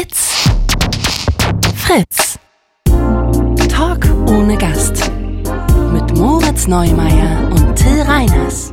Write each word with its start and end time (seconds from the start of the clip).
It's 0.00 0.48
Fritz. 1.76 2.38
Talk 3.68 4.06
ohne 4.28 4.56
Gast. 4.56 5.10
Mit 5.92 6.16
Moritz 6.16 6.66
Neumeier 6.66 7.48
und 7.50 7.74
Till 7.76 8.00
Reiners. 8.02 8.72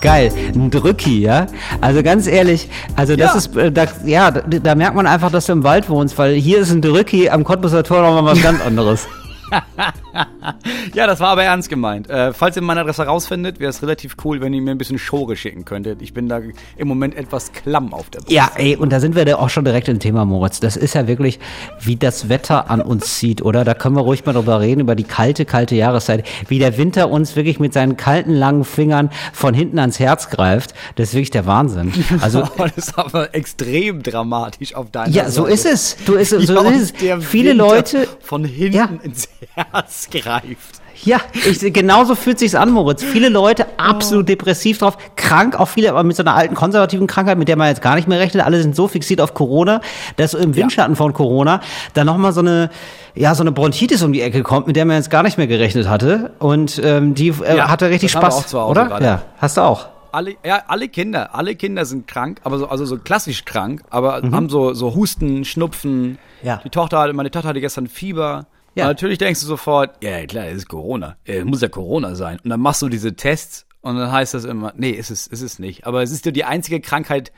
Geil, 0.00 0.30
ein 0.54 0.70
Drücki, 0.70 1.22
ja. 1.22 1.46
Also 1.80 2.02
ganz 2.02 2.26
ehrlich, 2.28 2.68
also 2.94 3.16
das 3.16 3.32
Ja. 3.32 3.38
ist, 3.38 3.56
äh, 3.56 3.72
da, 3.72 3.86
ja, 4.04 4.30
da, 4.30 4.42
da 4.42 4.74
merkt 4.74 4.94
man 4.94 5.06
einfach, 5.06 5.30
dass 5.32 5.46
du 5.46 5.52
im 5.52 5.64
Wald 5.64 5.88
wohnst, 5.88 6.16
weil 6.18 6.34
hier 6.34 6.58
ist 6.58 6.70
ein 6.70 6.82
Drücki 6.82 7.28
am 7.30 7.42
Cottbuser 7.42 7.82
Tor 7.82 8.02
nochmal 8.02 8.24
was 8.32 8.42
ganz 8.42 8.60
anderes. 8.64 9.08
Ja, 10.94 11.06
das 11.06 11.20
war 11.20 11.28
aber 11.28 11.44
ernst 11.44 11.68
gemeint. 11.68 12.08
Äh, 12.08 12.32
falls 12.32 12.56
ihr 12.56 12.62
meine 12.62 12.80
Adresse 12.80 13.02
rausfindet, 13.04 13.60
wäre 13.60 13.70
es 13.70 13.82
relativ 13.82 14.16
cool, 14.24 14.40
wenn 14.40 14.54
ihr 14.54 14.60
mir 14.62 14.70
ein 14.72 14.78
bisschen 14.78 14.98
Schore 14.98 15.36
schicken 15.36 15.64
könntet. 15.64 16.00
Ich 16.02 16.12
bin 16.14 16.28
da 16.28 16.40
im 16.76 16.88
Moment 16.88 17.14
etwas 17.14 17.52
klamm 17.52 17.92
auf 17.92 18.10
der 18.10 18.20
Brust. 18.20 18.32
Ja, 18.32 18.50
ey, 18.56 18.74
und 18.76 18.90
da 18.90 18.98
sind 19.00 19.14
wir 19.14 19.24
da 19.24 19.36
auch 19.36 19.50
schon 19.50 19.64
direkt 19.64 19.88
im 19.88 19.98
Thema, 19.98 20.24
Moritz. 20.24 20.60
Das 20.60 20.76
ist 20.76 20.94
ja 20.94 21.06
wirklich, 21.06 21.38
wie 21.80 21.96
das 21.96 22.28
Wetter 22.28 22.70
an 22.70 22.80
uns 22.80 23.16
zieht, 23.18 23.42
oder? 23.42 23.64
Da 23.64 23.74
können 23.74 23.96
wir 23.96 24.02
ruhig 24.02 24.24
mal 24.24 24.32
drüber 24.32 24.60
reden, 24.60 24.80
über 24.80 24.94
die 24.94 25.04
kalte, 25.04 25.44
kalte 25.44 25.74
Jahreszeit. 25.76 26.26
Wie 26.48 26.58
der 26.58 26.76
Winter 26.78 27.10
uns 27.10 27.36
wirklich 27.36 27.60
mit 27.60 27.72
seinen 27.72 27.96
kalten, 27.96 28.32
langen 28.32 28.64
Fingern 28.64 29.10
von 29.32 29.54
hinten 29.54 29.78
ans 29.78 29.98
Herz 30.00 30.30
greift. 30.30 30.74
Das 30.96 31.08
ist 31.10 31.14
wirklich 31.14 31.30
der 31.30 31.46
Wahnsinn. 31.46 31.92
Also, 32.20 32.42
das 32.58 32.72
ist 32.76 32.98
aber 32.98 33.34
extrem 33.34 34.02
dramatisch 34.02 34.74
auf 34.74 34.90
deiner 34.90 35.08
ja, 35.14 35.24
Seite. 35.24 35.32
so 35.32 35.44
ist 35.46 35.66
es. 35.66 35.96
Du, 36.04 36.14
ist, 36.14 36.30
so 36.30 36.38
Ja, 36.54 36.62
ist 36.70 36.94
es. 37.02 37.24
Viele 37.24 37.50
Winter 37.50 37.54
Leute, 37.54 38.08
von 38.20 38.44
hinten 38.44 38.76
Ja. 38.76 38.88
ins 39.02 39.28
Herz 39.54 40.07
greift. 40.10 40.80
Ja, 41.04 41.18
ich, 41.32 41.60
genauso 41.72 42.16
fühlt 42.16 42.40
sich's 42.40 42.56
an, 42.56 42.72
Moritz. 42.72 43.04
Viele 43.04 43.28
Leute 43.28 43.66
absolut 43.78 44.28
depressiv 44.28 44.78
drauf, 44.78 44.98
krank, 45.14 45.54
auch 45.58 45.68
viele, 45.68 45.90
aber 45.90 46.02
mit 46.02 46.16
so 46.16 46.24
einer 46.24 46.34
alten 46.34 46.56
konservativen 46.56 47.06
Krankheit, 47.06 47.38
mit 47.38 47.46
der 47.46 47.56
man 47.56 47.68
jetzt 47.68 47.82
gar 47.82 47.94
nicht 47.94 48.08
mehr 48.08 48.18
rechnet. 48.18 48.44
Alle 48.44 48.60
sind 48.60 48.74
so 48.74 48.88
fixiert 48.88 49.20
auf 49.20 49.32
Corona, 49.32 49.80
dass 50.16 50.34
im 50.34 50.56
Windschatten 50.56 50.96
von 50.96 51.12
Corona 51.12 51.60
dann 51.94 52.06
nochmal 52.06 52.32
so 52.32 52.40
eine, 52.40 52.70
ja, 53.14 53.32
so 53.36 53.44
eine 53.44 53.52
Bronchitis 53.52 54.02
um 54.02 54.12
die 54.12 54.22
Ecke 54.22 54.42
kommt, 54.42 54.66
mit 54.66 54.74
der 54.74 54.86
man 54.86 54.96
jetzt 54.96 55.08
gar 55.08 55.22
nicht 55.22 55.38
mehr 55.38 55.46
gerechnet 55.46 55.88
hatte. 55.88 56.32
Und 56.40 56.80
ähm, 56.82 57.14
die 57.14 57.28
äh, 57.28 57.56
Ja, 57.56 57.68
hatte 57.68 57.90
richtig 57.90 58.10
Spaß, 58.10 58.52
oder? 58.56 58.86
gerade. 58.86 59.04
Ja, 59.04 59.22
hast 59.38 59.56
du 59.56 59.60
auch. 59.60 59.86
Alle, 60.10 60.34
ja, 60.44 60.62
alle 60.66 60.88
Kinder, 60.88 61.32
alle 61.32 61.54
Kinder 61.54 61.84
sind 61.84 62.08
krank, 62.08 62.40
aber 62.42 62.58
so, 62.58 62.68
also 62.68 62.84
so 62.86 62.96
klassisch 62.98 63.44
krank, 63.44 63.82
aber 63.90 64.20
Mhm. 64.24 64.34
haben 64.34 64.48
so, 64.48 64.72
so 64.74 64.96
Husten, 64.96 65.44
Schnupfen. 65.44 66.18
Ja. 66.42 66.60
Die 66.64 66.70
Tochter, 66.70 66.98
hatte- 66.98 67.12
meine 67.12 67.30
Tochter 67.30 67.50
hatte 67.50 67.60
gestern 67.60 67.86
Fieber. 67.86 68.46
Ja. 68.78 68.86
Natürlich 68.86 69.18
denkst 69.18 69.40
du 69.40 69.46
sofort, 69.46 70.02
ja 70.04 70.24
klar, 70.26 70.46
es 70.46 70.58
ist 70.58 70.68
Corona. 70.68 71.16
Es 71.24 71.44
muss 71.44 71.60
ja 71.60 71.68
Corona 71.68 72.14
sein. 72.14 72.38
Und 72.44 72.50
dann 72.50 72.60
machst 72.60 72.80
du 72.80 72.88
diese 72.88 73.16
Tests 73.16 73.66
und 73.80 73.96
dann 73.96 74.12
heißt 74.12 74.34
das 74.34 74.44
immer, 74.44 74.72
nee, 74.76 74.90
ist 74.90 75.10
es, 75.10 75.26
ist 75.26 75.42
es 75.42 75.58
nicht. 75.58 75.86
Aber 75.86 76.02
es 76.02 76.12
ist 76.12 76.24
ja 76.26 76.32
die 76.32 76.44
einzige 76.44 76.80
Krankheit, 76.80 77.32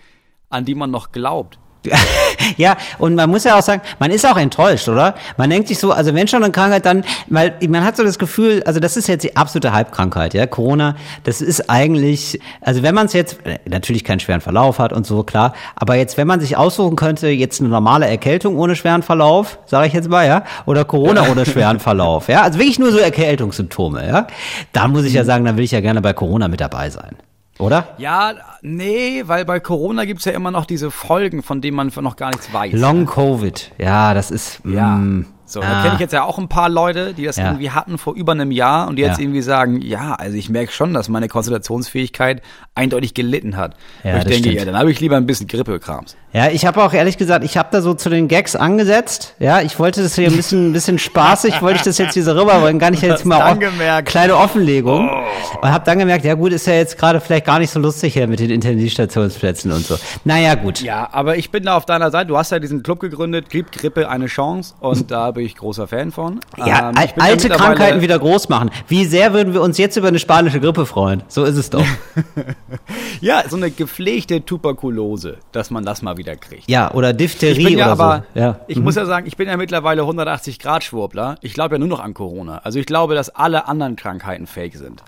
an 0.50 0.64
die 0.64 0.74
man 0.74 0.91
noch 0.91 1.12
glaubt. 1.12 1.58
Ja, 2.56 2.77
und 2.98 3.14
man 3.14 3.31
muss 3.31 3.45
ja 3.45 3.59
auch 3.59 3.62
sagen, 3.62 3.83
man 3.98 4.11
ist 4.11 4.27
auch 4.27 4.36
enttäuscht, 4.36 4.89
oder? 4.89 5.14
Man 5.36 5.50
denkt 5.50 5.69
sich 5.69 5.78
so, 5.78 5.92
also 5.92 6.14
wenn 6.14 6.28
schon 6.28 6.42
eine 6.42 6.53
Krankheit, 6.53 6.84
dann, 6.84 7.05
weil 7.28 7.55
man 7.69 7.84
hat 7.84 7.97
so 7.97 8.03
das 8.03 8.19
Gefühl, 8.19 8.62
also 8.64 8.81
das 8.81 8.97
ist 8.97 9.09
jetzt 9.09 9.23
die 9.23 9.36
absolute 9.36 9.73
Halbkrankheit, 9.73 10.34
ja, 10.34 10.47
Corona, 10.47 10.97
das 11.25 11.41
ist 11.41 11.70
eigentlich, 11.70 12.41
also 12.61 12.83
wenn 12.83 12.95
man 12.95 13.06
es 13.06 13.12
jetzt, 13.12 13.39
äh, 13.47 13.58
natürlich 13.69 14.05
keinen 14.05 14.20
schweren 14.20 14.41
Verlauf 14.41 14.78
hat 14.78 14.92
und 14.92 15.06
so, 15.06 15.23
klar, 15.23 15.55
aber 15.77 15.95
jetzt, 15.95 16.17
wenn 16.17 16.27
man 16.27 16.41
sich 16.41 16.56
aussuchen 16.56 16.97
könnte, 16.97 17.28
jetzt 17.28 17.61
eine 17.61 17.70
normale 17.70 18.06
Erkältung 18.06 18.58
ohne 18.58 18.77
schweren 18.77 19.03
Verlauf, 19.03 19.58
sage 19.67 19.86
ich 19.86 19.92
jetzt 19.92 20.08
mal, 20.08 20.27
ja, 20.27 20.45
oder 20.67 20.84
Corona 20.84 21.28
ohne 21.31 21.47
schweren 21.47 21.81
Verlauf, 21.81 22.28
ja, 22.28 22.42
also 22.42 22.58
wirklich 22.58 22.78
nur 22.78 22.91
so 22.91 22.98
Erkältungssymptome, 22.98 24.06
ja, 24.06 24.27
da 24.73 24.89
muss 24.89 25.05
ich 25.05 25.12
ja 25.12 25.25
sagen, 25.25 25.45
dann 25.45 25.56
will 25.56 25.64
ich 25.64 25.73
ja 25.73 25.81
gerne 25.81 26.01
bei 26.01 26.12
Corona 26.12 26.48
mit 26.48 26.61
dabei 26.61 26.91
sein, 26.91 27.17
oder? 27.61 27.89
Ja, 27.98 28.33
nee, 28.62 29.22
weil 29.27 29.44
bei 29.44 29.61
Corona 29.61 30.05
gibt's 30.05 30.25
ja 30.25 30.33
immer 30.33 30.50
noch 30.50 30.64
diese 30.66 30.91
Folgen, 30.91 31.42
von 31.42 31.61
denen 31.61 31.77
man 31.77 31.92
noch 32.02 32.17
gar 32.17 32.30
nichts 32.30 32.52
weiß. 32.52 32.72
Long 32.75 33.06
Covid, 33.06 33.72
ja, 33.78 34.14
das 34.14 34.30
ist, 34.30 34.61
Ja. 34.64 34.97
mm, 34.97 35.27
So, 35.53 35.61
ah. 35.61 35.65
da 35.65 35.83
kenne 35.83 35.95
ich 35.95 36.01
jetzt 36.01 36.12
ja 36.12 36.23
auch 36.25 36.39
ein 36.39 36.48
paar 36.48 36.69
Leute, 36.69 37.12
die 37.15 37.25
das 37.25 37.37
Ja. 37.37 37.47
irgendwie 37.47 37.70
hatten 37.70 37.98
vor 37.98 38.15
über 38.15 38.33
einem 38.33 38.51
Jahr 38.51 38.89
und 38.89 38.97
die 38.97 39.03
jetzt 39.03 39.19
Ja. 39.19 39.25
irgendwie 39.25 39.43
sagen, 39.43 39.81
ja, 39.81 40.15
also 40.15 40.37
ich 40.37 40.48
merke 40.48 40.73
schon, 40.73 40.95
dass 40.95 41.08
meine 41.08 41.29
Konzentrationsfähigkeit 41.29 42.42
eindeutig 42.74 43.14
gelitten 43.14 43.57
hat. 43.57 43.74
Ja, 44.05 44.19
ich 44.19 44.24
denke, 44.24 44.39
stimmt. 44.39 44.55
ja, 44.57 44.64
dann 44.64 44.79
habe 44.79 44.91
ich 44.91 45.01
lieber 45.01 45.17
ein 45.17 45.27
bisschen 45.27 45.47
Grippekrams. 45.47 46.17
Ja, 46.33 46.48
ich 46.48 46.64
habe 46.64 46.83
auch 46.83 46.92
ehrlich 46.92 47.19
gesagt, 47.19 47.45
ich 47.45 47.57
habe 47.57 47.69
da 47.73 47.83
so 47.83 47.92
zu 47.95 48.08
den 48.08 48.29
Gags 48.29 48.55
angesetzt. 48.55 49.35
Ja, 49.41 49.61
ich 49.61 49.79
wollte 49.80 50.01
das 50.02 50.14
hier 50.14 50.29
ein 50.29 50.36
bisschen, 50.36 50.70
ein 50.70 50.73
bisschen 50.73 50.98
spaßig, 50.98 51.61
wollte 51.61 51.79
ich 51.79 51.83
das 51.83 51.98
jetzt 51.98 52.14
hier 52.14 52.23
so 52.23 52.33
rüberbringen, 52.33 52.79
gar 52.79 52.91
nicht 52.92 53.03
jetzt 53.03 53.27
mal 53.27 53.58
gemerkt. 53.58 54.08
kleine 54.08 54.36
Offenlegung. 54.36 55.11
Und 55.61 55.69
habe 55.70 55.85
dann 55.85 55.98
gemerkt, 55.98 56.24
ja 56.24 56.35
gut, 56.35 56.53
ist 56.53 56.67
ja 56.69 56.74
jetzt 56.74 56.97
gerade 56.97 57.20
vielleicht 57.20 57.47
gar 57.47 57.58
nicht 57.58 57.70
so 57.70 57.80
lustig 57.80 58.13
hier 58.14 58.29
mit 58.29 58.39
den 58.39 58.51
Intensivstationsplätzen 58.51 59.73
und 59.73 59.85
so. 59.85 59.97
Naja, 60.24 60.55
gut. 60.55 60.80
Ja, 60.83 61.08
aber 61.13 61.36
ich 61.36 61.51
bin 61.51 61.64
da 61.64 61.77
auf 61.77 61.85
deiner 61.86 62.11
Seite. 62.13 62.29
Du 62.29 62.39
hast 62.39 62.53
ja 62.53 62.58
diesen 62.61 62.83
Club 62.83 63.01
gegründet, 63.01 63.51
gibt 63.51 63.73
Grippe 63.73 64.08
eine 64.08 64.27
Chance 64.27 64.74
und 64.80 65.11
da 65.11 65.33
bin 65.33 65.39
ich 65.45 65.56
großer 65.56 65.89
Fan 65.89 66.12
von. 66.12 66.40
Ja, 66.56 66.89
Ähm, 66.90 66.95
bin 66.95 67.02
ja 67.17 67.23
alte 67.24 67.48
Krankheiten 67.48 68.01
wieder 68.01 68.18
groß 68.18 68.48
machen. 68.48 68.70
Wie 68.89 69.05
sehr 69.05 69.33
würden 69.33 69.52
wir 69.55 69.62
uns 69.62 69.78
jetzt 69.78 69.96
über 69.96 70.08
eine 70.08 70.18
spanische 70.18 70.61
Grippe 70.61 70.86
freuen? 70.86 71.23
So 71.28 71.45
ist 71.45 71.56
es 71.56 71.70
doch. 71.70 71.84
Ja, 73.20 73.42
so 73.48 73.56
eine 73.56 73.70
gepflegte 73.70 74.45
Tuberkulose, 74.45 75.39
dass 75.52 75.70
man 75.70 75.84
das 75.84 76.00
mal 76.02 76.17
wieder 76.17 76.36
kriegt. 76.36 76.70
Ja, 76.70 76.90
oder 76.92 77.12
Diphtherie 77.12 77.58
Ich 77.58 77.64
bin 77.67 77.79
ja 77.79 77.92
oder 77.92 78.02
aber, 78.02 78.24
so. 78.34 78.40
Ja. 78.40 78.61
ich 78.67 78.79
Mhm. 78.79 78.84
muss 78.84 78.95
ja 78.95 79.05
sagen, 79.05 79.27
ich 79.27 79.36
bin 79.36 79.46
ja 79.48 79.56
mittlerweile 79.58 80.02
180 80.02 80.58
Grad 80.58 80.84
Schwurbler. 80.84 81.36
Ich 81.42 81.52
glaube 81.52 81.74
ja 81.74 81.79
nur 81.79 81.89
noch 81.89 82.00
an 82.00 82.14
Corona. 82.14 82.58
Also 82.64 82.79
ich 82.79 82.86
glaube, 82.86 83.14
dass 83.14 83.29
alle 83.29 83.68
anderen 83.68 83.96
Krankheiten 83.96 84.46
fake 84.46 84.77
sind. 84.77 85.02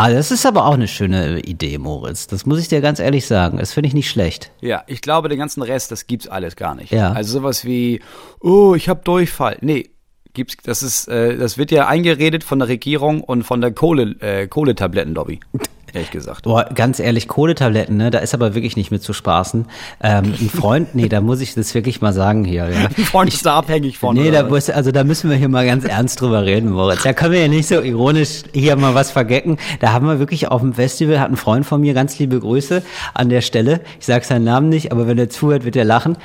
Ah, 0.00 0.12
das 0.12 0.30
ist 0.30 0.46
aber 0.46 0.66
auch 0.66 0.74
eine 0.74 0.86
schöne 0.86 1.40
Idee, 1.40 1.76
Moritz. 1.76 2.28
Das 2.28 2.46
muss 2.46 2.60
ich 2.60 2.68
dir 2.68 2.80
ganz 2.80 3.00
ehrlich 3.00 3.26
sagen. 3.26 3.58
Das 3.58 3.72
finde 3.72 3.88
ich 3.88 3.94
nicht 3.94 4.08
schlecht. 4.08 4.52
Ja, 4.60 4.84
ich 4.86 5.00
glaube, 5.00 5.28
den 5.28 5.40
ganzen 5.40 5.60
Rest, 5.60 5.90
das 5.90 6.06
gibt's 6.06 6.28
alles 6.28 6.54
gar 6.54 6.76
nicht. 6.76 6.92
Ja. 6.92 7.10
Also 7.10 7.40
sowas 7.40 7.64
wie, 7.64 8.00
oh, 8.38 8.76
ich 8.76 8.88
habe 8.88 9.00
Durchfall. 9.02 9.58
Nee, 9.60 9.90
gibt's, 10.34 10.56
das 10.62 10.84
ist, 10.84 11.08
äh, 11.08 11.36
das 11.36 11.58
wird 11.58 11.72
ja 11.72 11.88
eingeredet 11.88 12.44
von 12.44 12.60
der 12.60 12.68
Regierung 12.68 13.22
und 13.22 13.42
von 13.42 13.60
der 13.60 13.72
Kohle, 13.72 14.14
äh, 14.20 14.46
Kohletablettenlobby. 14.46 15.40
Ehrlich 15.94 16.10
gesagt. 16.10 16.42
Boah, 16.42 16.64
ganz 16.74 17.00
ehrlich, 17.00 17.28
Kohletabletten, 17.28 17.96
ne, 17.96 18.10
da 18.10 18.18
ist 18.18 18.34
aber 18.34 18.54
wirklich 18.54 18.76
nicht 18.76 18.90
mit 18.90 19.02
zu 19.02 19.12
spaßen. 19.12 19.66
Ähm, 20.02 20.34
ein 20.40 20.50
Freund, 20.50 20.94
nee, 20.94 21.08
da 21.08 21.20
muss 21.20 21.40
ich 21.40 21.54
das 21.54 21.74
wirklich 21.74 22.00
mal 22.00 22.12
sagen 22.12 22.44
hier. 22.44 22.68
Ja. 22.68 22.86
Ein 22.86 23.04
Freund 23.04 23.32
ist 23.32 23.46
da 23.46 23.56
abhängig 23.56 23.98
von. 23.98 24.14
Nee, 24.14 24.30
da 24.30 24.42
muss, 24.42 24.68
also 24.70 24.92
da 24.92 25.04
müssen 25.04 25.30
wir 25.30 25.36
hier 25.36 25.48
mal 25.48 25.66
ganz 25.66 25.84
ernst 25.84 26.20
drüber 26.20 26.44
reden, 26.44 26.70
Moritz. 26.70 27.02
Da 27.02 27.12
können 27.12 27.32
wir 27.32 27.40
ja 27.40 27.48
nicht 27.48 27.68
so 27.68 27.80
ironisch 27.80 28.42
hier 28.52 28.76
mal 28.76 28.94
was 28.94 29.10
vergecken. 29.10 29.56
Da 29.80 29.92
haben 29.92 30.06
wir 30.06 30.18
wirklich 30.18 30.48
auf 30.48 30.60
dem 30.60 30.74
Festival, 30.74 31.20
hat 31.20 31.30
ein 31.30 31.36
Freund 31.36 31.64
von 31.64 31.80
mir, 31.80 31.94
ganz 31.94 32.18
liebe 32.18 32.38
Grüße 32.38 32.82
an 33.14 33.28
der 33.28 33.40
Stelle. 33.40 33.80
Ich 33.98 34.06
sage 34.06 34.24
seinen 34.24 34.44
Namen 34.44 34.68
nicht, 34.68 34.92
aber 34.92 35.06
wenn 35.06 35.18
er 35.18 35.30
zuhört, 35.30 35.64
wird 35.64 35.76
er 35.76 35.84
lachen. 35.84 36.16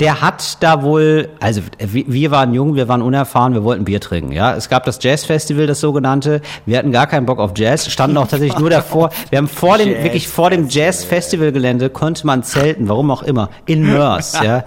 Der 0.00 0.20
hat 0.20 0.62
da 0.62 0.82
wohl, 0.82 1.28
also 1.40 1.62
wir 1.78 2.04
wir 2.06 2.30
waren 2.30 2.54
jung, 2.54 2.76
wir 2.76 2.88
waren 2.88 3.02
unerfahren, 3.02 3.52
wir 3.52 3.64
wollten 3.64 3.84
Bier 3.84 4.00
trinken, 4.00 4.32
ja. 4.32 4.54
Es 4.54 4.68
gab 4.68 4.84
das 4.84 5.02
Jazzfestival, 5.02 5.66
das 5.66 5.80
sogenannte. 5.80 6.40
Wir 6.66 6.78
hatten 6.78 6.92
gar 6.92 7.06
keinen 7.06 7.26
Bock 7.26 7.38
auf 7.38 7.52
Jazz, 7.56 7.90
standen 7.90 8.16
auch 8.16 8.28
tatsächlich 8.28 8.58
nur 8.58 8.70
davor. 8.70 9.10
Wir 9.30 9.38
haben 9.38 9.48
vor 9.48 9.78
dem, 9.78 9.90
Jazz 9.90 10.04
wirklich 10.04 10.28
vor 10.28 10.50
dem 10.50 10.68
Jazz-Festival-Gelände 10.68 11.90
konnte 11.90 12.26
man 12.26 12.42
zelten, 12.42 12.88
warum 12.88 13.10
auch 13.10 13.22
immer, 13.22 13.50
in 13.66 13.82
Mörs, 13.82 14.40
ja. 14.42 14.64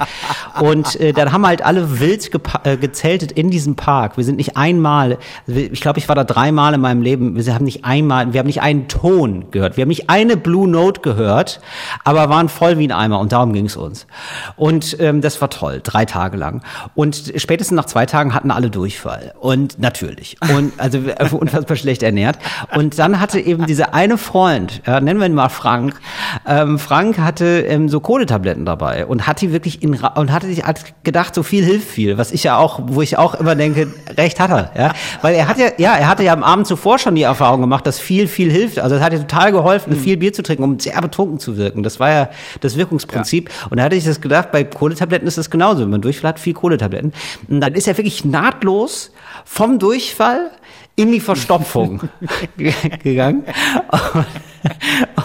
Und 0.60 1.00
äh, 1.00 1.14
dann 1.14 1.32
haben 1.32 1.46
halt 1.46 1.64
alle 1.64 2.00
wild 2.00 2.30
äh, 2.64 2.78
gezeltet 2.78 3.32
in 3.32 3.50
diesem 3.50 3.76
Park. 3.76 4.18
Wir 4.18 4.24
sind 4.24 4.38
nicht 4.38 4.58
einmal, 4.58 5.18
ich 5.48 5.82
glaube, 5.82 6.00
ich 6.00 6.08
war 6.08 6.16
da 6.16 6.24
dreimal 6.24 6.74
in 6.74 6.82
meinem 6.82 7.02
Leben, 7.02 7.36
wir 7.36 7.54
haben 7.54 7.66
nicht 7.66 7.86
einmal, 7.86 8.34
wir 8.34 8.40
haben 8.40 8.48
nicht 8.48 8.62
einen 8.62 8.88
Ton 8.88 9.46
gehört, 9.52 9.78
wir 9.78 9.84
haben 9.84 9.90
nicht 9.90 10.10
eine 10.10 10.38
Blue 10.38 10.68
Note 10.68 11.02
gehört, 11.02 11.62
aber 12.04 12.30
waren 12.30 12.50
voll 12.50 12.78
wie 12.78 12.88
ein 12.88 12.92
Eimer 12.92 13.20
und 13.20 13.32
darum 13.32 13.54
ging 13.54 13.66
es 13.66 13.76
uns. 13.76 14.08
Und 14.56 14.98
ähm, 15.00 15.15
das 15.22 15.42
war 15.42 15.50
toll, 15.50 15.82
drei 15.84 16.06
Tage 16.06 16.38
lang. 16.38 16.62
Und 16.96 17.34
spätestens 17.36 17.76
nach 17.76 17.86
zwei 17.86 18.06
Tagen 18.06 18.34
hatten 18.34 18.52
alle 18.52 18.70
Durchfall. 18.70 19.34
Und 19.40 19.80
natürlich. 19.80 20.38
Und 20.56 20.74
also 20.78 20.98
äh, 20.98 21.30
unfassbar 21.32 21.78
schlecht 21.78 22.04
ernährt. 22.04 22.38
Und 22.76 23.00
dann 23.00 23.20
hatte 23.20 23.40
eben 23.40 23.66
dieser 23.66 23.94
eine 23.94 24.18
Freund, 24.18 24.82
ja, 24.86 25.00
nennen 25.00 25.20
wir 25.20 25.28
ihn 25.28 25.34
mal 25.34 25.50
Frank, 25.50 26.00
ähm, 26.48 26.80
Frank 26.80 27.18
hatte 27.20 27.62
ähm, 27.62 27.90
so 27.90 28.00
Kohletabletten 28.00 28.66
dabei 28.66 29.06
und 29.06 29.28
hat 29.28 29.42
die 29.42 29.52
wirklich 29.52 29.82
in 29.82 29.96
und 29.96 30.32
hatte 30.32 30.48
sich 30.48 30.64
gedacht, 31.04 31.34
so 31.34 31.44
viel 31.44 31.64
hilft 31.64 31.88
viel, 31.88 32.18
was 32.18 32.32
ich 32.32 32.44
ja 32.44 32.58
auch, 32.58 32.80
wo 32.84 33.02
ich 33.02 33.18
auch 33.18 33.36
immer 33.36 33.56
denke, 33.56 33.88
recht 34.18 34.40
hat 34.40 34.52
er, 34.52 34.72
ja, 34.78 34.94
weil 35.22 35.36
er 35.36 35.48
hat 35.48 35.58
ja, 35.58 35.68
ja, 35.78 35.94
er 35.96 36.08
hatte 36.08 36.24
ja 36.24 36.34
am 36.34 36.44
Abend 36.44 36.68
zuvor 36.68 37.00
schon 37.00 37.16
die 37.16 37.24
Erfahrung 37.24 37.62
gemacht, 37.62 37.88
dass 37.88 38.00
viel 38.00 38.28
viel 38.28 38.52
hilft. 38.52 38.80
Also 38.80 38.96
es 38.96 39.02
hat 39.02 39.14
ja 39.14 39.20
total 39.20 39.52
geholfen, 39.52 39.96
viel 39.96 40.18
Bier 40.18 40.34
zu 40.34 40.44
trinken, 40.44 40.64
um 40.64 40.80
sehr 40.80 41.02
betrunken 41.02 41.40
zu 41.40 41.58
wirken. 41.58 41.84
Das 41.84 42.00
war 42.00 42.10
ja 42.10 42.30
das 42.62 42.78
Wirkungsprinzip. 42.78 43.50
Und 43.70 43.78
da 43.78 43.84
hatte 43.84 43.96
ich 43.96 44.04
das 44.04 44.22
gedacht, 44.22 44.52
bei 44.52 44.64
Kohletabletten 44.64 45.05
ist 45.12 45.38
das 45.38 45.50
genauso. 45.50 45.82
Wenn 45.82 45.90
man 45.90 46.02
Durchfall 46.02 46.30
hat, 46.30 46.40
viel 46.40 46.54
Kohletabletten. 46.54 47.14
Und 47.48 47.62
dann 47.62 47.74
ist 47.74 47.88
er 47.88 47.98
wirklich 47.98 48.26
nahtlos 48.26 49.12
vom 49.46 49.80
Durchfall 49.80 50.52
in 50.96 51.12
die 51.12 51.20
Verstopfung 51.20 52.02
gegangen. 53.04 53.44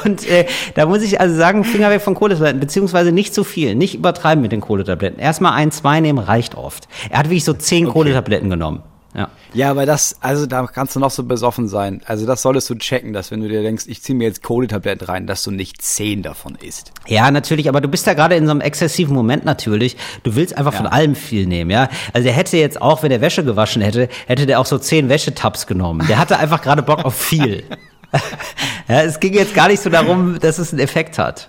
Und 0.04 0.28
äh, 0.28 0.46
da 0.74 0.86
muss 0.86 1.02
ich 1.02 1.20
also 1.20 1.36
sagen, 1.36 1.64
Finger 1.64 1.90
weg 1.90 2.00
von 2.00 2.14
Kohletabletten, 2.14 2.60
beziehungsweise 2.60 3.12
nicht 3.12 3.34
zu 3.34 3.44
viel, 3.44 3.74
nicht 3.74 3.94
übertreiben 3.94 4.42
mit 4.42 4.52
den 4.52 4.60
Kohletabletten. 4.60 5.20
Erstmal 5.20 5.52
ein, 5.52 5.70
zwei 5.70 6.00
nehmen 6.00 6.18
reicht 6.18 6.56
oft. 6.56 6.88
Er 7.10 7.20
hat 7.20 7.26
wirklich 7.26 7.44
so 7.44 7.52
zehn 7.52 7.88
Kohletabletten 7.88 8.50
genommen. 8.50 8.82
Ja. 9.14 9.28
Ja, 9.52 9.70
aber 9.70 9.86
das, 9.86 10.16
also 10.20 10.46
da 10.46 10.66
kannst 10.66 10.94
du 10.94 11.00
noch 11.00 11.10
so 11.10 11.24
besoffen 11.24 11.66
sein. 11.68 12.00
Also 12.06 12.26
das 12.26 12.42
solltest 12.42 12.70
du 12.70 12.76
checken, 12.76 13.12
dass 13.12 13.30
wenn 13.30 13.40
du 13.40 13.48
dir 13.48 13.62
denkst, 13.62 13.84
ich 13.88 14.02
ziehe 14.02 14.16
mir 14.16 14.24
jetzt 14.24 14.42
Kohletabletten 14.42 15.06
rein, 15.06 15.26
dass 15.26 15.42
du 15.42 15.50
nicht 15.50 15.82
zehn 15.82 16.22
davon 16.22 16.54
isst. 16.54 16.92
Ja, 17.06 17.30
natürlich, 17.30 17.68
aber 17.68 17.80
du 17.80 17.88
bist 17.88 18.06
ja 18.06 18.14
gerade 18.14 18.36
in 18.36 18.46
so 18.46 18.52
einem 18.52 18.60
exzessiven 18.60 19.14
Moment 19.14 19.44
natürlich. 19.44 19.96
Du 20.22 20.36
willst 20.36 20.56
einfach 20.56 20.74
von 20.74 20.86
allem 20.86 21.14
viel 21.16 21.46
nehmen, 21.46 21.70
ja. 21.70 21.88
Also 22.12 22.24
der 22.24 22.34
hätte 22.34 22.56
jetzt 22.56 22.80
auch, 22.80 23.02
wenn 23.02 23.10
er 23.10 23.20
Wäsche 23.20 23.44
gewaschen 23.44 23.82
hätte, 23.82 24.08
hätte 24.26 24.46
der 24.46 24.60
auch 24.60 24.66
so 24.66 24.78
zehn 24.78 25.08
Wäschetabs 25.08 25.66
genommen. 25.66 26.06
Der 26.08 26.18
hatte 26.18 26.38
einfach 26.38 26.62
gerade 26.62 26.82
Bock 26.82 27.04
auf 27.04 27.14
viel. 27.14 27.64
ja, 28.88 29.02
es 29.02 29.20
ging 29.20 29.34
jetzt 29.34 29.54
gar 29.54 29.68
nicht 29.68 29.82
so 29.82 29.90
darum, 29.90 30.38
dass 30.40 30.58
es 30.58 30.72
einen 30.72 30.80
Effekt 30.80 31.18
hat. 31.18 31.48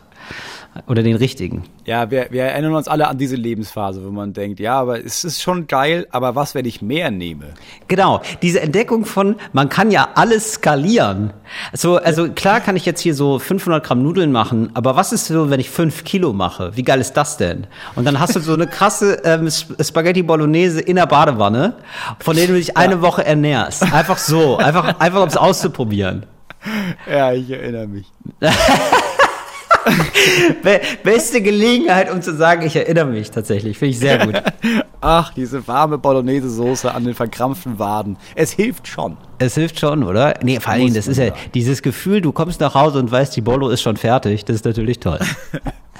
Oder 0.87 1.03
den 1.03 1.17
richtigen. 1.17 1.63
Ja, 1.85 2.11
wir, 2.11 2.27
wir 2.31 2.43
erinnern 2.43 2.73
uns 2.73 2.87
alle 2.87 3.09
an 3.09 3.17
diese 3.17 3.35
Lebensphase, 3.35 4.05
wo 4.05 4.09
man 4.09 4.31
denkt, 4.31 4.61
ja, 4.61 4.79
aber 4.79 5.03
es 5.03 5.25
ist 5.25 5.41
schon 5.41 5.67
geil, 5.67 6.07
aber 6.11 6.35
was, 6.35 6.55
wenn 6.55 6.63
ich 6.65 6.81
mehr 6.81 7.11
nehme? 7.11 7.53
Genau, 7.89 8.21
diese 8.41 8.61
Entdeckung 8.61 9.03
von, 9.03 9.35
man 9.51 9.67
kann 9.67 9.91
ja 9.91 10.09
alles 10.15 10.53
skalieren. 10.53 11.33
So, 11.73 11.97
also 11.97 12.29
klar 12.31 12.61
kann 12.61 12.77
ich 12.77 12.85
jetzt 12.85 13.01
hier 13.01 13.13
so 13.13 13.37
500 13.37 13.83
Gramm 13.83 14.01
Nudeln 14.01 14.31
machen, 14.31 14.71
aber 14.73 14.95
was 14.95 15.11
ist 15.11 15.27
so, 15.27 15.49
wenn 15.49 15.59
ich 15.59 15.69
5 15.69 16.05
Kilo 16.05 16.31
mache? 16.31 16.71
Wie 16.77 16.83
geil 16.83 17.01
ist 17.01 17.13
das 17.13 17.35
denn? 17.35 17.67
Und 17.95 18.05
dann 18.05 18.21
hast 18.21 18.37
du 18.37 18.39
so 18.39 18.53
eine 18.53 18.67
krasse 18.67 19.21
ähm, 19.25 19.49
Spaghetti 19.49 20.23
Bolognese 20.23 20.79
in 20.79 20.95
der 20.95 21.05
Badewanne, 21.05 21.73
von 22.19 22.37
denen 22.37 22.47
du 22.47 22.53
dich 22.53 22.77
eine 22.77 23.01
Woche 23.01 23.25
ernährst. 23.25 23.83
Einfach 23.93 24.17
so, 24.17 24.55
einfach, 24.55 25.01
einfach 25.01 25.21
um 25.21 25.27
es 25.27 25.37
auszuprobieren. 25.37 26.25
Ja, 27.09 27.33
ich 27.33 27.49
erinnere 27.49 27.87
mich. 27.87 28.05
Be 30.63 30.81
beste 31.03 31.41
Gelegenheit, 31.41 32.11
um 32.11 32.21
zu 32.21 32.35
sagen, 32.35 32.65
ich 32.65 32.75
erinnere 32.75 33.05
mich 33.05 33.31
tatsächlich. 33.31 33.77
Finde 33.77 33.91
ich 33.91 33.99
sehr 33.99 34.25
gut. 34.25 34.41
Ach, 35.01 35.33
diese 35.33 35.67
warme 35.67 35.97
Bolognese-Soße 35.97 36.93
an 36.93 37.05
den 37.05 37.15
verkrampften 37.15 37.79
Waden. 37.79 38.17
Es 38.35 38.51
hilft 38.51 38.87
schon. 38.87 39.17
Es 39.39 39.55
hilft 39.55 39.79
schon, 39.79 40.03
oder? 40.03 40.35
Nee, 40.43 40.59
vor 40.59 40.73
allen 40.73 40.81
Dingen, 40.81 40.93
das 40.93 41.07
ist 41.07 41.17
ja 41.17 41.33
dieses 41.53 41.81
Gefühl, 41.81 42.21
du 42.21 42.31
kommst 42.31 42.59
nach 42.59 42.75
Hause 42.75 42.99
und 42.99 43.11
weißt, 43.11 43.35
die 43.35 43.41
Bolo 43.41 43.69
ist 43.69 43.81
schon 43.81 43.97
fertig. 43.97 44.45
Das 44.45 44.57
ist 44.57 44.65
natürlich 44.65 44.99
toll. 44.99 45.19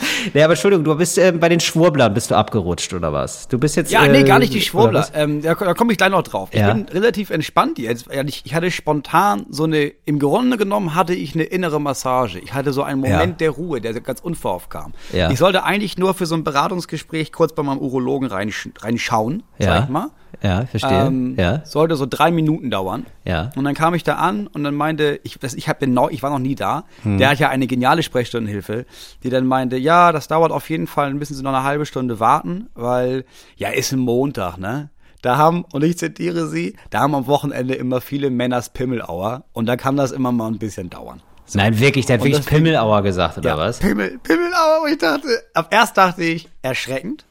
Nee, 0.34 0.42
aber 0.42 0.52
Entschuldigung, 0.52 0.84
du 0.84 0.94
bist 0.96 1.16
äh, 1.18 1.32
bei 1.32 1.48
den 1.48 1.60
Schwurblern 1.60 2.12
bist 2.14 2.30
du 2.30 2.34
abgerutscht 2.34 2.92
oder 2.92 3.12
was? 3.12 3.48
Du 3.48 3.58
bist 3.58 3.76
jetzt 3.76 3.90
Ja, 3.90 4.04
äh, 4.04 4.08
nee, 4.08 4.22
gar 4.22 4.38
nicht 4.38 4.52
die 4.52 4.60
Schwurbler. 4.60 5.06
Ähm, 5.14 5.40
da 5.42 5.54
da 5.54 5.74
komme 5.74 5.92
ich 5.92 5.98
gleich 5.98 6.10
noch 6.10 6.22
drauf. 6.22 6.50
Ich 6.52 6.60
Ja. 6.60 6.72
bin 6.72 6.86
relativ 6.90 7.30
entspannt 7.30 7.78
jetzt. 7.78 8.06
Ich, 8.26 8.42
ich 8.44 8.54
hatte 8.54 8.70
spontan 8.70 9.46
so 9.50 9.64
eine, 9.64 9.92
im 10.04 10.18
Grunde 10.18 10.56
genommen 10.56 10.94
hatte 10.94 11.14
ich 11.14 11.34
eine 11.34 11.44
innere 11.44 11.80
Massage. 11.80 12.38
Ich 12.38 12.52
hatte 12.54 12.72
so 12.72 12.82
einen 12.82 13.00
Moment 13.00 13.20
Ja. 13.32 13.36
der 13.38 13.50
Ruhe, 13.50 13.80
der 13.80 13.98
ganz 14.00 14.20
unverhofft 14.20 14.70
kam. 14.70 14.92
Ja. 15.12 15.30
Ich 15.30 15.38
sollte 15.38 15.64
eigentlich 15.64 15.96
nur 15.98 16.14
für 16.14 16.26
so 16.26 16.34
ein 16.34 16.44
Beratungsgespräch 16.44 17.32
kurz 17.32 17.54
bei 17.54 17.62
meinem 17.62 17.78
Urologen 17.78 18.28
reinsch 18.28 18.68
reinschauen, 18.80 19.42
Ja. 19.58 19.66
sag 19.66 19.84
ich 19.84 19.88
mal. 19.90 20.10
Ja, 20.42 20.66
verstehe. 20.66 21.06
Ähm, 21.06 21.36
ja. 21.38 21.62
Sollte 21.64 21.96
so 21.96 22.06
drei 22.06 22.30
Minuten 22.30 22.70
dauern. 22.70 23.06
Ja. 23.24 23.50
Und 23.56 23.64
dann 23.64 23.74
kam 23.74 23.94
ich 23.94 24.04
da 24.04 24.16
an 24.16 24.46
und 24.46 24.64
dann 24.64 24.74
meinte, 24.74 25.20
ich, 25.22 25.38
ich 25.42 25.68
hab 25.68 25.78
den 25.80 25.98
ich 26.10 26.22
war 26.22 26.30
noch 26.30 26.38
nie 26.38 26.54
da. 26.54 26.84
Hm. 27.02 27.18
Der 27.18 27.30
hat 27.30 27.38
ja 27.38 27.48
eine 27.50 27.66
geniale 27.66 28.02
Sprechstundenhilfe, 28.02 28.86
die 29.22 29.30
dann 29.30 29.46
meinte, 29.46 29.76
ja, 29.76 30.12
das 30.12 30.28
dauert 30.28 30.52
auf 30.52 30.70
jeden 30.70 30.86
Fall, 30.86 31.12
müssen 31.14 31.34
Sie 31.34 31.42
noch 31.42 31.52
eine 31.52 31.64
halbe 31.64 31.84
Stunde 31.84 32.20
warten, 32.20 32.68
weil, 32.74 33.24
ja, 33.56 33.68
ist 33.68 33.92
ein 33.92 33.98
Montag, 33.98 34.56
ne? 34.58 34.90
Da 35.22 35.36
haben, 35.36 35.66
und 35.72 35.84
ich 35.84 35.98
zitiere 35.98 36.46
sie, 36.46 36.76
da 36.88 37.00
haben 37.00 37.14
am 37.14 37.26
Wochenende 37.26 37.74
immer 37.74 38.00
viele 38.00 38.30
Männers 38.30 38.70
Pimmelauer 38.70 39.44
und 39.52 39.66
da 39.66 39.76
kann 39.76 39.96
das 39.96 40.12
immer 40.12 40.32
mal 40.32 40.48
ein 40.48 40.58
bisschen 40.58 40.88
dauern. 40.88 41.20
Nein, 41.52 41.78
wirklich, 41.78 42.06
der 42.06 42.14
hat 42.14 42.22
Und 42.22 42.28
wirklich 42.28 42.46
Pimmelauer 42.46 43.02
gesagt, 43.02 43.36
oder 43.36 43.50
Ja, 43.50 43.58
was? 43.58 43.80
Pimmel, 43.80 44.18
Pimmelauer, 44.22 44.82
und 44.84 44.92
ich 44.92 44.98
dachte, 44.98 45.28
ab 45.52 45.68
erst 45.70 45.98
dachte 45.98 46.22
ich, 46.22 46.48
erschreckend, 46.62 47.26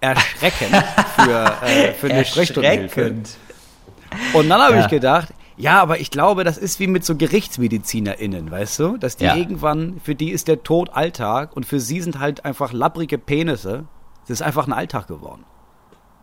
erschreckend 0.00 0.74
für, 1.16 1.44
äh, 1.62 1.92
für 1.94 2.10
eine 2.10 2.24
Sprechstundenhilfe. 2.24 3.14
Und 4.32 4.48
dann 4.48 4.60
habe 4.60 4.74
Ja. 4.76 4.80
ich 4.82 4.88
gedacht, 4.88 5.28
ja, 5.56 5.80
aber 5.82 5.98
ich 6.00 6.10
glaube, 6.10 6.44
das 6.44 6.56
ist 6.56 6.78
wie 6.80 6.86
mit 6.86 7.04
so 7.04 7.16
GerichtsmedizinerInnen, 7.16 8.50
weißt 8.50 8.78
du? 8.78 8.96
Dass 8.96 9.16
die 9.16 9.24
Ja. 9.24 9.34
irgendwann, 9.36 10.00
für 10.02 10.14
die 10.14 10.30
ist 10.30 10.48
der 10.48 10.62
Tod 10.62 10.90
Alltag 10.90 11.56
und 11.56 11.66
für 11.66 11.80
sie 11.80 12.00
sind 12.00 12.20
halt 12.20 12.44
einfach 12.44 12.72
lapprige 12.72 13.18
Penisse. 13.18 13.84
Das 14.28 14.40
ist 14.40 14.42
einfach 14.42 14.66
ein 14.66 14.72
Alltag 14.72 15.08
geworden. 15.08 15.44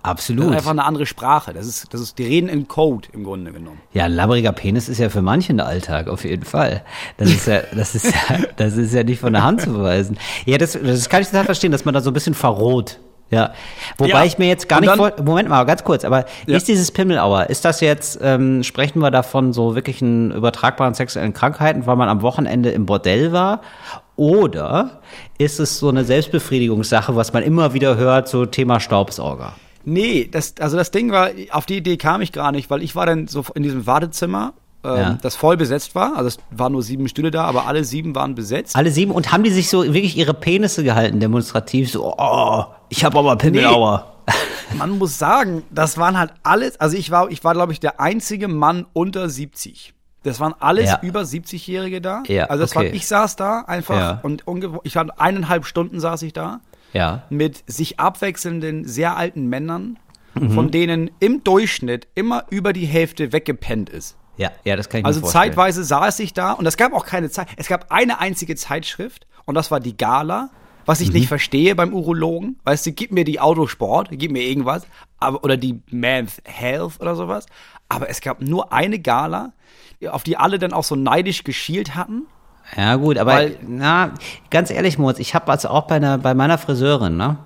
Das 0.03 0.11
Absolut. 0.11 0.51
ist 0.51 0.55
einfach 0.57 0.69
eine 0.71 0.83
andere 0.85 1.05
Sprache. 1.07 1.51
Das 1.51 1.65
ist, 1.65 1.91
das 1.93 1.99
ist, 1.99 2.19
die 2.19 2.25
reden 2.25 2.47
in 2.47 2.67
Code 2.67 3.07
im 3.11 3.23
Grunde 3.23 3.51
genommen. 3.51 3.81
Ja, 3.91 4.05
ein 4.05 4.11
labbriger 4.13 4.51
Penis 4.51 4.87
ist 4.87 4.99
ja 4.99 5.09
für 5.09 5.23
manchen 5.23 5.57
der 5.57 5.65
Alltag, 5.65 6.07
auf 6.07 6.23
jeden 6.23 6.45
Fall. 6.45 6.83
Das 7.17 7.29
ist 7.29 7.47
ja, 7.47 7.61
das 7.75 7.95
ist 7.95 8.05
ja, 8.05 8.37
das 8.55 8.77
ist 8.77 8.93
ja 8.93 9.03
nicht 9.03 9.19
von 9.19 9.33
der 9.33 9.43
Hand 9.43 9.61
zu 9.61 9.81
weisen. 9.81 10.17
Ja, 10.45 10.59
das, 10.59 10.73
das 10.81 11.09
kann 11.09 11.23
ich 11.23 11.27
total 11.29 11.45
verstehen, 11.45 11.71
dass 11.71 11.85
man 11.85 11.93
da 11.95 12.01
so 12.01 12.11
ein 12.11 12.13
bisschen 12.13 12.35
verroht. 12.35 12.99
Ja. 13.31 13.53
Wobei 13.97 14.09
Ja. 14.09 14.23
ich 14.23 14.37
mir 14.37 14.47
jetzt 14.47 14.69
gar 14.69 14.79
Und 14.79 14.85
nicht 14.85 14.95
vor, 14.95 15.11
Moment 15.23 15.49
mal, 15.49 15.63
ganz 15.65 15.83
kurz, 15.83 16.05
aber 16.05 16.25
Ja. 16.45 16.57
ist 16.57 16.67
dieses 16.67 16.91
Pimmelauer, 16.91 17.49
ist 17.49 17.65
das 17.65 17.81
jetzt, 17.81 18.19
ähm, 18.21 18.63
sprechen 18.63 18.99
wir 18.99 19.09
davon 19.11 19.51
so 19.51 19.73
wirklichen 19.75 20.31
übertragbaren 20.31 20.93
sexuellen 20.93 21.33
Krankheiten, 21.33 21.87
weil 21.87 21.95
man 21.95 22.07
am 22.07 22.21
Wochenende 22.21 22.69
im 22.69 22.85
Bordell 22.85 23.31
war? 23.31 23.61
Oder 24.15 25.01
ist 25.37 25.59
es 25.59 25.79
so 25.79 25.89
eine 25.89 26.05
Selbstbefriedigungssache, 26.05 27.15
was 27.15 27.33
man 27.33 27.43
immer 27.43 27.73
wieder 27.73 27.97
hört, 27.97 28.27
so 28.29 28.45
Thema 28.45 28.79
Staubsauger? 28.79 29.53
Nee, 29.83 30.27
das, 30.31 30.55
also 30.59 30.77
das 30.77 30.91
Ding 30.91 31.11
war, 31.11 31.29
auf 31.51 31.65
die 31.65 31.77
Idee 31.77 31.97
kam 31.97 32.21
ich 32.21 32.31
gar 32.31 32.51
nicht, 32.51 32.69
weil 32.69 32.81
ich 32.81 32.95
war 32.95 33.05
dann 33.05 33.27
so 33.27 33.43
in 33.55 33.63
diesem 33.63 33.85
Wartezimmer, 33.85 34.53
ähm, 34.85 34.97
Ja. 34.97 35.17
das 35.21 35.35
voll 35.35 35.57
besetzt 35.57 35.95
war. 35.95 36.15
Also 36.15 36.27
es 36.27 36.37
waren 36.51 36.71
nur 36.73 36.83
sieben 36.83 37.07
Stühle 37.07 37.31
da, 37.31 37.45
aber 37.45 37.67
alle 37.67 37.83
sieben 37.83 38.13
waren 38.15 38.35
besetzt. 38.35 38.75
Alle 38.75 38.91
sieben 38.91 39.11
und 39.11 39.31
haben 39.31 39.43
die 39.43 39.49
sich 39.51 39.69
so 39.69 39.83
wirklich 39.83 40.15
ihre 40.17 40.33
Penisse 40.33 40.83
gehalten, 40.83 41.19
demonstrativ, 41.19 41.91
so, 41.91 42.13
oh, 42.17 42.65
ich 42.89 43.03
habe 43.03 43.17
aber 43.19 43.35
Pimmelauer. 43.35 44.11
Man 44.77 44.97
muss 44.97 45.17
sagen, 45.19 45.63
das 45.69 45.97
waren 45.97 46.17
halt 46.17 46.31
alles, 46.43 46.79
also 46.79 46.97
ich 46.97 47.11
war, 47.11 47.29
ich 47.29 47.43
war 47.43 47.53
glaube 47.53 47.71
ich 47.73 47.79
der 47.79 47.99
einzige 47.99 48.47
Mann 48.47 48.85
unter 48.93 49.29
70. 49.29 49.93
Das 50.23 50.39
waren 50.39 50.55
alles 50.59 50.89
Ja. 50.89 50.99
über 51.03 51.21
70-Jährige 51.21 52.01
da. 52.01 52.23
Ja, 52.27 52.45
also 52.45 52.63
das 52.63 52.75
okay. 52.75 52.87
war, 52.87 52.93
ich 52.95 53.05
saß 53.05 53.35
da 53.35 53.59
einfach 53.67 53.95
Ja. 53.97 54.19
und 54.23 54.43
ich 54.83 54.95
war 54.95 55.05
eineinhalb 55.19 55.65
Stunden 55.65 55.99
saß 55.99 56.23
ich 56.23 56.33
da 56.33 56.61
Ja. 56.93 57.23
mit 57.29 57.63
sich 57.67 57.99
abwechselnden 57.99 58.85
sehr 58.85 59.15
alten 59.17 59.45
Männern, 59.47 59.99
Mhm. 60.33 60.51
von 60.51 60.71
denen 60.71 61.11
im 61.19 61.43
Durchschnitt 61.45 62.07
immer 62.15 62.43
über 62.49 62.73
die 62.73 62.85
Hälfte 62.87 63.31
weggepennt 63.31 63.89
ist. 63.89 64.17
Ja, 64.37 64.51
ja, 64.63 64.75
das 64.75 64.89
kann 64.89 64.99
ich 65.01 65.05
Also 65.05 65.19
mir 65.19 65.25
vorstellen. 65.27 65.51
zeitweise 65.53 65.83
saß 65.83 66.19
ich 66.19 66.33
da 66.33 66.51
und 66.53 66.65
es 66.65 66.77
gab 66.77 66.93
auch 66.93 67.05
keine 67.05 67.29
Zeit. 67.29 67.47
Es 67.57 67.67
gab 67.67 67.91
eine 67.91 68.19
einzige 68.19 68.55
Zeitschrift 68.55 69.27
und 69.45 69.55
das 69.55 69.71
war 69.71 69.79
die 69.79 69.95
Gala, 69.95 70.49
was 70.85 70.99
Mhm. 70.99 71.05
ich 71.07 71.13
nicht 71.13 71.27
verstehe 71.27 71.75
beim 71.75 71.93
Urologen. 71.93 72.59
Weißt 72.63 72.85
du, 72.85 72.91
gib 72.91 73.11
mir 73.11 73.23
die 73.23 73.39
Autosport, 73.39 74.09
gib 74.11 74.31
mir 74.31 74.43
irgendwas, 74.43 74.85
aber 75.19 75.43
oder 75.43 75.57
die 75.57 75.81
Men's 75.89 76.41
Health 76.43 76.99
oder 76.99 77.15
sowas. 77.15 77.45
Aber 77.89 78.09
es 78.09 78.21
gab 78.21 78.41
nur 78.41 78.73
eine 78.73 78.99
Gala, 78.99 79.53
auf 80.09 80.23
die 80.23 80.37
alle 80.37 80.59
dann 80.59 80.73
auch 80.73 80.83
so 80.83 80.95
neidisch 80.95 81.43
geschielt 81.43 81.95
hatten. 81.95 82.23
Ja, 82.75 82.95
gut, 82.95 83.17
aber 83.17 83.33
Weil- 83.33 83.57
na, 83.65 84.11
ganz 84.49 84.71
ehrlich, 84.71 84.97
Moritz, 84.97 85.19
ich 85.19 85.35
habe 85.35 85.51
also 85.51 85.69
auch 85.69 85.83
bei, 85.83 85.95
einer, 85.95 86.17
bei 86.17 86.33
meiner 86.33 86.57
Friseurin, 86.57 87.15
ne? 87.15 87.37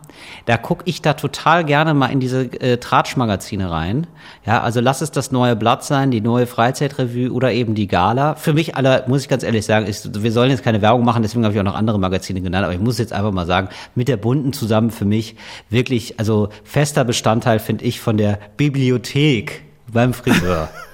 Da 0.45 0.57
guck 0.57 0.81
ich 0.85 1.01
da 1.01 1.13
total 1.13 1.63
gerne 1.63 1.93
mal 1.93 2.07
in 2.07 2.19
diese 2.19 2.41
äh, 2.61 2.77
Tratschmagazine 2.77 3.69
rein. 3.69 4.07
Ja, 4.45 4.61
also 4.61 4.79
lass 4.81 5.01
es 5.01 5.11
das 5.11 5.31
neue 5.31 5.55
Blatt 5.55 5.83
sein, 5.83 6.11
die 6.11 6.19
neue 6.19 6.45
Freizeitrevue 6.45 7.31
oder 7.31 7.51
eben 7.51 7.75
die 7.75 7.87
Gala. 7.87 8.35
Für 8.35 8.53
mich 8.53 8.75
alle, 8.75 9.03
muss 9.07 9.21
ich 9.21 9.29
ganz 9.29 9.43
ehrlich 9.43 9.65
sagen, 9.65 9.85
ist, 9.85 10.21
wir 10.21 10.31
sollen 10.31 10.49
jetzt 10.49 10.63
keine 10.63 10.81
Werbung 10.81 11.05
machen, 11.05 11.21
deswegen 11.21 11.43
habe 11.43 11.53
ich 11.53 11.59
auch 11.59 11.65
noch 11.65 11.75
andere 11.75 11.99
Magazine 11.99 12.41
genannt, 12.41 12.65
aber 12.65 12.73
ich 12.73 12.79
muss 12.79 12.97
jetzt 12.97 13.13
einfach 13.13 13.31
mal 13.31 13.45
sagen, 13.45 13.69
mit 13.95 14.07
der 14.07 14.17
bunten 14.17 14.51
zusammen 14.51 14.89
für 14.91 15.05
mich 15.05 15.35
wirklich, 15.69 16.19
also 16.19 16.49
fester 16.63 17.03
Bestandteil 17.03 17.59
finde 17.59 17.85
ich 17.85 17.99
von 17.99 18.17
der 18.17 18.39
Bibliothek 18.57 19.63
beim 19.91 20.13
Friseur. 20.13 20.69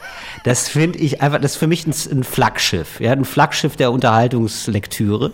Das 0.45 0.69
finde 0.69 0.99
ich 0.99 1.23
einfach, 1.23 1.41
das 1.41 1.53
ist 1.53 1.57
für 1.57 1.65
mich 1.65 1.87
ein, 1.87 1.93
ein 2.11 2.23
Flaggschiff, 2.23 2.99
ja, 2.99 3.11
ein 3.11 3.25
Flaggschiff 3.25 3.75
der 3.77 3.91
Unterhaltungslektüre. 3.91 5.31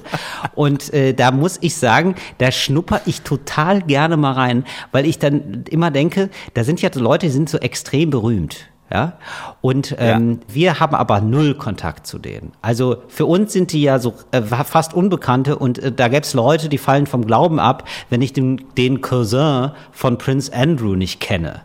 Und 0.55 0.93
äh, 0.93 1.13
da 1.13 1.31
muss 1.31 1.57
ich 1.59 1.75
sagen, 1.75 2.15
da 2.37 2.49
schnupper 2.49 3.01
ich 3.05 3.21
total 3.21 3.81
gerne 3.81 4.15
mal 4.15 4.31
rein, 4.31 4.63
weil 4.93 5.05
ich 5.05 5.19
dann 5.19 5.65
immer 5.69 5.91
denke, 5.91 6.29
da 6.53 6.63
sind 6.63 6.81
ja 6.81 6.89
Leute, 6.93 7.25
die 7.25 7.31
sind 7.31 7.49
so 7.49 7.57
extrem 7.57 8.09
berühmt. 8.09 8.67
Ja, 8.89 9.17
und 9.61 9.95
ähm, 9.99 10.41
wir 10.49 10.81
haben 10.81 10.95
aber 10.95 11.21
null 11.21 11.55
Kontakt 11.55 12.07
zu 12.07 12.17
denen. 12.17 12.51
Also 12.61 12.97
für 13.07 13.25
uns 13.25 13.53
sind 13.53 13.71
die 13.71 13.81
ja 13.81 13.99
so 13.99 14.15
äh, 14.31 14.41
fast 14.41 14.93
Unbekannte 14.93 15.57
und 15.57 15.79
äh, 15.79 15.91
da 15.93 16.09
gäbe 16.09 16.23
es 16.23 16.33
Leute, 16.33 16.67
die 16.67 16.77
fallen 16.77 17.05
vom 17.05 17.25
Glauben 17.25 17.59
ab, 17.59 17.87
wenn 18.09 18.21
ich 18.21 18.33
den, 18.33 18.65
den 18.77 18.99
Cousin 18.99 19.71
von 19.91 20.17
Prince 20.17 20.53
Andrew 20.53 20.95
nicht 20.95 21.21
kenne. 21.21 21.61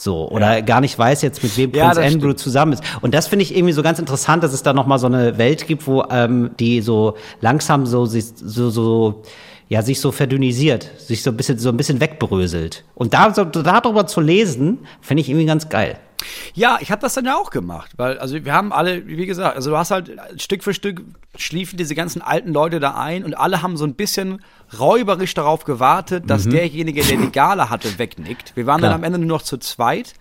So, 0.00 0.28
oder 0.30 0.62
gar 0.62 0.80
nicht 0.80 0.96
weiß 0.96 1.22
jetzt, 1.22 1.42
mit 1.42 1.56
wem 1.56 1.72
Ja, 1.72 1.90
Prince 1.90 2.02
Andrew 2.14 2.32
zusammen 2.32 2.74
ist. 2.74 2.84
Und 3.00 3.14
das 3.14 3.26
finde 3.26 3.42
ich 3.42 3.52
irgendwie 3.56 3.72
so 3.72 3.82
ganz 3.82 3.98
interessant, 3.98 4.44
dass 4.44 4.52
es 4.52 4.62
da 4.62 4.72
nochmal 4.72 5.00
so 5.00 5.06
eine 5.08 5.38
Welt 5.38 5.66
gibt, 5.66 5.88
wo 5.88 6.04
ähm, 6.08 6.50
die 6.60 6.82
so 6.82 7.16
langsam 7.40 7.84
so, 7.84 8.06
sich- 8.06 8.26
so, 8.36 8.70
so, 8.70 9.22
ja, 9.68 9.82
sich 9.82 10.00
so 10.00 10.12
verdünnisiert, 10.12 10.88
sich 10.98 11.24
so 11.24 11.30
ein 11.30 11.36
bisschen, 11.36 11.58
so 11.58 11.68
ein 11.70 11.76
bisschen 11.76 12.00
wegbröselt. 12.00 12.84
Und 12.94 13.12
da, 13.12 13.34
so, 13.34 13.44
darüber 13.44 14.06
zu 14.06 14.20
lesen, 14.20 14.78
finde 15.00 15.22
ich 15.22 15.28
irgendwie 15.28 15.46
ganz 15.46 15.68
geil. 15.68 15.98
Ja, 16.54 16.78
ich 16.80 16.90
habe 16.90 17.00
das 17.00 17.14
dann 17.14 17.24
ja 17.24 17.36
auch 17.36 17.50
gemacht, 17.50 17.92
weil 17.96 18.18
also 18.18 18.44
wir 18.44 18.52
haben 18.52 18.72
alle, 18.72 19.06
wie 19.06 19.26
gesagt, 19.26 19.56
also 19.56 19.70
du 19.70 19.76
hast 19.76 19.90
halt 19.90 20.10
Stück 20.36 20.64
für 20.64 20.74
Stück 20.74 21.02
schliefen 21.36 21.76
diese 21.76 21.94
ganzen 21.94 22.22
alten 22.22 22.52
Leute 22.52 22.80
da 22.80 22.94
ein 22.94 23.24
und 23.24 23.34
alle 23.34 23.62
haben 23.62 23.76
so 23.76 23.84
ein 23.84 23.94
bisschen 23.94 24.42
räuberisch 24.78 25.34
darauf 25.34 25.64
gewartet, 25.64 26.28
dass 26.28 26.48
derjenige, 26.48 27.02
der 27.02 27.18
die 27.18 27.30
Gala 27.30 27.70
hatte, 27.70 27.98
wegnickt. 27.98 28.56
Wir 28.56 28.66
waren 28.66 28.78
Klar. 28.78 28.90
dann 28.90 29.00
am 29.00 29.04
Ende 29.04 29.18
nur 29.18 29.28
noch 29.28 29.42
zu 29.42 29.58
zweit 29.58 30.14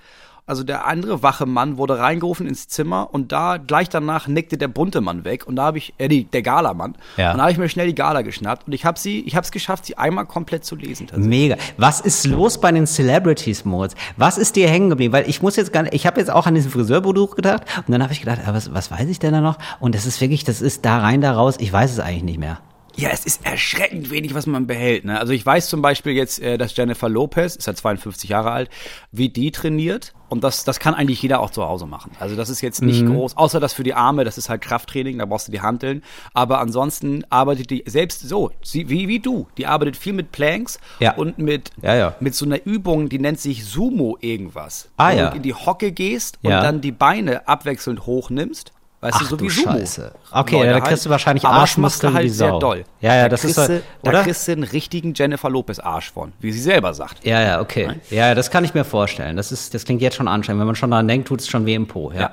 also 0.47 0.63
der 0.63 0.87
andere 0.87 1.21
wache 1.21 1.45
Mann, 1.45 1.77
wurde 1.77 1.99
reingerufen 1.99 2.47
ins 2.47 2.67
Zimmer 2.69 3.09
und 3.11 3.31
da 3.31 3.57
gleich 3.57 3.89
danach 3.89 4.27
nickte 4.27 4.57
der 4.57 4.69
bunte 4.69 5.01
Mann 5.01 5.25
weg 5.25 5.45
und 5.45 5.57
da 5.57 5.65
habe 5.65 5.77
ich, 5.77 5.93
äh, 5.97 6.07
die, 6.07 6.23
der 6.23 6.41
Gala-Mann. 6.41 6.95
Ja. 7.17 7.31
Und 7.31 7.37
da 7.37 7.43
habe 7.43 7.51
ich 7.51 7.57
mir 7.57 7.69
schnell 7.69 7.87
die 7.87 7.95
Gala 7.95 8.21
geschnappt 8.21 8.65
und 8.65 8.73
ich 8.73 8.85
habe 8.85 8.97
sie, 8.97 9.19
ich 9.21 9.35
habe 9.35 9.43
es 9.43 9.51
geschafft, 9.51 9.85
sie 9.85 9.97
einmal 9.97 10.25
komplett 10.25 10.63
zu 10.63 10.75
lesen. 10.75 11.07
Mega. 11.17 11.57
Was 11.75 11.99
ist 11.99 12.25
los 12.25 12.59
bei 12.59 12.71
den 12.71 12.87
Celebrities, 12.87 13.65
Moritz? 13.65 13.93
Was 14.15 14.37
ist 14.37 14.55
dir 14.55 14.69
hängen 14.69 14.89
geblieben? 14.89 15.13
Weil 15.13 15.29
ich 15.29 15.41
muss 15.41 15.57
jetzt 15.57 15.73
gar 15.73 15.83
nicht, 15.83 15.93
ich 15.93 16.07
habe 16.07 16.19
jetzt 16.19 16.31
auch 16.31 16.47
an 16.47 16.55
diesen 16.55 16.71
Friseurbuch 16.71 17.35
gedacht 17.35 17.63
und 17.85 17.91
dann 17.91 18.01
habe 18.01 18.13
ich 18.13 18.21
gedacht, 18.21 18.39
ah, 18.45 18.53
was, 18.53 18.73
was 18.73 18.89
weiß 18.89 19.09
ich 19.09 19.19
denn 19.19 19.33
da 19.33 19.41
noch? 19.41 19.57
Und 19.81 19.95
das 19.95 20.05
ist 20.05 20.21
wirklich, 20.21 20.45
das 20.45 20.61
ist 20.61 20.85
da 20.85 20.99
rein, 20.99 21.19
da 21.19 21.33
raus, 21.33 21.55
ich 21.59 21.71
weiß 21.71 21.91
es 21.91 21.99
eigentlich 21.99 22.23
nicht 22.23 22.39
mehr. 22.39 22.59
Ja, 22.99 23.09
es 23.11 23.25
ist 23.25 23.45
erschreckend 23.45 24.09
wenig, 24.09 24.33
was 24.33 24.47
man 24.47 24.65
behält. 24.65 25.05
Ne? 25.05 25.19
Also 25.19 25.31
ich 25.31 25.45
weiß 25.45 25.69
zum 25.69 25.83
Beispiel 25.83 26.13
jetzt, 26.13 26.39
äh, 26.41 26.57
dass 26.57 26.75
Jennifer 26.75 27.07
Lopez, 27.07 27.55
ist 27.55 27.67
ja 27.67 27.75
52 27.75 28.29
Jahre 28.29 28.51
alt, 28.51 28.69
wie 29.11 29.29
die 29.29 29.51
trainiert. 29.51 30.13
Und 30.29 30.43
das, 30.43 30.65
das 30.65 30.79
kann 30.79 30.93
eigentlich 30.93 31.21
jeder 31.21 31.39
auch 31.39 31.51
zu 31.51 31.63
Hause 31.63 31.85
machen. 31.85 32.11
Also 32.19 32.35
das 32.35 32.49
ist 32.49 32.59
jetzt 32.61 32.81
nicht 32.81 33.05
groß, 33.05 33.37
außer 33.37 33.61
das 33.61 33.71
für 33.73 33.83
die 33.83 33.93
Arme, 33.93 34.25
das 34.25 34.37
ist 34.37 34.49
halt 34.49 34.61
Krafttraining, 34.61 35.19
da 35.19 35.25
brauchst 35.25 35.47
du 35.47 35.53
die 35.53 35.61
Hanteln. 35.61 36.03
Aber 36.33 36.59
ansonsten 36.59 37.23
arbeitet 37.29 37.69
die 37.69 37.83
selbst 37.85 38.27
so, 38.27 38.51
sie, 38.61 38.89
wie, 38.89 39.07
wie 39.07 39.19
du. 39.19 39.47
Die 39.57 39.67
arbeitet 39.67 39.95
viel 39.95 40.11
mit 40.13 40.31
Planks 40.33 40.79
Ja. 40.99 41.13
und 41.13 41.37
mit, 41.37 41.71
Ja, 41.81 41.95
ja. 41.95 42.15
mit 42.19 42.35
so 42.35 42.45
einer 42.45 42.65
Übung, 42.65 43.07
die 43.07 43.19
nennt 43.19 43.39
sich 43.39 43.63
Sumo 43.63 44.17
irgendwas. 44.19 44.89
Ah, 44.97 45.13
Wo 45.13 45.17
ja. 45.17 45.29
du 45.29 45.37
in 45.37 45.43
die 45.43 45.53
Hocke 45.53 45.91
gehst 45.93 46.39
und 46.43 46.51
dann 46.51 46.81
die 46.81 46.91
Beine 46.91 47.47
abwechselnd 47.47 48.05
hochnimmst. 48.05 48.73
Weißt 48.99 49.13
Ach 49.17 49.19
du, 49.21 49.25
so 49.27 49.35
du 49.35 49.45
wie 49.45 49.49
Sumo. 49.49 49.73
Scheiße. 49.73 50.11
Okay, 50.31 50.55
Leute 50.57 50.69
da 50.71 50.79
kriegst 50.79 51.05
du 51.05 51.09
wahrscheinlich 51.11 51.45
Aber 51.45 51.53
das 51.53 51.61
Arschmuskeln 51.61 52.13
du 52.13 52.19
wie 52.19 52.23
halt 52.23 52.33
sehr 52.33 52.49
Sau. 52.49 52.59
doll. 52.59 52.83
Ja, 52.99 53.13
ja, 53.15 53.23
Da 53.23 53.29
das 53.29 53.43
ist 53.45 53.55
kriegst 53.55 53.67
so- 53.67 53.73
du- 53.75 53.83
Da 54.01 54.09
oder? 54.09 54.23
kriegst 54.23 54.47
du 54.47 54.51
einen 54.53 54.63
richtigen 54.63 55.13
Jennifer 55.13 55.49
Lopez 55.51 55.77
Arsch 55.77 56.11
von, 56.11 56.33
wie 56.39 56.51
sie 56.51 56.59
selber 56.59 56.95
sagt. 56.95 57.23
Ja, 57.23 57.39
ja, 57.41 57.61
okay. 57.61 57.99
Ja, 58.09 58.29
ja, 58.29 58.35
das 58.35 58.49
kann 58.49 58.63
ich 58.63 58.73
mir 58.73 58.83
vorstellen. 58.83 59.37
Das 59.37 59.51
ist, 59.51 59.75
das 59.75 59.85
klingt 59.85 60.01
jetzt 60.01 60.15
schon 60.15 60.27
anstrengend. 60.27 60.61
Wenn 60.61 60.65
man 60.67 60.75
schon 60.75 60.89
daran 60.89 61.07
denkt, 61.07 61.27
tut 61.27 61.41
es 61.41 61.47
schon 61.47 61.67
weh 61.67 61.75
im 61.75 61.85
Po. 61.85 62.11
Ja. 62.11 62.31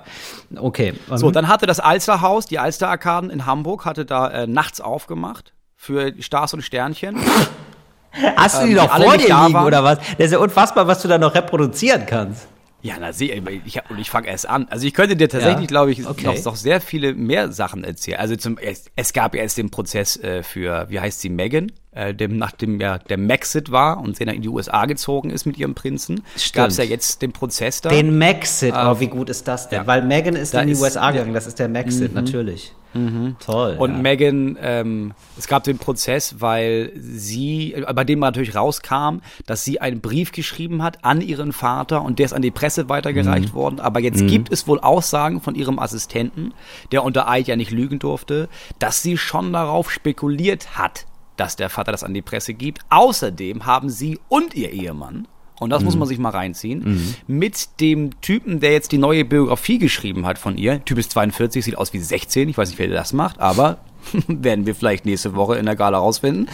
Okay. 0.56 0.94
So, 1.14 1.28
Mhm. 1.28 1.32
dann 1.34 1.48
hatte 1.48 1.66
das 1.66 1.80
Alsterhaus, 1.80 2.46
die 2.46 2.58
Alsterarkaden 2.58 3.28
in 3.28 3.44
Hamburg, 3.44 3.84
hatte 3.84 4.06
da 4.06 4.28
äh, 4.30 4.46
nachts 4.46 4.80
aufgemacht 4.80 5.52
für 5.76 6.14
Stars 6.20 6.54
und 6.54 6.62
Sternchen. 6.62 7.18
Hast 8.36 8.62
du 8.62 8.66
die 8.66 8.72
ähm, 8.72 8.76
noch 8.78 8.96
die 8.96 9.02
vor 9.02 9.12
dir 9.18 9.18
liegen 9.26 9.52
waren. 9.54 9.66
oder 9.66 9.84
was? 9.84 9.98
Das 9.98 10.26
ist 10.26 10.32
ja 10.32 10.38
unfassbar, 10.38 10.86
was 10.86 11.02
du 11.02 11.08
da 11.08 11.18
noch 11.18 11.34
reproduzieren 11.34 12.06
kannst. 12.06 12.46
Ja, 12.84 12.96
na 13.00 13.14
sieh, 13.14 13.32
ich, 13.64 13.78
hab- 13.78 13.90
und 13.90 13.98
ich 13.98 14.10
fange 14.10 14.28
erst 14.28 14.46
an. 14.46 14.66
Also 14.68 14.86
ich 14.86 14.92
könnte 14.92 15.16
dir 15.16 15.30
tatsächlich, 15.30 15.62
Ja, 15.62 15.66
glaube 15.68 15.90
ich, 15.90 16.06
okay. 16.06 16.26
noch, 16.26 16.44
noch 16.44 16.54
sehr 16.54 16.82
viele 16.82 17.14
mehr 17.14 17.50
Sachen 17.50 17.82
erzählen. 17.82 18.18
Also 18.18 18.36
zum, 18.36 18.58
es, 18.58 18.90
es 18.94 19.14
gab 19.14 19.34
ja 19.34 19.40
erst 19.40 19.56
den 19.56 19.70
Prozess 19.70 20.18
äh, 20.18 20.42
für, 20.42 20.84
wie 20.90 21.00
heißt 21.00 21.22
sie, 21.22 21.30
Megan, 21.30 21.72
äh, 21.94 22.14
dem, 22.14 22.36
nachdem 22.38 22.80
ja 22.80 22.98
der 22.98 23.18
Maxit 23.18 23.70
war 23.70 23.98
und 24.00 24.16
sie 24.16 24.24
dann 24.24 24.34
in 24.34 24.42
die 24.42 24.48
USA 24.48 24.86
gezogen 24.86 25.30
ist 25.30 25.46
mit 25.46 25.56
ihrem 25.58 25.74
Prinzen, 25.74 26.22
gab 26.52 26.68
es 26.68 26.76
ja 26.76 26.84
jetzt 26.84 27.22
den 27.22 27.32
Prozess 27.32 27.80
da. 27.80 27.88
Den 27.90 28.18
Maxit, 28.18 28.74
oh, 28.76 28.98
wie 29.00 29.06
gut 29.08 29.30
ist 29.30 29.46
das 29.48 29.68
denn? 29.68 29.80
ja. 29.80 29.86
Weil 29.86 30.02
Megan 30.02 30.36
ist 30.36 30.54
Da 30.54 30.60
in 30.60 30.66
die 30.68 30.72
ist- 30.72 30.80
USA 30.82 31.10
gegangen, 31.10 31.34
das 31.34 31.46
ist 31.46 31.58
der 31.58 31.68
Maxit, 31.68 32.14
natürlich. 32.14 32.72
Toll. 33.44 33.74
Und 33.76 33.90
ja. 33.90 33.98
Megan, 33.98 34.56
ähm, 34.62 35.14
es 35.36 35.48
gab 35.48 35.64
den 35.64 35.78
Prozess, 35.78 36.36
weil 36.38 36.92
sie, 36.94 37.74
äh, 37.74 37.92
bei 37.92 38.04
dem 38.04 38.20
natürlich 38.20 38.54
rauskam, 38.54 39.18
dass 39.46 39.64
sie 39.64 39.80
einen 39.80 40.00
Brief 40.00 40.30
geschrieben 40.30 40.80
hat 40.80 41.04
an 41.04 41.20
ihren 41.20 41.52
Vater 41.52 42.02
und 42.02 42.20
der 42.20 42.26
ist 42.26 42.32
an 42.34 42.42
die 42.42 42.52
Presse 42.52 42.88
weitergereicht 42.88 43.48
Mhm. 43.52 43.54
worden. 43.56 43.80
Aber 43.80 43.98
jetzt 43.98 44.24
gibt 44.28 44.52
es 44.52 44.68
wohl 44.68 44.78
Aussagen 44.78 45.40
von 45.40 45.56
ihrem 45.56 45.80
Assistenten, 45.80 46.54
der 46.92 47.02
unter 47.02 47.28
Eid 47.28 47.48
ja 47.48 47.56
nicht 47.56 47.72
lügen 47.72 47.98
durfte, 47.98 48.48
dass 48.78 49.02
sie 49.02 49.16
schon 49.18 49.52
darauf 49.52 49.90
spekuliert 49.90 50.78
hat, 50.78 51.04
dass 51.36 51.56
der 51.56 51.68
Vater 51.70 51.92
das 51.92 52.04
an 52.04 52.14
die 52.14 52.22
Presse 52.22 52.54
gibt. 52.54 52.80
Außerdem 52.90 53.66
haben 53.66 53.88
sie 53.90 54.18
und 54.28 54.54
ihr 54.54 54.70
Ehemann 54.70 55.26
und 55.60 55.70
das 55.70 55.80
Mhm. 55.80 55.84
muss 55.86 55.96
man 55.96 56.08
sich 56.08 56.18
mal 56.18 56.30
reinziehen, 56.30 57.14
mit 57.26 57.80
dem 57.80 58.20
Typen, 58.20 58.60
der 58.60 58.72
jetzt 58.72 58.90
die 58.92 58.98
neue 58.98 59.24
Biografie 59.24 59.78
geschrieben 59.78 60.26
hat 60.26 60.38
von 60.38 60.56
ihr. 60.58 60.84
Typ 60.84 60.98
ist 60.98 61.12
42, 61.12 61.64
sieht 61.64 61.78
aus 61.78 61.92
wie 61.92 62.00
16, 62.00 62.48
ich 62.48 62.58
weiß 62.58 62.68
nicht, 62.70 62.78
wer 62.78 62.88
das 62.88 63.12
macht, 63.12 63.38
aber 63.40 63.78
werden 64.26 64.66
wir 64.66 64.74
vielleicht 64.74 65.06
nächste 65.06 65.34
Woche 65.34 65.56
in 65.56 65.64
der 65.66 65.76
Gala 65.76 65.98
rausfinden. 65.98 66.48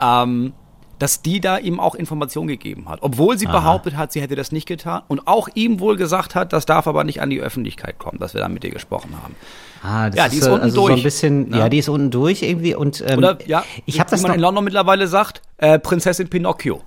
Ähm, 0.00 0.52
dass 0.98 1.22
die 1.22 1.40
da 1.40 1.58
ihm 1.58 1.78
auch 1.80 1.94
Informationen 1.94 2.48
gegeben 2.48 2.88
hat. 2.88 3.00
Obwohl 3.02 3.38
sie 3.38 3.46
behauptet 3.46 3.96
hat, 3.96 4.12
sie 4.12 4.20
hätte 4.20 4.34
das 4.36 4.50
nicht 4.52 4.66
getan 4.66 5.02
und 5.08 5.26
auch 5.26 5.48
ihm 5.54 5.78
wohl 5.80 5.96
gesagt 5.96 6.34
hat, 6.34 6.52
das 6.52 6.64
darf 6.66 6.86
aber 6.86 7.04
nicht 7.04 7.20
an 7.20 7.30
die 7.30 7.40
Öffentlichkeit 7.40 7.98
kommen, 7.98 8.18
dass 8.18 8.34
wir 8.34 8.40
da 8.40 8.48
mit 8.48 8.62
dir 8.62 8.70
gesprochen 8.70 9.14
haben. 9.22 9.34
Ah, 9.82 10.06
das 10.08 10.16
Ja, 10.16 10.28
die 10.28 10.36
ist 10.38 10.44
so- 10.44 10.52
unten 10.52 10.64
also 10.64 10.74
so 10.76 10.86
ein 10.86 10.92
durch. 10.94 11.02
bisschen, 11.02 11.50
ja. 11.52 11.58
Ja. 11.58 11.68
die 11.68 11.78
ist 11.78 11.88
unten 11.88 12.10
durch 12.10 12.42
irgendwie 12.42 12.74
und 12.74 13.04
ähm, 13.06 13.18
Oder 13.18 13.38
ja, 13.46 13.62
ich 13.84 14.00
habe 14.00 14.10
das 14.10 14.22
man 14.22 14.30
noch, 14.30 14.34
in 14.36 14.40
London 14.40 14.64
mittlerweile 14.64 15.06
sagt, 15.06 15.42
äh, 15.58 15.78
Prinzessin 15.78 16.28
Pinocchio. 16.28 16.80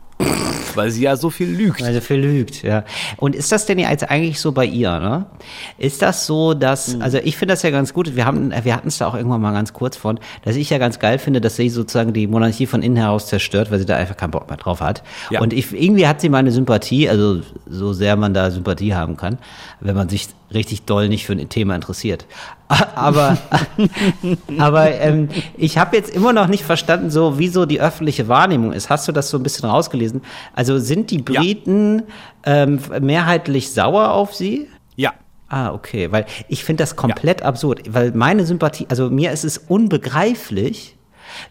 Weil 0.75 0.91
sie 0.91 1.01
ja 1.01 1.15
so 1.15 1.29
viel 1.29 1.49
lügt. 1.49 1.81
Weil 1.81 1.93
sie 1.93 2.01
viel 2.01 2.17
lügt, 2.17 2.61
ja. 2.61 2.83
Und 3.17 3.35
ist 3.35 3.51
das 3.51 3.65
denn 3.65 3.79
jetzt 3.79 4.09
eigentlich 4.09 4.39
so 4.39 4.51
bei 4.51 4.65
ihr, 4.65 4.99
ne? 4.99 5.25
Ist 5.77 6.01
das 6.01 6.25
so, 6.25 6.53
dass, 6.53 6.95
Mhm. 6.95 7.01
also 7.01 7.17
ich 7.17 7.37
finde 7.37 7.53
das 7.53 7.63
ja 7.63 7.69
ganz 7.71 7.93
gut, 7.93 8.15
wir 8.15 8.25
haben, 8.25 8.51
wir 8.63 8.75
hatten 8.75 8.87
es 8.89 8.97
da 8.99 9.07
auch 9.07 9.15
irgendwann 9.15 9.41
mal 9.41 9.51
ganz 9.51 9.73
kurz 9.73 9.97
von, 9.97 10.19
dass 10.43 10.55
ich 10.55 10.69
ja 10.69 10.77
ganz 10.77 10.99
geil 10.99 11.17
finde, 11.17 11.41
dass 11.41 11.55
sie 11.55 11.69
sozusagen 11.69 12.13
die 12.13 12.27
Monarchie 12.27 12.65
von 12.67 12.81
innen 12.83 12.97
heraus 12.97 13.27
zerstört, 13.27 13.71
weil 13.71 13.79
sie 13.79 13.85
da 13.85 13.95
einfach 13.95 14.15
keinen 14.15 14.31
Bock 14.31 14.47
mehr 14.47 14.57
drauf 14.57 14.79
hat. 14.81 15.03
Ja. 15.31 15.41
Und 15.41 15.53
ich, 15.53 15.73
irgendwie 15.73 16.07
hat 16.07 16.21
sie 16.21 16.29
meine 16.29 16.51
Sympathie, 16.51 17.09
also 17.09 17.41
so 17.67 17.93
sehr 17.93 18.15
man 18.15 18.33
da 18.33 18.51
Sympathie 18.51 18.93
haben 18.93 19.17
kann, 19.17 19.37
wenn 19.79 19.95
man 19.95 20.07
sich 20.09 20.27
richtig 20.53 20.83
doll 20.83 21.09
nicht 21.09 21.25
für 21.25 21.33
ein 21.33 21.49
Thema 21.49 21.75
interessiert. 21.75 22.25
Aber, 22.95 23.37
aber 24.59 24.91
ähm, 24.91 25.29
ich 25.57 25.79
habe 25.79 25.95
jetzt 25.95 26.11
immer 26.11 26.33
noch 26.33 26.45
nicht 26.45 26.63
verstanden, 26.63 27.09
so 27.09 27.39
wie 27.39 27.47
so 27.47 27.65
die 27.65 27.81
öffentliche 27.81 28.27
Wahrnehmung 28.27 28.73
ist. 28.73 28.91
Hast 28.91 29.07
du 29.07 29.11
das 29.11 29.31
so 29.31 29.37
ein 29.37 29.43
bisschen 29.43 29.67
rausgelesen? 29.67 30.21
Also 30.53 30.77
sind 30.77 31.09
die 31.09 31.17
Ja. 31.17 31.41
Briten 31.41 32.03
ähm, 32.45 32.79
mehrheitlich 33.01 33.71
sauer 33.71 34.11
auf 34.11 34.35
sie? 34.35 34.67
Ja. 34.95 35.13
Ah, 35.47 35.73
okay, 35.73 36.11
weil 36.11 36.27
ich 36.47 36.63
finde 36.63 36.83
das 36.83 36.95
komplett 36.95 37.41
absurd, 37.41 37.91
weil 37.91 38.11
meine 38.11 38.45
Sympathie, 38.45 38.85
also 38.89 39.09
mir 39.09 39.31
ist 39.31 39.45
es 39.45 39.57
unbegreiflich, 39.57 40.95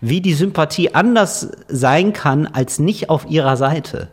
wie 0.00 0.20
die 0.20 0.34
Sympathie 0.34 0.94
anders 0.94 1.50
sein 1.66 2.12
kann 2.12 2.46
als 2.46 2.78
nicht 2.78 3.10
auf 3.10 3.28
ihrer 3.28 3.56
Seite. 3.56 4.08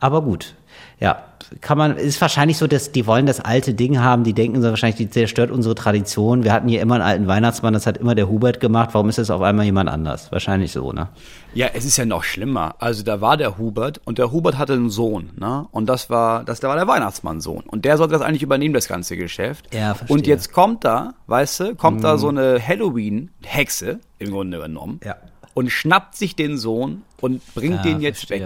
Aber 0.00 0.20
gut, 0.20 0.54
ja, 1.00 1.24
kann 1.60 1.78
man, 1.78 1.96
ist 1.96 2.20
wahrscheinlich 2.20 2.58
so, 2.58 2.66
dass 2.66 2.92
die 2.92 3.06
wollen 3.06 3.26
das 3.26 3.40
alte 3.40 3.74
Ding 3.74 4.00
haben, 4.00 4.24
die 4.24 4.32
denken 4.32 4.60
so 4.62 4.68
wahrscheinlich, 4.68 4.96
die 4.96 5.10
zerstört 5.10 5.50
unsere 5.50 5.74
Tradition. 5.74 6.44
Wir 6.44 6.52
hatten 6.52 6.68
hier 6.68 6.80
immer 6.80 6.94
einen 6.94 7.04
alten 7.04 7.26
Weihnachtsmann, 7.26 7.72
das 7.72 7.86
hat 7.86 7.98
immer 7.98 8.14
der 8.14 8.28
Hubert 8.28 8.60
gemacht, 8.60 8.90
warum 8.92 9.08
ist 9.08 9.18
es 9.18 9.30
auf 9.30 9.42
einmal 9.42 9.64
jemand 9.64 9.88
anders? 9.88 10.30
Wahrscheinlich 10.32 10.72
so, 10.72 10.92
ne? 10.92 11.08
Ja, 11.54 11.68
es 11.72 11.84
ist 11.84 11.96
ja 11.96 12.04
noch 12.04 12.24
schlimmer. 12.24 12.74
Also 12.78 13.02
da 13.02 13.20
war 13.20 13.36
der 13.36 13.58
Hubert 13.58 14.00
und 14.04 14.18
der 14.18 14.32
Hubert 14.32 14.58
hatte 14.58 14.74
einen 14.74 14.90
Sohn, 14.90 15.30
ne? 15.36 15.66
Und 15.70 15.86
das 15.86 16.10
war, 16.10 16.44
das 16.44 16.60
da 16.60 16.68
war 16.68 16.76
der 16.76 16.86
Weihnachtsmann-Sohn. 16.86 17.64
Und 17.66 17.84
der 17.84 17.96
sollte 17.96 18.12
das 18.12 18.22
eigentlich 18.22 18.42
übernehmen, 18.42 18.74
das 18.74 18.88
ganze 18.88 19.16
Geschäft. 19.16 19.74
Ja, 19.74 19.94
verstehe. 19.94 20.14
Und 20.14 20.26
jetzt 20.26 20.52
kommt 20.52 20.84
da, 20.84 21.14
weißt 21.26 21.60
du, 21.60 21.74
kommt 21.74 22.04
da 22.04 22.18
so 22.18 22.28
eine 22.28 22.60
Halloween-Hexe, 22.60 24.00
im 24.18 24.30
Grunde 24.30 24.60
genommen. 24.60 25.00
Ja. 25.04 25.16
Und 25.54 25.70
schnappt 25.70 26.16
sich 26.16 26.36
den 26.36 26.58
Sohn 26.58 27.02
und 27.20 27.42
bringt 27.54 27.84
den 27.84 28.00
jetzt 28.00 28.28
weg. 28.28 28.42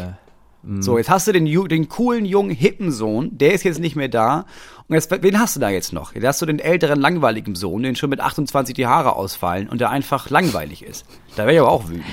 So, 0.81 0.99
jetzt 0.99 1.09
hast 1.09 1.27
du 1.27 1.33
den, 1.33 1.47
den 1.69 1.89
coolen, 1.89 2.27
jungen, 2.27 2.51
hippen 2.51 2.93
Sohn, 2.93 3.31
der 3.39 3.55
ist 3.55 3.65
jetzt 3.65 3.81
nicht 3.81 3.97
mehr 3.97 4.09
da. 4.09 4.45
Und 4.89 4.95
jetzt, 4.95 5.11
wen 5.23 5.39
hast 5.39 5.57
du 5.57 5.61
da 5.61 5.71
jetzt 5.71 5.93
noch? 5.93 6.15
Jetzt 6.15 6.27
hast 6.27 6.43
du 6.43 6.47
den 6.47 6.59
älteren, 6.59 7.01
langweiligen 7.01 7.55
Sohn, 7.55 7.83
den 7.83 7.97
schon 7.97 8.11
mit 8.11 8.21
28 8.21 8.75
die 8.75 8.87
Haare 8.87 9.17
ausfallen 9.17 9.69
und 9.69 9.81
der 9.81 9.89
einfach 9.91 10.29
langweilig 10.29 10.83
ist. 10.85 11.07
Da 11.37 11.45
wäre 11.45 11.55
ich 11.55 11.61
aber 11.61 11.71
auch 11.71 11.89
wütend. 11.89 12.05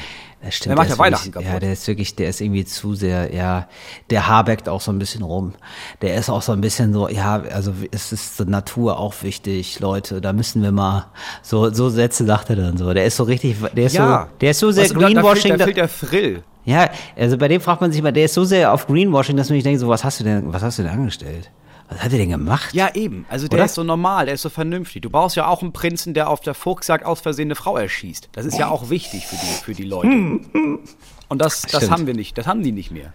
Das 0.41 0.53
stimmt. 0.55 0.69
Der 0.71 0.75
macht 0.77 0.89
der 0.89 0.95
ja 0.95 0.99
Weihnachten 0.99 1.25
wirklich, 1.25 1.45
kaputt. 1.45 1.53
Ja, 1.53 1.59
der 1.59 1.73
ist 1.73 1.87
wirklich, 1.87 2.15
der 2.15 2.29
ist 2.29 2.39
irgendwie 2.41 2.63
zu 2.63 2.93
sehr, 2.93 3.33
ja, 3.33 3.67
der 4.11 4.27
habeckt 4.27 4.69
auch 4.69 4.81
so 4.81 4.91
ein 4.91 4.99
bisschen 4.99 5.23
rum. 5.23 5.53
Der 6.01 6.15
ist 6.15 6.29
auch 6.29 6.43
so 6.43 6.51
ein 6.51 6.61
bisschen 6.61 6.93
so, 6.93 7.09
ja, 7.09 7.41
also 7.51 7.73
es 7.91 8.13
ist 8.13 8.37
so 8.37 8.43
Natur 8.43 8.99
auch 8.99 9.15
wichtig, 9.23 9.79
Leute, 9.79 10.21
da 10.21 10.33
müssen 10.33 10.61
wir 10.61 10.71
mal, 10.71 11.07
so, 11.41 11.73
so 11.73 11.89
Sätze 11.89 12.25
sagt 12.25 12.49
er 12.51 12.55
dann 12.55 12.77
so. 12.77 12.93
Der 12.93 13.05
ist 13.05 13.17
so 13.17 13.23
richtig, 13.23 13.57
der 13.75 13.87
ist 13.87 13.95
so, 13.95 14.19
der 14.39 14.51
ist 14.51 14.59
so 14.59 14.71
sehr 14.71 14.83
Weißt 14.83 14.95
du, 14.95 14.99
da- 14.99 15.07
Greenwashing. 15.07 15.57
Da 15.57 15.65
fehlt, 15.65 15.77
da 15.77 15.87
fehlt 15.87 16.01
der 16.01 16.09
Frill. 16.09 16.43
Ja, 16.67 16.89
also 17.15 17.37
bei 17.37 17.47
dem 17.47 17.61
fragt 17.61 17.79
man 17.79 17.93
sich 17.93 18.01
mal, 18.01 18.11
der 18.11 18.25
ist 18.25 18.33
so 18.33 18.43
sehr 18.43 18.73
auf 18.73 18.87
Greenwashing, 18.87 19.37
dass 19.37 19.49
man 19.49 19.55
sich 19.55 19.63
denkt, 19.63 19.79
so, 19.79 19.87
was 19.87 20.03
hast 20.03 20.19
du 20.19 20.25
denn, 20.25 20.51
was 20.51 20.61
hast 20.61 20.77
du 20.77 20.83
denn 20.83 20.91
angestellt? 20.91 21.49
Was 21.87 22.03
hat 22.03 22.11
er 22.11 22.17
denn 22.17 22.29
gemacht? 22.29 22.73
Ja, 22.73 22.93
eben. 22.93 23.25
Also 23.29 23.47
der 23.47 23.59
Oder? 23.59 23.65
ist 23.65 23.75
so 23.75 23.83
normal, 23.83 24.25
der 24.25 24.33
ist 24.33 24.41
so 24.41 24.49
vernünftig. 24.49 25.01
Du 25.01 25.09
brauchst 25.09 25.37
ja 25.37 25.47
auch 25.47 25.61
einen 25.61 25.71
Prinzen, 25.71 26.13
der 26.13 26.29
auf 26.29 26.41
der 26.41 26.53
Fuchsjagd 26.53 27.05
aus 27.05 27.21
Versehen 27.21 27.47
eine 27.47 27.55
Frau 27.55 27.77
erschießt. 27.77 28.27
Das 28.33 28.45
ist 28.45 28.57
ja 28.57 28.67
auch 28.67 28.89
wichtig 28.89 29.25
für 29.25 29.37
die, 29.37 29.63
für 29.63 29.73
die 29.73 29.85
Leute. 29.85 30.09
Und 31.29 31.41
das, 31.41 31.61
das 31.61 31.77
Stimmt. 31.77 31.91
haben 31.91 32.07
wir 32.07 32.13
nicht. 32.13 32.37
Das 32.37 32.45
haben 32.45 32.61
die 32.61 32.73
nicht 32.73 32.91
mehr. 32.91 33.13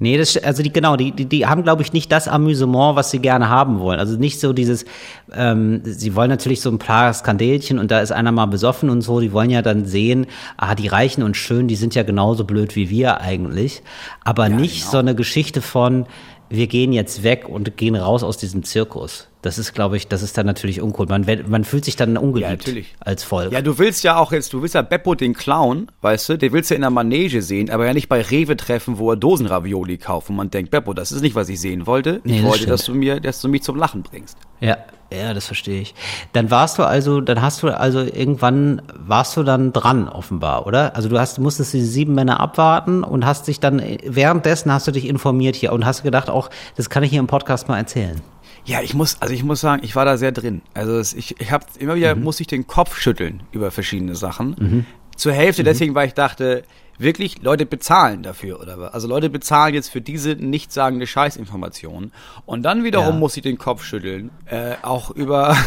Nee, 0.00 0.18
das, 0.18 0.36
also 0.36 0.64
die, 0.64 0.72
genau, 0.72 0.96
die, 0.96 1.12
die, 1.12 1.26
die 1.26 1.46
haben, 1.46 1.62
glaube 1.62 1.82
ich, 1.82 1.92
nicht 1.92 2.10
das 2.10 2.26
Amüsement, 2.26 2.96
was 2.96 3.12
sie 3.12 3.20
gerne 3.20 3.48
haben 3.48 3.78
wollen. 3.78 4.00
Also 4.00 4.16
nicht 4.16 4.40
so 4.40 4.52
dieses, 4.52 4.84
ähm, 5.32 5.82
sie 5.84 6.16
wollen 6.16 6.30
natürlich 6.30 6.62
so 6.62 6.70
ein 6.70 6.78
paar 6.78 7.12
Skandelchen 7.12 7.78
und 7.78 7.92
da 7.92 8.00
ist 8.00 8.10
einer 8.10 8.32
mal 8.32 8.46
besoffen 8.46 8.90
und 8.90 9.02
so, 9.02 9.20
die 9.20 9.32
wollen 9.32 9.50
ja 9.50 9.62
dann 9.62 9.84
sehen, 9.84 10.26
ah, 10.56 10.74
die 10.74 10.88
Reichen 10.88 11.22
und 11.22 11.36
Schön, 11.36 11.68
die 11.68 11.76
sind 11.76 11.94
ja 11.94 12.02
genauso 12.02 12.44
blöd 12.44 12.74
wie 12.74 12.90
wir 12.90 13.20
eigentlich. 13.20 13.82
Aber 14.24 14.48
nicht 14.48 14.80
genau. 14.80 14.90
so 14.90 14.98
eine 14.98 15.14
Geschichte 15.14 15.62
von, 15.62 16.06
wir 16.56 16.66
gehen 16.66 16.92
jetzt 16.92 17.22
weg 17.22 17.48
und 17.48 17.76
gehen 17.76 17.96
raus 17.96 18.22
aus 18.22 18.36
diesem 18.36 18.62
Zirkus. 18.62 19.28
Das 19.42 19.58
ist, 19.58 19.74
glaube 19.74 19.98
ich, 19.98 20.08
das 20.08 20.22
ist 20.22 20.38
dann 20.38 20.46
natürlich 20.46 20.80
uncool. 20.80 21.06
Man, 21.06 21.26
man 21.48 21.64
fühlt 21.64 21.84
sich 21.84 21.96
dann 21.96 22.16
ungeliebt 22.16 22.50
natürlich. 22.50 22.94
als 23.00 23.24
Volk. 23.24 23.52
Ja, 23.52 23.60
du 23.60 23.78
willst 23.78 24.02
ja 24.02 24.16
auch 24.16 24.32
jetzt, 24.32 24.54
du 24.54 24.62
willst 24.62 24.74
ja 24.74 24.80
Beppo 24.80 25.14
den 25.14 25.34
Clown, 25.34 25.90
weißt 26.00 26.30
du, 26.30 26.38
den 26.38 26.52
willst 26.52 26.70
du 26.70 26.74
in 26.74 26.80
der 26.80 26.88
Manege 26.90 27.42
sehen, 27.42 27.68
aber 27.68 27.84
ja 27.84 27.92
nicht 27.92 28.08
bei 28.08 28.22
Rewe 28.22 28.56
treffen, 28.56 28.96
wo 28.96 29.10
er 29.10 29.16
Dosenravioli 29.16 29.98
kauft 29.98 30.30
und 30.30 30.36
man 30.36 30.48
denkt, 30.48 30.70
Beppo, 30.70 30.94
das 30.94 31.12
ist 31.12 31.20
nicht, 31.20 31.34
was 31.34 31.50
ich 31.50 31.60
sehen 31.60 31.86
wollte. 31.86 32.22
Nee, 32.24 32.36
ich 32.36 32.42
das 32.42 32.50
wollte, 32.50 32.66
dass 32.66 32.84
du 32.86 32.94
mir, 32.94 33.20
dass 33.20 33.42
du 33.42 33.48
mich 33.48 33.62
zum 33.62 33.76
Lachen 33.76 34.02
bringst. 34.02 34.38
Ja, 34.60 34.78
ja, 35.14 35.34
das 35.34 35.46
verstehe 35.46 35.80
ich. 35.80 35.94
Dann 36.32 36.50
warst 36.50 36.78
du 36.78 36.82
also, 36.82 37.20
dann 37.20 37.42
hast 37.42 37.62
du 37.62 37.68
also 37.68 38.00
irgendwann 38.00 38.82
warst 38.94 39.36
du 39.36 39.42
dann 39.42 39.72
dran 39.72 40.08
offenbar, 40.08 40.66
oder? 40.66 40.96
Also 40.96 41.08
du 41.08 41.18
hast, 41.18 41.38
musstest 41.38 41.72
die 41.72 41.82
sieben 41.82 42.14
Männer 42.14 42.40
abwarten 42.40 43.04
und 43.04 43.24
hast 43.24 43.48
dich 43.48 43.60
dann 43.60 43.82
währenddessen 44.04 44.72
hast 44.72 44.86
du 44.86 44.90
dich 44.92 45.06
informiert 45.06 45.56
hier 45.56 45.72
und 45.72 45.84
hast 45.84 46.02
gedacht, 46.02 46.30
auch 46.30 46.50
das 46.76 46.90
kann 46.90 47.02
ich 47.02 47.10
hier 47.10 47.20
im 47.20 47.26
Podcast 47.26 47.68
mal 47.68 47.78
erzählen. 47.78 48.20
Ja, 48.66 48.80
ich 48.80 48.94
muss, 48.94 49.18
also 49.20 49.34
ich 49.34 49.44
muss 49.44 49.60
sagen, 49.60 49.82
ich 49.84 49.94
war 49.94 50.04
da 50.04 50.16
sehr 50.16 50.32
drin. 50.32 50.62
Also 50.72 51.00
ich, 51.16 51.38
ich 51.38 51.52
habe 51.52 51.66
immer 51.78 51.94
wieder 51.96 52.14
muss 52.14 52.40
ich 52.40 52.46
den 52.46 52.66
Kopf 52.66 52.98
schütteln 52.98 53.42
über 53.52 53.70
verschiedene 53.70 54.14
Sachen. 54.14 54.86
Zur 55.16 55.32
Hälfte 55.32 55.62
deswegen, 55.64 55.94
weil 55.94 56.08
ich 56.08 56.14
dachte, 56.14 56.64
wirklich 56.98 57.42
Leute 57.42 57.66
bezahlen 57.66 58.22
dafür 58.22 58.60
oder 58.60 58.78
was? 58.78 58.92
Also 58.94 59.08
Leute 59.08 59.30
bezahlen 59.30 59.74
jetzt 59.74 59.88
für 59.90 60.00
diese 60.00 60.30
nichtssagende 60.34 61.06
Scheißinformation. 61.06 62.12
Und 62.46 62.62
dann 62.62 62.84
wiederum 62.84 63.14
Ja. 63.14 63.18
muss 63.20 63.36
ich 63.36 63.42
den 63.42 63.58
Kopf 63.58 63.82
schütteln, 63.84 64.30
äh, 64.46 64.74
auch 64.82 65.10
über 65.10 65.56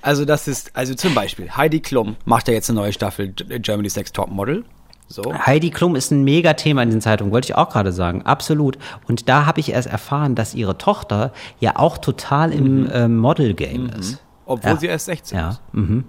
Also 0.00 0.24
das 0.24 0.48
ist, 0.48 0.74
also 0.74 0.94
zum 0.94 1.14
Beispiel, 1.14 1.50
Heidi 1.50 1.80
Klum 1.80 2.16
macht 2.24 2.48
ja 2.48 2.54
jetzt 2.54 2.70
eine 2.70 2.80
neue 2.80 2.92
Staffel 2.92 3.28
Germany's 3.32 3.96
Next 3.96 4.14
Top 4.16 4.30
Model. 4.30 4.64
So. 5.08 5.22
Heidi 5.46 5.70
Klum 5.70 5.94
ist 5.94 6.10
ein 6.10 6.24
Megathema 6.24 6.82
in 6.82 6.90
den 6.90 7.00
Zeitungen, 7.02 7.32
wollte 7.32 7.46
ich 7.46 7.54
auch 7.54 7.68
gerade 7.68 7.92
sagen, 7.92 8.22
absolut. 8.22 8.78
Und 9.08 9.28
da 9.28 9.44
habe 9.46 9.60
ich 9.60 9.70
erst 9.72 9.88
erfahren, 9.88 10.34
dass 10.34 10.54
ihre 10.54 10.78
Tochter 10.78 11.32
ja 11.60 11.76
auch 11.76 11.98
total 11.98 12.52
im 12.52 12.88
ähm, 12.92 13.16
Model-Game 13.18 13.88
ist. 13.90 14.22
Obwohl 14.46 14.70
Ja. 14.72 14.76
sie 14.78 14.86
erst 14.86 15.06
16 15.06 15.38
Ja, 15.38 15.48
ist. 15.50 15.60
mhm. 15.72 16.04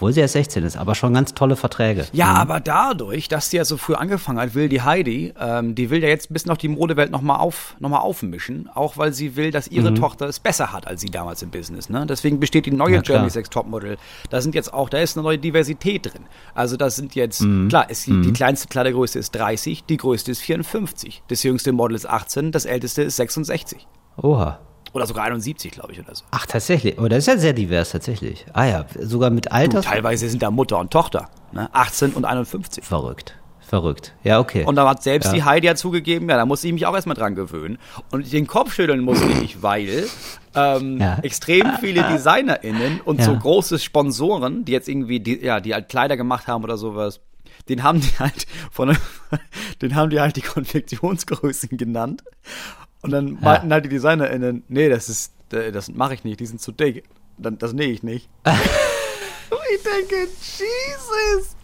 Obwohl 0.00 0.14
sie 0.14 0.20
erst 0.20 0.32
16 0.32 0.64
ist, 0.64 0.78
aber 0.78 0.94
schon 0.94 1.12
ganz 1.12 1.34
tolle 1.34 1.56
Verträge. 1.56 2.06
Ja, 2.14 2.28
aber 2.32 2.58
dadurch, 2.58 3.28
dass 3.28 3.50
sie 3.50 3.58
ja 3.58 3.66
so 3.66 3.76
früh 3.76 3.92
angefangen 3.92 4.38
hat, 4.40 4.54
will 4.54 4.70
die 4.70 4.80
Heidi, 4.80 5.34
ähm, 5.38 5.74
die 5.74 5.90
will 5.90 6.02
ja 6.02 6.08
jetzt 6.08 6.32
bis 6.32 6.46
noch 6.46 6.56
die 6.56 6.68
Modewelt 6.68 7.10
nochmal 7.10 7.38
auf, 7.38 7.76
noch 7.80 7.90
mal 7.90 7.98
aufmischen, 7.98 8.70
auch 8.74 8.96
weil 8.96 9.12
sie 9.12 9.36
will, 9.36 9.50
dass 9.50 9.70
Mhm. 9.70 9.76
ihre 9.76 9.92
Tochter 9.94 10.26
es 10.26 10.40
besser 10.40 10.72
hat 10.72 10.86
als 10.88 11.02
sie 11.02 11.10
damals 11.10 11.42
im 11.42 11.50
Business. 11.50 11.90
Ne? 11.90 12.06
Deswegen 12.06 12.40
besteht 12.40 12.64
die 12.64 12.70
neue 12.70 12.94
Ja. 12.94 13.00
Germany's 13.02 13.34
Next 13.34 13.52
Topmodel. 13.52 13.98
Da 14.30 14.40
sind 14.40 14.54
jetzt 14.54 14.72
auch, 14.72 14.88
da 14.88 14.96
ist 15.00 15.18
eine 15.18 15.24
neue 15.24 15.36
Diversität 15.36 16.06
drin. 16.06 16.22
Also 16.54 16.78
da 16.78 16.88
sind 16.88 17.14
jetzt, 17.14 17.42
Mhm. 17.42 17.68
klar, 17.68 17.90
ist 17.90 18.06
die, 18.06 18.22
die 18.22 18.32
kleinste 18.32 18.68
Kleidergröße 18.68 19.18
ist 19.18 19.32
30, 19.32 19.84
die 19.84 19.98
größte 19.98 20.30
ist 20.30 20.40
54. 20.40 21.22
Das 21.28 21.42
jüngste 21.42 21.72
Model 21.72 21.94
ist 21.94 22.08
18, 22.08 22.52
das 22.52 22.64
älteste 22.64 23.02
ist 23.02 23.16
66. 23.16 23.86
Oha. 24.16 24.60
Oder 24.92 25.06
sogar 25.06 25.24
71, 25.24 25.70
glaube 25.72 25.92
ich, 25.92 26.00
oder 26.00 26.14
so. 26.14 26.24
Ach, 26.32 26.46
tatsächlich. 26.46 26.98
Aber 26.98 27.08
das 27.08 27.18
ist 27.20 27.26
ja 27.28 27.38
sehr 27.38 27.52
divers, 27.52 27.90
tatsächlich. 27.90 28.44
Ah 28.52 28.64
ja, 28.64 28.86
sogar 29.00 29.30
mit 29.30 29.46
Du, 29.46 29.52
Alters. 29.52 29.84
teilweise 29.84 30.28
sind 30.28 30.42
da 30.42 30.50
Mutter 30.50 30.78
und 30.78 30.90
Tochter. 30.92 31.28
Ne? 31.52 31.68
18 31.72 32.12
und 32.12 32.24
51. 32.24 32.84
Verrückt. 32.84 33.36
Verrückt. 33.60 34.14
Ja, 34.24 34.40
okay. 34.40 34.64
Und 34.64 34.74
da 34.74 34.88
hat 34.88 35.04
selbst 35.04 35.26
Ja. 35.26 35.32
die 35.32 35.44
Heidi 35.44 35.68
ja 35.68 35.76
zugegeben, 35.76 36.28
ja, 36.28 36.36
da 36.36 36.44
muss 36.44 36.64
ich 36.64 36.72
mich 36.72 36.86
auch 36.86 36.94
erstmal 36.94 37.14
dran 37.14 37.36
gewöhnen. 37.36 37.78
Und 38.10 38.32
den 38.32 38.48
Kopf 38.48 38.72
schütteln 38.74 39.00
musste 39.00 39.28
ich, 39.44 39.62
weil 39.62 40.08
ähm, 40.56 40.98
Ja. 40.98 41.18
extrem 41.22 41.74
viele 41.78 42.02
DesignerInnen 42.02 43.00
und 43.02 43.20
Ja. 43.20 43.26
so 43.26 43.36
große 43.36 43.78
Sponsoren, 43.78 44.64
die 44.64 44.72
jetzt 44.72 44.88
irgendwie, 44.88 45.20
die, 45.20 45.38
ja, 45.44 45.60
die 45.60 45.72
halt 45.72 45.88
Kleider 45.88 46.16
gemacht 46.16 46.48
haben 46.48 46.64
oder 46.64 46.76
sowas, 46.76 47.20
den 47.68 47.84
haben 47.84 48.00
die 48.00 48.10
halt 48.18 48.46
von, 48.72 48.96
den 49.82 49.94
haben 49.94 50.10
die 50.10 50.18
halt 50.18 50.34
die 50.34 50.40
Konfektionsgrößen 50.40 51.76
genannt. 51.78 52.24
Und 53.02 53.10
dann 53.12 53.38
meinten 53.40 53.72
halt 53.72 53.84
die 53.84 53.88
DesignerInnen, 53.88 54.62
nee, 54.68 54.88
das 54.88 55.08
ist, 55.08 55.32
äh, 55.52 55.72
das 55.72 55.90
mache 55.90 56.14
ich 56.14 56.24
nicht, 56.24 56.40
die 56.40 56.46
sind 56.46 56.60
zu 56.60 56.72
dick. 56.72 57.04
Dann, 57.38 57.56
das 57.58 57.72
nähe 57.72 57.88
ich 57.90 58.02
nicht. 58.02 58.28
Ich 59.72 59.82
denke, 59.84 60.28
Jesus. 60.40 61.56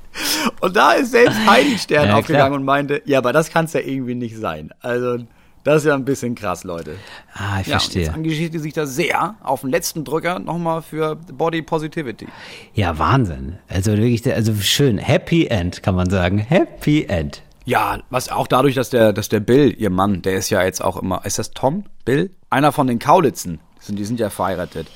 Und 0.60 0.76
da 0.76 0.92
ist 0.92 1.10
selbst 1.10 1.38
Heidi 1.46 1.76
Stern 1.78 2.08
Ja, 2.08 2.14
aufgegangen 2.16 2.46
klar. 2.50 2.58
und 2.60 2.64
meinte, 2.64 3.02
ja, 3.04 3.18
aber 3.18 3.32
das 3.32 3.50
kann 3.50 3.64
es 3.64 3.72
ja 3.72 3.80
irgendwie 3.80 4.14
nicht 4.14 4.36
sein. 4.36 4.70
Also, 4.80 5.18
das 5.64 5.78
ist 5.82 5.84
ja 5.88 5.94
ein 5.94 6.04
bisschen 6.04 6.36
krass, 6.36 6.62
Leute. 6.64 6.94
ah, 7.34 7.60
ich 7.60 7.66
Ja, 7.66 7.78
verstehe. 7.80 8.04
jetzt 8.04 8.14
engagiert 8.14 8.54
die 8.54 8.58
sich 8.60 8.72
da 8.72 8.86
sehr 8.86 9.34
auf 9.42 9.62
den 9.62 9.70
letzten 9.70 10.04
Drücker 10.04 10.38
nochmal 10.38 10.82
für 10.82 11.16
Body 11.16 11.62
Positivity. 11.62 12.28
Ja, 12.74 12.96
Wahnsinn. 12.98 13.58
Also 13.68 13.92
wirklich, 13.92 14.32
also 14.32 14.54
schön. 14.54 14.98
Happy 14.98 15.46
End, 15.46 15.82
kann 15.82 15.96
man 15.96 16.08
sagen. 16.08 16.38
Happy 16.38 17.04
End. 17.08 17.42
Ja, 17.66 17.98
was 18.10 18.28
auch 18.30 18.46
dadurch, 18.46 18.74
dass 18.76 18.90
der, 18.90 19.12
dass 19.12 19.28
der 19.28 19.40
Bill, 19.40 19.74
ihr 19.76 19.90
Mann, 19.90 20.22
der 20.22 20.34
ist 20.36 20.50
ja 20.50 20.62
jetzt 20.62 20.82
auch 20.82 20.96
immer, 20.96 21.24
ist 21.26 21.38
das 21.38 21.50
Tom? 21.50 21.84
Bill? 22.04 22.30
Einer 22.48 22.70
von 22.72 22.86
den 22.86 22.98
Kaulitzen. 23.00 23.58
Sind, 23.80 23.98
die 23.98 24.04
sind 24.04 24.20
ja 24.20 24.30
verheiratet. 24.30 24.86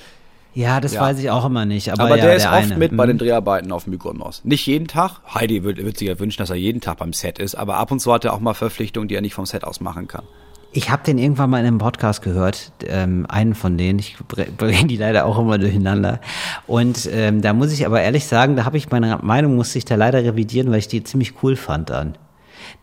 Ja, 0.55 0.81
das 0.81 0.95
Ja. 0.95 1.01
weiß 1.03 1.19
ich 1.19 1.31
auch 1.31 1.45
immer 1.45 1.65
nicht. 1.65 1.93
Aber, 1.93 2.05
Aber 2.05 2.17
ja, 2.17 2.25
der 2.27 2.37
ist 2.37 2.47
oft 2.47 2.55
eine. 2.55 2.77
mit 2.77 2.97
bei 2.97 3.05
Mhm. 3.05 3.11
den 3.11 3.19
Dreharbeiten 3.19 3.71
auf 3.73 3.87
Mykonos. 3.87 4.43
Nicht 4.45 4.67
jeden 4.67 4.87
Tag. 4.89 5.21
Heidi 5.35 5.63
wird, 5.65 5.79
wird 5.79 5.97
sich 5.99 6.09
ja 6.09 6.19
wünschen, 6.19 6.39
dass 6.39 6.51
er 6.51 6.57
jeden 6.57 6.81
Tag 6.81 6.99
beim 6.99 7.13
Set 7.13 7.39
ist. 7.41 7.55
Aber 7.57 7.77
ab 7.77 7.91
und 7.93 8.01
zu 8.01 8.13
hat 8.13 8.25
er 8.25 8.33
auch 8.35 8.41
mal 8.41 8.55
Verpflichtungen, 8.55 9.09
die 9.09 9.15
er 9.17 9.21
nicht 9.21 9.35
vom 9.35 9.47
Set 9.47 9.65
aus 9.65 9.81
machen 9.81 10.09
kann. 10.09 10.25
Ich 10.73 10.91
habe 10.91 11.03
den 11.05 11.19
irgendwann 11.19 11.51
mal 11.51 11.59
in 11.59 11.67
einem 11.67 11.79
Podcast 11.79 12.23
gehört, 12.23 12.71
ähm, 12.87 13.27
einen 13.29 13.55
von 13.57 13.77
denen. 13.77 13.99
Ich 13.99 14.17
bringe 14.29 14.87
die 14.87 14.97
leider 14.97 15.27
auch 15.27 15.39
immer 15.41 15.59
durcheinander. 15.59 16.21
Und 16.69 17.09
ähm, 17.13 17.43
da 17.43 17.53
muss 17.53 17.73
ich 17.73 17.85
aber 17.87 18.01
ehrlich 18.01 18.27
sagen, 18.27 18.55
da 18.55 18.65
habe 18.65 18.77
ich 18.77 18.89
meine 18.91 19.19
Meinung, 19.23 19.57
musste 19.57 19.79
ich 19.79 19.85
da 19.85 19.97
leider 19.97 20.23
revidieren, 20.23 20.71
weil 20.71 20.79
ich 20.79 20.87
die 20.89 21.03
ziemlich 21.03 21.43
cool 21.43 21.57
fand 21.57 21.91
dann. 21.91 22.17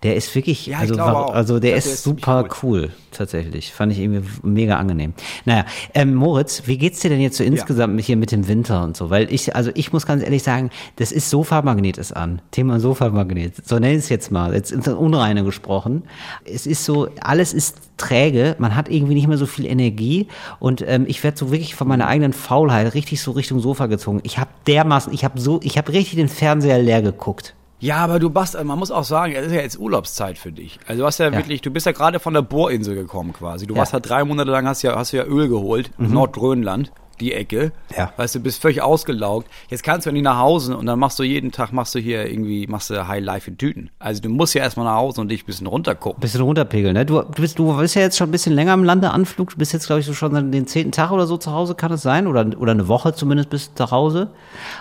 Der 0.04 0.16
ist 0.16 0.34
wirklich, 0.36 0.68
Ja, 0.68 0.78
also, 0.80 0.96
war, 0.98 1.34
also 1.34 1.60
der 1.60 1.72
Ja, 1.72 1.78
ist 1.78 1.86
der 1.86 1.94
ist 1.94 2.04
super 2.04 2.48
cool. 2.62 2.92
tatsächlich. 3.12 3.74
Fand 3.74 3.92
ich 3.92 4.00
irgendwie 4.00 4.24
mega 4.44 4.78
angenehm. 4.78 5.14
Naja, 5.46 5.66
ähm, 5.96 6.14
Moritz, 6.14 6.64
wie 6.66 6.78
geht's 6.78 7.00
dir 7.00 7.10
denn 7.10 7.20
jetzt 7.20 7.38
so 7.38 7.44
insgesamt 7.44 7.96
mit 7.96 8.06
hier 8.06 8.16
mit 8.16 8.32
dem 8.32 8.48
Winter 8.48 8.84
und 8.84 8.96
so? 8.96 9.10
Weil 9.10 9.34
ich, 9.34 9.56
also 9.56 9.72
ich 9.74 9.92
muss 9.94 10.06
ganz 10.06 10.22
ehrlich 10.24 10.44
sagen, 10.44 10.70
das 10.98 11.12
ist 11.12 11.32
Sofamagnet 11.32 11.98
ist 11.98 12.16
an. 12.16 12.42
Thema 12.52 12.80
Sofamagnet. 12.80 13.56
So 13.68 13.80
nenn 13.80 13.94
ich 13.94 13.98
es 14.04 14.10
jetzt 14.10 14.32
mal. 14.32 14.54
Jetzt 14.54 14.72
ins 14.72 14.88
Unreine 14.88 15.44
gesprochen. 15.44 16.04
Es 16.46 16.68
ist 16.68 16.86
so, 16.86 17.08
alles 17.20 17.54
ist 17.54 17.78
träge. 17.98 18.56
Man 18.60 18.76
hat 18.76 18.90
irgendwie 18.90 19.16
nicht 19.16 19.28
mehr 19.28 19.40
so 19.40 19.48
viel 19.48 19.66
Energie. 19.66 20.28
Und 20.60 20.84
ähm, 20.88 21.06
ich 21.08 21.24
werde 21.24 21.38
so 21.38 21.52
wirklich 21.52 21.74
von 21.74 21.88
meiner 21.88 22.06
eigenen 22.08 22.34
Faulheit 22.34 22.94
richtig 22.94 23.20
so 23.22 23.32
Richtung 23.32 23.60
Sofa 23.60 23.88
gezogen. 23.88 24.20
Ich 24.22 24.38
habe 24.38 24.52
dermaßen, 24.68 25.12
ich 25.12 25.24
habe 25.24 25.40
so, 25.40 25.60
ich 25.64 25.80
habe 25.80 25.92
richtig 25.92 26.18
den 26.18 26.30
Fernseher 26.30 26.78
leer 26.80 27.02
geguckt. 27.02 27.56
Ja, 27.80 27.98
aber 27.98 28.18
du 28.20 28.30
bist, 28.32 28.62
man 28.64 28.80
muss 28.80 28.90
auch 28.90 29.04
sagen, 29.04 29.34
es 29.36 29.46
ist 29.48 29.52
ja 29.54 29.62
jetzt 29.62 29.78
Urlaubszeit 29.78 30.38
für 30.40 30.52
dich. 30.52 30.80
Also 30.88 31.02
du 31.02 31.06
hast 31.06 31.20
ja, 31.20 31.28
Ja. 31.28 31.34
wirklich, 31.34 31.62
du 31.62 31.70
bist 31.70 31.86
ja 31.86 31.92
gerade 31.92 32.20
von 32.20 32.34
der 32.34 32.42
Bohrinsel 32.42 32.96
gekommen 32.96 33.34
quasi. 33.34 33.68
Du 33.68 33.76
Ja. 33.76 33.80
warst 33.82 33.94
ja 33.94 34.00
drei 34.00 34.24
Monate 34.24 34.50
lang, 34.50 34.66
hast 34.68 34.82
ja, 34.82 34.96
hast 34.96 35.12
ja 35.12 35.24
Öl 35.26 35.48
geholt, 35.48 35.92
Nordgrönland, 36.00 36.92
die 37.20 37.34
Ecke. 37.34 37.72
Ja. 37.96 38.12
Weißt 38.18 38.36
du, 38.36 38.40
bist 38.40 38.62
völlig 38.62 38.82
ausgelaugt. 38.82 39.50
Jetzt 39.70 39.84
kannst 39.84 40.06
du 40.06 40.10
ja 40.10 40.14
nicht 40.14 40.24
nach 40.24 40.38
Hause 40.38 40.78
und 40.78 40.86
dann 40.86 41.00
machst 41.00 41.20
du 41.20 41.24
jeden 41.24 41.52
Tag, 41.52 41.74
machst 41.74 41.96
du 41.96 42.00
hier 42.00 42.30
irgendwie, 42.30 42.68
machst 42.68 42.90
du 42.90 43.08
High 43.08 43.24
Life 43.24 43.50
in 43.50 43.58
Tüten. 43.58 43.90
Also 44.00 44.22
du 44.22 44.30
musst 44.30 44.54
ja 44.54 44.64
erstmal 44.64 44.86
nach 44.86 44.96
Hause 44.96 45.22
und 45.22 45.30
dich 45.30 45.44
ein 45.44 45.46
bisschen 45.46 45.68
runtergucken. 45.68 46.20
Bisschen 46.22 46.42
runterpegeln, 46.42 46.94
ne? 46.94 47.06
Du, 47.06 47.22
du, 47.22 47.42
bist, 47.42 47.60
du 47.60 47.78
bist 47.78 47.96
ja 47.96 48.02
jetzt 48.02 48.18
schon 48.18 48.30
ein 48.30 48.32
bisschen 48.32 48.54
länger 48.54 48.74
im 48.74 48.84
Landeanflug. 48.84 49.52
Du 49.52 49.58
bist 49.58 49.74
jetzt, 49.74 49.88
glaube 49.88 50.00
ich, 50.02 50.06
so 50.06 50.14
schon 50.14 50.52
den 50.52 50.68
zehnten 50.68 50.92
Tag 50.92 51.12
oder 51.12 51.28
so 51.28 51.38
zu 51.38 51.52
Hause, 51.52 51.76
kann 51.76 51.92
es 51.92 52.02
sein? 52.02 52.28
Oder, 52.28 52.46
oder 52.58 52.72
eine 52.72 52.88
Woche 52.88 53.14
zumindest 53.14 53.50
bis 53.50 53.74
zu 53.74 53.92
Hause? 53.92 54.32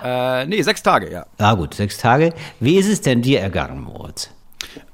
Äh, 0.05 0.47
nee, 0.47 0.63
sechs 0.63 0.83
Tage, 0.83 1.11
ja. 1.11 1.27
Ah 1.39 1.55
gut, 1.55 1.75
sechs 1.75 1.99
Tage. 1.99 2.33
Wie 2.61 2.77
ist 2.77 2.89
es 2.89 3.01
denn 3.01 3.23
dir 3.23 3.41
ergangen, 3.41 3.81
Moritz? 3.83 4.31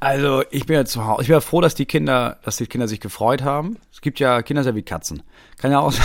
Also 0.01 0.45
ich 0.51 0.67
bin 0.67 0.77
ja 0.77 0.85
zu 0.85 1.07
Hause. 1.07 1.23
Ich 1.23 1.29
bin 1.29 1.35
ja 1.35 1.41
froh, 1.41 1.61
dass 1.61 1.75
die 1.75 1.87
Kinder, 1.87 2.39
dass 2.45 2.57
die 2.57 2.67
Kinder 2.67 2.89
sich 2.89 3.01
gefreut 3.01 3.43
haben. 3.43 3.79
Es 3.93 4.01
gibt 4.01 4.21
ja 4.21 4.43
Kinder 4.43 4.63
sind 4.63 4.73
ja 4.73 4.77
wie 4.77 4.83
Katzen. 4.83 5.23
Kann 5.59 5.71
ja 5.71 5.81
auch 5.81 5.93
sein. 5.93 6.05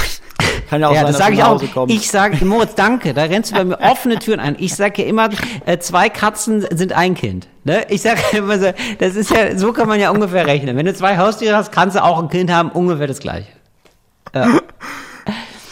Kann 0.70 0.82
ja 0.82 0.90
auch 0.90 0.94
ja, 0.94 1.02
sein, 1.02 1.08
das 1.08 1.18
sage 1.18 1.34
ich 1.36 1.44
auch. 1.44 1.62
Kommst. 1.74 1.96
Ich 1.96 2.10
sage, 2.10 2.44
Moritz, 2.44 2.76
danke. 2.76 3.14
Da 3.14 3.24
rennst 3.24 3.52
du 3.52 3.56
bei 3.56 3.64
mir 3.64 3.80
offene 3.82 4.20
Türen 4.20 4.40
ein. 4.40 4.56
Ich 4.60 4.76
sage 4.76 5.02
ja 5.02 5.08
immer, 5.08 5.30
äh, 5.66 5.78
zwei 5.80 6.10
Katzen 6.10 6.66
sind 6.72 6.94
ein 6.94 7.16
Kind. 7.16 7.48
Ne? 7.64 7.86
Ich 7.90 8.02
sage 8.02 8.20
immer 8.34 8.60
so, 8.60 8.72
das 9.00 9.16
ist 9.16 9.32
ja, 9.32 9.58
so 9.58 9.72
kann 9.72 9.88
man 9.88 10.00
ja 10.00 10.12
ungefähr 10.12 10.46
rechnen. 10.46 10.76
Wenn 10.76 10.86
du 10.86 10.94
zwei 10.94 11.18
Haustiere 11.18 11.56
hast, 11.56 11.72
kannst 11.72 11.96
du 11.96 12.04
auch 12.04 12.22
ein 12.22 12.30
Kind 12.30 12.52
haben, 12.52 12.70
ungefähr 12.70 13.08
das 13.08 13.20
gleiche. 13.20 13.48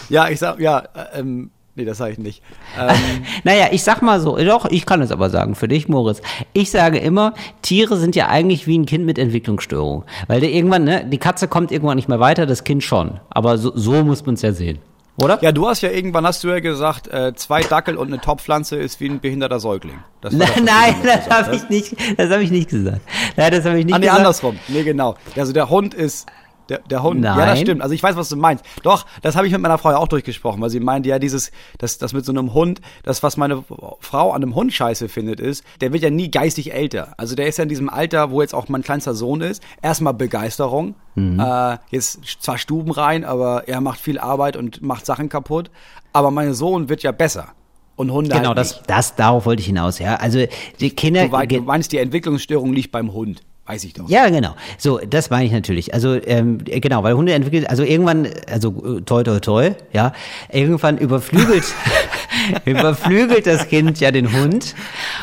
Ja, 0.09 0.27
ich 0.29 0.39
sag, 0.39 0.59
ja, 0.59 0.79
äh, 0.79 1.19
ähm, 1.19 1.51
nee, 1.75 1.85
das 1.85 1.97
sage 1.97 2.13
ich 2.13 2.17
nicht. 2.17 2.41
Ähm, 2.79 2.95
Naja, 3.43 3.67
ich 3.71 3.83
sag 3.83 4.01
mal 4.01 4.19
so, 4.19 4.37
doch, 4.37 4.65
ich 4.69 4.85
kann 4.85 5.01
es 5.01 5.11
aber 5.11 5.29
sagen, 5.29 5.55
für 5.55 5.67
dich, 5.67 5.87
Moritz. 5.87 6.21
Ich 6.53 6.71
sage 6.71 6.97
immer, 6.97 7.33
Tiere 7.61 7.95
sind 7.97 8.15
ja 8.15 8.27
eigentlich 8.27 8.67
wie 8.67 8.77
ein 8.77 8.85
Kind 8.85 9.05
mit 9.05 9.17
Entwicklungsstörung. 9.17 10.03
Weil 10.27 10.41
der 10.41 10.51
irgendwann, 10.51 10.83
ne, 10.83 11.05
die 11.05 11.17
Katze 11.17 11.47
kommt 11.47 11.71
irgendwann 11.71 11.95
nicht 11.95 12.09
mehr 12.09 12.19
weiter, 12.19 12.45
das 12.45 12.63
Kind 12.63 12.83
schon. 12.83 13.19
Aber 13.29 13.57
so, 13.57 13.71
so 13.75 14.03
muss 14.03 14.25
man 14.25 14.35
es 14.35 14.41
ja 14.41 14.51
sehen. 14.51 14.79
Oder? 15.17 15.41
ja, 15.41 15.53
du 15.53 15.65
hast 15.65 15.79
ja 15.81 15.89
irgendwann, 15.91 16.25
hast 16.27 16.43
du 16.43 16.49
ja 16.49 16.59
gesagt, 16.59 17.07
äh, 17.07 17.33
zwei 17.35 17.61
Dackel 17.61 17.95
und 17.95 18.07
eine 18.07 18.19
Topfpflanze 18.19 18.75
ist 18.75 18.99
wie 18.99 19.07
ein 19.07 19.21
behinderter 19.21 19.61
Säugling. 19.61 19.99
Das 20.19 20.37
das, 20.37 20.49
Nein, 20.57 20.95
das 21.05 21.23
gesagt 21.23 21.29
habe 21.31 21.55
ich 21.55 21.69
nicht, 21.69 21.95
das 22.17 22.29
habe 22.29 22.43
ich 22.43 22.51
nicht 22.51 22.69
gesagt. 22.69 22.99
Nein, 23.37 23.51
das 23.53 23.63
habe 23.63 23.79
ich 23.79 23.85
nicht 23.85 23.95
Ah, 23.95 23.99
nee, 23.99 24.05
gesagt. 24.07 24.19
andersrum. 24.19 24.59
Nee, 24.67 24.83
genau. 24.83 25.15
Also 25.37 25.53
der 25.53 25.69
Hund 25.69 25.93
ist 25.93 26.25
Der, 26.69 26.79
der 26.79 27.03
Hund. 27.03 27.21
Nein. 27.21 27.37
Ja, 27.37 27.45
das 27.45 27.59
stimmt. 27.59 27.81
Also 27.81 27.93
ich 27.93 28.01
weiß, 28.01 28.15
was 28.15 28.29
du 28.29 28.35
meinst. 28.35 28.65
Doch, 28.83 29.05
das 29.21 29.35
habe 29.35 29.45
ich 29.45 29.53
mit 29.53 29.61
meiner 29.61 29.77
Frau 29.77 29.91
ja 29.91 29.97
auch 29.97 30.07
durchgesprochen, 30.07 30.61
weil 30.61 30.69
sie 30.69 30.79
meinte 30.79 31.09
ja 31.09 31.19
dieses, 31.19 31.51
das, 31.77 31.97
das 31.99 32.13
mit 32.13 32.25
so 32.25 32.31
einem 32.31 32.53
Hund, 32.53 32.81
das, 33.03 33.21
was 33.23 33.37
meine 33.37 33.63
Frau 33.99 34.31
an 34.31 34.41
einem 34.41 34.55
Hund 34.55 34.73
scheiße 34.73 35.07
findet, 35.09 35.39
ist, 35.39 35.63
der 35.81 35.93
wird 35.93 36.01
ja 36.03 36.09
nie 36.09 36.31
geistig 36.31 36.73
älter. 36.73 37.13
Also 37.17 37.35
der 37.35 37.47
ist 37.47 37.57
ja 37.57 37.63
in 37.63 37.69
diesem 37.69 37.89
Alter, 37.89 38.31
wo 38.31 38.41
jetzt 38.41 38.55
auch 38.55 38.67
mein 38.69 38.81
kleinster 38.83 39.13
Sohn 39.13 39.41
ist. 39.41 39.61
Erstmal 39.81 40.13
Begeisterung. 40.13 40.95
Äh, 41.15 41.77
jetzt 41.91 42.19
zwar 42.41 42.57
Stuben 42.57 42.91
rein, 42.91 43.23
aber 43.23 43.67
er 43.67 43.79
macht 43.81 43.99
viel 43.99 44.19
Arbeit 44.19 44.57
und 44.57 44.81
macht 44.81 45.05
Sachen 45.05 45.29
kaputt. 45.29 45.69
Aber 46.13 46.31
mein 46.31 46.53
Sohn 46.53 46.89
wird 46.89 47.03
ja 47.03 47.11
besser. 47.11 47.49
Und 47.95 48.11
Hunde 48.11 48.31
Genau, 48.35 48.49
halt 48.49 48.57
das, 48.57 48.83
das, 48.87 49.15
darauf 49.15 49.45
wollte 49.45 49.61
ich 49.61 49.67
hinaus, 49.67 49.99
ja. 49.99 50.15
Also, 50.15 50.43
die 50.81 50.89
Kinder. 50.89 51.25
Du, 51.27 51.31
wei- 51.31 51.45
du 51.45 51.61
meinst, 51.61 51.93
die 51.93 51.97
Entwicklungsstörung 51.99 52.73
liegt 52.73 52.91
beim 52.91 53.13
Hund. 53.13 53.41
Weiß 53.67 53.83
ich 53.83 53.93
doch. 53.93 54.07
Ja, 54.07 54.29
genau. 54.29 54.55
So, 54.77 54.99
das 54.99 55.31
meine 55.31 55.45
ich 55.45 55.51
natürlich. 55.51 55.93
Also 55.93 56.13
ähm, 56.13 56.59
genau, 56.63 57.01
weil 57.01 57.15
Hunde 57.15 57.33
entwickelt, 57.33 57.67
also 57.67 57.81
irgendwann, 57.81 58.27
also 58.47 58.99
toi 59.01 59.23
toi 59.23 59.39
toi, 59.39 59.71
ja, 59.91 60.13
irgendwann 60.51 60.99
überflügelt, 60.99 61.63
überflügelt 62.65 63.47
das 63.47 63.67
Kind 63.67 63.99
ja 63.99 64.11
den 64.11 64.31
Hund. 64.31 64.75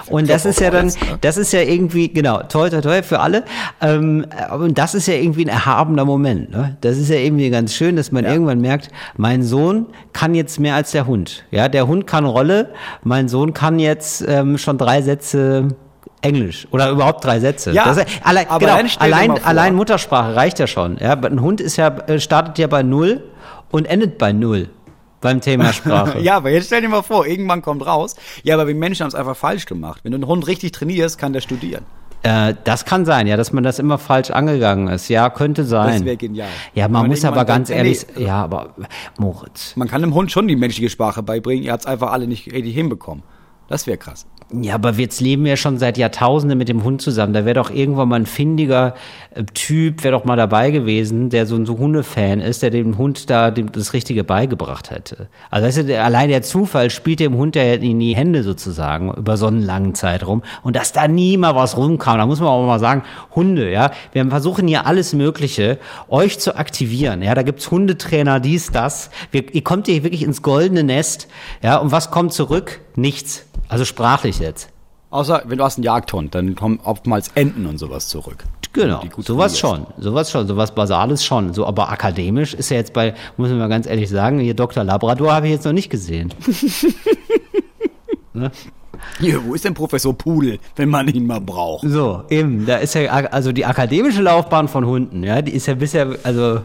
Und 0.09 0.29
das 0.29 0.45
ist 0.45 0.61
ja 0.61 0.71
dann, 0.71 0.93
das 1.21 1.37
ist 1.37 1.53
ja 1.53 1.61
irgendwie, 1.61 2.09
genau, 2.09 2.43
toi 2.43 2.69
toi 2.69 2.81
toi 2.81 3.03
für 3.03 3.21
alle. 3.21 3.45
Ähm, 3.81 4.27
und 4.53 4.79
das 4.79 4.95
ist 4.95 5.07
ja 5.07 5.15
irgendwie 5.15 5.45
ein 5.45 5.49
erhabener 5.49 6.05
Moment. 6.05 6.51
Ne? 6.51 6.77
Das 6.81 6.99
ist 6.99 7.11
ja 7.11 7.17
irgendwie 7.17 7.51
ganz 7.51 7.75
schön, 7.75 7.97
dass 7.97 8.13
man 8.13 8.25
irgendwann 8.25 8.61
merkt, 8.61 8.89
mein 9.17 9.43
Sohn 9.43 9.87
kann 10.13 10.35
jetzt 10.35 10.59
mehr 10.59 10.75
als 10.75 10.91
der 10.93 11.07
Hund. 11.07 11.45
Ja, 11.51 11.69
der 11.69 11.87
Hund 11.87 12.07
kann 12.07 12.25
Rolle, 12.25 12.71
mein 13.05 13.29
Sohn 13.29 13.55
kann 13.55 13.79
jetzt 13.79 14.25
ähm, 14.27 14.59
schon 14.59 14.79
drei 14.79 15.03
Sätze 15.03 15.69
Englisch 16.23 16.67
oder 16.71 16.91
überhaupt 16.91 17.25
drei 17.25 17.41
Sätze. 17.41 17.73
Ja, 17.73 17.91
ist, 17.91 18.07
allein, 18.23 18.49
aber 18.49 18.67
genau, 18.67 18.89
allein, 18.99 19.45
allein 19.45 19.75
Muttersprache 19.75 20.35
reicht 20.35 20.59
ja 20.59 20.67
schon. 20.67 20.97
Ja, 20.99 21.13
ein 21.13 21.41
Hund 21.41 21.61
ist 21.61 21.77
ja, 21.77 21.89
äh, 21.89 22.21
startet 22.21 22.59
ja 22.59 22.69
bei 22.69 22.83
Null 22.83 23.23
und 23.71 23.87
endet 23.87 24.19
bei 24.19 24.33
Null 24.33 24.71
beim 25.21 25.41
Thema 25.41 25.73
Sprache. 25.73 26.19
Ja, 26.23 26.37
aber 26.37 26.51
jetzt 26.51 26.67
stell 26.67 26.81
dir 26.83 26.89
mal 26.89 27.03
vor, 27.03 27.27
irgendwann 27.27 27.63
kommt 27.63 27.85
raus. 27.87 28.17
Ja, 28.43 28.55
aber 28.55 28.69
wir 28.69 28.75
Menschen 28.75 29.03
haben 29.03 29.09
es 29.09 29.15
einfach 29.15 29.37
falsch 29.37 29.67
gemacht. 29.67 30.01
Wenn 30.05 30.13
du 30.13 30.17
einen 30.17 30.27
Hund 30.27 30.47
richtig 30.47 30.73
trainierst, 30.73 31.19
kann 31.19 31.33
der 31.33 31.41
studieren. 31.41 31.85
Äh, 32.23 32.55
das 32.63 32.85
kann 32.85 33.05
sein, 33.05 33.27
ja, 33.27 33.37
dass 33.37 33.53
man 33.53 33.65
das 33.65 33.81
immer 33.81 33.99
falsch 33.99 34.31
angegangen 34.31 34.89
ist. 34.89 35.09
Ja, 35.09 35.29
könnte 35.31 35.65
sein. 35.65 35.95
Das 35.95 36.05
wäre 36.05 36.17
genial. 36.17 36.49
Ja, 36.75 36.87
man 36.89 37.03
man 37.03 37.11
muss 37.11 37.25
aber 37.25 37.45
ganz 37.45 37.69
denkt, 37.69 37.79
ehrlich, 37.79 38.07
nee, 38.17 38.27
ja, 38.27 38.45
aber 38.45 38.75
Moritz. 39.19 39.75
Man 39.77 39.89
kann 39.89 40.03
dem 40.03 40.15
Hund 40.15 40.31
schon 40.31 40.47
die 40.47 40.55
menschliche 40.55 40.91
Sprache 40.91 41.23
beibringen. 41.23 41.65
Ihr 41.65 41.73
habt 41.73 41.83
es 41.83 41.87
einfach 41.87 42.13
alle 42.13 42.29
nicht 42.29 42.53
richtig 42.53 42.75
hinbekommen. 42.75 43.25
Das 43.67 43.87
wäre 43.87 43.99
krass. 43.99 44.27
Ja, 44.53 44.75
aber 44.75 44.93
jetzt 44.93 45.21
leben 45.21 45.45
wir 45.45 45.57
schon 45.57 45.79
seit 45.79 45.97
Jahrtausenden 45.97 46.59
mit 46.59 46.69
dem 46.69 46.85
Hund 46.85 47.01
zusammen. 47.01 47.33
Da 47.33 47.47
wäre 47.47 47.55
doch 47.55 47.71
irgendwann 47.71 48.09
mal 48.09 48.17
ein 48.21 48.27
findiger 48.27 48.95
Typ, 49.55 50.05
wäre 50.05 50.13
doch 50.13 50.25
mal 50.25 50.37
dabei 50.37 50.71
gewesen, 50.71 51.31
der 51.31 51.47
so 51.47 51.57
ein 51.57 51.65
so 51.65 51.79
Hundefan 51.79 52.41
ist, 52.41 52.63
der 52.63 52.71
dem 52.71 52.99
Hund 52.99 53.31
da 53.31 53.51
dem, 53.51 53.73
das 53.73 53.93
Richtige 53.93 54.25
beigebracht 54.25 54.91
hätte. 54.91 55.29
Also 55.51 55.67
weißt 55.67 55.89
du, 55.89 56.03
allein 56.03 56.29
der 56.29 56.43
Zufall 56.43 56.91
spielt 56.91 57.21
dem 57.21 57.37
Hund 57.37 57.57
ja 57.57 57.63
in 57.63 57.99
die 57.99 58.15
Hände 58.15 58.43
sozusagen 58.43 59.13
über 59.15 59.37
so 59.37 59.47
einen 59.47 59.63
langen 59.63 59.95
Zeitraum. 59.95 60.43
Und 60.63 60.77
dass 60.77 60.93
da 60.93 61.09
nie 61.09 61.37
mal 61.37 61.55
was 61.55 61.77
rumkam, 61.77 62.19
da 62.19 62.27
muss 62.27 62.41
man 62.41 62.49
auch 62.49 62.67
mal 62.67 62.79
sagen, 62.79 63.05
Hunde, 63.35 63.71
ja, 63.71 63.93
wir 64.13 64.27
versuchen 64.27 64.69
hier 64.69 64.87
alles 64.87 65.13
Mögliche, 65.13 65.79
euch 66.09 66.39
zu 66.39 66.57
aktivieren. 66.57 67.23
Ja, 67.23 67.35
da 67.35 67.43
gibt's 67.43 67.71
Hundetrainer, 67.71 68.41
dies, 68.41 68.71
das. 68.71 69.11
Wir, 69.31 69.55
ihr 69.55 69.65
kommt 69.65 69.87
hier 69.87 70.03
wirklich 70.03 70.23
ins 70.23 70.43
goldene 70.43 70.83
Nest. 70.83 71.29
Ja, 71.63 71.77
und 71.77 71.93
was 71.93 72.11
kommt 72.11 72.33
zurück? 72.33 72.81
Nichts. 72.97 73.47
Also 73.69 73.85
sprachlich 73.85 74.39
jetzt. 74.41 74.72
Außer, 75.13 75.43
wenn 75.45 75.59
du 75.59 75.65
hast 75.65 75.77
einen 75.77 75.85
Jagdhund, 75.85 76.35
dann 76.35 76.55
kommen 76.55 76.81
oftmals 76.83 77.29
Enten 77.35 77.67
und 77.67 77.77
sowas 77.77 78.09
zurück. 78.09 78.45
Genau, 78.73 79.03
sowas 79.19 79.59
schon, 79.59 79.87
sowas 79.99 80.31
schon, 80.31 80.49
sowas 80.49 80.75
Basales 80.75 81.23
schon. 81.23 81.53
So, 81.53 81.67
aber 81.67 81.91
akademisch 81.91 82.55
ist 82.55 82.71
ja 82.71 82.79
jetzt 82.79 82.95
bei, 82.95 83.13
muss 83.37 83.51
man 83.51 83.59
mal 83.59 83.69
ganz 83.69 83.87
ehrlich 83.87 84.09
sagen, 84.09 84.39
hier 84.39 84.55
Dr. 84.55 84.83
Labrador 84.83 85.35
habe 85.35 85.47
ich 85.47 85.53
jetzt 85.53 85.67
noch 85.67 85.75
nicht 85.75 85.91
gesehen. 85.91 86.33
Hier, 89.19 89.45
wo 89.45 89.53
ist 89.55 89.65
denn 89.65 89.75
Professor 89.75 90.17
Pudel, 90.17 90.59
wenn 90.77 90.89
man 90.89 91.07
ihn 91.09 91.27
mal 91.27 91.41
braucht? 91.41 91.87
So, 91.87 92.23
eben, 92.31 92.65
da 92.65 92.77
ist 92.77 92.95
ja, 92.95 93.11
also 93.11 93.53
die 93.53 93.67
akademische 93.67 94.23
Laufbahn 94.23 94.69
von 94.69 94.87
Hunden, 94.87 95.23
ja, 95.23 95.43
die 95.43 95.53
ist 95.53 95.67
ja 95.67 95.75
bisher, 95.75 96.17
also 96.23 96.61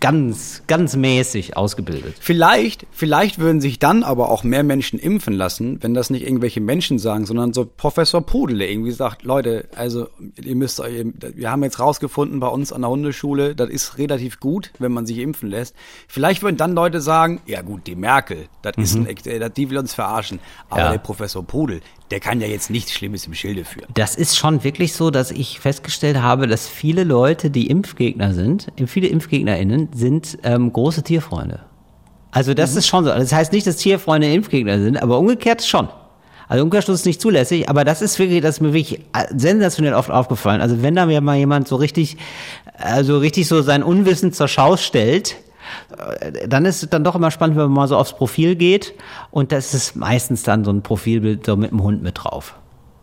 ganz, 0.00 0.62
ganz 0.66 0.96
mäßig 0.96 1.56
ausgebildet. 1.56 2.16
Vielleicht, 2.20 2.86
vielleicht 2.90 3.38
würden 3.38 3.60
sich 3.60 3.78
dann 3.78 4.02
aber 4.02 4.30
auch 4.30 4.44
mehr 4.44 4.62
Menschen 4.62 4.98
impfen 4.98 5.34
lassen, 5.34 5.78
wenn 5.82 5.94
das 5.94 6.10
nicht 6.10 6.24
irgendwelche 6.26 6.60
Menschen 6.60 6.98
sagen, 6.98 7.26
sondern 7.26 7.52
so 7.52 7.64
Professor 7.64 8.20
Pudel, 8.24 8.58
der 8.58 8.70
irgendwie 8.70 8.92
sagt, 8.92 9.22
Leute, 9.22 9.68
also 9.74 10.08
ihr 10.42 10.56
müsst 10.56 10.80
euch, 10.80 11.04
wir 11.34 11.50
haben 11.50 11.62
jetzt 11.62 11.80
rausgefunden 11.80 12.40
bei 12.40 12.48
uns 12.48 12.72
an 12.72 12.82
der 12.82 12.90
Hundeschule, 12.90 13.54
das 13.54 13.70
ist 13.70 13.98
relativ 13.98 14.40
gut, 14.40 14.70
wenn 14.78 14.92
man 14.92 15.06
sich 15.06 15.18
impfen 15.18 15.48
lässt. 15.48 15.74
Vielleicht 16.06 16.42
würden 16.42 16.56
dann 16.56 16.74
Leute 16.74 17.00
sagen, 17.00 17.40
ja 17.46 17.62
gut, 17.62 17.86
die 17.86 17.96
Merkel, 17.96 18.48
das 18.62 18.76
ist 18.76 18.94
ein, 18.96 19.06
äh, 19.06 19.50
die 19.50 19.70
will 19.70 19.78
uns 19.78 19.94
verarschen, 19.94 20.38
aber 20.68 20.80
Ja. 20.82 20.90
der 20.92 20.98
Professor 20.98 21.44
Pudel, 21.44 21.80
der 22.10 22.20
kann 22.20 22.40
ja 22.40 22.46
jetzt 22.46 22.70
nichts 22.70 22.92
Schlimmes 22.92 23.26
im 23.26 23.34
Schilde 23.34 23.64
führen. 23.64 23.86
Das 23.94 24.14
ist 24.14 24.36
schon 24.36 24.64
wirklich 24.64 24.94
so, 24.94 25.10
dass 25.10 25.30
ich 25.30 25.60
festgestellt 25.60 26.18
habe, 26.22 26.46
dass 26.46 26.66
viele 26.66 27.04
Leute, 27.04 27.50
die 27.50 27.66
Impfgegner 27.66 28.32
sind, 28.32 28.68
viele 28.86 29.08
ImpfgegnerInnen, 29.08 29.77
sind 29.94 30.38
ähm, 30.42 30.72
große 30.72 31.02
Tierfreunde. 31.02 31.60
Also 32.30 32.54
das 32.54 32.76
ist 32.76 32.86
schon 32.86 33.04
so. 33.04 33.10
Das 33.10 33.32
heißt 33.32 33.52
nicht, 33.52 33.66
dass 33.66 33.76
Tierfreunde 33.76 34.32
Impfgegner 34.32 34.78
sind, 34.78 35.02
aber 35.02 35.18
umgekehrt 35.18 35.62
schon. 35.62 35.88
Also 36.48 36.64
Umkehrschluss 36.64 37.00
ist 37.00 37.06
nicht 37.06 37.20
zulässig, 37.20 37.68
aber 37.68 37.84
das 37.84 38.00
ist 38.00 38.18
wirklich, 38.18 38.40
das 38.40 38.56
ist 38.56 38.60
mir 38.60 38.72
wirklich 38.72 39.00
äh, 39.12 39.26
sensationell 39.36 39.94
oft 39.94 40.10
aufgefallen. 40.10 40.60
Also 40.60 40.82
wenn 40.82 40.94
da 40.94 41.06
mir 41.06 41.20
mal 41.20 41.36
jemand 41.36 41.68
so 41.68 41.76
richtig, 41.76 42.16
also 42.78 43.18
richtig 43.18 43.48
so 43.48 43.60
sein 43.60 43.82
Unwissen 43.82 44.32
zur 44.32 44.48
Schau 44.48 44.76
stellt, 44.78 45.36
äh, 46.20 46.48
dann 46.48 46.64
ist 46.64 46.82
es 46.82 46.88
dann 46.88 47.04
doch 47.04 47.14
immer 47.14 47.30
spannend, 47.30 47.56
wenn 47.56 47.64
man 47.64 47.72
mal 47.72 47.88
so 47.88 47.96
aufs 47.96 48.14
Profil 48.14 48.56
geht 48.56 48.94
und 49.30 49.52
das 49.52 49.74
ist 49.74 49.94
meistens 49.94 50.42
dann 50.42 50.64
so 50.64 50.70
ein 50.70 50.82
Profilbild 50.82 51.44
so 51.44 51.56
mit 51.56 51.70
einem 51.70 51.82
Hund 51.82 52.02
mit 52.02 52.24
drauf. 52.24 52.54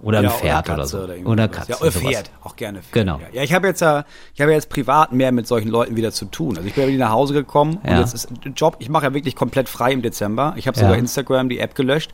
Oder 0.05 0.19
ein 0.19 0.23
Ja, 0.25 0.29
Pferd 0.29 0.69
oder, 0.69 0.77
Katze 0.77 0.87
so. 0.89 1.07
irgendwas. 1.07 1.31
Oder 1.33 1.47
Katze. 1.47 1.71
Ja, 1.71 1.77
oder. 1.81 1.91
Pferd, 1.91 2.31
auch 2.43 2.55
gerne 2.55 2.79
Pferd. 2.83 2.93
Genau. 2.93 3.19
Ja, 3.19 3.25
ja 3.33 3.41
ich 3.43 3.53
habe 3.53 3.65
jetzt 3.67 3.81
ja, 3.81 4.05
ich 4.35 4.39
habe 4.41 4.51
jetzt 4.51 4.69
privat 4.69 5.11
mehr 5.11 5.31
mit 5.31 5.47
solchen 5.47 5.69
Leuten 5.69 5.95
wieder 5.95 6.11
zu 6.11 6.25
tun. 6.25 6.55
Also 6.57 6.67
ich 6.67 6.75
bin 6.75 6.83
ja 6.83 6.89
wieder 6.89 7.05
nach 7.05 7.11
Hause 7.11 7.33
gekommen 7.33 7.77
und 7.83 7.89
Ja. 7.89 7.99
jetzt 8.01 8.13
ist 8.13 8.29
der 8.45 8.51
Job, 8.51 8.75
ich 8.79 8.87
mache 8.89 9.05
ja 9.05 9.13
wirklich 9.15 9.35
komplett 9.35 9.67
frei 9.67 9.91
im 9.93 10.03
Dezember. 10.03 10.53
Ich 10.57 10.67
habe 10.67 10.77
Ja. 10.77 10.83
sogar 10.83 10.97
Instagram 10.99 11.49
die 11.49 11.57
App 11.57 11.73
gelöscht, 11.73 12.11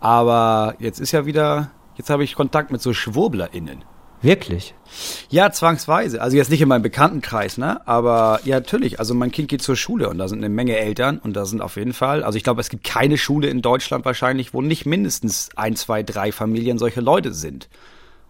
aber 0.00 0.74
jetzt 0.78 1.00
ist 1.00 1.12
ja 1.12 1.24
wieder, 1.24 1.70
jetzt 1.96 2.10
habe 2.10 2.24
ich 2.24 2.34
Kontakt 2.34 2.70
mit 2.70 2.82
so 2.82 2.92
SchwurblerInnen. 2.92 3.84
Wirklich? 4.22 4.74
Ja, 5.30 5.50
zwangsweise. 5.50 6.20
Also 6.20 6.36
jetzt 6.36 6.50
nicht 6.50 6.60
in 6.60 6.68
meinem 6.68 6.82
Bekanntenkreis, 6.82 7.58
ne? 7.58 7.86
Aber 7.86 8.40
ja, 8.44 8.56
natürlich. 8.56 8.98
Also 8.98 9.14
mein 9.14 9.30
Kind 9.30 9.48
geht 9.48 9.62
zur 9.62 9.76
Schule 9.76 10.08
und 10.10 10.18
da 10.18 10.28
sind 10.28 10.38
eine 10.38 10.48
Menge 10.48 10.76
Eltern 10.76 11.18
und 11.18 11.34
da 11.34 11.46
sind 11.46 11.62
auf 11.62 11.76
jeden 11.76 11.92
Fall, 11.92 12.22
also 12.22 12.36
ich 12.36 12.44
glaube, 12.44 12.60
es 12.60 12.68
gibt 12.68 12.84
keine 12.84 13.16
Schule 13.16 13.48
in 13.48 13.62
Deutschland 13.62 14.04
wahrscheinlich, 14.04 14.52
wo 14.52 14.62
nicht 14.62 14.86
mindestens 14.86 15.50
ein, 15.56 15.76
zwei, 15.76 16.02
drei 16.02 16.32
Familien 16.32 16.78
solche 16.78 17.00
Leute 17.00 17.32
sind. 17.32 17.68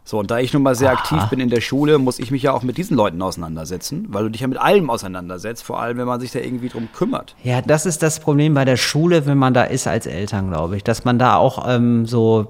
So, 0.05 0.19
und 0.19 0.31
da 0.31 0.39
ich 0.39 0.53
nun 0.53 0.63
mal 0.63 0.75
sehr 0.75 0.91
aktiv 0.91 1.23
bin 1.31 1.41
in 1.41 1.51
der 1.51 1.61
Schule, 1.61 1.99
muss 1.99 2.19
ich 2.19 2.31
mich 2.31 2.43
ja 2.43 2.53
auch 2.53 2.63
mit 2.63 2.79
diesen 2.79 2.97
Leuten 2.97 3.21
auseinandersetzen, 3.23 4.07
weil 4.09 4.25
du 4.25 4.31
dich 4.31 4.41
ja 4.41 4.49
mit 4.49 4.59
allem 4.59 4.91
auseinandersetzt, 4.91 5.63
vor 5.63 5.81
allem 5.81 5.99
wenn 5.99 6.07
man 6.07 6.21
sich 6.21 6.33
da 6.33 6.41
irgendwie 6.41 6.69
drum 6.69 6.89
kümmert. 6.93 7.37
Ja, 7.45 7.61
das 7.63 7.87
ist 7.87 8.03
das 8.03 8.19
Problem 8.19 8.55
bei 8.55 8.65
der 8.65 8.77
Schule, 8.77 9.27
wenn 9.27 9.39
man 9.39 9.55
da 9.55 9.65
ist 9.65 9.87
als 9.87 10.07
Eltern, 10.07 10.49
glaube 10.49 10.77
ich, 10.77 10.85
dass 10.85 11.05
man 11.05 11.19
da 11.19 11.37
auch 11.37 11.65
ähm, 11.69 12.07
so 12.07 12.49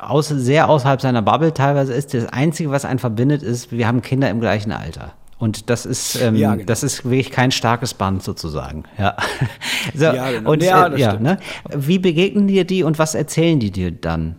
aus, 0.00 0.28
sehr 0.28 0.68
außerhalb 0.68 1.00
seiner 1.00 1.22
Bubble 1.22 1.54
teilweise 1.54 1.92
ist. 1.94 2.14
Das 2.14 2.26
Einzige, 2.26 2.70
was 2.70 2.84
einen 2.84 2.98
verbindet, 2.98 3.42
ist, 3.42 3.72
wir 3.72 3.86
haben 3.88 4.02
Kinder 4.02 4.30
im 4.30 4.40
gleichen 4.40 4.70
Alter. 4.70 5.12
Und 5.38 5.70
das 5.70 5.86
ist, 5.86 6.20
ähm, 6.20 6.36
Ja, 6.36 6.54
genau. 6.54 6.66
das 6.66 6.82
ist 6.82 7.04
wirklich 7.04 7.30
kein 7.30 7.50
starkes 7.50 7.94
Band 7.94 8.22
sozusagen. 8.22 8.84
Ja. 8.98 9.16
So, 9.94 10.04
Ja, 10.04 10.30
genau. 10.30 10.50
Und 10.52 10.62
Ja, 10.62 10.86
äh, 10.88 11.00
ja, 11.00 11.14
ne? 11.14 11.38
Wie 11.74 11.98
begegnen 11.98 12.46
dir 12.46 12.64
die 12.64 12.84
und 12.84 12.98
was 12.98 13.14
erzählen 13.14 13.58
die 13.58 13.70
dir 13.70 13.90
dann? 13.90 14.36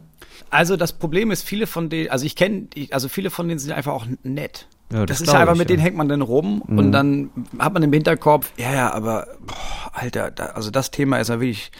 Also 0.50 0.78
das 0.78 0.94
Problem 0.94 1.32
ist, 1.32 1.44
viele 1.44 1.68
von 1.68 1.90
denen, 1.90 2.10
also 2.10 2.26
ich 2.26 2.36
kenne, 2.36 2.68
also 2.92 3.08
viele 3.08 3.30
von 3.30 3.48
denen 3.48 3.60
sind 3.60 3.72
einfach 3.72 3.94
auch 3.94 4.06
nett. 4.24 4.68
Ja, 4.92 5.06
das 5.06 5.20
das 5.20 5.28
ist 5.28 5.34
ja 5.34 5.40
einfach, 5.40 5.54
ich, 5.54 5.60
mit 5.60 5.70
ja. 5.70 5.74
Mhm. 5.74 5.78
denen 5.78 5.84
hängt 5.84 5.98
man 5.98 6.10
dann 6.10 6.22
rum 6.22 6.62
und 6.62 6.92
dann 6.92 7.30
hat 7.60 7.74
man 7.74 7.82
im 7.84 7.94
Hinterkopf, 7.94 8.52
ja, 8.58 8.74
ja, 8.74 8.92
aber, 8.94 9.28
boah, 9.40 9.92
Alter, 9.94 10.32
da, 10.32 10.48
also 10.48 10.70
das 10.70 10.92
Thema 10.92 11.18
ist 11.20 11.30
ja 11.30 11.40
wirklich, 11.40 11.72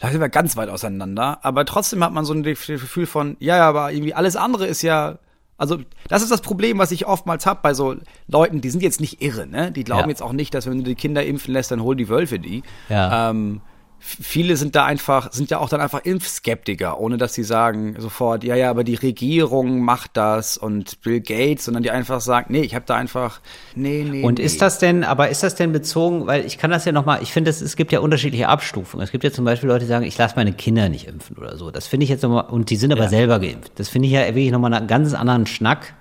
da 0.00 0.10
sind 0.10 0.20
wir 0.20 0.28
ganz 0.28 0.56
weit 0.56 0.68
auseinander, 0.68 1.38
aber 1.42 1.64
trotzdem 1.64 2.02
hat 2.02 2.12
man 2.12 2.24
so 2.24 2.32
ein 2.32 2.42
Gefühl 2.42 3.06
von, 3.06 3.36
ja, 3.38 3.56
ja, 3.56 3.68
aber 3.68 3.92
irgendwie 3.92 4.14
alles 4.14 4.34
andere 4.34 4.66
ist 4.66 4.82
ja, 4.82 5.18
also 5.58 5.78
das 6.08 6.22
ist 6.22 6.30
das 6.30 6.40
Problem, 6.40 6.78
was 6.78 6.90
ich 6.92 7.06
oftmals 7.06 7.46
hab 7.46 7.62
bei 7.62 7.74
so 7.74 7.96
Leuten, 8.28 8.60
die 8.60 8.70
sind 8.70 8.82
jetzt 8.82 9.00
nicht 9.00 9.22
irre, 9.22 9.46
ne? 9.46 9.72
Die 9.72 9.82
glauben 9.82 10.02
Ja. 10.02 10.08
jetzt 10.08 10.22
auch 10.22 10.32
nicht, 10.32 10.54
dass 10.54 10.66
wenn 10.66 10.78
du 10.78 10.84
die 10.84 10.94
Kinder 10.94 11.24
impfen 11.24 11.52
lässt, 11.52 11.70
dann 11.72 11.82
hol 11.82 11.96
die 11.96 12.08
Wölfe 12.08 12.38
die. 12.38 12.62
Ja. 12.88 13.30
Ähm, 13.30 13.60
viele 14.00 14.56
sind 14.56 14.74
da 14.76 14.84
einfach, 14.84 15.32
sind 15.32 15.50
ja 15.50 15.58
auch 15.58 15.68
dann 15.68 15.80
einfach 15.80 16.04
Impfskeptiker, 16.04 16.98
ohne 17.00 17.18
dass 17.18 17.34
sie 17.34 17.42
sagen 17.42 17.96
sofort, 17.98 18.44
ja, 18.44 18.54
ja, 18.54 18.70
aber 18.70 18.84
die 18.84 18.94
Regierung 18.94 19.80
macht 19.80 20.12
das 20.14 20.56
und 20.56 21.00
Bill 21.02 21.20
Gates, 21.20 21.64
sondern 21.64 21.82
die 21.82 21.90
einfach 21.90 22.20
sagen, 22.20 22.46
nee, 22.50 22.62
ich 22.62 22.74
habe 22.74 22.84
da 22.86 22.94
einfach, 22.94 23.40
nee, 23.74 24.06
nee. 24.08 24.22
Und 24.22 24.38
nee. 24.38 24.44
ist 24.44 24.62
das 24.62 24.78
denn, 24.78 25.04
aber 25.04 25.28
ist 25.28 25.42
das 25.42 25.54
denn 25.56 25.72
bezogen, 25.72 26.26
weil 26.26 26.46
ich 26.46 26.58
kann 26.58 26.70
das 26.70 26.84
ja 26.84 26.92
nochmal, 26.92 27.22
ich 27.22 27.32
finde, 27.32 27.50
es 27.50 27.76
gibt 27.76 27.92
ja 27.92 28.00
unterschiedliche 28.00 28.48
Abstufungen. 28.48 29.04
Es 29.04 29.10
gibt 29.10 29.24
ja 29.24 29.32
zum 29.32 29.44
Beispiel 29.44 29.68
Leute, 29.68 29.84
die 29.84 29.88
sagen, 29.88 30.04
ich 30.04 30.16
lasse 30.16 30.36
meine 30.36 30.52
Kinder 30.52 30.88
nicht 30.88 31.08
impfen 31.08 31.36
oder 31.36 31.56
so. 31.56 31.70
Das 31.70 31.86
finde 31.86 32.04
ich 32.04 32.10
jetzt 32.10 32.22
nochmal, 32.22 32.46
und 32.46 32.70
die 32.70 32.76
sind 32.76 32.92
aber 32.92 33.08
selber 33.08 33.40
geimpft. 33.40 33.72
Das 33.76 33.88
finde 33.88 34.06
ich 34.06 34.14
ja 34.14 34.24
wirklich 34.26 34.50
nochmal 34.50 34.72
einen 34.74 34.86
ganz 34.86 35.14
anderen 35.14 35.46
Schnack, 35.46 35.94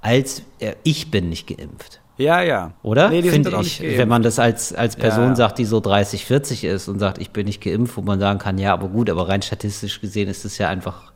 als 0.00 0.42
äh, 0.60 0.74
ich 0.84 1.10
bin 1.10 1.30
nicht 1.30 1.46
geimpft. 1.46 2.00
Ja, 2.16 2.42
ja. 2.42 2.72
Oder? 2.82 3.10
Nee, 3.10 3.22
Finde 3.22 3.50
ich, 3.60 3.80
wenn 3.82 4.08
man 4.08 4.22
das 4.22 4.38
als, 4.38 4.72
als 4.72 4.94
Person 4.96 5.28
Ja. 5.30 5.34
sagt, 5.36 5.58
die 5.58 5.64
so 5.64 5.80
30, 5.80 6.24
40 6.24 6.64
ist 6.64 6.88
und 6.88 6.98
sagt, 7.00 7.18
ich 7.18 7.30
bin 7.30 7.46
nicht 7.46 7.60
geimpft, 7.62 7.96
wo 7.96 8.02
man 8.02 8.20
sagen 8.20 8.38
kann, 8.38 8.58
ja, 8.58 8.72
aber 8.72 8.88
gut, 8.88 9.10
aber 9.10 9.28
rein 9.28 9.42
statistisch 9.42 10.00
gesehen 10.00 10.28
ist 10.28 10.44
es 10.44 10.58
ja 10.58 10.68
einfach 10.68 11.12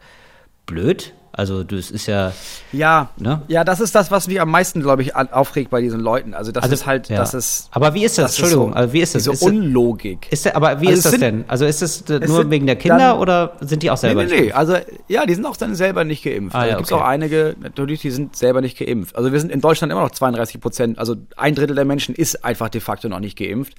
blöd. 0.68 1.12
Also, 1.30 1.62
das 1.62 1.92
ist 1.92 2.06
ja, 2.06 2.32
Ja, 2.72 3.10
Ne? 3.16 3.42
ja, 3.46 3.62
das 3.62 3.78
ist 3.78 3.94
das, 3.94 4.10
was 4.10 4.26
mich 4.26 4.40
am 4.40 4.50
meisten, 4.50 4.80
glaube 4.82 5.02
ich, 5.02 5.14
aufregt 5.14 5.70
bei 5.70 5.80
diesen 5.80 6.00
Leuten. 6.00 6.34
Also 6.34 6.50
das 6.50 6.64
Also, 6.64 6.74
ist 6.74 6.86
halt, 6.86 7.08
ja. 7.10 7.16
das 7.18 7.32
ist. 7.32 7.68
Aber 7.70 7.94
wie 7.94 8.02
ist 8.04 8.18
das? 8.18 8.32
ist 8.32 8.38
Entschuldigung, 8.40 8.70
so, 8.72 8.76
also 8.76 8.92
wie 8.92 9.00
ist 9.00 9.14
das? 9.14 9.22
Diese 9.22 9.32
Ist 9.34 9.42
das- 9.42 9.48
Unlogik. 9.48 10.26
ist 10.32 10.44
der, 10.46 10.56
aber 10.56 10.80
wie 10.80 10.88
Also 10.88 10.90
ist 10.90 10.98
es 10.98 11.02
das 11.04 11.10
sind- 11.12 11.20
denn? 11.20 11.44
Also 11.46 11.64
ist 11.64 11.80
es 11.82 12.02
es 12.10 12.28
nur 12.28 12.50
wegen 12.50 12.66
der 12.66 12.74
Kinder 12.74 12.98
dann- 12.98 13.18
oder 13.18 13.52
sind 13.60 13.84
die 13.84 13.90
auch 13.92 13.94
Nee, 13.94 14.00
selber 14.00 14.24
nee, 14.24 14.30
nee. 14.30 14.36
geimpft? 14.38 14.56
Also, 14.56 14.76
ja, 15.06 15.26
die 15.26 15.34
sind 15.34 15.46
auch 15.46 15.56
dann 15.56 15.76
selber 15.76 16.02
nicht 16.02 16.24
geimpft. 16.24 16.56
Ah, 16.56 16.60
Also, 16.60 16.70
ja, 16.72 16.76
gibt 16.78 16.92
okay. 16.92 17.00
auch 17.00 17.06
einige, 17.06 17.54
natürlich, 17.62 18.00
die 18.00 18.10
sind 18.10 18.34
selber 18.34 18.60
nicht 18.60 18.76
geimpft. 18.76 19.14
Also, 19.14 19.30
wir 19.30 19.38
sind 19.38 19.52
in 19.52 19.60
Deutschland 19.60 19.92
immer 19.92 20.02
noch 20.02 20.10
32 20.10 20.60
Prozent, 20.60 20.98
also 20.98 21.14
ein 21.36 21.54
Drittel 21.54 21.76
der 21.76 21.84
Menschen 21.84 22.16
ist 22.16 22.44
einfach 22.44 22.68
de 22.68 22.80
facto 22.80 23.08
noch 23.08 23.20
nicht 23.20 23.38
geimpft. 23.38 23.74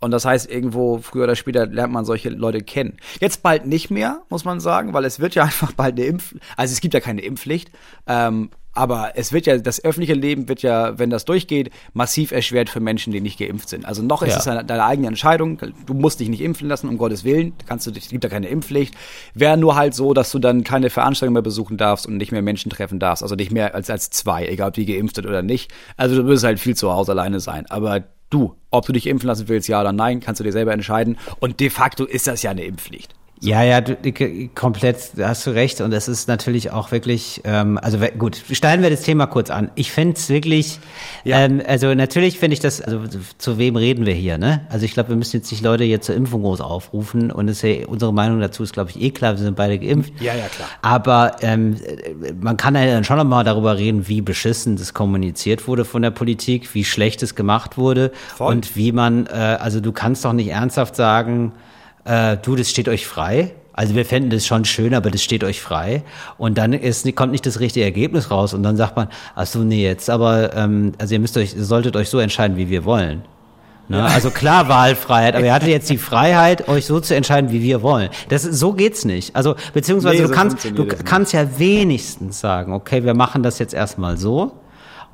Und 0.00 0.10
das 0.10 0.24
heißt, 0.24 0.50
irgendwo 0.50 0.98
früher 0.98 1.24
oder 1.24 1.36
später 1.36 1.66
lernt 1.66 1.92
man 1.92 2.04
solche 2.04 2.28
Leute 2.28 2.60
kennen. 2.60 2.98
Jetzt 3.20 3.42
bald 3.42 3.66
nicht 3.66 3.90
mehr, 3.90 4.22
muss 4.28 4.44
man 4.44 4.60
sagen, 4.60 4.92
weil 4.92 5.04
es 5.04 5.20
wird 5.20 5.34
ja 5.34 5.42
einfach 5.44 5.72
bald 5.72 5.94
eine 5.98 6.04
Impf, 6.06 6.34
also 6.56 6.72
es 6.72 6.80
gibt 6.80 6.94
ja 6.94 7.00
keine 7.00 7.22
Impfpflicht, 7.22 7.70
ähm, 8.06 8.50
aber 8.72 9.12
es 9.14 9.32
wird 9.32 9.46
ja, 9.46 9.56
das 9.56 9.82
öffentliche 9.82 10.12
Leben 10.12 10.50
wird 10.50 10.60
ja, 10.60 10.98
wenn 10.98 11.08
das 11.08 11.24
durchgeht, 11.24 11.70
massiv 11.94 12.30
erschwert 12.30 12.68
für 12.68 12.78
Menschen, 12.80 13.10
die 13.10 13.22
nicht 13.22 13.38
geimpft 13.38 13.70
sind. 13.70 13.86
Also 13.86 14.02
noch 14.02 14.20
ist 14.22 14.34
Ja. 14.34 14.38
es 14.38 14.48
eine, 14.48 14.64
deine 14.66 14.84
eigene 14.84 15.08
Entscheidung. 15.08 15.58
Du 15.86 15.94
musst 15.94 16.20
dich 16.20 16.28
nicht 16.28 16.42
impfen 16.42 16.68
lassen, 16.68 16.86
um 16.90 16.98
Gottes 16.98 17.24
Willen. 17.24 17.54
Kannst 17.66 17.86
du, 17.86 17.90
es 17.92 18.10
gibt 18.10 18.22
ja 18.22 18.28
keine 18.28 18.48
Impfpflicht. 18.48 18.94
Wäre 19.32 19.56
nur 19.56 19.76
halt 19.76 19.94
so, 19.94 20.12
dass 20.12 20.30
du 20.30 20.38
dann 20.38 20.62
keine 20.62 20.90
Veranstaltung 20.90 21.32
mehr 21.32 21.40
besuchen 21.40 21.78
darfst 21.78 22.06
und 22.06 22.18
nicht 22.18 22.32
mehr 22.32 22.42
Menschen 22.42 22.68
treffen 22.68 22.98
darfst. 22.98 23.22
Also 23.22 23.34
nicht 23.34 23.50
mehr 23.50 23.74
als, 23.74 23.88
als 23.88 24.10
zwei, 24.10 24.46
egal 24.46 24.68
ob 24.68 24.74
die 24.74 24.84
geimpft 24.84 25.16
sind 25.16 25.26
oder 25.26 25.40
nicht. 25.40 25.72
Also 25.96 26.14
du 26.14 26.26
wirst 26.26 26.44
halt 26.44 26.60
viel 26.60 26.76
zu 26.76 26.92
Hause 26.92 27.12
alleine 27.12 27.40
sein. 27.40 27.64
Aber 27.70 28.04
du, 28.30 28.54
ob 28.70 28.86
du 28.86 28.92
dich 28.92 29.06
impfen 29.06 29.26
lassen 29.26 29.48
willst, 29.48 29.68
ja 29.68 29.80
oder 29.80 29.92
nein, 29.92 30.20
kannst 30.20 30.40
du 30.40 30.44
dir 30.44 30.52
selber 30.52 30.72
entscheiden. 30.72 31.18
Und 31.40 31.60
de 31.60 31.70
facto 31.70 32.04
ist 32.04 32.26
das 32.26 32.42
ja 32.42 32.52
eine 32.52 32.64
Impfpflicht. 32.64 33.15
Ja, 33.40 33.62
ja, 33.62 33.82
du, 33.82 33.96
komplett, 34.54 35.10
da 35.16 35.28
hast 35.28 35.46
du 35.46 35.50
recht. 35.50 35.82
Und 35.82 35.92
es 35.92 36.08
ist 36.08 36.26
natürlich 36.26 36.70
auch 36.70 36.90
wirklich, 36.90 37.42
ähm, 37.44 37.78
also 37.82 37.98
gut, 38.18 38.42
schneiden 38.50 38.82
wir 38.82 38.88
das 38.88 39.02
Thema 39.02 39.26
kurz 39.26 39.50
an. 39.50 39.70
Ich 39.74 39.92
finde 39.92 40.16
es 40.16 40.30
wirklich, 40.30 40.78
ähm, 41.26 41.62
also 41.66 41.94
natürlich 41.94 42.38
finde 42.38 42.54
ich 42.54 42.60
das, 42.60 42.80
also 42.80 43.02
zu 43.36 43.58
wem 43.58 43.76
reden 43.76 44.06
wir 44.06 44.14
hier, 44.14 44.38
ne? 44.38 44.62
Also 44.70 44.86
ich 44.86 44.94
glaube, 44.94 45.10
wir 45.10 45.16
müssen 45.16 45.36
jetzt 45.36 45.50
nicht 45.50 45.62
Leute 45.62 45.84
hier 45.84 46.00
zur 46.00 46.14
Impfung 46.14 46.42
groß 46.42 46.62
aufrufen. 46.62 47.30
Und 47.30 47.48
es 47.48 47.62
ist 47.62 47.62
ja, 47.62 47.86
unsere 47.86 48.12
Meinung 48.12 48.40
dazu 48.40 48.62
ist, 48.62 48.72
glaube 48.72 48.90
ich, 48.90 49.02
eh 49.02 49.10
klar, 49.10 49.32
wir 49.32 49.44
sind 49.44 49.56
beide 49.56 49.78
geimpft. 49.78 50.14
Ja, 50.18 50.34
ja, 50.34 50.46
klar. 50.48 50.68
Aber 50.80 51.36
ähm, 51.42 51.76
man 52.40 52.56
kann 52.56 52.74
ja 52.74 52.86
dann 52.86 53.04
schon 53.04 53.18
nochmal 53.18 53.44
darüber 53.44 53.76
reden, 53.76 54.08
wie 54.08 54.22
beschissen 54.22 54.76
das 54.76 54.94
kommuniziert 54.94 55.68
wurde 55.68 55.84
von 55.84 56.00
der 56.00 56.10
Politik, 56.10 56.74
wie 56.74 56.84
schlecht 56.84 57.22
es 57.22 57.34
gemacht 57.34 57.76
wurde 57.76 58.12
Voll. 58.34 58.54
und 58.54 58.76
wie 58.76 58.92
man, 58.92 59.26
äh, 59.26 59.58
also 59.60 59.80
du 59.80 59.92
kannst 59.92 60.24
doch 60.24 60.32
nicht 60.32 60.48
ernsthaft 60.48 60.96
sagen, 60.96 61.52
äh, 62.06 62.36
du, 62.36 62.56
das 62.56 62.70
steht 62.70 62.88
euch 62.88 63.06
frei. 63.06 63.52
Also 63.72 63.94
wir 63.94 64.06
fänden 64.06 64.30
das 64.30 64.46
schon 64.46 64.64
schön, 64.64 64.94
aber 64.94 65.10
das 65.10 65.22
steht 65.22 65.44
euch 65.44 65.60
frei. 65.60 66.02
Und 66.38 66.56
dann 66.56 66.72
ist, 66.72 67.14
kommt 67.14 67.32
nicht 67.32 67.44
das 67.44 67.60
richtige 67.60 67.84
Ergebnis 67.84 68.30
raus 68.30 68.54
und 68.54 68.62
dann 68.62 68.76
sagt 68.78 68.96
man, 68.96 69.08
ach 69.34 69.46
so, 69.46 69.58
nee, 69.58 69.84
jetzt 69.84 70.08
aber, 70.08 70.54
ähm, 70.56 70.92
also 70.98 71.12
ihr 71.12 71.20
müsst 71.20 71.36
euch, 71.36 71.54
ihr 71.54 71.64
solltet 71.64 71.94
euch 71.94 72.08
so 72.08 72.18
entscheiden, 72.18 72.56
wie 72.56 72.70
wir 72.70 72.86
wollen. 72.86 73.22
Ne? 73.88 74.02
Also 74.02 74.30
klar 74.30 74.68
Wahlfreiheit, 74.68 75.36
aber 75.36 75.44
ihr 75.44 75.52
hattet 75.54 75.68
jetzt 75.68 75.90
die 75.90 75.98
Freiheit, 75.98 76.68
euch 76.68 76.86
so 76.86 76.98
zu 77.00 77.14
entscheiden, 77.14 77.52
wie 77.52 77.62
wir 77.62 77.82
wollen. 77.82 78.08
Das, 78.30 78.42
so 78.42 78.72
geht's 78.72 79.04
nicht. 79.04 79.36
Also 79.36 79.54
beziehungsweise 79.74 80.16
Nee, 80.16 80.22
du 80.22 80.28
so 80.28 80.34
kannst, 80.34 80.64
du 80.64 80.70
das 80.70 80.98
nicht. 80.98 81.04
kannst 81.06 81.32
ja 81.34 81.58
wenigstens 81.58 82.40
sagen, 82.40 82.72
okay, 82.72 83.04
wir 83.04 83.14
machen 83.14 83.42
das 83.42 83.58
jetzt 83.58 83.74
erstmal 83.74 84.16
so. 84.16 84.52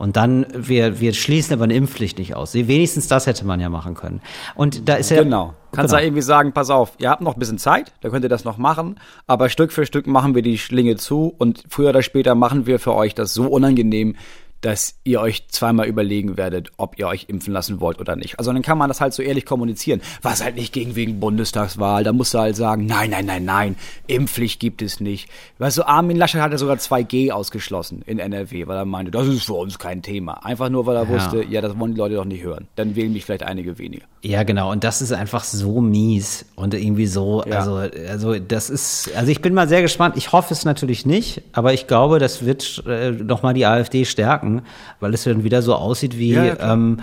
Und 0.03 0.17
dann, 0.17 0.47
wir, 0.53 0.99
wir 0.99 1.13
schließen 1.13 1.55
aber 1.55 1.63
eine 1.63 1.75
Impfpflicht 1.75 2.19
nicht 2.19 2.35
aus. 2.35 2.55
Wenigstens 2.55 3.07
das 3.07 3.29
hätte 3.29 3.47
man 3.47 3.61
ja 3.61 3.69
machen 3.69 3.95
können. 3.95 4.21
Und 4.57 4.89
da 4.89 4.97
ist 4.97 5.13
ja. 5.13 5.23
Genau. 5.23 5.55
Kannst 5.71 5.93
Genau. 5.93 6.01
da 6.01 6.05
irgendwie 6.05 6.23
sagen, 6.23 6.53
pass 6.53 6.71
auf, 6.71 6.95
ihr 6.99 7.09
habt 7.09 7.23
noch 7.23 7.35
ein 7.35 7.39
bisschen 7.39 7.57
Zeit, 7.57 7.93
da 8.01 8.11
könnt 8.11 8.25
ihr 8.25 8.29
das 8.29 8.45
noch 8.45 8.59
machen, 8.59 8.99
aber 9.29 9.49
Stück 9.49 9.73
für 9.73 9.87
Stück 9.87 10.09
machen 10.09 10.35
wir 10.35 10.43
die 10.43 10.59
Schlinge 10.59 10.97
zu 10.97 11.33
und 11.39 11.63
früher 11.69 11.91
oder 11.91 12.03
später 12.03 12.35
machen 12.35 12.67
wir 12.67 12.81
für 12.81 12.95
euch 12.95 13.15
das 13.15 13.33
so 13.33 13.45
unangenehm, 13.47 14.17
dass 14.63 14.95
ihr 15.05 15.21
euch 15.21 15.49
zweimal 15.49 15.87
überlegen 15.87 16.37
werdet, 16.37 16.71
ob 16.79 16.99
ihr 16.99 17.07
euch 17.09 17.27
impfen 17.29 17.53
lassen 17.53 17.81
wollt 17.81 18.01
oder 18.01 18.17
nicht. 18.17 18.39
Also 18.39 18.53
dann 18.53 18.63
kann 18.63 18.79
man 18.79 18.89
das 18.89 19.01
halt 19.01 19.13
so 19.13 19.23
ehrlich 19.23 19.45
kommunizieren. 19.45 20.01
Was 20.23 20.43
halt 20.43 20.55
nicht 20.57 20.73
gegen 20.73 20.95
wegen 20.97 21.21
Bundestagswahl, 21.21 22.05
da 22.05 22.13
musst 22.13 22.33
du 22.35 22.39
halt 22.39 22.57
sagen, 22.57 22.87
nein, 22.87 23.11
nein, 23.11 23.27
nein, 23.27 23.45
nein, 23.45 23.77
Impfpflicht 24.07 24.61
gibt 24.61 24.81
es 24.83 25.01
nicht. 25.01 25.29
Weißt 25.59 25.79
du, 25.79 25.87
Armin 25.87 26.17
Laschet 26.17 26.41
hat 26.41 26.53
ja 26.53 26.59
sogar 26.59 26.77
2G 26.77 27.31
ausgeschlossen 27.33 28.03
in 28.07 28.19
NRW, 28.19 28.67
weil 28.67 28.77
er 28.77 28.85
meinte, 28.85 29.11
das 29.11 29.27
ist 29.27 29.45
für 29.45 29.55
uns 29.55 29.79
kein 29.79 30.03
Thema. 30.03 30.45
Einfach 30.45 30.69
nur, 30.69 30.87
weil 30.87 30.97
er 30.97 31.03
Ja. 31.05 31.09
wusste, 31.09 31.45
ja, 31.45 31.61
das 31.61 31.79
wollen 31.79 31.93
die 31.95 31.99
Leute 31.99 32.15
doch 32.15 32.25
nicht 32.25 32.43
hören. 32.43 32.69
Dann 32.77 32.95
wählen 32.97 33.13
mich 33.13 33.25
vielleicht 33.25 33.43
einige 33.43 33.79
weniger. 33.79 34.05
Ja, 34.23 34.45
genau. 34.45 34.71
Und 34.71 34.85
das 34.85 35.03
ist 35.03 35.13
einfach 35.13 35.43
so 35.45 35.81
mies 35.81 36.45
und 36.55 36.75
irgendwie 36.75 37.07
so, 37.07 37.43
Ja. 37.47 37.59
also, 37.59 37.75
also 38.09 38.39
das 38.39 38.71
ist, 38.71 39.11
also 39.17 39.31
ich 39.33 39.41
bin 39.43 39.55
mal 39.55 39.67
sehr 39.69 39.83
gespannt. 39.83 40.17
Ich 40.17 40.31
hoffe 40.31 40.55
es 40.55 40.65
natürlich 40.65 41.05
nicht, 41.07 41.43
aber 41.53 41.73
ich 41.73 41.89
glaube, 41.89 42.21
das 42.21 42.45
wird 42.47 42.85
äh, 42.87 43.11
nochmal 43.11 43.55
die 43.55 43.67
AfD 43.67 44.05
stärken, 44.05 44.52
weil 45.01 45.15
es 45.15 45.25
dann 45.25 45.43
wieder 45.45 45.63
so 45.63 45.75
aussieht 45.75 46.19
wie, 46.19 46.33
Ja, 46.33 46.45
ja, 46.45 46.73
ähm, 46.73 46.99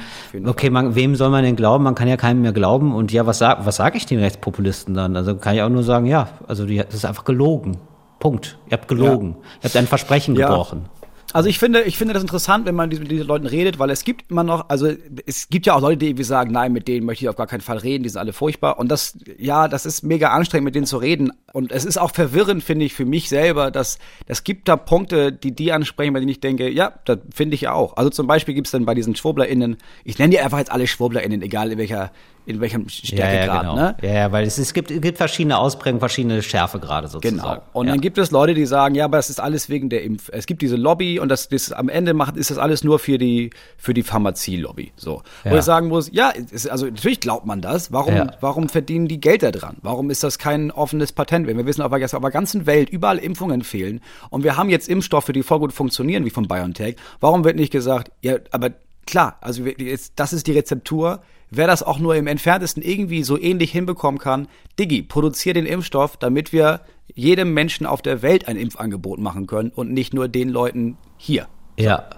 okay, 0.46 0.70
man, 0.70 0.94
wem 0.94 1.16
soll 1.16 1.30
man 1.30 1.44
denn 1.44 1.56
glauben? 1.56 1.84
Man 1.84 1.96
kann 1.96 2.08
ja 2.08 2.16
keinem 2.18 2.44
mehr 2.44 2.54
glauben. 2.54 2.94
Und 2.94 3.12
ja, 3.12 3.26
was 3.26 3.40
sag, 3.40 3.66
was 3.66 3.78
sag 3.78 3.96
ich 3.96 4.06
den 4.06 4.20
Rechtspopulisten 4.20 4.94
dann? 4.94 5.16
Also 5.16 5.36
kann 5.36 5.56
ich 5.56 5.62
auch 5.62 5.70
nur 5.70 5.84
sagen, 5.84 6.06
ja, 6.06 6.30
also 6.48 6.66
die, 6.66 6.78
das 6.78 6.94
ist 6.94 7.06
einfach 7.06 7.26
gelogen. 7.26 7.78
Punkt. 8.20 8.58
Ihr 8.68 8.74
habt 8.74 8.88
gelogen. 8.88 9.36
Ihr 9.62 9.64
habt 9.64 9.76
ein 9.78 9.88
Versprechen 9.88 10.36
Ja. 10.36 10.48
gebrochen. 10.50 10.86
Also 11.32 11.48
ich 11.48 11.60
finde, 11.60 11.84
ich 11.84 11.98
finde 11.98 12.16
das 12.16 12.24
interessant, 12.24 12.66
wenn 12.66 12.74
man 12.74 12.90
mit 12.90 13.12
diesen 13.12 13.28
Leuten 13.28 13.46
redet, 13.46 13.78
weil 13.78 13.92
es 13.92 14.04
gibt 14.04 14.32
immer 14.32 14.44
noch, 14.44 14.70
also 14.70 14.92
es 15.28 15.50
gibt 15.50 15.68
ja 15.68 15.76
auch 15.76 15.82
Leute, 15.82 16.14
die 16.14 16.24
sagen, 16.24 16.52
nein, 16.52 16.74
mit 16.74 16.88
denen 16.88 17.06
möchte 17.06 17.26
ich 17.26 17.30
auf 17.30 17.36
gar 17.36 17.46
keinen 17.46 17.62
Fall 17.62 17.78
reden, 17.78 18.04
die 18.04 18.10
sind 18.10 18.20
alle 18.20 18.34
furchtbar. 18.34 18.80
Und 18.80 18.90
das, 18.90 19.18
ja, 19.38 19.68
das 19.68 19.86
ist 19.86 20.04
mega 20.04 20.30
anstrengend, 20.30 20.66
mit 20.66 20.76
denen 20.76 20.88
zu 20.88 20.98
reden. 20.98 21.32
Und 21.54 21.72
es 21.72 21.86
ist 21.86 21.98
auch 21.98 22.12
verwirrend, 22.12 22.64
finde 22.64 22.86
ich, 22.86 22.94
für 22.96 23.06
mich 23.06 23.30
selber, 23.30 23.70
dass 23.70 24.00
es 24.26 24.44
gibt 24.44 24.68
da 24.68 24.76
Punkte, 24.76 25.32
die 25.32 25.52
die 25.52 25.72
ansprechen, 25.72 26.14
bei 26.14 26.20
denen 26.20 26.32
ich 26.32 26.40
denke, 26.40 26.70
ja, 26.70 26.94
das 27.06 27.20
finde 27.32 27.56
ich 27.56 27.62
ja 27.62 27.74
auch. 27.74 27.98
Also 27.98 28.10
zum 28.10 28.26
Beispiel 28.26 28.56
gibt 28.56 28.68
es 28.68 28.72
dann 28.72 28.86
bei 28.86 28.96
diesen 28.96 29.16
SchwurblerInnen, 29.16 29.78
ich 30.04 30.18
nenne 30.18 30.32
die 30.32 30.40
einfach 30.40 30.58
jetzt 30.58 30.72
alle 30.72 30.88
SchwurblerInnen, 30.88 31.44
egal 31.44 31.72
in 31.72 31.78
welcher, 31.78 32.12
in 32.46 32.62
welchem 32.62 32.90
Stärkegrad, 32.90 33.62
genau. 33.62 33.76
ne? 33.76 33.96
Ja, 34.02 34.12
ja, 34.14 34.32
weil 34.32 34.46
es, 34.46 34.58
es, 34.58 34.74
gibt, 34.74 34.90
es 34.92 35.02
gibt 35.02 35.18
verschiedene 35.18 35.58
Ausprägungen, 35.58 36.00
verschiedene 36.00 36.42
Schärfegrade 36.42 37.08
sozusagen. 37.08 37.38
Genau. 37.38 37.62
Und 37.74 37.88
ja. 37.88 37.94
dann 37.94 38.02
gibt 38.02 38.18
es 38.18 38.32
Leute, 38.32 38.54
die 38.54 38.66
sagen, 38.66 38.96
ja, 38.96 39.06
aber 39.06 39.20
es 39.20 39.30
ist 39.30 39.40
alles 39.40 39.70
wegen 39.70 39.90
der 39.90 40.04
Impf. 40.04 40.30
Es 40.32 40.46
gibt 40.46 40.62
diese 40.62 40.76
Lobby 40.76 41.20
und 41.20 41.30
das, 41.30 41.50
das 41.50 41.72
am 41.72 41.90
Ende 41.90 42.14
macht, 42.14 42.38
ist 42.38 42.50
das 42.52 42.58
alles 42.58 42.84
nur 42.84 43.00
für 43.00 43.18
die 43.18 43.52
für 43.78 43.94
die 43.94 44.04
Pharmazie-Lobby. 44.04 44.94
So. 44.96 45.22
Wo 45.44 45.50
Ja. 45.50 45.58
ich 45.58 45.64
sagen 45.64 45.88
muss, 45.88 46.10
ja, 46.12 46.30
ist, 46.30 46.70
also 46.70 46.86
natürlich 46.88 47.20
glaubt 47.20 47.46
man 47.46 47.62
das. 47.62 47.92
Warum, 47.92 48.16
Ja. 48.16 48.32
warum 48.42 48.70
verdienen 48.70 49.08
die 49.08 49.20
Geld 49.20 49.44
da 49.44 49.52
dran? 49.52 49.78
Warum 49.82 50.10
ist 50.10 50.24
das 50.24 50.40
kein 50.40 50.72
offenes 50.72 51.12
Patent? 51.12 51.48
Wenn 51.48 51.58
wir 51.58 51.66
wissen, 51.66 51.82
aber 51.82 52.00
dass 52.00 52.14
auf 52.14 52.22
der 52.22 52.32
ganzen 52.32 52.66
Welt 52.66 52.90
überall 52.90 53.18
Impfungen 53.20 53.64
fehlen 53.64 54.02
und 54.30 54.44
wir 54.44 54.58
haben 54.58 54.70
jetzt 54.70 54.90
Impfstoffe, 54.90 55.28
die 55.28 55.44
voll 55.44 55.60
gut 55.60 55.74
funktionieren, 55.74 56.26
wie 56.26 56.30
von 56.30 56.48
BioNTech, 56.48 56.96
warum 57.20 57.44
wird 57.44 57.56
nicht 57.56 57.72
gesagt, 57.72 58.12
ja, 58.22 58.38
aber 58.52 58.72
klar, 59.06 59.38
also 59.42 59.64
jetzt, 59.66 60.14
das 60.16 60.34
ist 60.34 60.48
die 60.48 60.54
Rezeptur. 60.54 61.22
Wer 61.52 61.68
das 61.68 61.82
auch 61.84 62.00
nur 62.00 62.16
im 62.16 62.28
entferntesten 62.28 62.84
irgendwie 62.84 63.24
so 63.24 63.38
ähnlich 63.40 63.72
hinbekommen 63.72 64.20
kann, 64.20 64.48
Diggi, 64.78 65.02
produzier 65.02 65.54
den 65.54 65.66
Impfstoff, 65.66 66.18
damit 66.18 66.54
wir 66.54 66.82
jedem 67.16 67.54
Menschen 67.54 67.86
auf 67.86 68.02
der 68.02 68.22
Welt 68.22 68.48
ein 68.48 68.56
Impfangebot 68.56 69.20
machen 69.20 69.48
können 69.48 69.72
und 69.74 69.92
nicht 69.92 70.14
nur 70.14 70.28
den 70.28 70.50
Leuten 70.50 70.98
hier. 71.18 71.48
ja. 71.78 72.10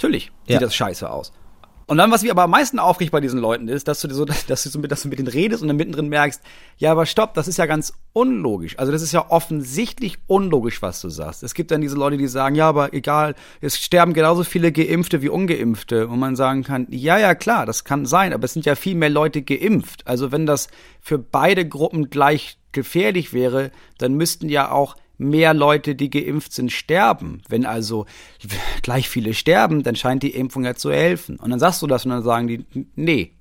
Natürlich 0.00 0.30
sieht 0.46 0.54
Ja. 0.54 0.60
das 0.60 0.76
scheiße 0.76 1.10
aus. 1.10 1.32
Und 1.88 1.96
dann, 1.96 2.10
was 2.10 2.20
mich 2.20 2.30
aber 2.30 2.42
am 2.42 2.50
meisten 2.50 2.78
aufregt 2.78 3.12
bei 3.12 3.20
diesen 3.20 3.40
Leuten 3.40 3.66
ist, 3.66 3.88
dass 3.88 4.02
du, 4.02 4.12
so, 4.12 4.24
dass 4.46 4.62
du, 4.62 4.68
so 4.68 4.78
mit, 4.78 4.92
dass 4.92 5.02
du 5.02 5.08
mit 5.08 5.18
denen 5.18 5.28
redest 5.28 5.62
und 5.62 5.68
dann 5.68 5.78
mittendrin 5.78 6.08
merkst, 6.08 6.42
ja, 6.76 6.92
aber 6.92 7.06
stopp, 7.06 7.32
das 7.32 7.48
ist 7.48 7.56
ja 7.56 7.64
ganz 7.64 7.94
unlogisch. 8.12 8.78
Also 8.78 8.92
das 8.92 9.00
ist 9.00 9.12
ja 9.12 9.30
offensichtlich 9.30 10.18
unlogisch, 10.26 10.82
was 10.82 11.00
du 11.00 11.08
sagst. 11.08 11.42
Es 11.42 11.54
gibt 11.54 11.70
dann 11.70 11.80
diese 11.80 11.96
Leute, 11.96 12.18
die 12.18 12.28
sagen, 12.28 12.54
ja, 12.54 12.68
aber 12.68 12.92
egal, 12.92 13.34
es 13.62 13.78
sterben 13.78 14.12
genauso 14.12 14.44
viele 14.44 14.70
Geimpfte 14.70 15.22
wie 15.22 15.30
Ungeimpfte. 15.30 16.08
Und 16.08 16.18
man 16.18 16.36
sagen 16.36 16.62
kann, 16.62 16.86
ja, 16.90 17.18
ja, 17.18 17.34
klar, 17.34 17.64
das 17.64 17.84
kann 17.84 18.04
sein, 18.04 18.34
aber 18.34 18.44
es 18.44 18.52
sind 18.52 18.66
ja 18.66 18.74
viel 18.74 18.94
mehr 18.94 19.10
Leute 19.10 19.40
geimpft. 19.40 20.06
Also 20.06 20.30
wenn 20.30 20.44
das 20.44 20.68
für 21.00 21.18
beide 21.18 21.66
Gruppen 21.66 22.10
gleich 22.10 22.58
gefährlich 22.72 23.32
wäre, 23.32 23.70
dann 23.96 24.12
müssten 24.12 24.50
ja 24.50 24.70
auch 24.70 24.94
mehr 25.18 25.52
Leute, 25.52 25.94
die 25.94 26.10
geimpft 26.10 26.52
sind, 26.52 26.72
sterben. 26.72 27.42
Wenn 27.48 27.66
also 27.66 28.06
gleich 28.82 29.08
viele 29.08 29.34
sterben, 29.34 29.82
dann 29.82 29.96
scheint 29.96 30.22
die 30.22 30.34
Impfung 30.34 30.64
ja 30.64 30.74
zu 30.74 30.90
helfen. 30.90 31.36
Und 31.36 31.50
dann 31.50 31.58
sagst 31.58 31.82
du 31.82 31.86
das 31.86 32.04
und 32.04 32.12
dann 32.12 32.22
sagen 32.22 32.48
die, 32.48 32.64
nee. 32.94 33.32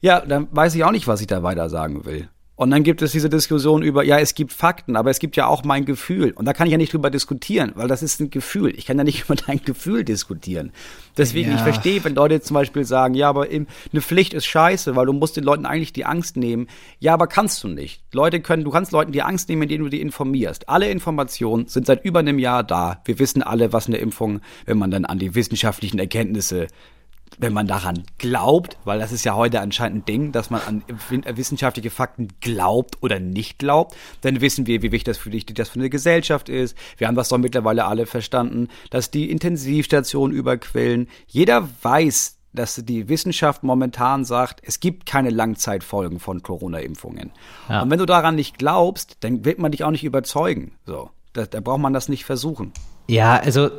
Ja, 0.00 0.20
dann 0.20 0.48
weiß 0.50 0.74
ich 0.74 0.84
auch 0.84 0.90
nicht, 0.90 1.06
was 1.06 1.20
ich 1.20 1.26
da 1.26 1.42
weiter 1.42 1.68
sagen 1.68 2.04
will. 2.04 2.28
Und 2.54 2.70
dann 2.70 2.82
gibt 2.82 3.00
es 3.00 3.12
diese 3.12 3.30
Diskussion 3.30 3.82
über, 3.82 4.04
ja, 4.04 4.18
es 4.18 4.34
gibt 4.34 4.52
Fakten, 4.52 4.94
aber 4.94 5.10
es 5.10 5.18
gibt 5.18 5.36
ja 5.36 5.46
auch 5.46 5.64
mein 5.64 5.86
Gefühl. 5.86 6.32
Und 6.32 6.44
da 6.44 6.52
kann 6.52 6.66
ich 6.66 6.72
ja 6.72 6.76
nicht 6.76 6.92
drüber 6.92 7.10
diskutieren, 7.10 7.72
weil 7.76 7.88
das 7.88 8.02
ist 8.02 8.20
ein 8.20 8.30
Gefühl. 8.30 8.74
Ich 8.76 8.84
kann 8.84 8.98
ja 8.98 9.04
nicht 9.04 9.24
über 9.24 9.34
dein 9.34 9.62
Gefühl 9.64 10.04
diskutieren. 10.04 10.70
Deswegen, 11.16 11.50
Ja. 11.50 11.56
ich 11.56 11.62
verstehe, 11.62 12.04
wenn 12.04 12.14
Leute 12.14 12.40
zum 12.42 12.54
Beispiel 12.54 12.84
sagen, 12.84 13.14
ja, 13.14 13.30
aber 13.30 13.48
eine 13.48 14.00
Pflicht 14.00 14.34
ist 14.34 14.44
scheiße, 14.46 14.94
weil 14.94 15.06
du 15.06 15.14
musst 15.14 15.36
den 15.36 15.44
Leuten 15.44 15.64
eigentlich 15.64 15.94
die 15.94 16.04
Angst 16.04 16.36
nehmen. 16.36 16.68
Ja, 17.00 17.14
aber 17.14 17.26
kannst 17.26 17.64
du 17.64 17.68
nicht. 17.68 18.02
Leute 18.12 18.40
können, 18.40 18.64
du 18.64 18.70
kannst 18.70 18.92
Leuten 18.92 19.12
die 19.12 19.22
Angst 19.22 19.48
nehmen, 19.48 19.62
indem 19.62 19.84
du 19.84 19.88
die 19.88 20.02
informierst. 20.02 20.68
Alle 20.68 20.90
Informationen 20.90 21.68
sind 21.68 21.86
seit 21.86 22.04
über 22.04 22.18
einem 22.20 22.38
Jahr 22.38 22.62
da. 22.62 23.00
Wir 23.06 23.18
wissen 23.18 23.42
alle, 23.42 23.72
was 23.72 23.86
eine 23.86 23.96
Impfung, 23.96 24.40
wenn 24.66 24.76
man 24.78 24.90
dann 24.90 25.06
an 25.06 25.18
die 25.18 25.34
wissenschaftlichen 25.34 25.98
Erkenntnisse 25.98 26.68
wenn 27.38 27.52
man 27.52 27.66
daran 27.66 28.04
glaubt, 28.18 28.76
weil 28.84 28.98
das 28.98 29.12
ist 29.12 29.24
ja 29.24 29.34
heute 29.34 29.60
anscheinend 29.60 30.02
ein 30.02 30.04
Ding, 30.04 30.32
dass 30.32 30.50
man 30.50 30.60
an 30.62 30.84
win- 31.08 31.24
wissenschaftliche 31.34 31.90
Fakten 31.90 32.28
glaubt 32.40 32.98
oder 33.02 33.20
nicht 33.20 33.58
glaubt, 33.58 33.96
dann 34.20 34.40
wissen 34.40 34.66
wir, 34.66 34.82
wie 34.82 34.92
wichtig 34.92 35.04
das 35.14 35.18
für, 35.18 35.32
wichtig 35.32 35.56
das 35.56 35.70
für 35.70 35.80
eine 35.80 35.90
Gesellschaft 35.90 36.48
ist. 36.48 36.76
Wir 36.96 37.08
haben 37.08 37.16
das 37.16 37.28
doch 37.28 37.38
mittlerweile 37.38 37.84
alle 37.84 38.06
verstanden, 38.06 38.68
dass 38.90 39.10
die 39.10 39.30
Intensivstationen 39.30 40.36
überquillen. 40.36 41.08
Jeder 41.26 41.68
weiß, 41.82 42.38
dass 42.52 42.76
die 42.84 43.08
Wissenschaft 43.08 43.62
momentan 43.62 44.24
sagt, 44.24 44.60
es 44.64 44.78
gibt 44.78 45.06
keine 45.06 45.30
Langzeitfolgen 45.30 46.20
von 46.20 46.42
Corona-Impfungen. 46.42 47.30
Ja. 47.68 47.82
Und 47.82 47.90
wenn 47.90 47.98
du 47.98 48.06
daran 48.06 48.34
nicht 48.34 48.58
glaubst, 48.58 49.16
dann 49.20 49.44
wird 49.44 49.58
man 49.58 49.72
dich 49.72 49.84
auch 49.84 49.90
nicht 49.90 50.04
überzeugen. 50.04 50.72
So, 50.84 51.10
da, 51.32 51.46
da 51.46 51.60
braucht 51.60 51.80
man 51.80 51.94
das 51.94 52.10
nicht 52.10 52.24
versuchen. 52.24 52.72
Ja, 53.08 53.36
also, 53.36 53.70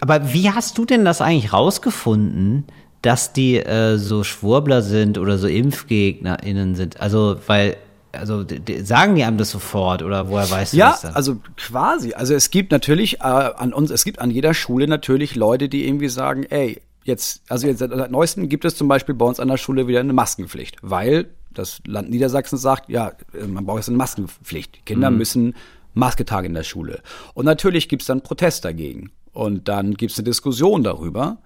aber 0.00 0.32
wie 0.32 0.50
hast 0.50 0.76
du 0.76 0.84
denn 0.84 1.04
das 1.04 1.20
eigentlich 1.20 1.52
rausgefunden, 1.52 2.66
dass 3.02 3.32
die 3.32 3.56
äh, 3.56 3.98
so 3.98 4.24
Schwurbler 4.24 4.82
sind 4.82 5.18
oder 5.18 5.38
so 5.38 5.46
ImpfgegnerInnen 5.48 6.74
sind? 6.74 7.00
Also, 7.00 7.36
weil, 7.46 7.76
also 8.12 8.44
sagen 8.82 9.16
die 9.16 9.24
einem 9.24 9.38
das 9.38 9.50
sofort 9.50 10.02
oder 10.02 10.28
woher 10.28 10.50
weißt 10.50 10.72
du 10.72 10.76
Ja, 10.76 10.92
das 10.92 11.02
dann? 11.02 11.14
also 11.14 11.36
quasi. 11.56 12.14
Also 12.14 12.34
es 12.34 12.50
gibt 12.50 12.72
natürlich 12.72 13.20
äh, 13.20 13.24
an 13.24 13.72
uns, 13.72 13.90
es 13.90 14.04
gibt 14.04 14.20
an 14.20 14.30
jeder 14.30 14.54
Schule 14.54 14.86
natürlich 14.86 15.34
Leute, 15.34 15.68
die 15.68 15.86
irgendwie 15.86 16.08
sagen, 16.08 16.44
ey, 16.44 16.80
jetzt, 17.04 17.42
also 17.48 17.66
jetzt 17.66 17.80
seit, 17.80 18.10
neuestem 18.10 18.48
gibt 18.48 18.64
es 18.64 18.76
zum 18.76 18.88
Beispiel 18.88 19.14
bei 19.14 19.26
uns 19.26 19.40
an 19.40 19.48
der 19.48 19.56
Schule 19.56 19.88
wieder 19.88 20.00
eine 20.00 20.12
Maskenpflicht, 20.12 20.76
weil 20.82 21.26
das 21.52 21.82
Land 21.86 22.10
Niedersachsen 22.10 22.56
sagt, 22.58 22.88
ja, 22.88 23.12
äh, 23.34 23.46
man 23.46 23.66
braucht 23.66 23.78
jetzt 23.78 23.88
eine 23.88 23.98
Maskenpflicht. 23.98 24.76
Die 24.76 24.82
Kinder 24.82 25.10
müssen 25.10 25.54
Maske 25.94 26.24
tragen 26.24 26.46
in 26.46 26.54
der 26.54 26.62
Schule. 26.62 27.02
Und 27.34 27.44
natürlich 27.44 27.88
gibt's 27.88 28.06
dann 28.06 28.22
Protest 28.22 28.64
dagegen. 28.64 29.10
Und 29.32 29.68
dann 29.68 29.94
gibt's 29.94 30.18
eine 30.18 30.24
Diskussion 30.24 30.82
darüber. 30.82 31.38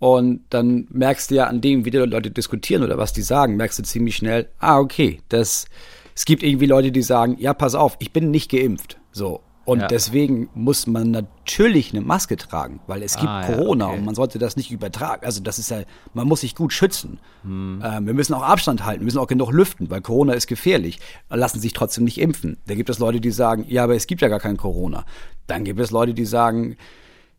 Und 0.00 0.40
dann 0.50 0.86
merkst 0.90 1.30
du 1.30 1.36
ja 1.36 1.44
an 1.46 1.60
dem, 1.60 1.84
wie 1.84 1.90
die 1.90 1.98
Leute 1.98 2.30
diskutieren 2.30 2.82
oder 2.82 2.96
was 2.98 3.12
die 3.12 3.22
sagen, 3.22 3.56
merkst 3.56 3.78
du 3.78 3.82
ziemlich 3.82 4.16
schnell, 4.16 4.48
ah, 4.58 4.78
okay, 4.78 5.20
das, 5.28 5.66
es 6.16 6.24
gibt 6.24 6.42
irgendwie 6.42 6.66
Leute, 6.66 6.90
die 6.90 7.02
sagen, 7.02 7.36
ja, 7.38 7.52
pass 7.54 7.74
auf, 7.74 7.96
ich 8.00 8.10
bin 8.12 8.30
nicht 8.30 8.50
geimpft. 8.50 8.98
So. 9.12 9.42
Und 9.66 9.80
Ja. 9.80 9.86
deswegen 9.88 10.48
muss 10.54 10.86
man 10.86 11.10
natürlich 11.10 11.92
eine 11.92 12.00
Maske 12.00 12.38
tragen, 12.38 12.80
weil 12.86 13.02
es 13.02 13.16
gibt 13.16 13.28
Ah, 13.28 13.42
ja, 13.42 13.54
Corona 13.54 13.88
okay. 13.88 13.98
und 13.98 14.04
man 14.06 14.14
sollte 14.14 14.38
das 14.38 14.56
nicht 14.56 14.70
übertragen. 14.72 15.24
Also 15.26 15.42
das 15.42 15.58
ist 15.58 15.70
ja, 15.70 15.82
man 16.14 16.26
muss 16.26 16.40
sich 16.40 16.54
gut 16.54 16.72
schützen. 16.72 17.20
Hm. 17.42 17.82
Ähm, 17.84 18.06
wir 18.06 18.14
müssen 18.14 18.32
auch 18.32 18.42
Abstand 18.42 18.86
halten, 18.86 19.00
wir 19.02 19.04
müssen 19.04 19.18
auch 19.18 19.26
genug 19.26 19.52
lüften, 19.52 19.90
weil 19.90 20.00
Corona 20.00 20.32
ist 20.32 20.46
gefährlich. 20.46 20.98
Lassen 21.28 21.60
sich 21.60 21.74
trotzdem 21.74 22.04
nicht 22.04 22.18
impfen. 22.18 22.56
Da 22.66 22.74
gibt 22.74 22.88
es 22.88 22.98
Leute, 22.98 23.20
die 23.20 23.30
sagen, 23.30 23.66
ja, 23.68 23.84
aber 23.84 23.94
es 23.94 24.06
gibt 24.06 24.22
ja 24.22 24.28
gar 24.28 24.40
kein 24.40 24.56
Corona. 24.56 25.04
Dann 25.46 25.64
gibt 25.64 25.78
es 25.78 25.90
Leute, 25.90 26.14
die 26.14 26.24
sagen, 26.24 26.76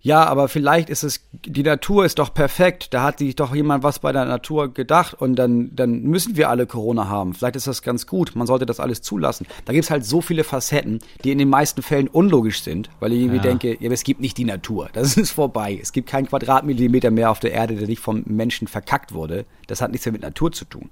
ja, 0.02 0.24
aber 0.26 0.48
vielleicht 0.48 0.90
ist 0.90 1.04
es, 1.04 1.22
die 1.46 1.64
Natur 1.64 2.06
ist 2.06 2.18
doch 2.20 2.34
perfekt, 2.34 2.94
da 2.94 3.04
hat 3.04 3.20
sich 3.20 3.36
doch 3.36 3.54
jemand 3.54 3.84
was 3.84 4.00
bei 4.00 4.12
der 4.12 4.26
Natur 4.26 4.74
gedacht 4.74 5.14
und 5.14 5.36
dann, 5.36 5.76
dann 5.76 6.02
müssen 6.02 6.36
wir 6.38 6.50
alle 6.50 6.66
Corona 6.66 7.08
haben. 7.08 7.34
Vielleicht 7.36 7.56
ist 7.56 7.68
das 7.68 7.82
ganz 7.84 8.08
gut, 8.08 8.36
man 8.36 8.48
sollte 8.48 8.66
das 8.66 8.80
alles 8.80 9.02
zulassen. 9.04 9.46
Da 9.66 9.74
gibt's 9.74 9.92
halt 9.92 10.04
so 10.04 10.22
viele 10.22 10.44
Facetten, 10.44 11.00
die 11.24 11.32
in 11.32 11.38
den 11.38 11.50
meisten 11.50 11.82
Fällen 11.84 12.08
unlogisch 12.08 12.64
sind, 12.64 12.90
weil 13.00 13.14
ich 13.14 13.20
irgendwie 13.20 13.38
Ja. 13.38 13.44
denke, 13.44 13.78
ja, 13.80 13.92
es 13.92 14.04
gibt 14.04 14.22
nicht 14.22 14.38
die 14.38 14.46
Natur, 14.46 14.90
das 14.94 15.18
ist 15.18 15.32
vorbei. 15.32 15.78
Es 15.82 15.92
gibt 15.94 16.10
keinen 16.10 16.28
Quadratmillimeter 16.28 17.12
mehr 17.12 17.30
auf 17.30 17.40
der 17.40 17.52
Erde, 17.52 17.76
der 17.76 17.88
nicht 17.88 18.02
vom 18.02 18.24
Menschen 18.26 18.68
verkackt 18.68 19.14
wurde. 19.14 19.46
Das 19.68 19.82
hat 19.82 19.92
nichts 19.92 20.06
mehr 20.08 20.14
mit 20.14 20.22
Natur 20.24 20.52
zu 20.52 20.66
tun. 20.66 20.90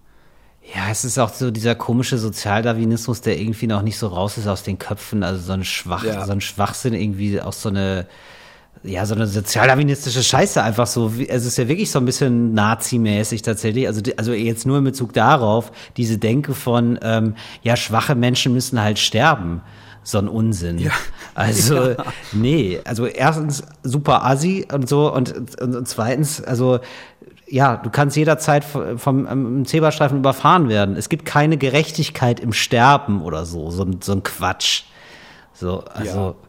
Ja, 0.75 0.91
es 0.91 1.03
ist 1.03 1.17
auch 1.17 1.33
so 1.33 1.49
dieser 1.49 1.73
komische 1.73 2.17
Sozialdarwinismus, 2.19 3.21
der 3.21 3.39
irgendwie 3.39 3.65
noch 3.65 3.81
nicht 3.81 3.97
so 3.97 4.07
raus 4.07 4.37
ist 4.37 4.45
aus 4.45 4.61
den 4.61 4.77
Köpfen. 4.77 5.23
Also 5.23 5.41
so 5.41 5.53
ein 5.53 5.63
Schwach, 5.63 6.03
Ja. 6.03 6.25
so 6.25 6.31
ein 6.31 6.41
Schwachsinn 6.41 6.93
irgendwie 6.93 7.41
auch 7.41 7.53
so 7.53 7.69
eine, 7.69 8.05
ja, 8.83 9.05
so 9.05 9.13
eine 9.13 9.27
sozialdarwinistische 9.27 10.23
Scheiße 10.23 10.63
einfach 10.63 10.87
so. 10.87 11.11
Es 11.27 11.45
ist 11.45 11.57
ja 11.57 11.67
wirklich 11.67 11.91
so 11.91 11.99
ein 11.99 12.05
bisschen 12.05 12.53
Nazi-mäßig 12.53 13.41
tatsächlich. 13.41 13.87
Also, 13.87 14.01
also 14.17 14.31
jetzt 14.33 14.65
nur 14.65 14.77
in 14.77 14.83
Bezug 14.85 15.13
darauf, 15.13 15.71
diese 15.97 16.17
Denke 16.17 16.53
von, 16.53 16.97
ähm, 17.01 17.35
ja, 17.61 17.75
schwache 17.75 18.15
Menschen 18.15 18.53
müssen 18.53 18.81
halt 18.81 18.97
sterben. 18.99 19.61
So 20.03 20.17
ein 20.17 20.29
Unsinn. 20.29 20.77
Ja. 20.79 20.91
Also, 21.35 21.95
nee, 22.31 22.79
also 22.85 23.05
erstens 23.05 23.63
super 23.83 24.25
assi 24.25 24.65
und 24.73 24.87
so 24.87 25.13
und, 25.13 25.35
und, 25.35 25.75
und 25.75 25.87
zweitens, 25.87 26.41
also 26.41 26.79
ja, 27.51 27.77
du 27.77 27.89
kannst 27.89 28.15
jederzeit 28.15 28.63
vom, 28.63 28.97
vom 28.97 29.27
ähm, 29.27 29.65
Zebrastreifen 29.65 30.19
überfahren 30.19 30.69
werden. 30.69 30.95
Es 30.95 31.09
gibt 31.09 31.25
keine 31.25 31.57
Gerechtigkeit 31.57 32.39
im 32.39 32.53
Sterben 32.53 33.21
oder 33.21 33.45
so, 33.45 33.71
so, 33.71 33.83
ein- 33.83 33.99
so 34.01 34.13
ein 34.13 34.23
Quatsch. 34.23 34.83
So, 35.53 35.83
also 35.93 36.19
ja, 36.41 36.47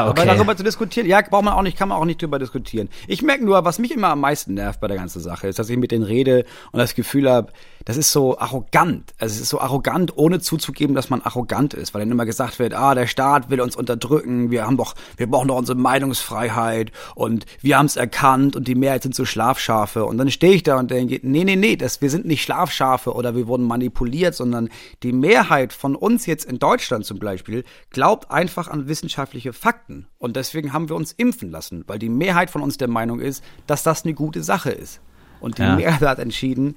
Aber 0.00 0.10
okay. 0.10 0.26
darüber 0.26 0.56
zu 0.56 0.64
diskutieren, 0.64 1.06
ja, 1.06 1.20
braucht 1.20 1.44
man 1.44 1.54
auch 1.54 1.62
nicht, 1.62 1.78
kann 1.78 1.88
man 1.88 1.98
auch 1.98 2.04
nicht 2.04 2.20
drüber 2.20 2.38
diskutieren. 2.38 2.88
Ich 3.06 3.22
merke 3.22 3.44
nur, 3.44 3.64
was 3.64 3.78
mich 3.78 3.92
immer 3.92 4.08
am 4.08 4.20
meisten 4.20 4.54
nervt 4.54 4.80
bei 4.80 4.88
der 4.88 4.96
ganzen 4.96 5.20
Sache, 5.20 5.48
ist, 5.48 5.58
dass 5.58 5.70
ich 5.70 5.76
mit 5.76 5.92
denen 5.92 6.04
rede 6.04 6.44
und 6.72 6.78
das 6.78 6.94
Gefühl 6.94 7.30
habe, 7.30 7.52
das 7.84 7.96
ist 7.96 8.12
so 8.12 8.38
arrogant. 8.38 9.14
Also 9.18 9.34
es 9.36 9.40
ist 9.40 9.48
so 9.48 9.60
arrogant, 9.60 10.16
ohne 10.16 10.40
zuzugeben, 10.40 10.94
dass 10.94 11.10
man 11.10 11.22
arrogant 11.22 11.74
ist, 11.74 11.94
weil 11.94 12.00
dann 12.00 12.10
immer 12.10 12.26
gesagt 12.26 12.58
wird, 12.58 12.74
ah, 12.74 12.94
der 12.94 13.06
Staat 13.06 13.50
will 13.50 13.60
uns 13.60 13.76
unterdrücken, 13.76 14.50
wir 14.50 14.66
haben 14.66 14.76
doch, 14.76 14.94
wir 15.16 15.28
brauchen 15.30 15.48
doch 15.48 15.56
unsere 15.56 15.78
Meinungsfreiheit 15.78 16.92
und 17.14 17.46
wir 17.60 17.78
haben 17.78 17.86
es 17.86 17.96
erkannt 17.96 18.56
und 18.56 18.68
die 18.68 18.74
Mehrheit 18.74 19.02
sind 19.02 19.14
so 19.14 19.24
Schlafschafe. 19.24 20.04
Und 20.04 20.18
dann 20.18 20.30
stehe 20.30 20.54
ich 20.54 20.62
da 20.62 20.78
und 20.78 20.90
denke, 20.90 21.20
nee, 21.22 21.44
nee, 21.44 21.56
nee, 21.56 21.76
das, 21.76 22.00
wir 22.00 22.10
sind 22.10 22.26
nicht 22.26 22.42
Schlafschafe 22.42 23.14
oder 23.14 23.34
wir 23.34 23.46
wurden 23.46 23.64
manipuliert, 23.66 24.34
sondern 24.34 24.68
die 25.02 25.12
Mehrheit 25.12 25.72
von 25.72 25.94
uns 25.96 26.26
jetzt 26.26 26.44
in 26.44 26.58
Deutschland 26.58 27.04
zum 27.06 27.18
Beispiel 27.18 27.64
glaubt 27.90 28.30
einfach 28.30 28.68
an 28.68 28.88
wissenschaftliche 28.88 29.52
Fakten. 29.52 30.06
Und 30.18 30.36
deswegen 30.36 30.72
haben 30.72 30.88
wir 30.88 30.96
uns 30.96 31.12
impfen 31.12 31.50
lassen, 31.50 31.84
weil 31.86 31.98
die 31.98 32.08
Mehrheit 32.08 32.50
von 32.50 32.62
uns 32.62 32.76
der 32.76 32.88
Meinung 32.88 33.20
ist, 33.20 33.42
dass 33.66 33.82
das 33.82 34.04
eine 34.04 34.14
gute 34.14 34.42
Sache 34.42 34.70
ist. 34.70 35.00
Und 35.40 35.58
die 35.58 35.62
Ja. 35.62 35.76
Mehrheit 35.76 36.02
hat 36.02 36.18
entschieden, 36.18 36.76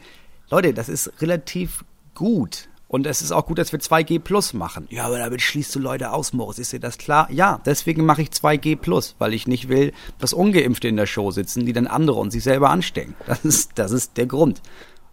Leute, 0.54 0.74
das 0.74 0.88
ist 0.90 1.12
relativ 1.22 1.84
gut. 2.16 2.68
Und 2.88 3.08
es 3.08 3.24
ist 3.24 3.32
auch 3.32 3.48
gut, 3.48 3.58
dass 3.58 3.72
wir 3.72 3.80
2G 3.80 4.20
Plus 4.20 4.54
machen. 4.54 4.86
Ja, 4.92 5.06
aber 5.06 5.18
damit 5.18 5.42
schließt 5.42 5.74
du 5.74 5.80
Leute 5.80 6.12
aus, 6.12 6.32
Moritz. 6.32 6.60
Ist 6.60 6.74
dir 6.74 6.80
das 6.80 7.00
klar? 7.00 7.28
Ja, 7.32 7.60
deswegen 7.66 8.06
mache 8.06 8.22
ich 8.22 8.30
2G 8.30 8.76
Plus, 8.76 9.16
weil 9.18 9.34
ich 9.34 9.48
nicht 9.48 9.68
will, 9.68 9.94
dass 10.20 10.32
Ungeimpfte 10.32 10.88
in 10.90 10.96
der 10.98 11.08
Show 11.08 11.32
sitzen, 11.32 11.66
die 11.66 11.74
dann 11.74 11.88
andere 11.88 12.20
und 12.20 12.30
sich 12.30 12.44
selber 12.44 12.70
anstecken. 12.70 13.16
Das 13.26 13.44
ist, 13.44 13.72
das 13.76 13.92
ist 13.92 14.16
der 14.18 14.28
Grund. 14.28 14.62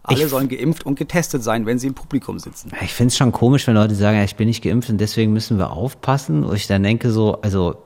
Alle 0.03 0.23
Ich- 0.25 0.29
sollen 0.29 0.47
geimpft 0.47 0.85
und 0.85 0.93
getestet 0.99 1.43
sein, 1.43 1.65
wenn 1.65 1.79
sie 1.79 1.87
im 1.87 1.95
Publikum 1.95 2.37
sitzen. 2.37 2.71
Ich 2.81 2.93
finde 2.93 3.07
es 3.09 3.17
schon 3.17 3.31
komisch, 3.31 3.65
wenn 3.65 3.73
Leute 3.75 3.95
sagen, 3.95 4.17
ja, 4.17 4.23
ich 4.23 4.35
bin 4.35 4.47
nicht 4.47 4.63
geimpft 4.63 4.89
und 4.91 4.99
deswegen 4.99 5.33
müssen 5.33 5.57
wir 5.57 5.71
aufpassen. 5.71 6.43
Und 6.43 6.55
ich 6.55 6.67
dann 6.67 6.83
denke 6.83 7.09
so, 7.11 7.41
also, 7.41 7.83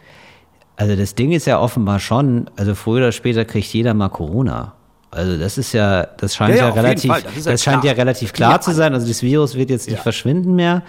also 0.75 0.95
das 0.97 1.15
Ding 1.15 1.31
ist 1.31 1.45
ja 1.47 1.59
offenbar 1.59 1.99
schon, 2.01 2.49
also 2.57 2.75
früher 2.75 2.97
oder 2.97 3.11
später 3.13 3.45
kriegt 3.45 3.67
jeder 3.73 3.93
mal 3.93 4.09
Corona. 4.09 4.74
Also 5.15 5.37
das 5.37 5.57
ist 5.57 5.73
ja, 5.73 6.05
das 6.17 6.35
scheint 6.35 6.55
Ja, 6.55 6.67
ja, 6.67 6.67
ja, 6.69 6.73
relativ, 6.81 7.11
das, 7.11 7.23
das 7.23 7.45
ja 7.45 7.57
scheint 7.57 7.81
klar. 7.81 7.93
ja 7.93 7.97
relativ 7.99 8.33
klar 8.33 8.51
Ja, 8.53 8.59
zu 8.61 8.71
sein. 8.73 8.93
Also 8.93 9.07
das 9.07 9.21
Virus 9.23 9.55
wird 9.55 9.69
jetzt 9.69 9.87
nicht 9.87 9.97
Ja. 9.97 10.03
verschwinden 10.03 10.55
mehr. 10.55 10.83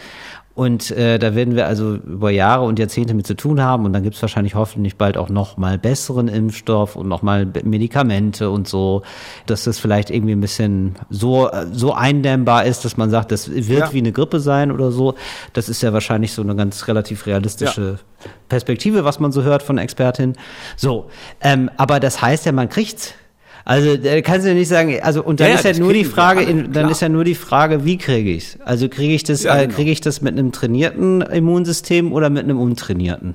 Und 0.54 0.90
äh, 0.92 1.18
da 1.18 1.34
werden 1.34 1.54
wir 1.54 1.66
also 1.66 1.96
über 1.96 2.30
Jahre 2.30 2.64
und 2.64 2.78
Jahrzehnte 2.78 3.12
mit 3.12 3.26
zu 3.26 3.34
tun 3.36 3.60
haben. 3.60 3.84
Und 3.84 3.92
dann 3.92 4.02
gibt 4.02 4.16
es 4.16 4.22
wahrscheinlich 4.22 4.54
hoffentlich 4.54 4.96
bald 4.96 5.18
auch 5.18 5.28
noch 5.28 5.58
mal 5.58 5.76
besseren 5.76 6.28
Impfstoff 6.28 6.96
und 6.96 7.08
noch 7.08 7.20
mal 7.20 7.44
Be- 7.44 7.60
Medikamente 7.62 8.48
und 8.48 8.66
so, 8.66 9.02
dass 9.44 9.64
das 9.64 9.78
vielleicht 9.78 10.08
irgendwie 10.10 10.32
ein 10.32 10.40
bisschen 10.40 10.94
so 11.10 11.50
so 11.72 11.92
eindämmbar 11.92 12.64
ist, 12.64 12.86
dass 12.86 12.96
man 12.96 13.10
sagt, 13.10 13.32
das 13.32 13.50
wird 13.50 13.68
Ja. 13.68 13.92
wie 13.92 13.98
eine 13.98 14.12
Grippe 14.12 14.40
sein 14.40 14.72
oder 14.72 14.92
so. 14.92 15.14
Das 15.52 15.68
ist 15.68 15.82
ja 15.82 15.92
wahrscheinlich 15.92 16.32
so 16.32 16.40
eine 16.40 16.56
ganz 16.56 16.88
relativ 16.88 17.26
realistische 17.26 17.98
Perspektive, 18.48 19.04
was 19.04 19.20
man 19.20 19.32
so 19.32 19.42
hört 19.42 19.62
von 19.62 19.76
Expertinnen. 19.76 20.36
So, 20.76 21.10
ähm, 21.42 21.70
aber 21.76 22.00
das 22.00 22.22
heißt 22.22 22.46
ja, 22.46 22.52
man 22.52 22.70
kriegt's. 22.70 23.12
Also 23.68 23.96
da 23.96 24.20
kannst 24.20 24.44
du 24.46 24.50
ja 24.50 24.54
nicht 24.54 24.68
sagen, 24.68 24.96
also 25.02 25.24
und 25.24 25.40
dann 25.40 25.48
Ja, 25.48 25.54
ist 25.56 25.64
ja 25.64 25.70
das 25.70 25.80
nur 25.80 25.92
die 25.92 26.04
Frage, 26.04 26.40
alle, 26.40 26.48
in, 26.50 26.58
dann 26.64 26.72
klar. 26.72 26.90
ist 26.92 27.02
ja 27.02 27.08
nur 27.08 27.24
die 27.24 27.34
Frage, 27.34 27.84
wie 27.84 27.98
kriege 27.98 28.30
ich's? 28.30 28.56
Also 28.64 28.88
kriege 28.88 29.12
ich 29.12 29.24
das, 29.24 29.42
Ja, 29.42 29.56
äh, 29.56 29.62
genau. 29.64 29.74
kriege 29.74 29.90
ich 29.90 30.00
das 30.00 30.22
mit 30.22 30.38
einem 30.38 30.52
trainierten 30.52 31.20
Immunsystem 31.20 32.12
oder 32.12 32.30
mit 32.30 32.44
einem 32.44 32.60
untrainierten? 32.60 33.34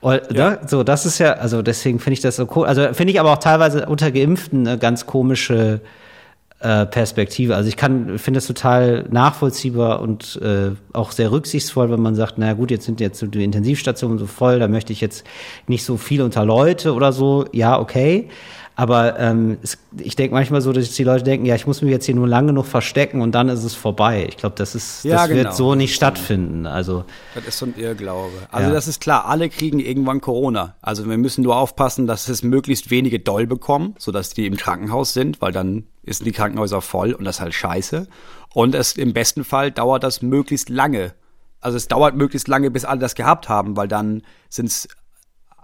Und, 0.00 0.20
Ja. 0.32 0.50
ne? 0.50 0.58
So, 0.66 0.82
das 0.82 1.06
ist 1.06 1.20
ja, 1.20 1.34
also 1.34 1.62
deswegen 1.62 2.00
finde 2.00 2.14
ich 2.14 2.20
das 2.20 2.34
so 2.36 2.48
cool. 2.56 2.66
Also 2.66 2.92
finde 2.92 3.12
ich 3.12 3.20
aber 3.20 3.32
auch 3.32 3.38
teilweise 3.38 3.86
unter 3.86 4.10
Geimpften 4.10 4.66
eine 4.66 4.78
ganz 4.78 5.06
komische 5.06 5.80
äh, 6.58 6.84
Perspektive. 6.86 7.54
Also 7.54 7.68
ich 7.68 7.76
kann, 7.76 8.18
finde 8.18 8.38
es 8.38 8.46
total 8.48 9.04
nachvollziehbar 9.10 10.00
und 10.00 10.40
äh, 10.42 10.70
auch 10.92 11.12
sehr 11.12 11.30
rücksichtsvoll, 11.30 11.90
wenn 11.90 12.00
man 12.02 12.14
sagt, 12.16 12.34
na 12.36 12.52
gut, 12.54 12.70
jetzt 12.72 12.86
sind 12.86 13.00
jetzt 13.00 13.24
die 13.32 13.44
Intensivstationen 13.44 14.18
so 14.18 14.26
voll, 14.26 14.58
da 14.58 14.66
möchte 14.68 14.92
ich 14.92 15.00
jetzt 15.00 15.24
nicht 15.68 15.84
so 15.84 15.96
viel 15.96 16.22
unter 16.22 16.44
Leute 16.44 16.94
oder 16.94 17.12
so. 17.12 17.46
Ja, 17.52 17.78
okay. 17.80 18.28
Aber 18.74 19.18
ähm, 19.18 19.58
es, 19.62 19.76
ich 19.98 20.16
denke 20.16 20.34
manchmal 20.34 20.62
so, 20.62 20.72
dass 20.72 20.90
die 20.92 21.04
Leute 21.04 21.24
denken, 21.24 21.44
ja, 21.44 21.54
ich 21.54 21.66
muss 21.66 21.82
mich 21.82 21.90
jetzt 21.90 22.06
hier 22.06 22.14
nur 22.14 22.26
lang 22.26 22.46
genug 22.46 22.64
verstecken 22.64 23.20
und 23.20 23.32
dann 23.32 23.48
ist 23.50 23.64
es 23.64 23.74
vorbei. 23.74 24.26
Ich 24.28 24.38
glaube, 24.38 24.54
das 24.56 24.74
ist, 24.74 25.04
Ja, 25.04 25.16
das 25.16 25.28
genau. 25.28 25.42
wird 25.44 25.54
so 25.54 25.74
nicht 25.74 25.94
stattfinden. 25.94 26.66
Also 26.66 27.04
Das 27.34 27.44
ist 27.46 27.58
so 27.58 27.66
ein 27.66 27.74
Irrglaube. 27.76 28.32
Also 28.50 28.68
Ja. 28.68 28.74
das 28.74 28.88
ist 28.88 29.00
klar, 29.00 29.26
alle 29.26 29.50
kriegen 29.50 29.78
irgendwann 29.78 30.22
Corona. 30.22 30.74
Also 30.80 31.06
wir 31.08 31.18
müssen 31.18 31.42
nur 31.42 31.56
aufpassen, 31.56 32.06
dass 32.06 32.28
es 32.28 32.42
möglichst 32.42 32.90
wenige 32.90 33.20
doll 33.20 33.46
bekommen, 33.46 33.94
sodass 33.98 34.30
die 34.30 34.46
im 34.46 34.56
Krankenhaus 34.56 35.12
sind, 35.12 35.42
weil 35.42 35.52
dann 35.52 35.84
sind 36.06 36.24
die 36.26 36.32
Krankenhäuser 36.32 36.80
voll 36.80 37.12
und 37.12 37.24
das 37.24 37.36
ist 37.36 37.40
halt 37.42 37.54
scheiße. 37.54 38.06
Und 38.54 38.74
es 38.74 38.96
im 38.96 39.12
besten 39.12 39.44
Fall 39.44 39.70
dauert 39.70 40.02
das 40.02 40.22
möglichst 40.22 40.70
lange. 40.70 41.12
Also 41.60 41.76
es 41.76 41.88
dauert 41.88 42.16
möglichst 42.16 42.48
lange, 42.48 42.70
bis 42.70 42.84
alle 42.84 43.00
das 43.00 43.14
gehabt 43.14 43.48
haben, 43.48 43.76
weil 43.76 43.86
dann 43.86 44.22
sind 44.48 44.66
es 44.66 44.88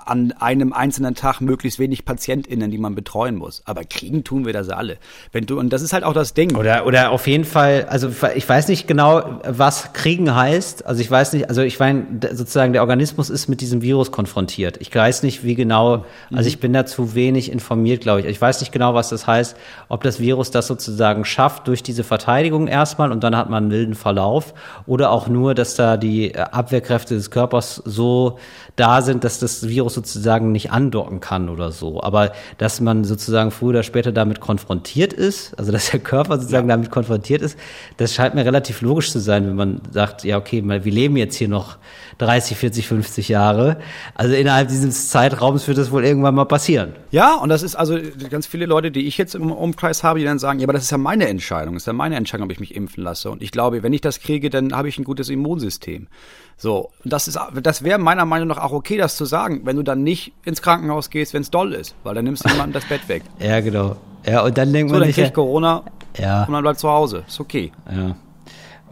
an 0.09 0.33
einem 0.39 0.73
einzelnen 0.73 1.15
Tag 1.15 1.41
möglichst 1.41 1.79
wenig 1.79 2.05
PatientInnen, 2.05 2.71
die 2.71 2.79
man 2.79 2.95
betreuen 2.95 3.37
muss. 3.37 3.63
Aber 3.67 3.85
kriegen 3.85 4.25
tun 4.25 4.47
wir 4.47 4.53
das 4.53 4.71
alle. 4.71 4.97
Wenn 5.33 5.45
du, 5.45 5.59
und 5.59 5.71
das 5.73 5.83
ist 5.83 5.93
halt 5.93 6.05
auch 6.05 6.15
das 6.15 6.33
Ding. 6.33 6.57
Oder, 6.57 6.87
oder 6.87 7.11
auf 7.11 7.27
jeden 7.27 7.45
Fall, 7.45 7.87
also 7.91 8.11
ich 8.35 8.49
weiß 8.49 8.69
nicht 8.69 8.89
genau, 8.89 9.41
was 9.47 9.93
kriegen 9.93 10.35
heißt. 10.35 10.87
Also 10.87 11.03
ich 11.03 11.11
weiß 11.11 11.35
nicht, 11.35 11.49
also 11.49 11.61
ich 11.63 11.79
meine, 11.79 12.07
sozusagen 12.33 12.73
der 12.73 12.83
Organismus 12.83 13.29
ist 13.29 13.49
mit 13.49 13.61
diesem 13.61 13.83
Virus 13.83 14.11
konfrontiert. 14.11 14.79
Ich 14.81 14.95
weiß 14.95 15.23
nicht, 15.23 15.45
wie 15.45 15.55
genau, 15.55 16.07
also 16.33 16.49
ich 16.49 16.59
bin 16.59 16.73
da 16.73 16.87
zu 16.87 17.15
wenig 17.15 17.53
informiert, 17.53 18.01
glaube 18.01 18.21
ich. 18.21 18.27
Ich 18.27 18.41
weiß 18.41 18.61
nicht 18.61 18.73
genau, 18.73 18.95
was 18.95 19.11
das 19.11 19.27
heißt, 19.27 19.57
ob 19.89 20.03
das 20.03 20.21
Virus 20.21 20.51
das 20.51 20.67
sozusagen 20.67 21.27
schafft 21.27 21.69
durch 21.69 21.83
diese 21.83 22.03
Verteidigung 22.03 22.67
erstmal 22.67 23.13
und 23.13 23.23
dann 23.25 23.37
hat 23.37 23.51
man 23.51 23.65
einen 23.65 23.69
milden 23.69 23.95
Verlauf 23.95 24.55
oder 24.87 25.11
auch 25.11 25.29
nur, 25.29 25.55
dass 25.55 25.75
da 25.75 25.97
die 25.99 26.33
äh, 26.33 26.39
Abwehrkräfte 26.39 27.15
des 27.15 27.31
Körpers 27.31 27.83
so 27.85 28.39
da 28.79 29.03
sind, 29.03 29.25
dass 29.25 29.39
das 29.41 29.67
Virus 29.69 29.95
sozusagen 29.95 30.53
nicht 30.53 30.71
andocken 30.71 31.21
kann 31.21 31.49
oder 31.49 31.73
so. 31.73 32.01
Aber 32.03 32.33
dass 32.59 32.81
man 32.81 33.05
sozusagen 33.05 33.51
früher 33.51 33.71
oder 33.71 33.83
später 33.83 34.13
damit 34.13 34.41
konfrontiert 34.41 35.13
ist, 35.13 35.59
also 35.59 35.73
dass 35.73 35.91
der 35.91 36.01
Körper 36.01 36.39
sozusagen 36.39 36.69
damit 36.69 36.91
konfrontiert 36.91 37.43
ist, 37.43 37.59
das 37.97 38.15
scheint 38.15 38.35
mir 38.35 38.45
relativ 38.45 38.81
logisch 38.81 39.11
zu 39.11 39.19
sein, 39.19 39.47
wenn 39.47 39.57
man 39.57 39.81
sagt, 39.91 40.25
ja, 40.25 40.39
okay, 40.39 40.63
wir 40.65 40.93
leben 40.93 41.17
jetzt 41.17 41.37
hier 41.37 41.49
noch 41.49 41.77
30, 42.19 42.57
40, 42.57 42.89
50 42.89 43.29
Jahre. 43.29 43.79
Also 44.15 44.35
innerhalb 44.35 44.69
dieses 44.69 45.09
Zeitraums 45.11 45.67
wird 45.69 45.79
das 45.79 45.91
wohl 45.91 46.05
irgendwann 46.05 46.35
mal 46.35 46.45
passieren. 46.47 46.95
Ja, 47.11 47.37
und 47.37 47.49
das 47.49 47.63
ist 47.63 47.77
also 47.77 47.97
ganz 48.29 48.47
viele 48.47 48.67
Leute, 48.67 48.91
die 48.91 49.07
ich 49.07 49.17
jetzt 49.19 49.35
im 49.35 49.53
Umkreis 49.53 50.03
habe, 50.03 50.19
die 50.19 50.25
dann 50.25 50.39
sagen, 50.41 50.59
ja, 50.59 50.67
aber 50.67 50.73
das 50.73 50.83
ist 50.83 50.91
ja 50.91 50.99
meine 50.99 51.29
Entscheidung, 51.29 51.75
das 51.75 51.85
ist 51.85 51.87
ja 51.87 51.93
meine 51.93 52.17
Entscheidung, 52.17 52.47
ob 52.47 52.53
ich 52.53 52.61
mich 52.61 52.75
impfen 52.75 53.05
lasse. 53.05 53.31
Und 53.31 53.41
ich 53.43 53.53
glaube, 53.53 53.83
wenn 53.83 53.93
ich 53.93 54.01
das 54.01 54.21
kriege, 54.21 54.51
dann 54.51 54.73
habe 54.75 54.89
ich 54.89 54.99
ein 54.99 55.05
gutes 55.05 55.29
Immunsystem. 55.29 56.09
So, 56.57 56.91
und 57.05 57.13
das 57.13 57.29
ist, 57.29 57.39
das 57.63 57.85
wäre 57.85 57.99
meiner 58.01 58.25
Meinung 58.25 58.49
nach 58.49 58.59
auch 58.59 58.73
okay, 58.73 58.97
das 58.97 59.17
zu 59.17 59.25
sagen, 59.25 59.61
wenn 59.65 59.77
du 59.77 59.85
dann 59.85 60.03
nicht 60.03 60.33
ins 60.45 60.61
Krankenhaus 60.61 61.11
gehst, 61.11 61.35
wenn 61.35 61.43
es 61.43 61.51
doll 61.51 61.73
ist, 61.73 61.95
weil 62.03 62.17
dann 62.17 62.25
nimmst 62.25 62.45
du 62.45 62.49
jemandem 62.49 62.73
das 62.73 62.85
Bett 62.87 63.09
weg. 63.09 63.23
Ja, 63.39 63.61
genau. 63.61 63.97
Ja, 64.27 64.43
und 64.43 64.59
dann 64.59 64.73
denkt 64.73 64.91
So, 64.91 64.97
man 64.99 65.05
dann 65.05 65.13
kriegt 65.13 65.35
Corona 65.35 65.85
Ja. 66.19 66.43
und 66.43 66.51
man 66.51 66.63
bleibt 66.63 66.81
zu 66.81 66.89
Hause. 66.89 67.23
Ist 67.29 67.39
okay. 67.39 67.71
ja. 67.91 68.17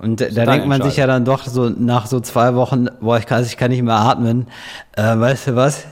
Und 0.01 0.20
da, 0.20 0.44
denkt 0.44 0.66
man 0.66 0.82
sich 0.82 0.97
ja 0.97 1.07
dann 1.07 1.24
doch 1.24 1.44
so 1.44 1.70
nach 1.70 2.07
so 2.07 2.20
zwei 2.20 2.55
Wochen, 2.55 2.88
boah, 3.01 3.18
ich 3.18 3.26
kann, 3.26 3.42
ich 3.42 3.57
kann 3.57 3.70
nicht 3.70 3.82
mehr 3.82 3.94
atmen. 3.97 4.47
Äh, 4.92 5.18
weißt 5.18 5.49
du 5.49 5.57
was? 5.57 5.84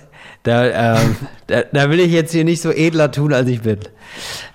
Da, 0.45 1.01
ähm, 1.01 1.17
da, 1.49 1.63
da 1.63 1.91
will 1.91 1.99
ich 2.01 2.13
jetzt 2.13 2.33
hier 2.33 2.45
nicht 2.45 2.63
so 2.63 2.71
edler 2.71 3.11
tun, 3.11 3.33
als 3.33 3.49
ich 3.49 3.63
bin. 3.63 3.81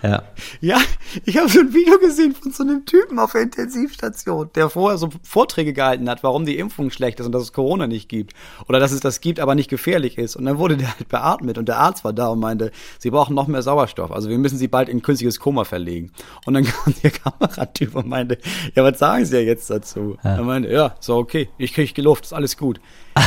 Ja. 0.04 0.24
Ja, 0.62 0.78
ich 1.26 1.38
habe 1.38 1.50
so 1.50 1.60
ein 1.60 1.74
Video 1.74 1.98
gesehen 1.98 2.34
von 2.34 2.52
so 2.52 2.64
einem 2.64 2.86
Typen 2.86 3.20
auf 3.20 3.34
der 3.34 3.42
Intensivstation, 3.42 4.52
der 4.56 4.70
vorher 4.70 4.98
so 4.98 5.10
Vorträge 5.24 5.74
gehalten 5.74 6.10
hat, 6.10 6.24
warum 6.24 6.46
die 6.46 6.58
Impfung 6.58 6.92
schlecht 6.92 7.20
ist 7.20 7.26
und 7.26 7.32
dass 7.32 7.42
es 7.42 7.54
Corona 7.54 7.88
nicht 7.88 8.08
gibt. 8.08 8.34
Oder 8.68 8.80
dass 8.80 8.92
es 8.92 9.00
das 9.02 9.20
gibt, 9.20 9.40
aber 9.40 9.56
nicht 9.56 9.70
gefährlich 9.70 10.18
ist. 10.18 10.36
Und 10.36 10.46
dann 10.46 10.60
wurde 10.60 10.78
der 10.78 10.96
halt 10.96 11.10
beatmet 11.10 11.58
und 11.58 11.68
der 11.68 11.78
Arzt 11.78 12.04
war 12.04 12.14
da 12.14 12.28
und 12.28 12.40
meinte, 12.40 12.72
sie 13.00 13.10
brauchen 13.10 13.36
noch 13.36 13.48
mehr 13.48 13.64
Sauerstoff. 13.64 14.12
Also 14.12 14.30
wir 14.30 14.38
müssen 14.38 14.58
sie 14.58 14.68
bald 14.68 14.90
in 14.90 15.02
künstliches 15.02 15.40
Koma 15.40 15.66
verlegen. 15.66 16.12
Und 16.46 16.54
dann 16.54 16.64
kam 16.66 16.94
der 17.04 17.12
Kameratyp 17.12 17.96
und 17.96 18.08
meinte, 18.08 18.38
ja, 18.76 18.84
was 18.84 19.00
sagen 19.00 19.26
Sie 19.26 19.36
ja 19.36 19.42
jetzt 19.42 19.70
dazu? 19.70 20.18
Er 20.24 20.44
meinte, 20.44 20.70
ja, 20.70 20.96
so 21.00 21.18
okay, 21.18 21.50
ich 21.58 21.74
kriege 21.74 22.02
Luft, 22.02 22.26
ist 22.26 22.34
alles 22.34 22.58
gut. 22.58 22.80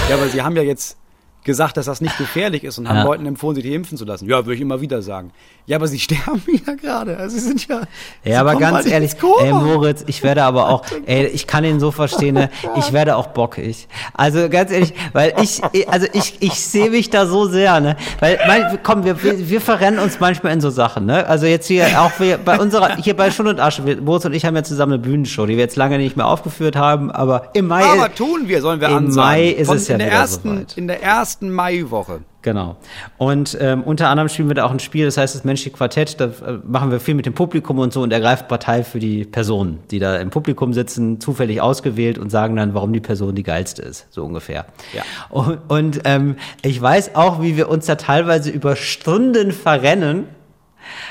ja, 0.09 0.15
aber 0.15 0.29
Sie 0.29 0.43
haben 0.43 0.57
ja 0.57 0.63
jetzt 0.63 1.02
gesagt, 1.45 1.77
dass 1.77 1.87
das 1.87 2.01
nicht 2.01 2.17
gefährlich 2.19 2.65
ist 2.65 2.79
und 2.79 2.89
haben 2.89 2.99
Ja. 2.99 3.05
Leuten 3.05 3.27
empfohlen, 3.27 3.57
sich 3.57 3.65
die 3.65 3.75
impfen 3.75 3.99
zu 3.99 4.05
lassen. 4.05 4.29
Ja, 4.29 4.45
würde 4.47 4.55
ich 4.55 4.61
immer 4.61 4.81
wieder 4.81 5.03
sagen. 5.03 5.33
Ja, 5.67 5.77
aber 5.77 5.89
sie 5.89 5.99
sterben 6.01 6.43
ja 6.67 6.75
gerade. 6.75 7.17
Also 7.17 7.37
sie 7.37 7.43
sind 7.43 7.67
ja. 7.67 7.83
Ja, 8.25 8.41
aber 8.41 8.57
ganz 8.57 8.87
ehrlich, 8.87 9.13
ey 9.41 9.53
Moritz, 9.53 10.05
ich 10.07 10.23
werde 10.23 10.45
aber 10.45 10.69
auch, 10.69 10.85
ey, 11.07 11.27
ich 11.27 11.47
kann 11.47 11.65
ihn 11.65 11.81
so 11.81 11.91
verstehen, 11.91 12.35
ne? 12.35 12.51
ich 12.77 12.93
werde 12.93 13.17
auch 13.17 13.29
bockig. 13.29 13.89
Also 14.15 14.49
ganz 14.49 14.71
ehrlich, 14.71 14.95
weil 15.13 15.35
ich, 15.43 15.61
also 15.89 16.07
ich, 16.13 16.37
ich 16.41 16.55
sehe 16.55 16.91
mich 16.91 17.11
da 17.11 17.27
so 17.27 17.47
sehr, 17.47 17.81
ne? 17.81 17.97
Weil, 18.21 18.39
mein, 18.47 18.79
komm, 18.83 19.05
wir, 19.05 19.17
wir, 19.23 19.61
verrennen 19.61 20.01
uns 20.01 20.21
manchmal 20.21 20.53
in 20.53 20.61
so 20.61 20.71
Sachen, 20.71 21.07
ne? 21.07 21.27
Also 21.27 21.47
jetzt 21.47 21.67
hier 21.67 21.87
auch 22.01 22.13
wir, 22.19 22.39
bei 22.39 22.59
unserer, 22.59 22.97
hier 22.97 23.17
bei 23.17 23.31
Schund 23.31 23.49
und 23.49 23.61
Asche, 23.61 23.85
wir, 23.85 24.01
Moritz 24.01 24.25
und 24.25 24.33
ich 24.33 24.45
haben 24.45 24.57
ja 24.57 24.63
zusammen 24.63 24.95
eine 24.95 25.03
Bühnenshow, 25.03 25.47
die 25.47 25.55
wir 25.55 25.63
jetzt 25.63 25.77
lange 25.77 25.99
nicht 25.99 26.17
mehr 26.17 26.27
aufgeführt 26.27 26.77
haben, 26.77 27.11
aber 27.11 27.51
im 27.55 27.67
Mai, 27.67 27.85
aber 27.85 28.15
tun 28.15 28.43
wir, 28.47 28.61
sollen 28.61 28.81
wir 28.81 28.89
im 28.89 28.97
ansagen. 28.97 29.31
Mai 29.31 29.49
ist 29.49 29.67
Von 29.67 29.77
es 29.77 29.89
ja 29.89 29.95
in 29.95 29.99
der 30.01 30.13
ersten, 30.13 30.49
soweit. 30.49 30.77
In 30.77 30.87
der 30.87 31.03
ersten 31.03 31.32
Maiwoche. 31.41 32.21
Genau. 32.43 32.77
Und 33.19 33.57
ähm, 33.61 33.85
unter 33.85 34.09
anderem 34.09 34.29
spielen 34.29 34.49
wir 34.49 34.55
da 34.55 34.65
auch 34.65 34.73
ein 34.73 34.81
Spiel, 34.81 35.05
das 35.05 35.17
heißt 35.17 35.35
das 35.35 35.45
menschliche 35.45 35.71
Quartett. 35.71 36.21
Da 36.21 36.27
äh, 36.27 36.59
machen 36.65 36.91
wir 36.91 36.99
viel 36.99 37.15
mit 37.15 37.25
dem 37.25 37.35
Publikum 37.35 37.79
und 37.79 37.93
so 37.93 38.03
und 38.03 38.13
ergreifen 38.13 38.49
Partei 38.49 38.83
für 38.83 38.99
die 38.99 39.25
Personen, 39.25 39.79
die 39.91 40.01
da 40.01 40.17
im 40.17 40.31
Publikum 40.31 40.73
sitzen, 40.73 41.21
zufällig 41.21 41.61
ausgewählt 41.61 42.19
und 42.19 42.31
sagen 42.31 42.57
dann, 42.57 42.75
warum 42.75 42.93
die 42.93 43.01
Person 43.01 43.35
die 43.35 43.45
geilste 43.45 43.83
ist, 43.83 44.07
so 44.11 44.25
ungefähr. 44.25 44.67
Ja. 44.93 45.03
Und, 45.31 45.59
und 45.69 46.01
ähm, 46.05 46.37
ich 46.63 46.83
weiß 46.83 47.15
auch, 47.15 47.41
wie 47.41 47.57
wir 47.57 47.69
uns 47.69 47.87
da 47.87 47.95
teilweise 47.95 48.51
über 48.51 48.75
Stunden 48.75 49.53
verrennen. 49.53 50.27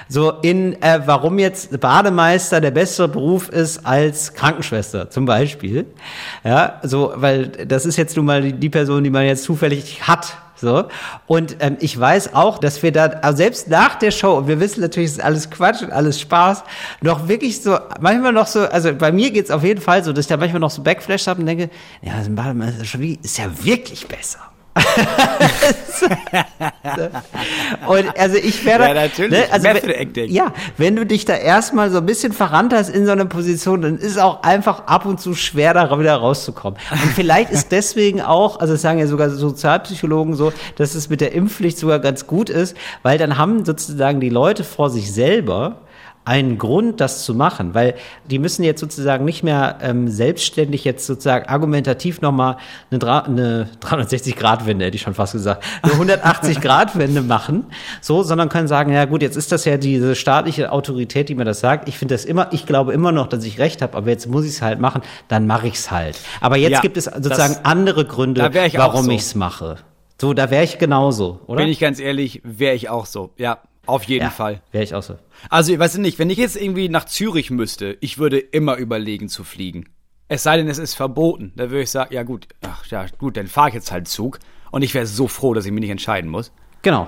So 0.07 0.31
in, 0.41 0.81
äh, 0.81 1.01
warum 1.05 1.39
jetzt 1.39 1.79
Bademeister 1.79 2.61
der 2.61 2.71
bessere 2.71 3.07
Beruf 3.07 3.49
ist 3.49 3.85
als 3.85 4.33
Krankenschwester 4.33 5.09
zum 5.09 5.25
Beispiel. 5.25 5.85
Ja, 6.43 6.79
so, 6.83 7.13
weil 7.15 7.47
das 7.47 7.85
ist 7.85 7.97
jetzt 7.97 8.15
nun 8.17 8.25
mal 8.25 8.41
die, 8.41 8.53
die 8.53 8.69
Person, 8.69 9.03
die 9.03 9.09
man 9.09 9.25
jetzt 9.25 9.43
zufällig 9.43 10.07
hat. 10.07 10.37
So. 10.61 10.85
Und 11.25 11.57
ähm, 11.59 11.77
ich 11.79 11.99
weiß 11.99 12.35
auch, 12.35 12.59
dass 12.59 12.83
wir 12.83 12.91
da, 12.91 13.05
also 13.05 13.37
selbst 13.37 13.67
nach 13.67 13.95
der 13.95 14.11
Show, 14.11 14.37
und 14.37 14.47
wir 14.47 14.59
wissen 14.59 14.81
natürlich, 14.81 15.09
es 15.09 15.17
ist 15.17 15.23
alles 15.23 15.49
Quatsch 15.49 15.81
und 15.81 15.91
alles 15.91 16.19
Spaß, 16.19 16.63
noch 17.01 17.27
wirklich 17.27 17.63
so, 17.63 17.79
manchmal 17.99 18.31
noch 18.31 18.45
so, 18.45 18.61
also 18.61 18.93
bei 18.93 19.11
mir 19.11 19.31
geht's 19.31 19.49
auf 19.49 19.63
jeden 19.63 19.81
Fall 19.81 20.03
so, 20.03 20.13
dass 20.13 20.25
ich 20.25 20.29
da 20.29 20.37
manchmal 20.37 20.59
noch 20.59 20.69
so 20.69 20.83
Backflash 20.83 21.25
habe 21.25 21.39
und 21.39 21.47
denke, 21.47 21.71
ja, 22.03 22.13
Bademeister 22.29 22.83
ist 22.83 22.89
schon 22.89 23.01
ist 23.01 23.37
ja 23.39 23.45
wirklich 23.63 24.07
besser. 24.07 24.50
Und 27.87 28.17
also 28.17 28.37
ich 28.37 28.63
werde. 28.65 28.85
Ja, 28.85 28.93
natürlich. 28.93 29.51
also, 29.51 29.67
Method 29.67 29.91
Acting. 29.91 30.31
Ja, 30.31 30.53
wenn 30.77 30.95
du 30.95 31.05
dich 31.05 31.25
da 31.25 31.35
erstmal 31.35 31.91
so 31.91 31.97
ein 31.97 32.05
bisschen 32.05 32.31
verrannt 32.31 32.73
hast 32.73 32.87
in 32.89 33.05
so 33.05 33.11
einer 33.11 33.25
Position, 33.25 33.81
dann 33.81 33.97
ist 33.97 34.17
auch 34.17 34.43
einfach 34.43 34.87
ab 34.87 35.05
und 35.05 35.19
zu 35.19 35.35
schwer, 35.35 35.73
da 35.73 35.99
wieder 35.99 36.15
rauszukommen. 36.15 36.79
Und 36.91 37.11
vielleicht 37.13 37.51
ist 37.51 37.71
deswegen 37.73 38.21
auch, 38.21 38.59
also 38.59 38.73
das 38.73 38.81
sagen 38.81 38.99
ja 38.99 39.07
sogar 39.07 39.29
Sozialpsychologen 39.29 40.35
so, 40.35 40.53
dass 40.77 40.95
es 40.95 41.09
mit 41.09 41.19
der 41.21 41.33
Impfpflicht 41.33 41.77
sogar 41.77 41.99
ganz 41.99 42.25
gut 42.25 42.49
ist, 42.49 42.77
weil 43.03 43.17
dann 43.17 43.37
haben 43.37 43.65
sozusagen 43.65 44.21
die 44.21 44.29
Leute 44.29 44.63
vor 44.63 44.89
sich 44.89 45.11
selber 45.11 45.81
einen 46.23 46.57
Grund, 46.57 47.01
das 47.01 47.25
zu 47.25 47.33
machen, 47.33 47.73
weil 47.73 47.95
die 48.29 48.37
müssen 48.39 48.63
jetzt 48.63 48.79
sozusagen 48.79 49.25
nicht 49.25 49.43
mehr 49.43 49.79
ähm, 49.81 50.07
selbstständig 50.07 50.83
jetzt 50.83 51.05
sozusagen 51.07 51.47
argumentativ 51.47 52.21
nochmal 52.21 52.57
eine, 52.91 53.25
eine 53.25 53.69
360-Grad-Wende, 53.81 54.85
hätte 54.85 54.95
ich 54.95 55.01
schon 55.01 55.13
fast 55.15 55.33
gesagt, 55.33 55.63
eine 55.81 55.93
180-Grad-Wende 55.93 57.21
machen, 57.21 57.65
so, 58.01 58.23
sondern 58.23 58.49
können 58.49 58.67
sagen, 58.67 58.91
ja 58.93 59.05
gut, 59.05 59.21
jetzt 59.21 59.35
ist 59.35 59.51
das 59.51 59.65
ja 59.65 59.77
diese 59.77 60.15
staatliche 60.15 60.71
Autorität, 60.71 61.29
die 61.29 61.35
mir 61.35 61.45
das 61.45 61.59
sagt. 61.59 61.87
Ich 61.87 61.97
finde 61.97 62.13
das 62.15 62.25
immer, 62.25 62.47
ich 62.51 62.65
glaube 62.65 62.93
immer 62.93 63.11
noch, 63.11 63.27
dass 63.27 63.43
ich 63.43 63.59
recht 63.59 63.81
habe, 63.81 63.97
aber 63.97 64.09
jetzt 64.09 64.27
muss 64.27 64.45
ich 64.45 64.51
es 64.51 64.61
halt 64.61 64.79
machen, 64.79 65.01
dann 65.27 65.47
mache 65.47 65.67
ich 65.67 65.75
es 65.75 65.91
halt. 65.91 66.19
Aber 66.39 66.57
jetzt 66.57 66.71
Ja, 66.71 66.79
gibt 66.81 66.97
es 66.97 67.05
sozusagen 67.05 67.53
das- 67.55 67.65
andere 67.65 68.05
Gründe, 68.05 68.49
ich 68.65 68.77
warum 68.77 69.05
so. 69.05 69.11
ich 69.11 69.21
es 69.21 69.35
mache. 69.35 69.77
So, 70.19 70.33
da 70.35 70.51
wäre 70.51 70.63
ich 70.63 70.77
genauso, 70.77 71.39
oder? 71.47 71.61
Bin 71.63 71.67
ich 71.67 71.79
ganz 71.79 71.99
ehrlich, 71.99 72.41
wäre 72.43 72.75
ich 72.75 72.89
auch 72.89 73.07
so. 73.07 73.31
Ja, 73.37 73.57
auf 73.91 74.03
jeden 74.03 74.25
ja, 74.25 74.29
Fall. 74.29 74.61
Wäre 74.71 74.83
ich 74.83 74.95
auch 74.95 75.03
so. 75.03 75.17
Also, 75.49 75.73
ich 75.73 75.79
weiß 75.79 75.97
nicht, 75.97 76.19
wenn 76.19 76.29
ich 76.29 76.37
jetzt 76.37 76.55
irgendwie 76.55 76.89
nach 76.89 77.05
Zürich 77.05 77.51
müsste, 77.51 77.97
ich 78.01 78.17
würde 78.17 78.39
immer 78.39 78.77
überlegen 78.77 79.29
zu 79.29 79.43
fliegen. 79.43 79.89
Es 80.27 80.43
sei 80.43 80.57
denn, 80.57 80.69
es 80.69 80.77
ist 80.77 80.95
verboten. 80.95 81.51
Da 81.55 81.69
würde 81.69 81.83
ich 81.83 81.91
sagen, 81.91 82.13
ja 82.13 82.23
gut, 82.23 82.47
ach 82.61 82.85
ja 82.87 83.05
gut, 83.17 83.37
dann 83.37 83.47
fahre 83.47 83.69
ich 83.69 83.75
jetzt 83.75 83.91
halt 83.91 84.07
Zug. 84.07 84.39
Und 84.71 84.81
ich 84.81 84.93
wäre 84.93 85.05
so 85.05 85.27
froh, 85.27 85.53
dass 85.53 85.65
ich 85.65 85.71
mich 85.71 85.81
nicht 85.81 85.89
entscheiden 85.89 86.29
muss. 86.29 86.53
Genau. 86.81 87.07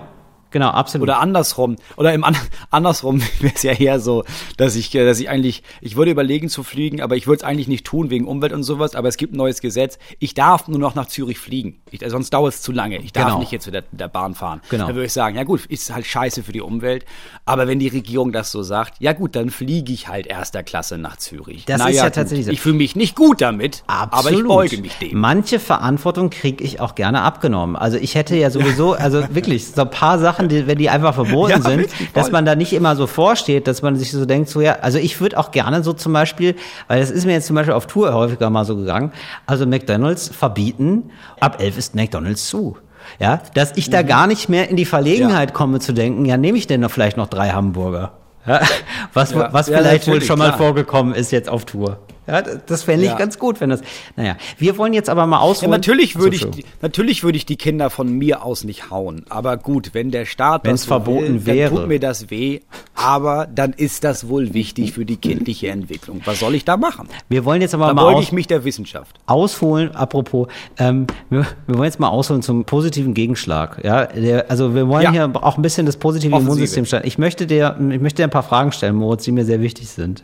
Genau, 0.53 0.69
absolut. 0.69 1.07
Oder 1.09 1.19
andersrum. 1.19 1.75
Oder 1.97 2.13
im 2.13 2.23
An 2.23 2.37
andersrum 2.69 3.21
wäre 3.41 3.53
es 3.55 3.63
ja 3.63 3.73
eher 3.73 3.99
so, 3.99 4.23
dass 4.57 4.75
ich, 4.75 4.93
äh, 4.95 5.03
dass 5.03 5.19
ich 5.19 5.27
eigentlich, 5.27 5.63
ich 5.81 5.95
würde 5.95 6.11
überlegen 6.11 6.47
zu 6.47 6.63
fliegen, 6.63 7.01
aber 7.01 7.15
ich 7.17 7.25
würde 7.27 7.37
es 7.37 7.43
eigentlich 7.43 7.67
nicht 7.67 7.85
tun 7.85 8.09
wegen 8.11 8.25
Umwelt 8.27 8.53
und 8.53 8.63
sowas, 8.63 8.93
aber 8.95 9.07
es 9.09 9.17
gibt 9.17 9.33
ein 9.33 9.37
neues 9.37 9.59
Gesetz. 9.61 9.97
Ich 10.19 10.35
darf 10.35 10.67
nur 10.67 10.79
noch 10.79 10.93
nach 10.95 11.07
Zürich 11.07 11.39
fliegen. 11.39 11.81
Ich, 11.91 12.01
sonst 12.07 12.29
dauert 12.33 12.53
es 12.53 12.61
zu 12.61 12.71
lange. 12.71 12.99
Ich 12.99 13.11
darf 13.11 13.25
Genau. 13.25 13.39
nicht 13.39 13.51
jetzt 13.51 13.65
mit 13.65 13.73
der, 13.73 13.83
der 13.91 14.07
Bahn 14.07 14.35
fahren. 14.35 14.61
Genau. 14.69 14.85
Dann 14.85 14.95
würde 14.95 15.07
ich 15.07 15.13
sagen, 15.13 15.35
ja 15.35 15.43
gut, 15.43 15.65
ist 15.65 15.93
halt 15.93 16.05
scheiße 16.05 16.43
für 16.43 16.51
die 16.51 16.61
Umwelt. 16.61 17.03
Aber 17.45 17.67
wenn 17.67 17.79
die 17.79 17.87
Regierung 17.87 18.31
das 18.31 18.51
so 18.51 18.61
sagt, 18.61 18.95
ja 18.99 19.13
gut, 19.13 19.35
dann 19.35 19.49
fliege 19.49 19.91
ich 19.91 20.07
halt 20.07 20.27
erster 20.27 20.61
Klasse 20.61 20.97
nach 20.99 21.17
Zürich. 21.17 21.65
Das 21.65 21.79
Na 21.79 21.89
ist 21.89 21.97
ja 21.97 22.03
gut. 22.05 22.13
tatsächlich 22.13 22.45
so. 22.45 22.51
Ich 22.51 22.61
fühle 22.61 22.75
mich 22.75 22.95
nicht 22.95 23.15
gut 23.15 23.41
damit, 23.41 23.83
aber 23.87 24.31
ich 24.31 24.43
beuge 24.43 24.77
mich 24.77 24.93
dem. 24.99 25.19
Manche 25.19 25.59
Verantwortung 25.59 26.29
kriege 26.29 26.63
ich 26.63 26.79
auch 26.79 26.93
gerne 26.95 27.21
abgenommen. 27.21 27.75
Also 27.75 27.97
ich 27.97 28.13
hätte 28.15 28.35
ja 28.35 28.49
sowieso, 28.51 28.93
also 28.93 29.23
wirklich, 29.33 29.65
so 29.67 29.81
ein 29.81 29.89
paar 29.89 30.19
Sachen 30.19 30.42
Sachen, 30.43 30.49
die, 30.49 30.67
wenn 30.67 30.77
die 30.77 30.89
einfach 30.89 31.13
verboten 31.15 31.51
Ja, 31.51 31.61
sind, 31.61 31.79
richtig, 31.81 32.13
dass 32.13 32.31
man 32.31 32.45
da 32.45 32.55
nicht 32.55 32.73
immer 32.73 32.95
so 32.95 33.07
vorsteht, 33.07 33.67
dass 33.67 33.81
man 33.81 33.95
sich 33.95 34.11
so 34.11 34.25
denkt, 34.25 34.49
so 34.49 34.61
ja, 34.61 34.77
also 34.81 34.97
ich 34.99 35.19
würde 35.21 35.37
auch 35.37 35.51
gerne 35.51 35.83
so 35.83 35.93
zum 35.93 36.13
Beispiel, 36.13 36.55
weil 36.87 36.99
das 36.99 37.11
ist 37.11 37.25
mir 37.25 37.33
jetzt 37.33 37.47
zum 37.47 37.55
Beispiel 37.55 37.73
auf 37.73 37.87
Tour 37.87 38.13
häufiger 38.13 38.49
mal 38.49 38.65
so 38.65 38.75
gegangen, 38.75 39.11
also 39.45 39.65
McDonalds 39.65 40.29
verbieten, 40.29 41.09
ab 41.39 41.57
elf 41.59 41.77
ist 41.77 41.95
McDonalds 41.95 42.47
zu. 42.47 42.77
Ja, 43.19 43.41
dass 43.53 43.73
ich 43.75 43.89
da 43.89 44.01
Mhm. 44.01 44.07
gar 44.07 44.27
nicht 44.27 44.47
mehr 44.47 44.69
in 44.69 44.77
die 44.77 44.85
Verlegenheit 44.85 45.53
komme 45.53 45.79
zu 45.79 45.91
denken, 45.93 46.23
ja, 46.25 46.37
nehme 46.37 46.57
ich 46.57 46.67
denn 46.67 46.79
noch 46.81 46.89
vielleicht 46.91 47.17
noch 47.17 47.27
drei 47.27 47.49
Hamburger? 47.49 48.13
Ja, 48.47 48.61
was 49.13 49.31
Ja. 49.31 49.49
was 49.51 49.67
Ja, 49.67 49.79
vielleicht 49.79 50.07
wohl 50.07 50.21
schon 50.21 50.39
mal 50.39 50.47
klar. 50.49 50.57
vorgekommen 50.57 51.13
ist 51.13 51.31
jetzt 51.31 51.49
auf 51.49 51.65
Tour. 51.65 51.97
Ja, 52.27 52.41
das, 52.41 52.83
fände 52.83 53.05
ich 53.05 53.11
Ja. 53.11 53.17
ganz 53.17 53.37
gut, 53.37 53.59
wenn 53.59 53.69
das. 53.69 53.81
Naja, 54.15 54.37
wir 54.57 54.77
wollen 54.77 54.93
jetzt 54.93 55.09
aber 55.09 55.27
mal 55.27 55.37
Ja, 55.37 55.41
ausholen. 55.41 55.71
natürlich 55.71 56.15
würde 56.17 56.37
Ach 56.37 56.41
so, 56.43 56.47
ich, 56.49 56.55
die- 56.55 56.65
natürlich 56.81 57.23
würde 57.23 57.37
ich 57.37 57.45
die 57.45 57.57
Kinder 57.57 57.89
von 57.89 58.11
mir 58.17 58.43
aus 58.43 58.63
nicht 58.63 58.89
hauen. 58.89 59.25
Aber 59.29 59.57
gut, 59.57 59.89
wenn 59.93 60.09
der 60.11 60.25
Staat 60.25 60.63
Wenn's 60.65 60.81
das 60.81 60.87
so 60.87 60.87
verboten 60.89 61.45
will, 61.45 61.55
wäre. 61.55 61.69
dann 61.69 61.79
tut 61.79 61.87
mir 61.89 61.99
das 61.99 62.29
weh. 62.29 62.61
Aber 62.95 63.47
dann 63.53 63.73
ist 63.73 64.03
das 64.03 64.29
wohl 64.29 64.53
wichtig 64.53 64.93
für 64.93 65.03
die 65.05 65.17
kindliche 65.17 65.67
Entwicklung. 65.69 66.21
Was 66.25 66.39
soll 66.39 66.55
ich 66.55 66.63
da 66.63 66.77
machen? 66.77 67.09
Wir 67.27 67.43
wollen 67.43 67.61
jetzt 67.61 67.73
aber 67.73 67.87
Da 67.87 67.93
mal 67.93 68.13
aus, 68.13 68.23
ich 68.23 68.31
mich 68.31 68.47
der 68.47 68.63
Wissenschaft. 68.63 69.19
ausholen, 69.25 69.93
apropos, 69.95 70.47
ähm, 70.77 71.07
wir, 71.29 71.45
wir 71.67 71.75
wollen 71.75 71.85
jetzt 71.85 71.99
mal 71.99 72.07
ausholen 72.09 72.41
zum 72.41 72.63
positiven 72.63 73.13
Gegenschlag. 73.13 73.83
Ja, 73.83 74.05
der, 74.05 74.49
also 74.49 74.73
wir 74.75 74.87
wollen 74.87 75.03
Ja. 75.03 75.11
hier 75.11 75.31
auch 75.41 75.57
ein 75.57 75.61
bisschen 75.61 75.85
das 75.85 75.97
positive. 75.97 76.35
Immunsystem 76.37 76.85
stellen. 76.85 77.03
Ich 77.05 77.17
möchte 77.17 77.45
dir, 77.47 77.75
ich 77.91 77.99
möchte 77.99 78.21
dir 78.21 78.23
ein 78.27 78.29
paar 78.29 78.43
Fragen 78.43 78.71
stellen, 78.71 78.95
Moritz, 78.95 79.23
die 79.25 79.31
mir 79.33 79.43
sehr 79.43 79.59
wichtig 79.61 79.89
sind. 79.89 80.23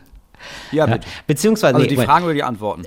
Ja, 0.72 0.86
Ja, 0.86 0.94
bitte. 0.94 1.06
beziehungsweise, 1.26 1.74
Also 1.74 1.86
nee, 1.88 1.94
die. 1.96 2.02
Fragen 2.02 2.24
oder 2.24 2.34
die 2.34 2.42
Antworten? 2.42 2.82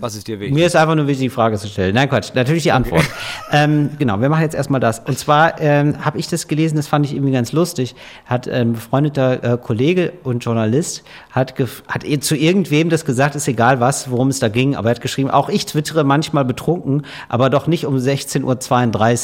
Was 0.00 0.14
ist 0.14 0.28
dir 0.28 0.38
wichtig? 0.40 0.54
Mir 0.54 0.66
ist 0.66 0.76
einfach 0.76 0.94
nur 0.94 1.06
wichtig, 1.06 1.26
die 1.26 1.30
Frage 1.30 1.56
zu 1.58 1.66
stellen. 1.68 1.94
Nein, 1.94 2.08
Quatsch, 2.08 2.30
natürlich 2.34 2.62
die 2.62 2.72
Antwort. 2.72 3.04
ähm, 3.52 3.90
genau, 3.98 4.20
wir 4.20 4.28
machen 4.28 4.42
jetzt 4.42 4.54
erstmal 4.54 4.80
das. 4.80 5.00
Und 5.00 5.18
zwar 5.18 5.60
ähm, 5.60 6.04
habe 6.04 6.18
ich 6.18 6.28
das 6.28 6.48
gelesen, 6.48 6.76
das 6.76 6.86
fand 6.86 7.06
ich 7.06 7.14
irgendwie 7.14 7.32
ganz 7.32 7.52
lustig. 7.52 7.94
Hat 8.26 8.48
ein 8.48 8.72
befreundeter 8.74 9.54
äh, 9.54 9.58
Kollege 9.58 10.12
und 10.24 10.44
Journalist 10.44 11.04
hat, 11.30 11.54
hat 11.88 12.04
zu 12.20 12.36
irgendwem 12.36 12.90
das 12.90 13.04
gesagt, 13.04 13.34
ist 13.34 13.48
egal 13.48 13.80
was, 13.80 14.10
worum 14.10 14.28
es 14.28 14.38
da 14.38 14.48
ging, 14.48 14.76
aber 14.76 14.88
er 14.88 14.94
hat 14.96 15.00
geschrieben, 15.00 15.30
auch 15.30 15.48
ich 15.48 15.66
twittere 15.66 16.04
manchmal 16.04 16.44
betrunken, 16.44 17.02
aber 17.28 17.50
doch 17.50 17.66
nicht 17.66 17.86
um 17.86 17.96
16.32 17.96 18.42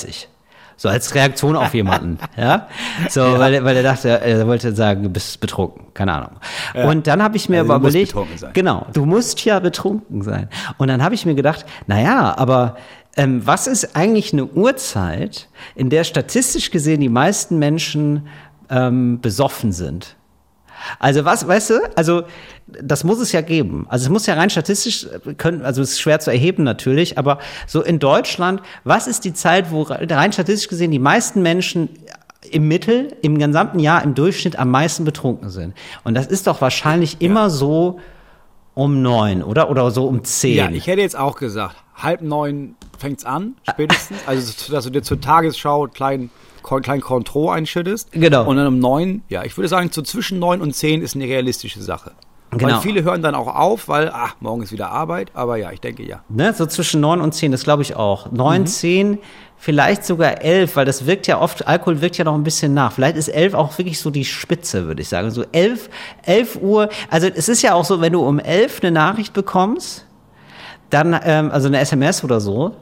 Uhr. 0.09 0.13
So 0.77 0.89
als 0.89 1.15
Reaktion 1.15 1.55
auf 1.57 1.73
jemanden, 1.75 2.19
ja. 2.37 2.67
So, 3.09 3.21
weil, 3.21 3.55
er- 3.55 3.65
weil 3.65 3.77
er 3.77 3.83
dachte, 3.83 4.09
er 4.21 4.47
wollte 4.47 4.75
sagen, 4.75 5.03
du 5.05 5.09
bist 5.09 5.41
betrunken, 5.41 5.87
keine 5.95 6.13
Ahnung. 6.15 6.31
Und 6.89 7.07
dann 7.07 7.23
habe 7.23 7.37
ich 7.37 7.49
mir 7.49 7.61
Also 7.61 7.73
aber 7.73 7.79
du 7.79 7.85
musst 7.85 7.95
überlegt, 7.95 8.13
betrunken 8.13 8.39
sein. 8.39 8.51
genau, 8.55 8.87
du 8.93 9.05
musst 9.07 9.45
ja 9.45 9.59
betrunken 9.61 10.23
sein. 10.23 10.49
Und 10.79 10.89
dann 10.89 11.03
habe 11.03 11.15
ich 11.15 11.25
mir 11.27 11.35
gedacht, 11.35 11.65
na 11.87 12.01
ja, 12.01 12.37
aber 12.37 12.77
ähm, 13.17 13.47
was 13.47 13.67
ist 13.69 13.95
eigentlich 13.95 14.33
eine 14.33 14.45
Uhrzeit, 14.47 15.49
in 15.77 15.89
der 15.91 16.03
statistisch 16.05 16.71
gesehen 16.73 17.01
die 17.01 17.09
meisten 17.09 17.59
Menschen 17.61 18.27
ähm, 18.71 19.21
besoffen 19.21 19.71
sind? 19.73 20.17
Also 20.99 21.25
was, 21.25 21.47
weißt 21.47 21.71
du, 21.71 21.75
also 21.97 22.25
das 22.67 23.05
muss 23.05 23.21
es 23.21 23.33
ja 23.33 23.41
geben. 23.41 23.87
Also 23.89 24.05
es 24.05 24.11
muss 24.11 24.27
ja 24.27 24.35
rein 24.35 24.51
statistisch 24.51 25.07
äh, 25.07 25.35
können, 25.35 25.65
also 25.65 25.83
es 25.83 25.93
ist 25.93 26.01
schwer 26.01 26.21
zu 26.21 26.31
erheben 26.31 26.65
natürlich, 26.65 27.19
aber 27.19 27.39
so 27.67 27.83
in 27.83 27.99
Deutschland, 27.99 28.63
was 28.85 29.07
ist 29.07 29.25
die 29.25 29.33
Zeit, 29.33 29.71
wo 29.71 29.83
rein 29.83 30.33
statistisch 30.33 30.69
gesehen 30.69 30.91
die 30.91 30.99
meisten 30.99 31.43
Menschen 31.43 31.89
im 32.51 32.69
Mittel, 32.69 33.17
im 33.23 33.39
gesamten 33.39 33.79
Jahr, 33.79 34.03
im 34.03 34.15
Durchschnitt 34.15 34.59
am 34.59 34.71
meisten 34.71 35.05
betrunken 35.05 35.51
sind? 35.51 35.75
Und 36.05 36.15
das 36.15 36.27
ist 36.27 36.47
doch 36.47 36.61
wahrscheinlich 36.61 37.21
immer 37.21 37.51
so 37.51 38.01
um 38.75 39.03
neun, 39.03 39.43
oder? 39.43 39.71
Oder 39.71 39.91
so 39.91 40.07
um 40.07 40.25
zehn. 40.25 40.57
Ja, 40.57 40.69
ich 40.71 40.87
hätte 40.87 41.01
jetzt 41.01 41.17
auch 41.17 41.37
gesagt, 41.37 41.77
halb 41.95 42.23
neun 42.23 42.77
fängt's 42.99 43.25
an, 43.25 43.55
spätestens. 43.69 44.19
Also, 44.27 44.73
dass 44.73 44.85
du 44.85 44.91
dir 44.91 45.03
zur 45.03 45.21
Tagesschau 45.21 45.87
klein, 45.89 46.31
klein 46.65 47.01
Kontro 47.01 47.51
einschüttest. 47.51 48.11
Genau. 48.13 48.45
Und 48.47 48.57
dann 48.57 48.67
um 48.67 48.79
neun, 48.79 49.23
ja, 49.29 49.45
ich 49.45 49.57
würde 49.57 49.69
sagen, 49.69 49.91
so 49.93 50.03
zwischen 50.03 50.39
neun 50.39 50.61
und 50.61 50.75
zehn 50.75 51.03
ist 51.03 51.15
eine 51.15 51.25
realistische 51.25 51.81
Sache. 51.83 52.13
Genau. 52.51 52.75
Weil 52.75 52.81
viele 52.83 53.03
hören 53.03 53.21
dann 53.21 53.35
auch 53.35 53.53
auf, 53.53 53.89
weil, 53.89 54.11
ach, 54.15 54.37
morgen 54.41 54.63
ist 54.63 54.71
wieder 54.71 54.91
Arbeit. 54.91 55.31
Aber 55.35 55.57
ja, 55.57 55.73
ich 55.73 55.81
denke 55.81 56.05
ja. 56.05 56.21
Ne, 56.29 56.53
so 56.55 56.67
zwischen 56.67 57.01
neun 57.01 57.21
und 57.21 57.33
zehn, 57.35 57.51
das 57.51 57.65
glaube 57.65 57.83
ich 57.83 57.97
auch. 57.97 58.31
Neun, 58.31 58.63
Mhm. 58.63 58.67
zehn, 58.67 59.19
vielleicht 59.57 60.05
sogar 60.05 60.41
elf, 60.43 60.77
weil 60.77 60.85
das 60.85 61.05
wirkt 61.07 61.27
ja 61.27 61.41
oft, 61.41 61.67
Alkohol 61.67 62.01
wirkt 62.01 62.17
ja 62.17 62.25
noch 62.25 62.35
ein 62.35 62.45
bisschen 62.45 62.73
nach. 62.73 62.93
Vielleicht 62.93 63.17
ist 63.17 63.27
elf 63.29 63.55
auch 63.55 63.77
wirklich 63.79 63.99
so 63.99 64.11
die 64.11 64.25
Spitze, 64.25 64.87
würde 64.87 65.03
ich 65.03 65.09
sagen. 65.09 65.33
So 65.33 65.45
elf, 65.51 65.91
elf 66.23 66.57
Uhr, 66.63 66.91
also 67.11 67.27
es 67.27 67.49
ist 67.49 67.63
ja 67.63 67.75
auch 67.75 67.85
so, 67.85 68.01
wenn 68.01 68.13
du 68.13 68.21
um 68.25 68.39
elf 68.39 68.81
eine 68.83 68.93
Nachricht 68.93 69.33
bekommst, 69.33 70.07
dann, 70.91 71.19
ähm, 71.25 71.51
also 71.51 71.67
eine 71.67 71.81
SMS 71.81 72.23
oder 72.23 72.41
so, 72.41 72.77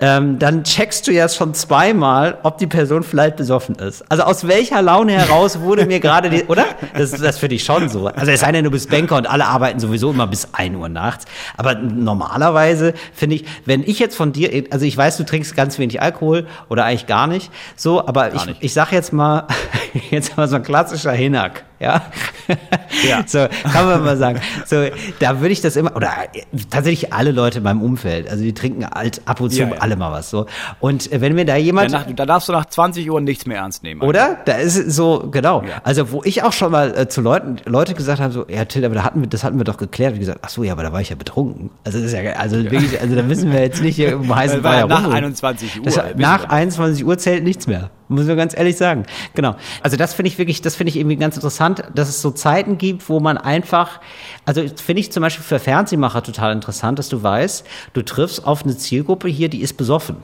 ähm, 0.00 0.38
dann 0.38 0.64
checkst 0.64 1.06
du 1.06 1.12
ja 1.12 1.28
schon 1.28 1.54
zweimal, 1.54 2.38
ob 2.42 2.58
die 2.58 2.66
Person 2.66 3.02
vielleicht 3.02 3.36
besoffen 3.36 3.76
ist. 3.76 4.04
Also 4.10 4.24
aus 4.24 4.46
welcher 4.46 4.82
Laune 4.82 5.12
heraus 5.12 5.60
wurde 5.60 5.86
mir 5.86 6.00
gerade 6.00 6.28
die, 6.28 6.44
oder? 6.44 6.66
Das, 6.96 7.12
das 7.12 7.38
finde 7.38 7.56
ich 7.56 7.64
schon 7.64 7.88
so. 7.88 8.06
Also 8.08 8.30
es 8.30 8.40
sei 8.40 8.52
denn, 8.52 8.64
du 8.64 8.70
bist 8.70 8.90
Banker 8.90 9.16
und 9.16 9.26
alle 9.26 9.46
arbeiten 9.46 9.80
sowieso 9.80 10.10
immer 10.10 10.26
bis 10.26 10.48
ein 10.52 10.74
Uhr 10.74 10.88
nachts. 10.88 11.24
Aber 11.56 11.74
normalerweise 11.74 12.94
finde 13.14 13.36
ich, 13.36 13.44
wenn 13.64 13.82
ich 13.82 13.98
jetzt 13.98 14.16
von 14.16 14.32
dir, 14.32 14.64
also 14.70 14.84
ich 14.84 14.96
weiß, 14.96 15.16
du 15.16 15.24
trinkst 15.24 15.56
ganz 15.56 15.78
wenig 15.78 16.02
Alkohol 16.02 16.46
oder 16.68 16.84
eigentlich 16.84 17.06
gar 17.06 17.26
nicht, 17.26 17.50
so, 17.76 18.06
aber 18.06 18.34
ich, 18.34 18.46
nicht. 18.46 18.62
ich 18.62 18.74
sag 18.74 18.92
jetzt 18.92 19.12
mal, 19.12 19.46
jetzt 20.10 20.36
mal 20.36 20.48
so 20.48 20.56
ein 20.56 20.62
klassischer 20.62 21.12
Hinak. 21.12 21.65
Ja. 21.80 22.02
Ja. 23.08 23.22
So, 23.26 23.46
kann 23.72 23.86
man 23.86 24.04
mal 24.04 24.16
sagen. 24.16 24.40
So, 24.66 24.76
da 25.18 25.40
würde 25.40 25.52
ich 25.52 25.60
das 25.60 25.76
immer, 25.76 25.94
oder 25.96 26.10
tatsächlich 26.70 27.12
alle 27.12 27.32
Leute 27.32 27.58
in 27.58 27.64
meinem 27.64 27.82
Umfeld, 27.82 28.28
also 28.30 28.42
die 28.42 28.54
trinken 28.54 28.86
halt 28.88 29.20
ab 29.26 29.40
und 29.40 29.50
zu 29.50 29.60
Ja, 29.60 29.68
ja. 29.68 29.74
alle 29.80 29.96
mal 29.96 30.12
was 30.12 30.30
so. 30.30 30.46
Und 30.80 31.10
äh, 31.12 31.20
wenn 31.20 31.34
mir 31.34 31.44
da 31.44 31.56
jemand, 31.56 31.92
Danach, 31.92 32.06
da 32.14 32.24
darfst 32.26 32.48
du 32.48 32.52
nach 32.52 32.66
20 32.66 33.10
Uhr 33.10 33.20
nichts 33.20 33.46
mehr 33.46 33.58
ernst 33.58 33.82
nehmen. 33.82 34.00
oder? 34.02 34.38
Da 34.44 34.54
ist 34.54 34.76
es 34.76 34.94
so, 34.96 35.28
genau. 35.30 35.62
Ja. 35.62 35.80
Also, 35.84 36.12
wo 36.12 36.22
ich 36.24 36.42
auch 36.44 36.52
schon 36.52 36.72
mal 36.72 36.96
äh, 36.96 37.08
zu 37.08 37.20
Leuten, 37.20 37.56
Leute 37.64 37.94
gesagt 37.94 38.20
habe, 38.20 38.32
so, 38.32 38.46
ja, 38.48 38.64
Till, 38.64 38.84
aber 38.84 38.94
da 38.94 39.02
hatten 39.04 39.20
wir, 39.20 39.28
das 39.28 39.42
hatten 39.44 39.58
wir 39.58 39.64
doch 39.64 39.76
geklärt. 39.76 40.14
Wie 40.14 40.18
gesagt, 40.20 40.38
ach 40.42 40.48
so, 40.48 40.62
ja, 40.62 40.72
aber 40.72 40.82
da 40.84 40.92
war 40.92 41.00
ich 41.00 41.10
ja 41.10 41.16
betrunken. 41.16 41.70
Also, 41.84 41.98
das 41.98 42.08
ist 42.08 42.12
ja, 42.14 42.32
also 42.34 42.56
wirklich, 42.62 43.00
also 43.00 43.14
da 43.14 43.22
müssen 43.22 43.52
wir 43.52 43.60
jetzt 43.60 43.82
nicht 43.82 43.96
hier 43.96 44.12
im 44.12 44.34
heißen 44.34 44.62
Brei 44.62 44.84
nach 44.84 45.04
rum- 45.04 45.12
21 45.12 45.78
Uhr, 45.78 45.84
Das, 45.84 45.96
nach 46.16 46.42
wir. 46.44 46.52
21 46.52 47.04
Uhr 47.04 47.18
zählt 47.18 47.44
nichts 47.44 47.66
mehr. 47.66 47.90
Muss 48.08 48.26
man 48.26 48.36
ganz 48.36 48.56
ehrlich 48.56 48.76
sagen. 48.76 49.04
Genau. 49.34 49.56
Also 49.82 49.96
das 49.96 50.14
finde 50.14 50.28
ich 50.28 50.38
wirklich, 50.38 50.62
das 50.62 50.76
finde 50.76 50.90
ich 50.90 50.96
irgendwie 50.96 51.16
ganz 51.16 51.34
interessant, 51.36 51.82
dass 51.94 52.08
es 52.08 52.22
so 52.22 52.30
Zeiten 52.30 52.78
gibt, 52.78 53.08
wo 53.08 53.18
man 53.20 53.36
einfach, 53.36 54.00
also 54.44 54.62
finde 54.76 55.00
ich 55.00 55.10
zum 55.10 55.22
Beispiel 55.22 55.44
für 55.44 55.58
Fernsehmacher 55.58 56.22
total 56.22 56.52
interessant, 56.52 56.98
dass 56.98 57.08
du 57.08 57.22
weißt, 57.22 57.66
du 57.94 58.02
triffst 58.02 58.46
auf 58.46 58.62
eine 58.64 58.76
Zielgruppe 58.76 59.28
hier, 59.28 59.48
die 59.48 59.60
ist 59.60 59.74
besoffen. 59.76 60.16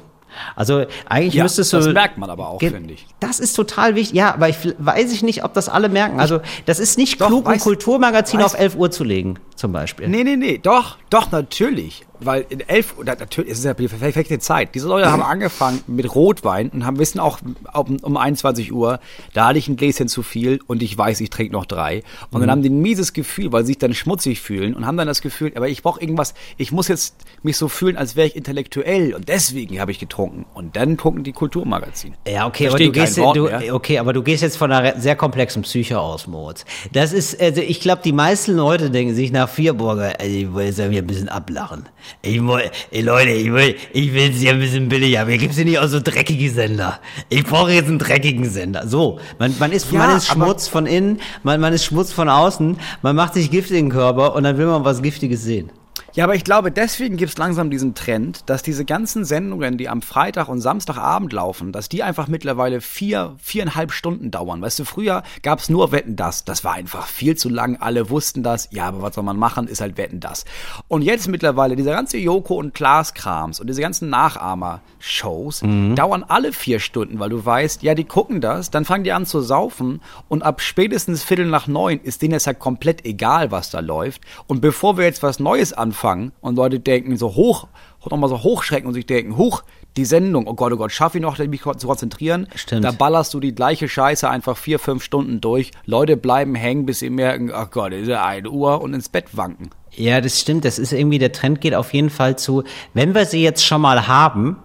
Also 0.56 0.86
eigentlich 1.08 1.34
Ja, 1.34 1.42
müsstest 1.42 1.72
du. 1.74 1.76
das 1.78 1.88
merkt 1.92 2.16
man 2.16 2.30
aber 2.30 2.48
auch, 2.48 2.58
finde 2.58 2.94
ich. 2.94 3.06
Das 3.20 3.38
ist 3.38 3.52
total 3.54 3.96
wichtig. 3.96 4.16
Ja, 4.16 4.32
aber 4.32 4.48
ich 4.48 4.56
weiß 4.78 5.12
ich 5.12 5.22
nicht, 5.22 5.44
ob 5.44 5.52
das 5.52 5.68
alle 5.68 5.90
merken. 5.90 6.20
Also 6.20 6.40
das 6.64 6.78
ist 6.78 6.96
nicht 6.96 7.20
Doch, 7.20 7.26
klug, 7.26 7.46
ein 7.46 7.58
weiß- 7.58 7.62
Kulturmagazin 7.64 8.40
weiß- 8.40 8.44
auf 8.44 8.58
11 8.58 8.76
Uhr 8.76 8.90
zu 8.90 9.04
legen, 9.04 9.38
zum 9.56 9.72
Beispiel. 9.72 10.08
Nee, 10.08 10.24
nee, 10.24 10.36
nee, 10.36 10.56
doch, 10.56 10.96
doch, 11.10 11.30
natürlich. 11.32 12.06
Weil 12.24 12.46
in 12.48 12.60
elf, 12.60 12.94
natürlich, 13.04 13.52
es 13.52 13.58
ist 13.58 13.64
ja 13.64 13.74
die 13.74 13.88
perfekte 13.88 14.38
Zeit. 14.38 14.74
Diese 14.74 14.88
Leute 14.88 15.10
haben 15.10 15.22
angefangen 15.32 15.80
mit 15.86 16.14
Rotwein 16.14 16.70
und 16.70 16.86
haben 16.86 16.98
wissen 16.98 17.20
auch 17.20 17.38
um, 17.74 17.96
um 18.02 18.16
21 18.16 18.72
Uhr, 18.72 19.00
da 19.32 19.48
hatte 19.48 19.58
ich 19.58 19.68
ein 19.68 19.76
Gläschen 19.76 20.08
zu 20.08 20.22
viel 20.22 20.60
und 20.66 20.82
ich 20.82 20.96
weiß, 20.96 21.20
ich 21.20 21.30
trinke 21.30 21.52
noch 21.52 21.66
drei. 21.66 22.02
Und 22.30 22.40
dann 22.40 22.50
haben 22.50 22.62
die 22.62 22.70
ein 22.70 22.80
mieses 22.80 23.12
Gefühl, 23.12 23.52
weil 23.52 23.64
sie 23.64 23.68
sich 23.68 23.78
dann 23.78 23.94
schmutzig 23.94 24.40
fühlen 24.40 24.74
und 24.74 24.86
haben 24.86 24.96
dann 24.96 25.06
das 25.06 25.20
Gefühl, 25.20 25.52
aber 25.54 25.68
ich 25.68 25.82
brauche 25.82 26.00
irgendwas, 26.00 26.34
ich 26.56 26.72
muss 26.72 26.88
jetzt 26.88 27.16
mich 27.42 27.56
so 27.56 27.68
fühlen, 27.68 27.96
als 27.96 28.16
wäre 28.16 28.28
ich 28.28 28.36
intellektuell 28.36 29.14
und 29.14 29.28
deswegen 29.28 29.80
habe 29.80 29.90
ich 29.90 29.98
getrunken. 29.98 30.46
Und 30.54 30.76
dann 30.76 30.96
gucken 30.96 31.24
die 31.24 31.32
Kulturmagazine. 31.32 32.14
Ja, 32.26 32.46
okay, 32.46 32.68
aber 32.68 32.78
du 32.78 32.92
gehst, 32.92 33.18
Wort 33.18 33.36
du, 33.36 33.44
mehr. 33.44 33.74
okay, 33.74 33.98
aber 33.98 34.12
du 34.12 34.22
gehst 34.22 34.42
jetzt 34.42 34.56
von 34.56 34.70
einer 34.70 35.00
sehr 35.00 35.16
komplexen 35.16 35.62
Psyche 35.62 35.98
aus, 35.98 36.26
Moritz. 36.26 36.64
Das 36.92 37.12
ist, 37.12 37.40
also 37.40 37.60
ich 37.60 37.80
glaube, 37.80 38.02
die 38.04 38.12
meisten 38.12 38.52
Leute 38.52 38.90
denken 38.90 39.14
sich 39.14 39.32
nach 39.32 39.48
Vierburger, 39.48 40.14
also 40.20 40.36
ich 40.36 40.54
will 40.54 40.70
ja 40.70 40.90
wieder 40.90 41.02
ein 41.02 41.06
bisschen 41.06 41.28
ablachen. 41.28 41.88
Ich 42.20 42.40
will, 42.40 42.70
ey 42.90 43.00
Leute, 43.00 43.30
ich 43.30 43.52
will, 43.52 43.76
ich 43.92 44.12
will 44.12 44.30
es 44.30 44.42
ja 44.42 44.52
ein 44.52 44.58
bisschen 44.60 44.88
billig, 44.88 45.18
aber 45.18 45.30
hier 45.30 45.38
gibt's 45.38 45.56
ja 45.58 45.64
nicht 45.64 45.78
auch 45.78 45.88
so 45.88 46.00
dreckige 46.00 46.50
Sender. 46.50 47.00
Ich 47.28 47.44
brauche 47.44 47.72
jetzt 47.72 47.88
einen 47.88 47.98
dreckigen 47.98 48.48
Sender. 48.48 48.86
So, 48.86 49.18
man, 49.38 49.54
man 49.58 49.72
ist, 49.72 49.90
Ja, 49.90 49.98
man 49.98 50.16
ist 50.16 50.26
Schmutz 50.28 50.68
von 50.68 50.86
innen, 50.86 51.20
man, 51.42 51.60
man 51.60 51.72
ist 51.72 51.84
Schmutz 51.84 52.12
von 52.12 52.28
außen, 52.28 52.76
man 53.02 53.16
macht 53.16 53.34
sich 53.34 53.50
Gift 53.50 53.70
in 53.70 53.76
den 53.76 53.90
Körper 53.90 54.34
und 54.34 54.44
dann 54.44 54.58
will 54.58 54.66
man 54.66 54.84
was 54.84 55.02
Giftiges 55.02 55.42
sehen. 55.42 55.70
Ja, 56.14 56.24
aber 56.24 56.34
ich 56.34 56.44
glaube, 56.44 56.70
deswegen 56.70 57.16
gibt 57.16 57.32
es 57.32 57.38
langsam 57.38 57.70
diesen 57.70 57.94
Trend, 57.94 58.42
dass 58.50 58.62
diese 58.62 58.84
ganzen 58.84 59.24
Sendungen, 59.24 59.78
die 59.78 59.88
am 59.88 60.02
Freitag 60.02 60.48
und 60.48 60.60
Samstagabend 60.60 61.32
laufen, 61.32 61.72
dass 61.72 61.88
die 61.88 62.02
einfach 62.02 62.28
mittlerweile 62.28 62.82
vier, 62.82 63.34
viereinhalb 63.38 63.92
Stunden 63.92 64.30
dauern. 64.30 64.60
Weißt 64.60 64.78
du, 64.78 64.84
früher 64.84 65.22
gab 65.40 65.60
es 65.60 65.70
nur 65.70 65.90
Wetten 65.90 66.14
das. 66.14 66.44
Das 66.44 66.64
war 66.64 66.74
einfach 66.74 67.06
viel 67.06 67.38
zu 67.38 67.48
lang. 67.48 67.78
Alle 67.80 68.10
wussten 68.10 68.42
das. 68.42 68.68
Ja, 68.72 68.88
aber 68.88 69.00
was 69.00 69.14
soll 69.14 69.24
man 69.24 69.38
machen? 69.38 69.66
Ist 69.66 69.80
halt 69.80 69.96
Wetten 69.96 70.20
das. 70.20 70.44
Und 70.86 71.00
jetzt 71.00 71.28
mittlerweile, 71.28 71.76
dieser 71.76 71.92
ganze 71.92 72.18
Joko 72.18 72.56
und 72.56 72.74
Klaas-Krams 72.74 73.58
und 73.58 73.68
diese 73.68 73.80
ganzen 73.80 74.10
Nachahmer-Shows 74.10 75.60
dauern 75.94 76.26
alle 76.28 76.52
vier 76.52 76.78
Stunden, 76.78 77.20
weil 77.20 77.30
du 77.30 77.42
weißt, 77.42 77.82
ja, 77.82 77.94
die 77.94 78.04
gucken 78.04 78.42
das, 78.42 78.70
dann 78.70 78.84
fangen 78.84 79.04
die 79.04 79.12
an 79.12 79.24
zu 79.24 79.40
saufen 79.40 80.02
und 80.28 80.42
ab 80.42 80.60
spätestens 80.60 81.22
Viertel 81.22 81.46
nach 81.46 81.68
neun 81.68 82.00
ist 82.00 82.20
denen 82.20 82.32
jetzt 82.32 82.46
halt 82.46 82.58
komplett 82.58 83.06
egal, 83.06 83.50
was 83.50 83.70
da 83.70 83.80
läuft. 83.80 84.20
Und 84.46 84.60
bevor 84.60 84.98
wir 84.98 85.06
jetzt 85.06 85.22
was 85.22 85.40
Neues 85.40 85.72
anfangen 85.72 86.01
und 86.40 86.56
Leute 86.56 86.80
denken 86.80 87.16
so 87.16 87.34
hoch, 87.34 87.68
nochmal 88.10 88.28
so 88.28 88.42
hochschrecken 88.42 88.88
und 88.88 88.94
sich 88.94 89.06
denken, 89.06 89.36
huch, 89.36 89.62
die 89.96 90.04
Sendung, 90.04 90.46
oh 90.46 90.54
Gott, 90.54 90.72
oh 90.72 90.76
Gott, 90.76 90.92
schaff 90.92 91.14
ich 91.14 91.20
noch, 91.20 91.38
mich 91.38 91.62
zu 91.62 91.86
konzentrieren. 91.86 92.48
Stimmt. 92.54 92.84
Da 92.84 92.92
ballerst 92.92 93.34
du 93.34 93.40
die 93.40 93.54
gleiche 93.54 93.88
Scheiße 93.88 94.28
einfach 94.28 94.56
vier, 94.56 94.78
fünf 94.78 95.04
Stunden 95.04 95.40
durch. 95.40 95.70
Leute 95.84 96.16
bleiben 96.16 96.54
hängen, 96.54 96.86
bis 96.86 97.00
sie 97.00 97.10
merken, 97.10 97.50
ach 97.52 97.70
Gott, 97.70 97.92
ist 97.92 98.08
ja 98.08 98.24
eine 98.24 98.50
Uhr 98.50 98.80
und 98.80 98.94
ins 98.94 99.08
Bett 99.08 99.36
wanken. 99.36 99.70
Ja, 99.94 100.20
das 100.20 100.40
stimmt. 100.40 100.64
Das 100.64 100.78
ist 100.78 100.92
irgendwie, 100.92 101.18
der 101.18 101.32
Trend 101.32 101.60
geht 101.60 101.74
auf 101.74 101.92
jeden 101.92 102.10
Fall 102.10 102.38
zu, 102.38 102.64
wenn 102.94 103.14
wir 103.14 103.26
sie 103.26 103.42
jetzt 103.42 103.64
schon 103.64 103.82
mal 103.82 104.08
haben, 104.08 104.56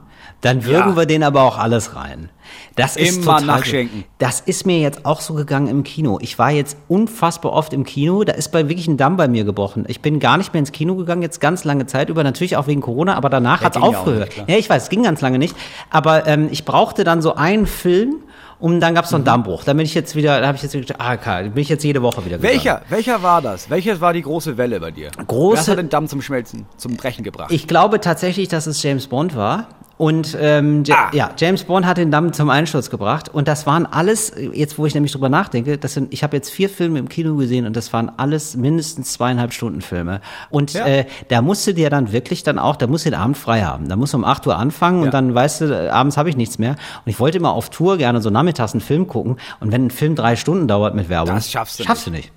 dann 0.42 0.66
würgen 0.66 0.92
Ja. 0.92 0.96
wir 0.98 1.06
den 1.06 1.24
aber 1.24 1.42
auch 1.44 1.58
alles 1.58 1.96
rein. 1.96 2.30
Das 2.76 2.96
ist 2.96 3.18
Immer 3.18 3.38
total, 3.38 3.46
nachschenken. 3.46 4.04
Das 4.20 4.40
ist 4.40 4.66
mir 4.66 4.80
jetzt 4.80 5.06
auch 5.06 5.20
so 5.20 5.34
gegangen 5.34 5.68
im 5.68 5.84
Kino. 5.84 6.20
Ich 6.22 6.38
war 6.40 6.52
jetzt 6.52 6.78
unfassbar 6.88 7.52
oft 7.54 7.74
im 7.74 7.84
Kino. 7.84 8.24
Da 8.24 8.34
ist 8.34 8.52
bei 8.52 8.70
wirklich 8.70 8.88
ein 8.88 8.98
Damm 8.98 9.18
bei 9.18 9.28
mir 9.28 9.44
gebrochen. 9.44 9.86
Ich 9.88 10.00
bin 10.02 10.20
gar 10.20 10.38
nicht 10.38 10.54
mehr 10.54 10.60
ins 10.60 10.72
Kino 10.72 10.96
gegangen, 10.96 11.22
jetzt 11.24 11.42
ganz 11.42 11.64
lange 11.64 11.88
Zeit 11.88 12.10
über. 12.10 12.24
Natürlich 12.24 12.56
auch 12.56 12.68
wegen 12.68 12.82
Corona, 12.82 13.16
aber 13.16 13.30
danach 13.30 13.62
ja 13.64 13.70
auch 13.82 13.98
aufgehört. 13.98 14.38
nicht. 14.38 14.50
Ja, 14.50 14.58
ich 14.58 14.70
weiß, 14.70 14.84
es 14.84 14.90
ging 14.90 15.04
ganz 15.04 15.22
lange 15.22 15.40
nicht. 15.40 15.56
Aber 15.90 16.28
ähm, 16.28 16.50
ich 16.52 16.66
brauchte 16.66 17.04
dann 17.04 17.22
so 17.22 17.34
einen 17.36 17.66
Film 17.66 18.18
und 18.60 18.80
dann 18.80 18.94
gab's 18.96 19.10
Mhm. 19.10 19.12
so 19.12 19.16
einen 19.18 19.26
Dammbruch. 19.26 19.64
Da 19.64 19.74
bin 19.74 19.86
ich 19.86 19.94
jetzt 19.96 20.16
wieder, 20.16 20.40
da 20.40 20.48
habe 20.48 20.56
ich 20.58 20.64
jetzt 20.64 20.72
gedacht, 20.74 21.00
ah, 21.02 21.14
okay, 21.16 21.50
bin 21.50 21.62
ich 21.64 21.70
jetzt 21.70 21.84
jede 21.84 22.02
Woche 22.04 22.24
wieder 22.26 22.38
gegangen. 22.38 22.54
Welcher? 22.54 22.82
Welcher 22.90 23.24
war 23.24 23.42
das? 23.42 23.70
Welches 23.72 24.00
war 24.02 24.14
die 24.14 24.22
große 24.22 24.56
Welle 24.58 24.80
bei 24.80 24.92
dir? 24.92 25.10
Große- 25.28 25.58
Was 25.58 25.68
hat 25.68 25.80
den 25.80 25.90
Damm 25.90 26.08
zum 26.08 26.22
Schmelzen, 26.22 26.66
zum 26.78 26.96
Brechen 26.96 27.24
gebracht? 27.24 27.52
Ich 27.52 27.68
glaube 27.68 28.00
tatsächlich, 28.00 28.48
dass 28.48 28.68
es 28.68 28.82
James 28.84 29.08
Bond 29.08 29.36
war. 29.36 29.68
Und 29.98 30.38
ähm, 30.39 30.84
ja, 30.86 30.95
Ah. 30.95 31.10
ja, 31.12 31.30
James 31.38 31.64
Bond 31.64 31.86
hat 31.86 31.98
den 31.98 32.12
Damm 32.12 32.32
zum 32.34 32.50
Einsturz 32.52 32.89
gebracht. 32.91 33.30
Und 33.30 33.48
das 33.48 33.66
waren 33.66 33.86
alles, 33.88 34.32
jetzt 34.54 34.78
wo 34.78 34.86
ich 34.86 34.93
nämlich 34.93 35.12
drüber 35.12 35.30
nachdenke, 35.30 35.78
das 35.80 35.93
sind, 35.95 36.14
ich 36.14 36.22
habe 36.24 36.36
jetzt 36.38 36.50
vier 36.52 36.70
Filme 36.70 37.00
im 37.00 37.10
Kino 37.10 37.36
gesehen 37.36 37.66
und 37.66 37.76
das 37.76 37.91
waren 37.93 38.12
alles 38.18 38.56
mindestens 38.56 39.14
zweieinhalb 39.14 39.54
Stunden 39.54 39.82
Filme. 39.82 40.22
Und 40.52 40.74
Ja. 40.74 40.86
äh, 40.86 41.06
da 41.30 41.41
musst 41.41 41.66
du 41.66 41.74
dir 41.74 41.89
dann 41.89 42.12
wirklich 42.12 42.43
dann 42.43 42.60
auch, 42.60 42.76
da 42.76 42.86
musst 42.88 43.06
du 43.06 43.10
den 43.10 43.20
Abend 43.20 43.38
frei 43.38 43.64
haben. 43.64 43.89
Da 43.89 43.95
musst 43.95 44.14
du 44.14 44.18
um 44.18 44.24
8 44.26 44.45
Uhr 44.45 44.56
anfangen 44.58 45.00
Ja. 45.00 45.06
und 45.06 45.14
dann 45.14 45.34
weißt 45.34 45.62
du, 45.62 45.66
äh, 45.86 45.89
abends 45.89 46.16
habe 46.18 46.30
ich 46.30 46.38
nichts 46.38 46.60
mehr. 46.60 46.72
Und 46.72 46.78
ich 47.10 47.20
wollte 47.20 47.39
immer 47.39 47.54
auf 47.54 47.70
Tour 47.72 47.98
gerne 47.98 48.22
so 48.22 48.30
nachmittags 48.30 48.74
einen 48.74 48.82
Film 48.82 49.08
gucken. 49.08 49.38
Und 49.60 49.72
wenn 49.72 49.88
ein 49.88 49.91
Film 49.91 50.16
drei 50.16 50.36
Stunden 50.36 50.68
dauert 50.68 50.93
mit 50.93 51.10
Werbung, 51.10 51.34
Das 51.36 51.50
schaffst 51.52 51.80
du 51.80 51.84
schaffst 51.84 52.06
du 52.06 52.12
nicht. 52.12 52.32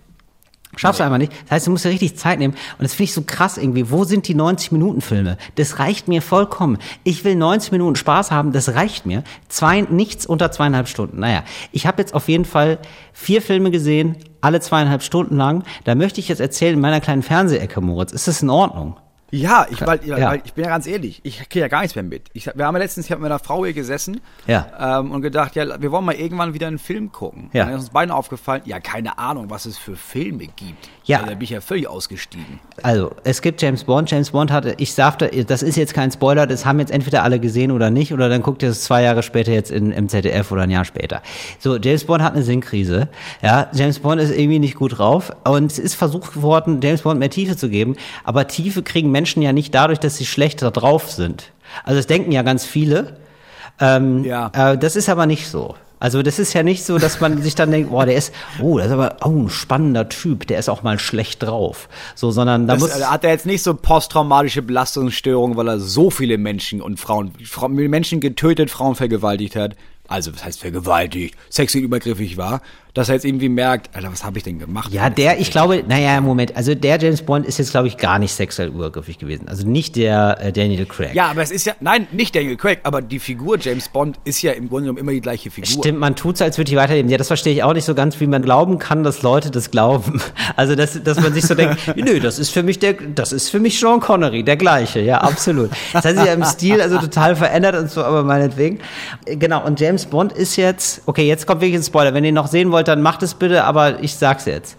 Schaffst 0.77 1.01
du 1.01 1.05
einfach 1.05 1.19
nicht. 1.19 1.33
Das 1.45 1.51
heißt, 1.51 1.67
du 1.67 1.73
musst 1.73 1.85
dir 1.85 1.91
richtig 1.91 2.17
Zeit 2.17 2.39
nehmen. 2.39 2.55
Und 2.55 2.83
das 2.83 2.93
finde 2.93 3.05
ich 3.05 3.15
so 3.15 3.23
krass 3.23 3.59
irgendwie. 3.59 3.91
Wo 3.91 4.05
sind 4.05 4.29
die 4.29 4.37
90-Minuten-Filme? 4.37 5.37
Das 5.57 5.81
reicht 5.81 6.07
mir 6.07 6.23
vollkommen. 6.23 6.79
Ich 7.03 7.25
will 7.25 7.35
90 7.35 7.73
Minuten 7.73 7.97
Spaß 7.97 8.31
haben, 8.31 8.53
das 8.53 8.75
reicht 8.75 9.05
mir. 9.05 9.25
Zwei, 9.49 9.81
nichts 9.83 10.27
unter 10.27 10.53
zweieinhalb 10.53 10.89
Stunden. 10.89 11.19
Naja, 11.19 11.43
ich 11.73 11.87
habe 11.87 12.01
jetzt 12.01 12.15
auf 12.15 12.29
jeden 12.29 12.45
Fall 12.45 12.79
vier 13.13 13.43
Filme 13.43 13.71
gesehen, 13.73 14.17
alle 14.41 14.61
zweieinhalb 14.61 15.03
Stunden 15.03 15.37
lang. 15.37 15.65
Da 15.85 15.97
möchte 15.97 16.21
ich 16.21 16.29
jetzt 16.29 16.41
erzählen 16.41 16.75
in 16.75 16.81
meiner 16.81 17.01
kleinen 17.01 17.23
Fernsehecke, 17.23 17.81
Moritz. 17.81 18.13
Ist 18.13 18.29
das 18.29 18.43
in 18.43 18.51
Ordnung? 18.51 18.97
Ja, 19.31 19.67
ich, 19.71 19.81
weil, 19.87 20.01
Ja. 20.05 20.31
weil 20.31 20.43
ich 20.45 20.53
bin 20.55 20.65
ja 20.65 20.71
ganz 20.71 20.87
ehrlich, 20.87 21.21
ich 21.23 21.39
kriege 21.49 21.61
ja 21.61 21.69
gar 21.69 21.81
nichts 21.81 21.95
mehr 21.95 22.03
mit. 22.05 22.23
Ich, 22.33 22.47
wir 22.55 22.67
haben 22.67 22.75
ja 22.75 22.81
letztens, 22.83 23.07
ich 23.07 23.13
habe 23.13 23.23
mit 23.23 23.31
einer 23.31 23.39
Frau 23.39 23.65
hier 23.65 23.75
gesessen 23.75 24.21
Ja. 24.47 24.99
ähm, 25.01 25.11
und 25.13 25.23
gedacht, 25.23 25.55
ja, 25.57 25.81
wir 25.81 25.93
wollen 25.93 26.05
mal 26.05 26.15
irgendwann 26.15 26.55
wieder 26.55 26.67
einen 26.67 26.79
Film 26.79 27.13
gucken. 27.13 27.51
Ja. 27.53 27.63
Und 27.65 27.69
dann 27.71 27.79
ist 27.79 27.85
uns 27.85 27.91
beiden 27.93 28.11
aufgefallen, 28.11 28.63
ja, 28.65 28.81
keine 28.81 29.19
Ahnung, 29.19 29.47
was 29.51 29.67
es 29.67 29.79
für 29.79 29.97
Filme 29.97 30.47
gibt. 30.57 30.89
Ja. 31.05 31.19
Also, 31.19 31.31
da 31.31 31.35
bin 31.35 31.43
ich 31.45 31.51
ja 31.51 31.61
völlig 31.61 31.89
ausgestiegen. 31.89 32.61
Also, 32.83 33.13
es 33.25 33.43
gibt 33.43 33.61
James 33.63 33.85
Bond. 33.85 34.11
James 34.11 34.31
Bond 34.31 34.51
hatte, 34.53 34.75
ich 34.79 34.95
sagte, 34.95 35.29
das 35.45 35.63
ist 35.63 35.77
jetzt 35.77 35.95
kein 35.95 36.11
Spoiler, 36.11 36.47
das 36.47 36.65
haben 36.67 36.79
jetzt 36.81 36.91
entweder 36.93 37.23
alle 37.25 37.41
gesehen 37.41 37.71
oder 37.73 37.91
nicht, 37.91 38.13
oder 38.13 38.29
dann 38.29 38.43
guckt 38.43 38.63
ihr 38.63 38.71
es 38.71 38.85
zwei 38.85 39.03
Jahre 39.03 39.23
später 39.23 39.53
jetzt 39.53 39.71
in, 39.71 39.91
im 39.93 40.09
ZDF 40.09 40.51
oder 40.53 40.63
ein 40.63 40.71
Jahr 40.71 40.85
später. 40.85 41.23
So, 41.59 41.77
James 41.77 42.05
Bond 42.05 42.23
hat 42.23 42.35
eine 42.35 42.43
Sinnkrise. 42.43 43.09
Ja, 43.43 43.69
James 43.73 43.99
Bond 44.01 44.21
ist 44.21 44.31
irgendwie 44.31 44.59
nicht 44.59 44.75
gut 44.77 44.99
drauf 44.99 45.33
und 45.45 45.71
es 45.71 45.79
ist 45.79 45.95
versucht 45.95 46.41
worden, 46.43 46.81
James 46.83 47.03
Bond 47.03 47.19
mehr 47.19 47.31
Tiefe 47.31 47.57
zu 47.57 47.69
geben, 47.69 47.97
aber 48.25 48.47
Tiefe 48.47 48.83
kriegen 48.83 49.11
Menschen 49.11 49.20
ja 49.27 49.53
nicht 49.53 49.75
dadurch, 49.75 49.99
dass 49.99 50.17
sie 50.17 50.27
schlechter 50.27 50.71
drauf 50.71 51.11
sind. 51.11 51.53
Also, 51.85 51.99
das 51.99 52.07
denken 52.07 52.33
ja 52.33 52.43
ganz 52.43 52.65
viele. 52.65 53.17
Ähm, 53.81 54.25
Ja. 54.25 54.51
äh, 54.55 54.79
das 54.79 54.97
ist 54.97 55.09
aber 55.09 55.27
nicht 55.27 55.49
so. 55.49 55.75
Also 56.03 56.23
das 56.23 56.39
ist 56.39 56.55
ja 56.55 56.63
nicht 56.63 56.83
so, 56.85 56.99
dass 56.99 57.21
man 57.21 57.43
sich 57.43 57.55
dann 57.55 57.71
denkt, 57.71 57.91
boah, 57.91 58.07
der 58.07 58.15
ist, 58.17 58.33
oh, 58.59 58.79
das 58.79 58.87
ist 58.87 58.93
aber 58.93 59.17
oh, 59.23 59.43
ein 59.45 59.51
spannender 59.51 60.09
Typ, 60.09 60.47
der 60.47 60.59
ist 60.59 60.71
auch 60.71 60.83
mal 60.83 60.99
schlecht 60.99 61.43
drauf. 61.43 61.91
So, 62.15 62.31
sondern 62.31 62.67
da 62.67 62.73
Das, 62.75 62.81
muss 62.81 62.99
äh, 62.99 63.05
hat 63.05 63.23
er 63.23 63.31
jetzt 63.31 63.45
nicht 63.45 63.63
so 63.63 63.75
posttraumatische 63.75 64.63
Belastungsstörungen, 64.63 65.59
weil 65.59 65.69
er 65.69 65.79
so 65.79 66.09
viele 66.09 66.39
Menschen 66.39 66.81
und 66.81 66.99
Frauen, 66.99 67.33
Frau, 67.45 67.69
Menschen 67.69 68.21
getötet, 68.21 68.71
Frauen 68.71 68.95
vergewaltigt 68.95 69.57
hat. 69.57 69.77
Also, 70.09 70.33
was 70.33 70.43
heißt 70.43 70.61
vergewaltigt, 70.61 71.37
sexuell 71.51 71.85
übergriffig 71.85 72.39
war, 72.39 72.63
dass 72.95 73.09
er 73.09 73.15
jetzt 73.17 73.25
irgendwie 73.25 73.49
merkt, 73.49 73.95
Alter, 73.95 74.11
was 74.13 74.25
habe 74.25 74.39
ich 74.39 74.45
denn 74.45 74.59
gemacht? 74.59 74.93
Ja, 74.93 75.11
der, 75.11 75.41
ich 75.41 75.51
glaube, 75.51 75.85
naja, 75.87 76.21
Moment, 76.21 76.57
also 76.57 76.75
der 76.75 76.99
James 76.99 77.23
Bond 77.23 77.47
ist 77.47 77.59
jetzt, 77.59 77.71
glaube 77.71 77.89
ich, 77.89 77.97
gar 77.97 78.19
nicht 78.19 78.33
sexuell 78.33 78.69
übergriffig 78.69 79.19
gewesen. 79.19 79.49
Also 79.49 79.67
nicht 79.67 79.97
der 79.97 80.39
äh, 80.41 80.53
Daniel 80.53 80.87
Craig. 80.87 81.15
Ja, 81.15 81.27
aber 81.31 81.43
es 81.43 81.51
ist 81.51 81.67
ja, 81.67 81.75
nein, 81.81 82.07
nicht 82.13 82.35
Daniel 82.35 82.57
Craig, 82.57 82.81
aber 82.83 83.03
die 83.03 83.19
Figur 83.19 83.59
James 83.59 83.89
Bond 83.89 84.19
ist 84.25 84.43
ja 84.43 84.53
im 84.53 84.69
Grunde 84.69 84.85
genommen 84.85 84.99
immer 84.99 85.13
die 85.13 85.21
gleiche 85.21 85.51
Figur. 85.51 85.71
Stimmt, 85.71 85.99
man 85.99 86.17
tut's, 86.17 86.43
als 86.43 86.59
würde 86.59 86.71
ich 86.71 86.77
weiterleben. 86.77 87.11
Ja, 87.11 87.19
das 87.19 87.29
verstehe 87.29 87.53
ich 87.53 87.63
auch 87.63 87.75
nicht 87.75 87.85
so 87.85 87.95
ganz, 87.95 88.19
wie 88.21 88.27
man 88.27 88.43
glauben 88.43 88.79
kann, 88.79 89.05
dass 89.05 89.23
Leute 89.23 89.51
das 89.51 89.71
glauben. 89.71 90.21
Also, 90.57 90.75
dass, 90.75 91.03
dass 91.03 91.19
man 91.21 91.33
sich 91.33 91.47
so 91.47 91.55
denkt, 91.55 91.79
nö, 91.97 92.19
das 92.19 92.39
ist 92.39 92.51
für 92.51 92.63
mich 92.63 92.79
der, 92.79 92.95
das 92.95 93.33
ist 93.33 93.49
für 93.49 93.61
mich 93.61 93.79
Sean 93.79 94.01
Connery, 94.01 94.43
der 94.43 94.57
gleiche, 94.57 95.01
ja, 95.01 95.19
absolut. 95.19 95.71
Das 95.93 96.05
hat 96.05 96.17
sich 96.17 96.25
ja 96.25 96.33
im 96.33 96.45
Stil 96.45 96.81
also 96.81 96.99
total 96.99 97.37
verändert 97.37 97.77
und 97.77 97.91
so, 97.91 98.03
aber 98.03 98.23
meinetwegen. 98.25 98.81
Genau, 99.27 99.65
und 99.65 99.81
James 99.81 100.07
Bond 100.07 100.33
ist 100.33 100.57
jetzt, 100.57 101.03
okay, 101.07 101.27
jetzt 101.27 101.47
kommt 101.47 101.61
wirklich 101.61 101.81
ein 101.81 101.85
Spoiler. 101.85 102.15
Wenn 102.15 102.25
ihr 102.25 102.33
noch 102.33 102.49
sehen 102.49 102.71
wollt, 102.73 102.80
dann 102.89 103.03
macht 103.03 103.23
es 103.23 103.35
bitte, 103.35 103.65
aber 103.65 104.03
ich 104.03 104.15
sag's 104.15 104.45
jetzt. 104.45 104.77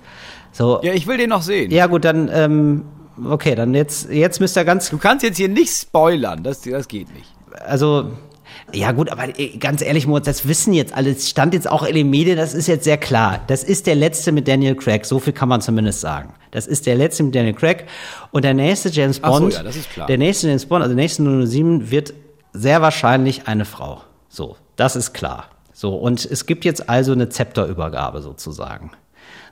So, 0.51 0.79
Ja, 0.83 0.93
ich 0.93 1.07
will 1.07 1.17
den 1.17 1.29
noch 1.29 1.41
sehen. 1.41 1.71
ja 1.71 1.87
gut, 1.87 2.03
dann, 2.05 2.29
ähm, 2.33 2.85
okay, 3.29 3.55
dann 3.55 3.73
jetzt, 3.73 4.09
jetzt 4.09 4.39
müsst 4.39 4.57
ihr 4.57 4.65
ganz 4.65 4.89
Du 4.89 4.97
kannst 4.97 5.23
jetzt 5.23 5.37
hier 5.37 5.49
nicht 5.49 5.71
spoilern, 5.71 6.43
das, 6.43 6.61
das 6.61 6.87
geht 6.87 7.13
nicht. 7.13 7.33
also 7.65 8.11
ja 8.73 8.91
gut, 8.91 9.09
aber 9.09 9.37
äh, 9.39 9.57
ganz 9.57 9.81
ehrlich, 9.81 10.07
Moritz, 10.07 10.25
das 10.25 10.47
wissen 10.47 10.73
jetzt 10.73 10.93
alle. 10.93 11.11
Es 11.11 11.29
stand 11.29 11.53
jetzt 11.53 11.69
auch 11.69 11.83
in 11.83 11.95
den 11.95 12.09
Medien, 12.09 12.37
das 12.37 12.53
ist 12.53 12.67
jetzt 12.67 12.83
sehr 12.83 12.97
klar. 12.97 13.41
Das 13.47 13.63
ist 13.63 13.87
der 13.87 13.95
letzte 13.95 14.31
mit 14.31 14.47
Daniel 14.47 14.75
Craig, 14.75 15.05
so 15.05 15.19
viel 15.19 15.33
kann 15.33 15.49
man 15.49 15.61
zumindest 15.61 15.99
sagen. 16.01 16.33
Das 16.51 16.67
ist 16.67 16.85
der 16.85 16.95
letzte 16.95 17.23
mit 17.23 17.35
Daniel 17.35 17.53
Craig. 17.53 17.85
Und 18.31 18.43
der 18.45 18.53
nächste 18.53 18.89
James 18.89 19.19
Ach 19.23 19.33
so, 19.33 19.39
Bond, 19.39 19.53
ja, 19.97 20.05
der 20.05 20.17
nächste 20.17 20.47
James 20.47 20.65
Bond, 20.65 20.83
also 20.83 20.95
der 20.95 21.03
nächste 21.03 21.23
007, 21.23 21.91
wird 21.91 22.13
sehr 22.53 22.81
wahrscheinlich 22.81 23.47
eine 23.47 23.65
Frau. 23.65 24.01
So, 24.29 24.57
das 24.75 24.95
ist 24.95 25.13
klar. 25.13 25.45
So, 25.81 25.95
und 25.95 26.23
es 26.29 26.45
gibt 26.45 26.63
jetzt 26.63 26.89
also 26.89 27.11
eine 27.11 27.29
Zepterübergabe 27.29 28.21
sozusagen. 28.21 28.91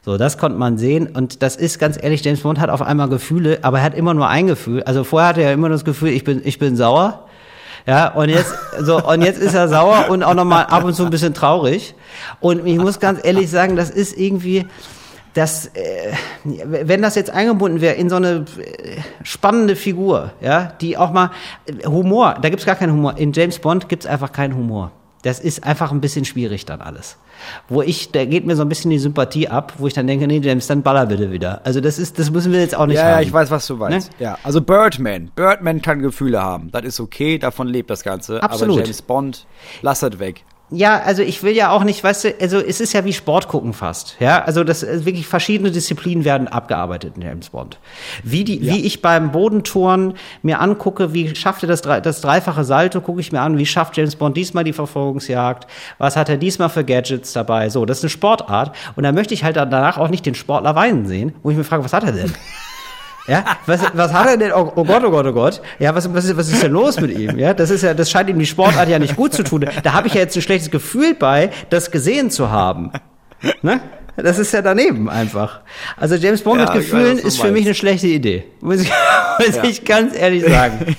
So, 0.05 0.15
das 0.15 0.37
konnte 0.37 0.59
man 0.59 0.77
sehen. 0.77 1.07
Und 1.07 1.41
das 1.41 1.55
ist 1.55 1.79
ganz 1.79 1.97
ehrlich, 1.99 2.23
James 2.23 2.41
Bond 2.41 2.59
hat 2.59 2.69
auf 2.69 2.83
einmal 2.83 3.09
Gefühle, 3.09 3.57
aber 3.63 3.79
er 3.79 3.83
hat 3.85 3.95
immer 3.95 4.13
nur 4.13 4.27
ein 4.27 4.45
Gefühl. 4.45 4.83
Also 4.83 5.03
vorher 5.03 5.29
hatte 5.29 5.41
er 5.41 5.53
immer 5.53 5.69
das 5.69 5.83
Gefühl, 5.83 6.09
ich 6.09 6.23
bin, 6.23 6.43
ich 6.45 6.59
bin 6.59 6.75
sauer. 6.75 7.25
Ja, 7.87 8.09
und 8.09 8.29
jetzt, 8.29 8.53
so, 8.79 9.03
und 9.03 9.23
jetzt 9.23 9.41
ist 9.41 9.55
er 9.55 9.69
sauer 9.69 10.11
und 10.11 10.21
auch 10.21 10.35
nochmal 10.35 10.67
ab 10.67 10.83
und 10.83 10.93
zu 10.93 11.03
ein 11.03 11.09
bisschen 11.09 11.33
traurig. 11.33 11.95
Und 12.39 12.63
ich 12.67 12.77
muss 12.77 12.99
ganz 12.99 13.19
ehrlich 13.23 13.49
sagen, 13.49 13.75
das 13.75 13.89
ist 13.89 14.15
irgendwie, 14.15 14.67
das, 15.33 15.71
äh, 15.73 16.13
wenn 16.43 17.01
das 17.01 17.15
jetzt 17.15 17.31
eingebunden 17.31 17.81
wäre 17.81 17.95
in 17.95 18.07
so 18.07 18.17
eine 18.17 18.45
äh, 18.59 18.99
spannende 19.23 19.75
Figur, 19.75 20.33
ja, 20.41 20.73
die 20.79 20.95
auch 20.95 21.11
mal, 21.11 21.31
äh, 21.65 21.87
Humor, 21.87 22.35
da 22.39 22.49
gibt's 22.49 22.67
gar 22.67 22.75
keinen 22.75 22.93
Humor. 22.93 23.17
In 23.17 23.33
James 23.33 23.57
Bond 23.57 23.89
gibt's 23.89 24.05
einfach 24.05 24.31
keinen 24.31 24.55
Humor. 24.55 24.91
Das 25.21 25.39
ist 25.39 25.63
einfach 25.65 25.91
ein 25.91 25.99
bisschen 25.99 26.23
schwierig 26.23 26.65
dann 26.65 26.79
alles. 26.81 27.17
Wo 27.67 27.81
ich, 27.81 28.11
da 28.11 28.23
geht 28.25 28.45
mir 28.45 28.55
so 28.55 28.61
ein 28.63 28.69
bisschen 28.69 28.89
die 28.91 28.99
Sympathie 28.99 29.47
ab, 29.49 29.73
wo 29.77 29.87
ich 29.87 29.93
dann 29.93 30.07
denke, 30.07 30.27
nee, 30.27 30.39
James, 30.39 30.67
dann 30.67 30.81
baller 30.81 31.05
bitte 31.07 31.31
wieder. 31.31 31.61
Also 31.65 31.81
das 31.81 31.99
ist, 31.99 32.19
das 32.19 32.31
müssen 32.31 32.51
wir 32.53 32.59
jetzt 32.61 32.75
auch 32.75 32.85
nicht 32.85 32.97
Ja, 32.97 33.03
haben. 33.03 33.11
ja, 33.11 33.21
ich 33.21 33.31
weiß, 33.33 33.51
was 33.51 33.67
du 33.67 33.75
meinst. 33.75 34.11
Ne? 34.19 34.25
Ja, 34.25 34.37
also 34.43 34.61
Birdman. 34.61 35.31
Birdman 35.35 35.81
kann 35.81 35.99
Gefühle 35.99 36.41
haben. 36.41 36.71
Das 36.71 36.83
ist 36.83 36.99
okay, 36.99 37.37
davon 37.37 37.67
lebt 37.67 37.89
das 37.89 38.03
Ganze. 38.03 38.41
Absolut. 38.43 38.77
Aber 38.77 38.83
James 38.85 39.01
Bond, 39.01 39.45
lass 39.81 39.99
das 40.01 40.19
weg. 40.19 40.43
Ja, 40.71 41.01
also 41.01 41.23
ich 41.23 41.41
will 41.41 41.55
ja 41.55 41.71
auch 41.71 41.83
nicht, 41.83 42.03
weißt 42.03 42.23
du, 42.25 42.33
also 42.39 42.59
es 42.59 42.79
ist 42.79 42.93
ja 42.93 43.03
wie 43.03 43.13
Sport 43.13 43.47
gucken 43.47 43.73
fast. 43.73 44.15
Ja, 44.19 44.43
also 44.43 44.63
das 44.63 44.83
äh, 44.83 45.03
wirklich 45.03 45.25
verschiedene 45.27 45.71
Disziplinen 45.71 46.25
werden 46.25 46.47
abgearbeitet 46.47 47.13
in 47.15 47.23
James 47.23 47.49
Bond. 47.49 47.79
Wie 48.23 48.43
die, 48.43 48.61
wie 48.61 48.85
ich 48.85 49.01
beim 49.01 49.31
Bodentouren 49.31 50.13
mir 50.43 50.61
angucke, 50.61 51.13
wie 51.13 51.35
schafft 51.35 51.63
er 51.63 51.67
das, 51.67 51.81
das 51.81 52.21
dreifache 52.21 52.63
Salto, 52.63 53.01
gucke 53.01 53.19
ich 53.19 53.31
mir 53.31 53.41
an, 53.41 53.57
wie 53.57 53.65
schafft 53.65 53.97
James 53.97 54.15
Bond 54.15 54.37
diesmal 54.37 54.63
die 54.63 54.73
Verfolgungsjagd, 54.73 55.65
was 55.97 56.15
hat 56.15 56.29
er 56.29 56.37
diesmal 56.37 56.69
für 56.69 56.83
Gadgets 56.83 57.33
dabei, 57.33 57.69
so, 57.69 57.85
das 57.85 57.99
ist 57.99 58.03
eine 58.03 58.09
Sportart 58.11 58.75
und 58.95 59.03
da 59.03 59.11
möchte 59.11 59.33
ich 59.33 59.43
halt 59.43 59.55
danach 59.55 59.97
auch 59.97 60.09
nicht 60.09 60.25
den 60.25 60.35
Sportler 60.35 60.75
weinen 60.75 61.07
sehen, 61.07 61.33
wo 61.41 61.49
ich 61.49 61.57
mir 61.57 61.63
frage, 61.63 61.83
was 61.83 61.93
hat 61.93 62.03
er 62.03 62.11
denn? 62.11 62.31
Ja, 63.29 63.45
was, 63.65 63.81
was 63.93 64.11
hat 64.13 64.27
er 64.27 64.37
denn? 64.37 64.51
Oh, 64.53 64.71
oh 64.75 64.83
Gott, 64.83 65.03
oh 65.05 65.11
Gott, 65.11 65.25
oh 65.27 65.33
Gott. 65.33 65.61
Ja, 65.77 65.93
was, 65.93 66.11
was, 66.13 66.25
ist, 66.25 66.35
was 66.35 66.49
ist 66.49 66.63
denn 66.63 66.71
los 66.71 66.99
mit 66.99 67.17
ihm? 67.17 67.37
Ja, 67.37 67.53
das 67.53 67.69
ist 67.69 67.83
ja, 67.83 67.93
das 67.93 68.09
scheint 68.09 68.29
ihm 68.29 68.39
die 68.39 68.45
Sportart 68.45 68.89
ja 68.89 68.97
nicht 68.99 69.15
gut 69.15 69.33
zu 69.33 69.43
tun. 69.43 69.65
Da 69.83 69.93
habe 69.93 70.07
ich 70.07 70.13
ja 70.15 70.21
jetzt 70.21 70.35
ein 70.35 70.41
schlechtes 70.41 70.71
Gefühl 70.71 71.13
bei, 71.13 71.51
das 71.69 71.91
gesehen 71.91 72.31
zu 72.31 72.49
haben. 72.49 72.91
Ne? 73.61 73.79
Das 74.17 74.37
ist 74.37 74.51
ja 74.51 74.61
daneben 74.61 75.09
einfach. 75.09 75.61
Also 75.95 76.15
James 76.15 76.41
Bond 76.41 76.59
Ja, 76.59 76.65
mit 76.65 76.75
weiß, 76.75 76.83
Gefühlen 76.83 77.17
du 77.17 77.23
ist 77.23 77.37
für 77.39 77.43
mich 77.51 77.63
meinst. 77.63 77.67
eine 77.67 77.75
schlechte 77.75 78.07
Idee. 78.07 78.43
Muss 78.59 78.81
ich, 78.81 78.89
muss 79.45 79.55
Ja. 79.55 79.63
ich 79.63 79.85
ganz 79.85 80.13
ehrlich 80.17 80.43
sagen. 80.43 80.95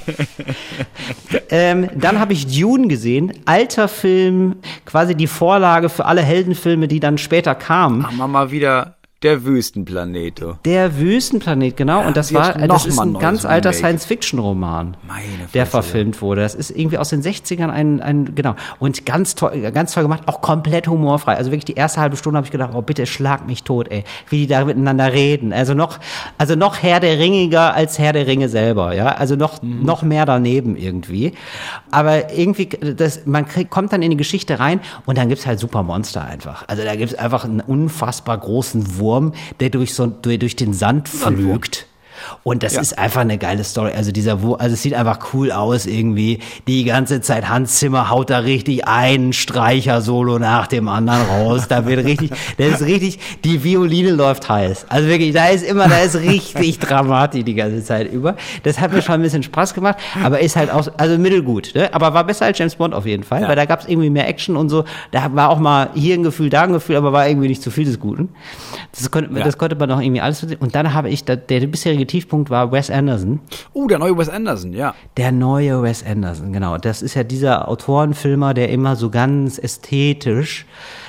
ähm, 1.50 1.88
dann 1.94 2.18
habe 2.18 2.32
ich 2.32 2.46
Dune 2.46 2.88
gesehen. 2.88 3.32
Alter 3.44 3.88
Film, 3.88 4.56
quasi 4.86 5.14
die 5.14 5.26
Vorlage 5.26 5.88
für 5.88 6.06
alle 6.06 6.22
Heldenfilme, 6.22 6.88
die 6.88 7.00
dann 7.00 7.18
später 7.18 7.54
kamen. 7.54 8.06
Haben 8.06 8.16
wir 8.16 8.26
mal 8.28 8.50
wieder 8.50 8.96
Der 9.22 9.44
Wüstenplanet. 9.44 10.40
du. 10.40 10.54
Der 10.64 10.96
Wüstenplanet, 10.98 11.76
genau. 11.76 12.06
und 12.06 12.16
das 12.16 12.32
war, 12.32 12.54
das 12.54 12.86
ist 12.86 12.98
ein 12.98 13.18
ganz 13.18 13.44
alter. 13.44 13.74
Science-Fiction-Roman, 13.74 14.96
der 15.52 15.66
verfilmt 15.66 16.22
wurde. 16.22 16.40
Das 16.40 16.54
ist 16.54 16.70
irgendwie 16.70 16.96
aus 16.96 17.10
den 17.10 17.20
60ern 17.22 17.68
ein, 17.68 18.00
ein, 18.00 18.34
genau. 18.34 18.54
Und 18.78 19.04
ganz 19.04 19.34
toll, 19.34 19.70
ganz 19.72 19.92
toll 19.92 20.04
gemacht, 20.04 20.22
auch 20.24 20.40
komplett 20.40 20.88
humorfrei. 20.88 21.36
Also 21.36 21.50
wirklich 21.50 21.66
die 21.66 21.74
erste 21.74 22.00
halbe 22.00 22.16
Stunde 22.16 22.38
habe 22.38 22.46
ich 22.46 22.50
gedacht, 22.50 22.70
oh 22.74 22.80
bitte 22.80 23.04
schlag 23.06 23.46
mich 23.46 23.62
tot, 23.62 23.88
ey. 23.88 24.04
Wie 24.30 24.38
die 24.38 24.46
da 24.46 24.64
miteinander 24.64 25.12
reden. 25.12 25.52
Also 25.52 25.74
noch, 25.74 25.98
also 26.38 26.54
noch 26.54 26.82
Herr 26.82 27.00
der 27.00 27.18
Ringiger 27.18 27.74
als 27.74 27.98
Herr 27.98 28.14
der 28.14 28.26
Ringe 28.26 28.48
selber, 28.48 28.94
ja. 28.94 29.08
Also 29.08 29.36
noch, 29.36 29.60
Mhm. 29.62 29.84
noch 29.84 30.00
mehr 30.02 30.24
daneben 30.24 30.76
irgendwie. 30.76 31.32
Aber 31.90 32.32
irgendwie, 32.32 32.68
das, 32.68 33.26
man 33.26 33.46
kriegt, 33.46 33.68
kommt 33.70 33.92
dann 33.92 34.00
in 34.00 34.12
die 34.12 34.16
Geschichte 34.16 34.58
rein 34.60 34.80
und 35.04 35.18
dann 35.18 35.28
gibt's 35.28 35.44
halt 35.44 35.58
super 35.60 35.82
Monster 35.82 36.24
einfach. 36.24 36.64
Also 36.68 36.84
da 36.84 36.96
gibt's 36.96 37.14
einfach 37.14 37.44
einen 37.44 37.60
unfassbar 37.60 38.38
großen 38.38 38.96
Wurm, 38.98 39.09
der 39.60 39.70
durch 39.70 39.94
so, 39.94 40.06
durch, 40.06 40.38
durch 40.38 40.56
den 40.56 40.72
Sand 40.72 41.08
pflügt. 41.08 41.86
Und 42.42 42.62
das 42.62 42.74
Ja. 42.74 42.80
ist 42.80 42.98
einfach 42.98 43.20
eine 43.22 43.38
geile 43.38 43.64
Story. 43.64 43.92
Also 43.96 44.12
dieser, 44.12 44.42
Wur- 44.42 44.60
also 44.60 44.74
es 44.74 44.82
sieht 44.82 44.94
einfach 44.94 45.32
cool 45.34 45.52
aus 45.52 45.86
irgendwie. 45.86 46.38
Die 46.66 46.84
ganze 46.84 47.20
Zeit 47.20 47.48
Hans 47.48 47.76
Zimmer 47.78 48.10
haut 48.10 48.30
da 48.30 48.38
richtig 48.38 48.86
ein 48.86 49.32
Streicher-Solo 49.32 50.38
nach 50.38 50.66
dem 50.66 50.88
anderen 50.88 51.22
raus. 51.22 51.68
Da 51.68 51.86
wird 51.86 52.04
richtig, 52.04 52.30
das 52.58 52.80
ist 52.80 52.86
richtig, 52.86 53.18
die 53.44 53.62
Violine 53.62 54.10
läuft 54.10 54.48
heiß. 54.48 54.86
Also 54.88 55.08
wirklich, 55.08 55.32
da 55.32 55.48
ist 55.48 55.64
immer, 55.64 55.88
da 55.88 55.98
ist 55.98 56.16
richtig 56.16 56.78
Dramatik 56.78 57.44
die 57.46 57.54
ganze 57.54 57.82
Zeit 57.84 58.12
über. 58.12 58.36
Das 58.62 58.80
hat 58.80 58.92
mir 58.92 59.02
schon 59.02 59.16
ein 59.16 59.22
bisschen 59.22 59.42
Spaß 59.42 59.74
gemacht, 59.74 59.96
aber 60.24 60.40
ist 60.40 60.56
halt 60.56 60.70
auch, 60.70 60.88
also 60.96 61.18
mittelgut, 61.18 61.72
ne? 61.74 61.92
Aber 61.92 62.14
war 62.14 62.24
besser 62.24 62.46
als 62.46 62.58
James 62.58 62.74
Bond 62.76 62.94
auf 62.94 63.06
jeden 63.06 63.22
Fall, 63.24 63.42
Ja. 63.42 63.48
weil 63.48 63.56
da 63.56 63.64
gab 63.64 63.80
es 63.80 63.88
irgendwie 63.88 64.10
mehr 64.10 64.28
Action 64.28 64.56
und 64.56 64.68
so. 64.68 64.84
Da 65.10 65.34
war 65.34 65.50
auch 65.50 65.58
mal 65.58 65.90
hier 65.94 66.14
ein 66.14 66.22
Gefühl, 66.22 66.50
da 66.50 66.62
ein 66.62 66.72
Gefühl, 66.72 66.96
aber 66.96 67.12
war 67.12 67.28
irgendwie 67.28 67.48
nicht 67.48 67.62
zu 67.62 67.70
viel 67.70 67.84
des 67.84 68.00
Guten. 68.00 68.30
Das 68.96 69.10
konnte, 69.10 69.36
Ja. 69.36 69.44
das 69.44 69.58
konnte 69.58 69.76
man 69.76 69.88
noch 69.88 70.00
irgendwie 70.00 70.20
alles. 70.20 70.44
Und 70.58 70.74
dann 70.74 70.94
habe 70.94 71.08
ich, 71.10 71.24
da, 71.24 71.36
der 71.36 71.66
bisherige 71.66 72.06
Tiefpunkt 72.20 72.50
war 72.50 72.70
Wes 72.70 72.90
Anderson. 72.90 73.40
Uh, 73.72 73.86
der 73.86 73.98
neue 73.98 74.18
Wes 74.18 74.28
Anderson, 74.28 74.74
ja. 74.74 74.94
Der 75.16 75.32
neue 75.32 75.82
Wes 75.82 76.04
Anderson, 76.04 76.52
genau. 76.52 76.76
Das 76.76 77.00
ist 77.00 77.14
ja 77.14 77.24
dieser 77.24 77.66
Autorenfilmer, 77.66 78.52
der 78.52 78.68
immer 78.68 78.94
so 78.94 79.08
ganz 79.08 79.58
ästhetisch, 79.58 80.66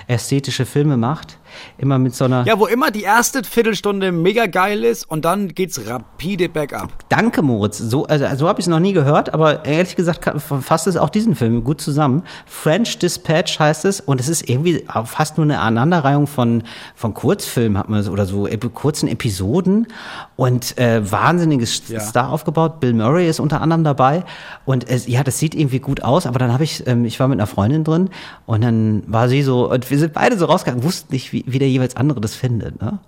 ästhetische 0.07 0.65
Filme 0.65 0.95
macht. 0.95 1.37
Immer 1.77 1.99
mit 1.99 2.15
so 2.15 2.25
einer. 2.25 2.45
Ja, 2.45 2.59
wo 2.59 2.67
immer 2.67 2.91
die 2.91 3.03
erste 3.03 3.43
Viertelstunde 3.43 4.11
mega 4.11 4.45
geil 4.45 4.83
ist 4.83 5.09
und 5.09 5.25
dann 5.25 5.49
geht's 5.49 5.85
rapide 5.87 6.49
bergab. 6.49 6.89
Danke, 7.09 7.41
Moritz. 7.41 7.77
So, 7.77 8.05
also, 8.05 8.25
so 8.35 8.47
habe 8.47 8.59
ich 8.59 8.65
es 8.65 8.69
noch 8.69 8.79
nie 8.79 8.93
gehört, 8.93 9.33
aber 9.33 9.65
ehrlich 9.65 9.95
gesagt 9.95 10.29
fasst 10.61 10.87
es 10.87 10.97
auch 10.97 11.09
diesen 11.09 11.35
Film 11.35 11.63
gut 11.63 11.81
zusammen. 11.81 12.23
French 12.45 12.99
Dispatch 12.99 13.59
heißt 13.59 13.85
es 13.85 13.99
und 13.99 14.19
es 14.19 14.29
ist 14.29 14.49
irgendwie 14.49 14.85
fast 15.05 15.37
nur 15.37 15.45
eine 15.45 15.59
Aneinanderreihung 15.59 16.27
von, 16.27 16.63
von 16.95 17.13
Kurzfilmen, 17.13 17.77
hat 17.77 17.89
man 17.89 17.99
es, 17.99 18.09
oder 18.09 18.25
so 18.25 18.47
kurzen 18.73 19.07
Episoden 19.07 19.87
und 20.35 20.77
äh, 20.77 21.11
wahnsinniges 21.11 21.83
Ja. 21.87 21.99
Star 21.99 22.31
aufgebaut. 22.31 22.79
Bill 22.79 22.93
Murray 22.93 23.29
ist 23.29 23.39
unter 23.39 23.61
anderem 23.61 23.83
dabei 23.83 24.23
und 24.65 24.89
es, 24.89 25.07
ja, 25.07 25.23
das 25.23 25.39
sieht 25.39 25.55
irgendwie 25.55 25.79
gut 25.79 26.03
aus, 26.03 26.25
aber 26.25 26.39
dann 26.39 26.53
habe 26.53 26.63
ich, 26.63 26.85
ähm, 26.87 27.05
ich 27.05 27.19
war 27.19 27.27
mit 27.27 27.39
einer 27.39 27.47
Freundin 27.47 27.83
drin 27.83 28.09
und 28.45 28.61
dann 28.63 29.03
war 29.07 29.29
sie 29.29 29.41
so, 29.43 29.71
und 29.71 29.89
wir 29.89 29.99
sind 29.99 30.13
beide 30.13 30.37
so 30.37 30.45
rausgegangen, 30.45 30.83
wussten 30.83 31.13
nicht, 31.13 31.33
wie, 31.33 31.40
wie 31.45 31.59
der 31.59 31.69
jeweils 31.69 31.95
andere 31.95 32.21
das 32.21 32.35
findet. 32.35 32.81
Ne? 32.81 32.99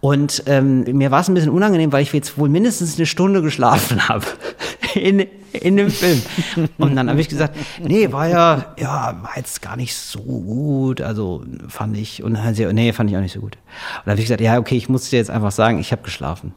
Und 0.00 0.44
ähm, 0.46 0.84
mir 0.84 1.10
war 1.10 1.20
es 1.20 1.28
ein 1.28 1.34
bisschen 1.34 1.50
unangenehm, 1.50 1.92
weil 1.92 2.02
ich 2.02 2.12
jetzt 2.12 2.38
wohl 2.38 2.48
mindestens 2.48 2.96
eine 2.96 3.06
Stunde 3.06 3.42
geschlafen 3.42 4.08
habe 4.08 4.24
in, 4.94 5.26
in 5.52 5.76
dem 5.76 5.90
Film. 5.90 6.22
Und 6.78 6.96
dann 6.96 7.10
habe 7.10 7.20
ich 7.20 7.28
gesagt, 7.28 7.56
nee, 7.82 8.10
war 8.10 8.28
ja, 8.28 8.74
ja, 8.78 9.18
war 9.22 9.32
jetzt 9.36 9.60
gar 9.60 9.76
nicht 9.76 9.94
so 9.94 10.20
gut. 10.20 11.02
Also 11.02 11.44
fand 11.68 11.96
ich, 11.98 12.22
und 12.22 12.34
dann 12.34 12.44
hat 12.44 12.56
sie, 12.56 12.64
nee, 12.72 12.92
fand 12.92 13.10
ich 13.10 13.16
auch 13.16 13.20
nicht 13.20 13.34
so 13.34 13.40
gut. 13.40 13.56
Und 13.56 14.06
dann 14.06 14.12
habe 14.12 14.20
ich 14.20 14.26
gesagt, 14.26 14.40
ja, 14.40 14.58
okay, 14.58 14.76
ich 14.76 14.88
muss 14.88 15.10
dir 15.10 15.18
jetzt 15.18 15.30
einfach 15.30 15.52
sagen, 15.52 15.78
ich 15.78 15.92
habe 15.92 16.02
geschlafen. 16.02 16.54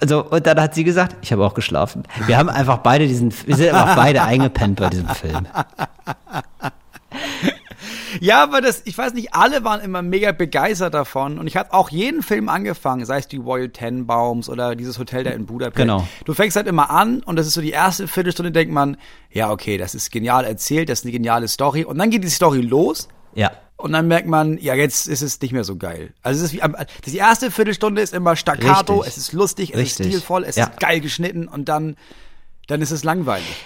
Also, 0.00 0.24
und 0.24 0.46
dann 0.46 0.60
hat 0.60 0.74
sie 0.74 0.84
gesagt, 0.84 1.16
ich 1.22 1.32
habe 1.32 1.44
auch 1.44 1.54
geschlafen. 1.54 2.04
Wir 2.26 2.38
haben 2.38 2.48
einfach 2.48 2.78
beide 2.78 3.06
diesen, 3.08 3.32
wir 3.46 3.56
sind 3.56 3.72
einfach 3.72 3.96
beide 3.96 4.22
eingepennt 4.22 4.78
bei 4.80 4.90
diesem 4.90 5.08
Film. 5.08 5.46
Ja, 8.20 8.42
aber 8.42 8.60
das, 8.60 8.82
ich 8.84 8.96
weiß 8.96 9.14
nicht, 9.14 9.34
alle 9.34 9.64
waren 9.64 9.80
immer 9.80 10.02
mega 10.02 10.32
begeistert 10.32 10.94
davon 10.94 11.38
und 11.38 11.46
ich 11.46 11.56
habe 11.56 11.72
auch 11.72 11.90
jeden 11.90 12.22
Film 12.22 12.48
angefangen, 12.48 13.04
sei 13.04 13.18
es 13.18 13.28
die 13.28 13.36
Royal 13.36 13.68
Tenenbaums 13.70 14.48
oder 14.48 14.74
dieses 14.76 14.98
Hotel 14.98 15.24
da 15.24 15.30
in 15.30 15.46
Budapest. 15.46 15.76
Genau. 15.76 16.06
Du 16.24 16.34
fängst 16.34 16.56
halt 16.56 16.66
immer 16.66 16.90
an 16.90 17.22
und 17.22 17.36
das 17.36 17.46
ist 17.46 17.54
so 17.54 17.60
die 17.60 17.70
erste 17.70 18.08
Viertelstunde, 18.08 18.52
denkt 18.52 18.72
man, 18.72 18.96
ja, 19.30 19.50
okay, 19.50 19.78
das 19.78 19.94
ist 19.94 20.10
genial 20.10 20.44
erzählt, 20.44 20.88
das 20.88 21.00
ist 21.00 21.04
eine 21.04 21.12
geniale 21.12 21.48
Story 21.48 21.84
und 21.84 21.98
dann 21.98 22.10
geht 22.10 22.24
die 22.24 22.28
Story 22.30 22.60
los 22.60 23.08
Ja. 23.34 23.50
und 23.76 23.92
dann 23.92 24.08
merkt 24.08 24.26
man, 24.28 24.58
ja, 24.58 24.74
jetzt 24.74 25.06
ist 25.08 25.22
es 25.22 25.40
nicht 25.40 25.52
mehr 25.52 25.64
so 25.64 25.76
geil. 25.76 26.14
Also 26.22 26.44
es 26.44 26.52
ist 26.52 26.62
wie, 26.62 27.10
die 27.10 27.16
erste 27.16 27.50
Viertelstunde 27.50 28.00
ist 28.02 28.14
immer 28.14 28.36
staccato, 28.36 28.96
Richtig. 28.98 29.08
es 29.12 29.16
ist 29.18 29.32
lustig, 29.32 29.70
es 29.72 29.78
Richtig. 29.78 30.06
ist 30.06 30.12
stilvoll, 30.12 30.44
es 30.44 30.56
Ja. 30.56 30.64
ist 30.66 30.80
geil 30.80 31.00
geschnitten 31.00 31.48
und 31.48 31.68
dann, 31.68 31.96
dann 32.66 32.80
ist 32.82 32.90
es 32.90 33.04
langweilig. 33.04 33.64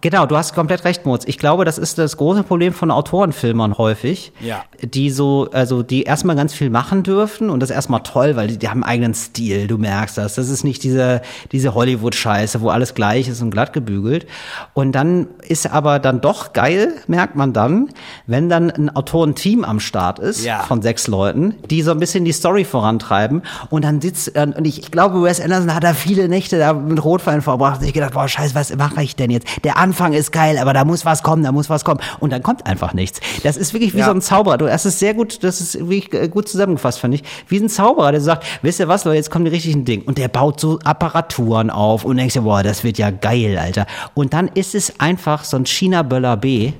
Genau, 0.00 0.26
du 0.26 0.36
hast 0.36 0.54
komplett 0.54 0.84
recht, 0.84 1.06
Moritz. 1.06 1.24
Ich 1.26 1.38
glaube, 1.38 1.64
das 1.64 1.78
ist 1.78 1.98
das 1.98 2.16
große 2.16 2.42
Problem 2.42 2.72
von 2.72 2.90
Autorenfilmern 2.90 3.78
häufig. 3.78 4.32
Ja. 4.40 4.64
Die 4.82 5.08
so, 5.10 5.48
also 5.52 5.82
die 5.84 6.02
erstmal 6.02 6.34
ganz 6.34 6.52
viel 6.52 6.68
machen 6.68 7.04
dürfen 7.04 7.48
und 7.48 7.60
das 7.60 7.70
ist 7.70 7.76
erstmal 7.76 8.02
toll, 8.02 8.34
weil 8.34 8.48
die, 8.48 8.58
die 8.58 8.68
haben 8.68 8.82
einen 8.82 8.90
eigenen 8.92 9.14
Stil, 9.14 9.68
du 9.68 9.78
merkst 9.78 10.18
das. 10.18 10.34
Das 10.34 10.48
ist 10.48 10.64
nicht 10.64 10.82
diese, 10.82 11.22
diese 11.52 11.74
Hollywood-Scheiße, 11.74 12.60
wo 12.60 12.70
alles 12.70 12.94
gleich 12.94 13.28
ist 13.28 13.40
und 13.40 13.50
glatt 13.50 13.72
gebügelt. 13.72 14.26
Und 14.74 14.92
dann 14.92 15.28
ist 15.46 15.70
aber 15.70 16.00
dann 16.00 16.20
doch 16.20 16.52
geil, 16.52 16.94
merkt 17.06 17.36
man 17.36 17.52
dann, 17.52 17.88
wenn 18.26 18.48
dann 18.48 18.70
ein 18.70 18.94
Autorenteam 18.94 19.64
am 19.64 19.78
Start 19.78 20.18
ist 20.18 20.44
Ja. 20.44 20.64
von 20.64 20.82
sechs 20.82 21.06
Leuten, 21.06 21.54
die 21.70 21.82
so 21.82 21.92
ein 21.92 22.00
bisschen 22.00 22.24
die 22.24 22.32
Story 22.32 22.64
vorantreiben 22.64 23.42
und 23.70 23.84
dann 23.84 24.00
sitzt, 24.00 24.36
und 24.36 24.66
ich, 24.66 24.80
ich 24.80 24.90
glaube, 24.90 25.22
Wes 25.22 25.40
Anderson 25.40 25.72
hat 25.74 25.84
da 25.84 25.94
viele 25.94 26.28
Nächte 26.28 26.58
da 26.58 26.72
mit 26.72 27.02
Rotwein 27.04 27.42
verbracht 27.42 27.80
und 27.80 27.86
ich 27.86 27.92
gedacht, 27.94 28.14
boah, 28.14 28.26
scheiße, 28.28 28.54
was 28.56 28.74
mache 28.76 29.02
ich 29.02 29.14
denn 29.14 29.30
jetzt? 29.30 29.46
Der 29.62 29.83
Anfang 29.84 30.14
ist 30.14 30.32
geil, 30.32 30.56
aber 30.56 30.72
da 30.72 30.84
muss 30.86 31.04
was 31.04 31.22
kommen, 31.22 31.42
da 31.42 31.52
muss 31.52 31.68
was 31.68 31.84
kommen. 31.84 32.00
Und 32.20 32.32
dann 32.32 32.42
kommt 32.42 32.64
einfach 32.64 32.94
nichts. 32.94 33.20
Das 33.42 33.58
ist 33.58 33.74
wirklich 33.74 33.92
wie 33.94 33.98
Ja. 33.98 34.06
so 34.06 34.12
ein 34.12 34.22
Zauberer. 34.22 34.56
Du 34.56 34.70
hast 34.72 34.86
es 34.86 34.98
sehr 34.98 35.12
gut, 35.12 35.44
das 35.44 35.60
ist 35.60 35.78
wirklich 35.78 36.10
äh, 36.14 36.28
gut 36.28 36.48
zusammengefasst, 36.48 36.98
fand 37.00 37.14
ich. 37.14 37.22
Wie 37.48 37.58
ein 37.58 37.68
Zauberer, 37.68 38.12
der 38.12 38.22
sagt, 38.22 38.44
wisst 38.62 38.80
ihr 38.80 38.88
was, 38.88 39.04
Leute, 39.04 39.16
jetzt 39.16 39.30
kommen 39.30 39.44
die 39.44 39.50
richtigen 39.50 39.84
Dinge. 39.84 40.04
Und 40.04 40.16
der 40.16 40.28
baut 40.28 40.58
so 40.58 40.78
Apparaturen 40.84 41.68
auf 41.68 42.04
und 42.06 42.16
denkst 42.16 42.32
dir, 42.34 42.40
boah, 42.42 42.62
das 42.62 42.82
wird 42.82 42.96
ja 42.96 43.10
geil, 43.10 43.58
Alter. 43.58 43.86
Und 44.14 44.32
dann 44.32 44.48
ist 44.48 44.74
es 44.74 44.98
einfach 45.00 45.44
so 45.44 45.58
ein 45.58 45.66
China-Böller 45.66 46.38
B. 46.38 46.72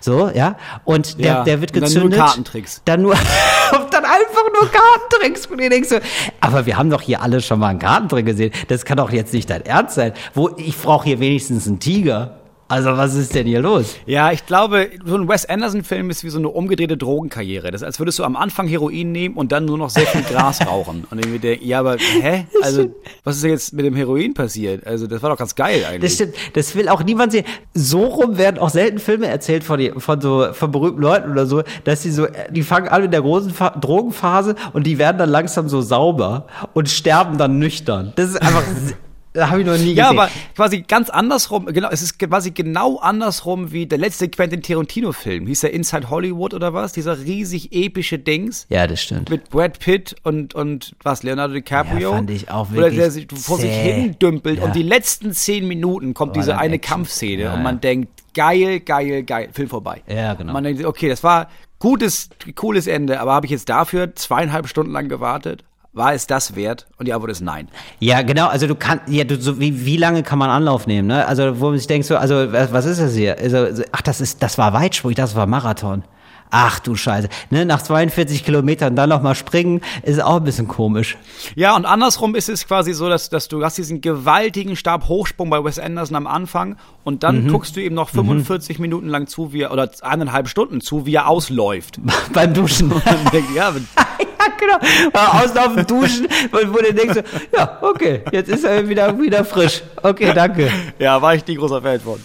So, 0.00 0.30
ja. 0.34 0.56
Und 0.84 1.18
der, 1.18 1.26
Ja, 1.26 1.44
der 1.44 1.60
wird 1.60 1.70
und 1.72 1.82
dann 1.82 1.88
gezündet. 1.88 2.18
nur 2.18 2.26
Kartentricks. 2.26 2.82
Dann 2.84 3.02
nur, 3.02 3.14
dann 3.90 4.04
einfach 4.04 4.44
nur 4.52 4.70
Kartentricks. 4.70 5.46
Und 5.46 5.60
ich 5.60 5.68
denk 5.68 5.86
so, 5.86 5.96
aber 6.40 6.66
wir 6.66 6.76
haben 6.76 6.90
doch 6.90 7.02
hier 7.02 7.22
alle 7.22 7.40
schon 7.40 7.58
mal 7.58 7.68
einen 7.68 7.78
Kartentrick 7.78 8.26
gesehen. 8.26 8.52
Das 8.68 8.84
kann 8.84 8.96
doch 8.96 9.10
jetzt 9.12 9.32
nicht 9.32 9.48
dein 9.50 9.64
Ernst 9.66 9.94
sein. 9.94 10.12
Wo, 10.34 10.50
ich 10.56 10.76
brauche 10.76 11.04
hier 11.04 11.20
wenigstens 11.20 11.66
einen 11.66 11.78
Tiger. 11.80 12.39
Also 12.70 12.96
was 12.96 13.16
ist 13.16 13.34
denn 13.34 13.48
hier 13.48 13.60
los? 13.60 13.96
Ja, 14.06 14.30
ich 14.30 14.46
glaube, 14.46 14.90
so 15.04 15.16
ein 15.16 15.28
Wes 15.28 15.44
Anderson-Film 15.44 16.08
ist 16.08 16.22
wie 16.22 16.30
so 16.30 16.38
eine 16.38 16.48
umgedrehte 16.48 16.96
Drogenkarriere. 16.96 17.72
Das 17.72 17.80
ist, 17.80 17.86
als 17.86 17.98
würdest 17.98 18.20
du 18.20 18.24
am 18.24 18.36
Anfang 18.36 18.68
Heroin 18.68 19.10
nehmen 19.10 19.34
und 19.34 19.50
dann 19.50 19.64
nur 19.64 19.76
noch 19.76 19.90
sehr 19.90 20.06
viel 20.06 20.22
Gras 20.22 20.60
rauchen. 20.66 21.04
Und 21.10 21.18
irgendwie 21.18 21.40
der, 21.40 21.60
ja, 21.64 21.80
aber 21.80 21.96
hä? 21.96 22.46
Also, 22.62 22.94
was 23.24 23.34
ist 23.34 23.42
denn 23.42 23.50
jetzt 23.50 23.72
mit 23.72 23.84
dem 23.84 23.96
Heroin 23.96 24.34
passiert? 24.34 24.86
Also, 24.86 25.08
das 25.08 25.20
war 25.20 25.30
doch 25.30 25.36
ganz 25.36 25.56
geil 25.56 25.84
eigentlich. 25.84 26.02
Das 26.02 26.14
stimmt, 26.14 26.34
das 26.54 26.76
will 26.76 26.88
auch 26.88 27.02
niemand 27.02 27.32
sehen. 27.32 27.44
So 27.74 28.04
rum 28.04 28.38
werden 28.38 28.60
auch 28.60 28.70
selten 28.70 29.00
Filme 29.00 29.26
erzählt 29.26 29.64
von, 29.64 29.80
die, 29.80 29.90
von 29.96 30.20
so 30.20 30.52
von 30.52 30.70
berühmten 30.70 31.02
Leuten 31.02 31.32
oder 31.32 31.46
so, 31.46 31.64
dass 31.82 32.02
die 32.02 32.12
so, 32.12 32.28
die 32.50 32.62
fangen 32.62 32.86
an 32.86 33.02
mit 33.02 33.12
der 33.12 33.22
großen 33.22 33.50
Fa 33.50 33.70
Drogenphase 33.70 34.54
und 34.74 34.86
die 34.86 34.96
werden 34.96 35.18
dann 35.18 35.30
langsam 35.30 35.68
so 35.68 35.80
sauber 35.80 36.46
und 36.72 36.88
sterben 36.88 37.36
dann 37.36 37.58
nüchtern. 37.58 38.12
Das 38.14 38.30
ist 38.30 38.40
einfach, 38.40 38.62
habe 39.38 39.60
ich 39.60 39.66
noch 39.66 39.74
nie 39.74 39.78
gesehen. 39.94 39.96
ja, 39.96 40.10
aber 40.10 40.28
quasi 40.56 40.82
ganz 40.82 41.08
andersrum, 41.10 41.66
genau, 41.66 41.88
es 41.90 42.02
ist 42.02 42.18
quasi 42.18 42.50
genau 42.50 42.98
andersrum 42.98 43.70
wie 43.72 43.86
der 43.86 43.98
letzte 43.98 44.28
Quentin 44.28 44.62
Tarantino-Film. 44.62 45.46
Hieß 45.46 45.60
der 45.60 45.72
Inside 45.72 46.10
Hollywood 46.10 46.52
oder 46.54 46.74
was? 46.74 46.92
Dieser 46.92 47.18
riesig 47.20 47.72
epische 47.72 48.18
Dings. 48.18 48.66
ja, 48.68 48.86
das 48.86 49.02
stimmt. 49.02 49.30
Mit 49.30 49.50
Brad 49.50 49.78
Pitt 49.78 50.16
und, 50.24 50.54
und 50.54 50.94
was, 51.02 51.22
Leonardo 51.22 51.54
DiCaprio? 51.54 52.10
Ja, 52.10 52.16
fand 52.16 52.30
ich 52.30 52.50
auch 52.50 52.68
Wo 52.70 52.80
der, 52.80 52.90
der 52.90 53.14
wirklich 53.14 53.28
sich 53.30 53.44
vor 53.44 53.58
sich 53.58 53.70
zäh. 53.70 53.92
hin 53.92 54.16
dümpelt 54.20 54.58
Ja. 54.58 54.64
und 54.64 54.74
die 54.74 54.82
letzten 54.82 55.32
zehn 55.32 55.68
Minuten 55.68 56.12
kommt 56.14 56.34
War 56.34 56.42
diese 56.42 56.58
eine 56.58 56.74
Action. 56.76 56.90
Kampfszene 56.96 57.42
Ja, 57.44 57.54
und 57.54 57.62
man 57.62 57.76
ja. 57.76 57.80
denkt, 57.80 58.08
geil, 58.34 58.80
geil, 58.80 59.22
geil, 59.22 59.48
Film 59.52 59.68
vorbei. 59.68 60.02
Ja, 60.08 60.34
genau. 60.34 60.52
Man 60.52 60.64
denkt, 60.64 60.84
okay, 60.84 61.08
das 61.08 61.22
war 61.22 61.48
gutes, 61.78 62.28
cooles 62.56 62.86
Ende, 62.86 63.20
aber 63.20 63.32
habe 63.32 63.46
ich 63.46 63.52
jetzt 63.52 63.68
dafür 63.68 64.14
zweieinhalb 64.14 64.68
Stunden 64.68 64.92
lang 64.92 65.08
gewartet? 65.08 65.64
War 65.92 66.14
es 66.14 66.26
das 66.28 66.54
wert? 66.54 66.86
Und 66.98 67.06
die 67.06 67.12
Antwort 67.12 67.32
ist 67.32 67.40
nein. 67.40 67.68
Ja, 67.98 68.22
genau, 68.22 68.46
also 68.46 68.66
du 68.68 68.76
kannst, 68.76 69.08
ja, 69.08 69.24
du, 69.24 69.40
so, 69.40 69.58
wie, 69.58 69.84
wie 69.84 69.96
lange 69.96 70.22
kann 70.22 70.38
man 70.38 70.48
Anlauf 70.48 70.86
nehmen, 70.86 71.08
ne? 71.08 71.26
Also, 71.26 71.58
wo 71.60 71.70
man 71.70 71.78
sich 71.78 71.88
denkt 71.88 72.06
so, 72.06 72.16
also, 72.16 72.52
was, 72.52 72.72
was 72.72 72.84
ist 72.86 73.00
das 73.00 73.14
hier? 73.14 73.36
Also, 73.38 73.74
so, 73.74 73.82
ach, 73.90 74.02
das 74.02 74.20
ist, 74.20 74.40
das 74.42 74.56
war 74.56 74.72
Weitsprung, 74.72 75.14
das 75.14 75.34
war 75.34 75.46
Marathon. 75.46 76.04
Ach 76.52 76.80
du 76.80 76.96
Scheiße. 76.96 77.28
Ne, 77.50 77.64
nach 77.64 77.80
42 77.80 78.44
Kilometern 78.44 78.96
dann 78.96 79.08
noch 79.10 79.22
mal 79.22 79.36
springen, 79.36 79.82
ist 80.02 80.20
auch 80.20 80.36
ein 80.38 80.44
bisschen 80.44 80.66
komisch. 80.66 81.16
Ja, 81.54 81.76
und 81.76 81.86
andersrum 81.86 82.34
ist 82.34 82.48
es 82.48 82.66
quasi 82.66 82.92
so, 82.92 83.08
dass, 83.08 83.28
dass 83.30 83.46
du 83.46 83.64
hast 83.64 83.78
diesen 83.78 84.00
gewaltigen 84.00 84.74
Stabhochsprung 84.74 85.48
bei 85.48 85.62
Wes 85.62 85.78
Anderson 85.78 86.16
am 86.16 86.26
Anfang 86.26 86.76
und 87.04 87.22
dann 87.22 87.44
Mhm. 87.44 87.48
guckst 87.52 87.76
du 87.76 87.80
ihm 87.80 87.94
noch 87.94 88.08
45 88.08 88.80
Minuten 88.80 89.06
lang 89.08 89.28
zu, 89.28 89.52
wie 89.52 89.62
er, 89.62 89.72
oder 89.72 89.88
eineinhalb 90.02 90.48
Stunden 90.48 90.80
zu, 90.80 91.06
wie 91.06 91.14
er 91.14 91.28
ausläuft. 91.28 92.00
Beim 92.32 92.52
Duschen. 92.52 92.90
Und 92.90 93.32
denkst, 93.32 93.50
ja, 93.54 93.68
aber 93.68 93.78
genau. 94.58 94.76
Auf 95.12 95.74
dem 95.74 95.86
Duschen, 95.86 96.26
wo, 96.50 96.58
wo 96.72 96.78
du 96.78 96.92
denkst, 96.92 97.14
so, 97.14 97.56
ja, 97.56 97.78
okay, 97.82 98.22
jetzt 98.32 98.48
ist 98.48 98.64
er 98.64 98.88
wieder, 98.88 99.18
wieder 99.18 99.44
frisch. 99.44 99.82
Okay, 100.02 100.32
danke. 100.34 100.70
Ja, 100.98 101.20
war 101.20 101.34
ich 101.34 101.46
nie 101.46 101.56
großer 101.56 101.82
Fan 101.82 102.00
von. 102.00 102.20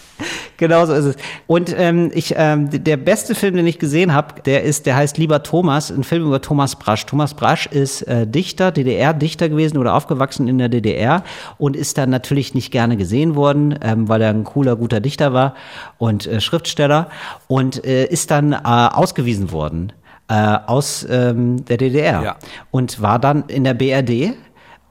Genau 0.58 0.86
so 0.86 0.94
ist 0.94 1.06
es. 1.06 1.16
Und 1.48 1.76
ähm, 1.78 2.12
ich, 2.14 2.34
ähm, 2.38 2.70
der 2.72 2.96
beste 2.96 3.36
Film, 3.36 3.56
den 3.56 3.68
ich 3.68 3.78
gesehen 3.78 4.14
habe, 4.14 4.42
der 4.42 4.64
ist, 4.64 4.86
der 4.86 4.96
heißt 4.96 5.18
Lieber 5.18 5.44
Thomas, 5.44 5.92
ein 5.92 6.04
Film 6.04 6.26
über 6.26 6.42
Thomas 6.42 6.78
Brasch. 6.78 7.06
Thomas 7.06 7.34
Brasch 7.34 7.68
ist 7.68 8.04
äh, 8.04 8.26
Dichter, 8.26 8.72
DDR-Dichter 8.72 9.50
gewesen 9.50 9.78
oder 9.78 9.94
aufgewachsen 9.94 10.48
in 10.48 10.58
der 10.58 10.70
DDR 10.70 11.24
und 11.58 11.76
ist 11.76 11.98
dann 11.98 12.10
natürlich 12.10 12.54
nicht 12.54 12.72
gerne 12.72 12.96
gesehen 12.96 13.36
worden, 13.36 13.78
ähm, 13.82 14.08
weil 14.08 14.22
er 14.22 14.30
ein 14.30 14.46
cooler, 14.46 14.78
guter 14.78 15.02
Dichter 15.02 15.34
war 15.34 15.56
und 15.98 16.26
äh, 16.26 16.40
Schriftsteller 16.40 17.10
und 17.48 17.84
äh, 17.84 18.06
ist 18.06 18.32
dann 18.32 18.54
äh, 18.54 18.58
ausgewiesen 18.64 19.52
worden 19.52 19.92
äh, 20.28 20.34
aus 20.66 21.06
ähm, 21.10 21.66
der 21.66 21.78
DDR 21.78 22.22
Ja. 22.24 22.36
und 22.72 23.02
war 23.02 23.20
dann 23.20 23.44
in 23.48 23.64
der 23.64 23.74
BRD 23.74 24.34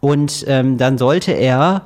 und 0.00 0.44
ähm, 0.48 0.78
dann 0.78 0.98
sollte 0.98 1.32
er 1.32 1.82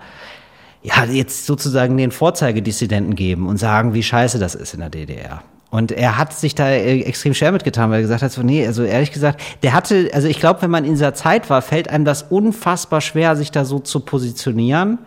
ja, 0.83 1.05
jetzt 1.05 1.47
sozusagen 1.47 1.97
den 1.97 2.11
Vorzeigedissidenten 2.11 3.15
geben 3.15 3.49
und 3.49 3.57
sagen, 3.59 3.95
wie 3.95 4.03
scheiße 4.03 4.39
das 4.39 4.55
ist 4.55 4.75
in 4.75 4.81
der 4.81 4.91
DDR. 4.91 5.43
Und 5.71 5.93
er 5.93 6.17
hat 6.17 6.33
sich 6.33 6.55
da 6.55 6.69
äh, 6.71 7.01
extrem 7.03 7.35
schwer 7.35 7.53
mitgetan, 7.53 7.91
weil 7.91 7.99
er 7.99 8.03
gesagt 8.03 8.23
hat, 8.23 8.33
so, 8.33 8.43
nee, 8.43 8.67
also 8.67 8.85
ehrlich 8.85 9.13
gesagt, 9.13 9.41
der 9.63 9.75
hatte, 9.75 10.11
also 10.15 10.27
ich 10.29 10.41
glaube, 10.41 10.63
wenn 10.63 10.71
man 10.71 10.85
in 10.85 10.93
dieser 10.93 11.13
Zeit 11.15 11.51
war, 11.51 11.61
fällt 11.61 11.91
einem 11.91 12.05
das 12.07 12.23
unfassbar 12.23 13.01
schwer, 13.01 13.37
sich 13.37 13.51
da 13.51 13.65
so 13.65 13.79
zu 13.79 14.01
positionieren. 14.01 14.99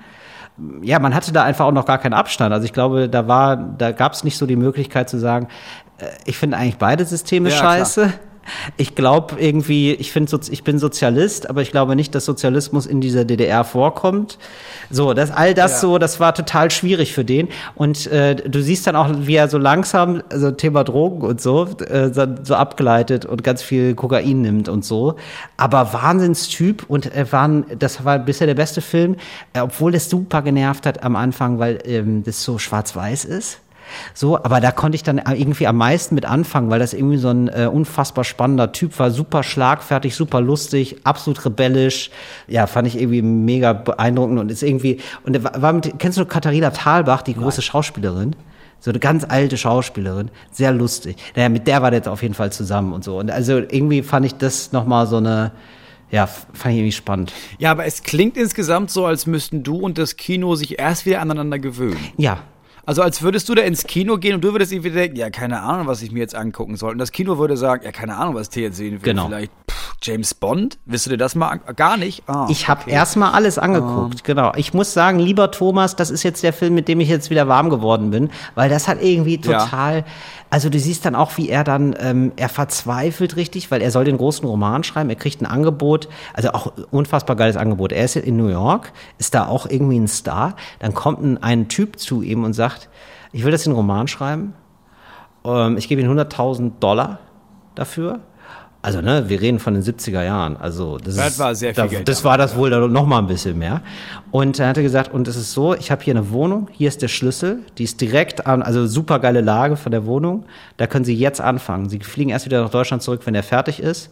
Ja, 0.84 1.00
man 1.00 1.16
hatte 1.16 1.32
da 1.32 1.44
einfach 1.44 1.66
auch 1.66 1.72
noch 1.72 1.86
gar 1.86 1.98
keinen 1.98 2.14
Abstand. 2.14 2.54
Also 2.54 2.66
ich 2.66 2.74
glaube, 2.74 3.10
da 3.10 3.28
war, 3.28 3.56
da 3.58 3.92
gab 3.92 4.14
es 4.14 4.24
nicht 4.24 4.38
so 4.38 4.46
die 4.46 4.56
Möglichkeit 4.58 5.10
zu 5.10 5.18
sagen, 5.18 5.48
äh, 5.98 6.06
ich 6.26 6.38
finde 6.38 6.58
eigentlich 6.58 6.78
beide 6.78 7.06
Systeme 7.06 7.50
Ja, 7.50 7.56
klar. 7.58 8.12
Ich 8.78 8.96
glaube 8.96 9.36
irgendwie, 9.40 9.94
ich 9.94 10.12
finde, 10.12 10.40
ich 10.50 10.64
bin 10.64 10.80
Sozialist, 10.80 11.50
aber 11.50 11.62
ich 11.62 11.72
glaube 11.72 11.96
nicht, 11.96 12.16
dass 12.16 12.26
Sozialismus 12.26 12.86
in 12.86 13.02
dieser 13.02 13.24
DDR 13.24 13.64
vorkommt. 13.64 14.38
So, 14.90 15.14
das 15.14 15.32
all 15.32 15.54
das 15.54 15.74
Ja. 15.74 15.78
so, 15.80 15.98
das 15.98 16.20
war 16.20 16.34
total 16.34 16.72
schwierig 16.72 17.14
für 17.14 17.24
den. 17.24 17.50
Und 17.76 18.08
äh, 18.08 18.36
du 18.36 18.62
siehst 18.62 18.88
dann 18.88 18.96
auch, 18.96 19.10
wie 19.22 19.36
er 19.36 19.48
so 19.48 19.58
langsam, 19.58 20.24
also 20.30 20.52
Thema 20.52 20.84
Drogen 20.84 21.22
und 21.22 21.40
so, 21.42 21.68
äh, 21.88 22.12
so, 22.14 22.26
so 22.44 22.56
abgeleitet 22.56 23.26
und 23.26 23.44
ganz 23.44 23.62
viel 23.62 23.96
Kokain 23.96 24.42
nimmt 24.42 24.70
und 24.70 24.84
so. 24.84 25.16
Aber 25.58 25.94
Wahnsinnstyp 25.94 26.86
und 26.88 27.14
er 27.14 27.32
waren, 27.32 27.66
das 27.78 28.04
war 28.04 28.20
bisher 28.20 28.48
der 28.48 28.56
beste 28.56 28.82
Film, 28.82 29.16
äh, 29.54 29.62
obwohl 29.62 29.92
das 29.92 30.10
super 30.10 30.42
genervt 30.42 30.86
hat 30.86 31.04
am 31.04 31.16
Anfang, 31.16 31.60
weil 31.60 31.80
ähm, 31.86 32.24
das 32.24 32.44
so 32.44 32.58
schwarz-weiß 32.58 33.26
ist. 33.26 33.60
So, 34.14 34.38
aber 34.38 34.60
da 34.60 34.72
konnte 34.72 34.96
ich 34.96 35.04
dann 35.04 35.18
irgendwie 35.18 35.68
am 35.68 35.78
meisten 35.78 36.16
mit 36.16 36.26
anfangen, 36.26 36.70
weil 36.70 36.80
das 36.80 36.94
irgendwie 36.94 37.18
so 37.18 37.30
ein 37.30 37.48
äh, 37.48 37.70
unfassbar 37.72 38.24
spannender 38.24 38.72
Typ 38.72 38.98
war, 39.00 39.12
super 39.12 39.44
schlagfertig, 39.44 40.16
super 40.16 40.42
lustig, 40.42 40.98
absolut 41.04 41.44
rebellisch. 41.46 42.12
Ja, 42.48 42.68
fand 42.68 42.88
ich 42.88 43.00
irgendwie 43.00 43.22
mega 43.22 43.74
beeindruckend 43.74 44.40
und 44.40 44.52
ist 44.52 44.64
irgendwie 44.64 45.00
und 45.24 45.44
war 45.44 45.74
mit, 45.74 46.00
kennst 46.00 46.18
du 46.18 46.26
Katharina 46.26 46.72
Thalbach, 46.72 47.22
die 47.22 47.36
große 47.36 47.62
Schauspielerin? 47.62 48.36
So 48.80 48.90
eine 48.90 49.00
ganz 49.00 49.24
alte 49.24 49.58
Schauspielerin, 49.58 50.32
sehr 50.52 50.72
lustig. 50.72 51.16
Naja, 51.36 51.50
mit 51.50 51.68
der 51.68 51.84
war 51.84 51.92
der 51.92 52.00
jetzt 52.00 52.08
auf 52.08 52.24
jeden 52.24 52.34
Fall 52.34 52.52
zusammen 52.52 52.94
und 52.94 53.04
so. 53.04 53.20
Und 53.20 53.30
also 53.30 53.58
irgendwie 53.58 54.02
fand 54.02 54.26
ich 54.26 54.36
das 54.36 54.72
nochmal 54.72 55.06
so 55.06 55.18
eine, 55.18 55.52
ja, 56.10 56.26
fand 56.26 56.74
ich 56.74 56.80
irgendwie 56.80 56.92
spannend. 56.92 57.32
Ja, 57.60 57.70
aber 57.70 57.86
es 57.86 58.02
klingt 58.02 58.38
insgesamt 58.38 58.90
so, 58.90 59.06
als 59.06 59.28
müssten 59.28 59.62
du 59.62 59.78
und 59.78 60.00
das 60.00 60.18
Kino 60.18 60.56
sich 60.56 60.80
erst 60.80 61.06
wieder 61.06 61.22
aneinander 61.22 61.60
gewöhnen. 61.60 62.00
Ja, 62.18 62.40
Also 62.86 63.02
als 63.02 63.22
würdest 63.22 63.48
du 63.50 63.56
da 63.56 63.62
ins 63.62 63.86
Kino 63.86 64.18
gehen 64.18 64.36
und 64.36 64.44
du 64.44 64.52
würdest 64.54 64.72
irgendwie 64.72 64.92
denken, 64.92 65.16
ja, 65.16 65.30
keine 65.30 65.62
Ahnung, 65.62 65.88
was 65.88 66.02
ich 66.02 66.12
mir 66.12 66.20
jetzt 66.20 66.36
angucken 66.36 66.78
soll. 66.78 66.92
Und 66.94 66.98
das 66.98 67.12
Kino 67.12 67.38
würde 67.38 67.58
sagen, 67.58 67.84
ja, 67.86 67.92
keine 67.92 68.18
Ahnung, 68.18 68.36
was 68.36 68.50
ich 68.50 68.56
jetzt 68.56 68.78
sehen 68.78 68.94
will. 68.94 69.00
Genau. 69.02 69.28
Vielleicht 69.28 69.52
pff, 69.70 69.81
James 70.04 70.34
Bond? 70.34 70.80
Willst 70.86 71.06
du 71.06 71.12
dir 71.12 71.18
das 71.18 71.36
mal 71.36 71.58
Gar 71.76 71.98
nicht? 71.98 72.24
Ah, 72.28 72.48
Ich 72.50 72.68
habe 72.68 72.82
okay. 72.82 72.92
erstmal 72.92 73.34
alles 73.34 73.60
angeguckt, 73.60 74.24
genau. 74.24 74.52
Ich 74.56 74.74
muss 74.74 74.94
sagen, 74.94 75.20
lieber 75.20 75.52
Thomas, 75.52 75.96
das 75.96 76.10
ist 76.10 76.24
jetzt 76.24 76.42
der 76.42 76.54
Film, 76.54 76.74
mit 76.74 76.88
dem 76.88 77.00
ich 77.00 77.08
jetzt 77.10 77.30
wieder 77.30 77.48
warm 77.48 77.70
geworden 77.70 78.10
bin, 78.10 78.32
weil 78.56 78.70
das 78.70 78.88
hat 78.88 79.02
irgendwie 79.04 79.40
Ja. 79.40 79.60
total, 79.66 80.04
also 80.50 80.70
du 80.70 80.80
siehst 80.80 81.06
dann 81.06 81.14
auch, 81.14 81.38
wie 81.38 81.50
er 81.50 81.64
dann, 81.64 81.96
ähm, 82.00 82.32
er 82.36 82.50
verzweifelt 82.50 83.36
richtig, 83.36 83.70
weil 83.70 83.82
er 83.82 83.92
soll 83.92 84.04
den 84.06 84.18
großen 84.18 84.48
Roman 84.48 84.84
schreiben, 84.84 85.10
er 85.10 85.16
kriegt 85.16 85.40
ein 85.42 85.46
Angebot, 85.46 86.10
also 86.34 86.50
auch 86.54 86.74
unfassbar 86.90 87.36
geiles 87.36 87.56
Angebot. 87.56 87.92
Er 87.92 88.04
ist 88.06 88.16
in 88.16 88.38
New 88.38 88.48
York, 88.48 88.94
ist 89.20 89.36
da 89.36 89.46
auch 89.48 89.68
irgendwie 89.68 90.00
ein 90.00 90.08
Star, 90.08 90.56
dann 90.80 90.96
kommt 90.96 91.22
ein, 91.24 91.42
ein 91.44 91.68
Typ 91.68 92.00
zu 92.00 92.24
ihm 92.24 92.44
und 92.44 92.54
sagt, 92.54 92.90
ich 93.34 93.44
will 93.46 93.52
das 93.52 93.66
in 93.68 93.72
den 93.72 93.76
Roman 93.78 94.08
schreiben, 94.08 94.56
ähm, 95.46 95.78
ich 95.78 95.88
gebe 95.88 96.02
ihm 96.02 96.10
100.000 96.12 96.80
Dollar 96.80 97.20
dafür. 97.76 98.20
Also, 98.84 99.02
ne, 99.02 99.30
wir 99.30 99.40
reden 99.42 99.60
von 99.60 99.76
den 99.76 99.84
70er 99.84 100.24
Jahren. 100.24 100.58
Also, 100.58 100.98
das, 100.98 101.16
Das 101.16 101.34
ist, 101.34 101.40
war 101.40 101.54
sehr 101.54 101.76
viel 101.76 101.84
da, 101.84 101.88
Geld 101.88 102.08
Das 102.08 102.24
war 102.24 102.38
das 102.38 102.56
wohl 102.56 102.72
da 102.72 102.80
noch 102.88 103.06
mal 103.06 103.20
ein 103.20 103.28
bisschen 103.28 103.60
mehr. 103.60 103.82
Und 104.32 104.58
er 104.58 104.70
hatte 104.70 104.82
gesagt, 104.82 105.14
und 105.14 105.28
es 105.28 105.36
ist 105.36 105.52
so, 105.52 105.76
ich 105.76 105.92
habe 105.92 106.04
hier 106.04 106.16
eine 106.16 106.32
Wohnung, 106.32 106.68
hier 106.72 106.88
ist 106.88 107.02
der 107.04 107.08
Schlüssel, 107.08 107.60
die 107.78 107.84
ist 107.84 108.02
direkt 108.02 108.48
an, 108.48 108.64
also 108.64 108.88
super 108.88 109.20
geile 109.20 109.42
Lage 109.42 109.76
von 109.76 109.92
der 109.92 110.06
Wohnung. 110.08 110.46
Da 110.78 110.88
können 110.88 111.06
Sie 111.06 111.16
jetzt 111.16 111.42
anfangen. 111.42 111.90
Sie 111.90 112.00
fliegen 112.00 112.32
erst 112.32 112.46
wieder 112.46 112.62
nach 112.62 112.72
Deutschland 112.72 113.04
zurück, 113.04 113.22
wenn 113.26 113.34
der 113.34 113.44
fertig 113.44 113.80
ist. 113.80 114.10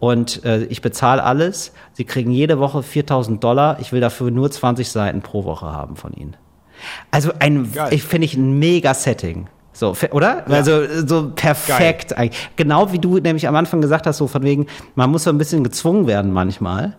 Und 0.00 0.44
äh, 0.44 0.64
ich 0.64 0.82
bezahle 0.82 1.22
alles. 1.22 1.72
Sie 1.92 2.04
kriegen 2.04 2.30
jede 2.30 2.58
Woche 2.58 2.82
4000 2.82 3.42
Dollar. 3.42 3.78
Ich 3.80 3.92
will 3.92 4.00
dafür 4.00 4.30
nur 4.30 4.50
20 4.50 4.88
Seiten 4.88 5.22
pro 5.22 5.44
Woche 5.44 5.66
haben 5.66 5.96
von 5.96 6.12
Ihnen. 6.12 6.36
Also 7.10 7.32
ein, 7.38 7.72
Geil. 7.72 7.92
ich 7.92 8.02
finde 8.02 8.24
ich 8.24 8.34
ein 8.34 8.58
mega 8.58 8.94
Setting. 8.94 9.48
So, 9.78 9.94
oder? 10.10 10.44
Also 10.50 10.82
so 11.06 11.30
perfekt 11.30 12.16
eigentlich. 12.18 12.50
Genau 12.56 12.90
wie 12.90 12.98
du 12.98 13.18
nämlich 13.18 13.46
am 13.46 13.54
Anfang 13.54 13.80
gesagt 13.80 14.08
hast, 14.08 14.16
so 14.16 14.26
von 14.26 14.42
wegen, 14.42 14.66
man 14.96 15.08
muss 15.08 15.22
so 15.22 15.30
ein 15.30 15.38
bisschen 15.38 15.62
gezwungen 15.62 16.08
werden 16.08 16.32
manchmal. 16.32 16.96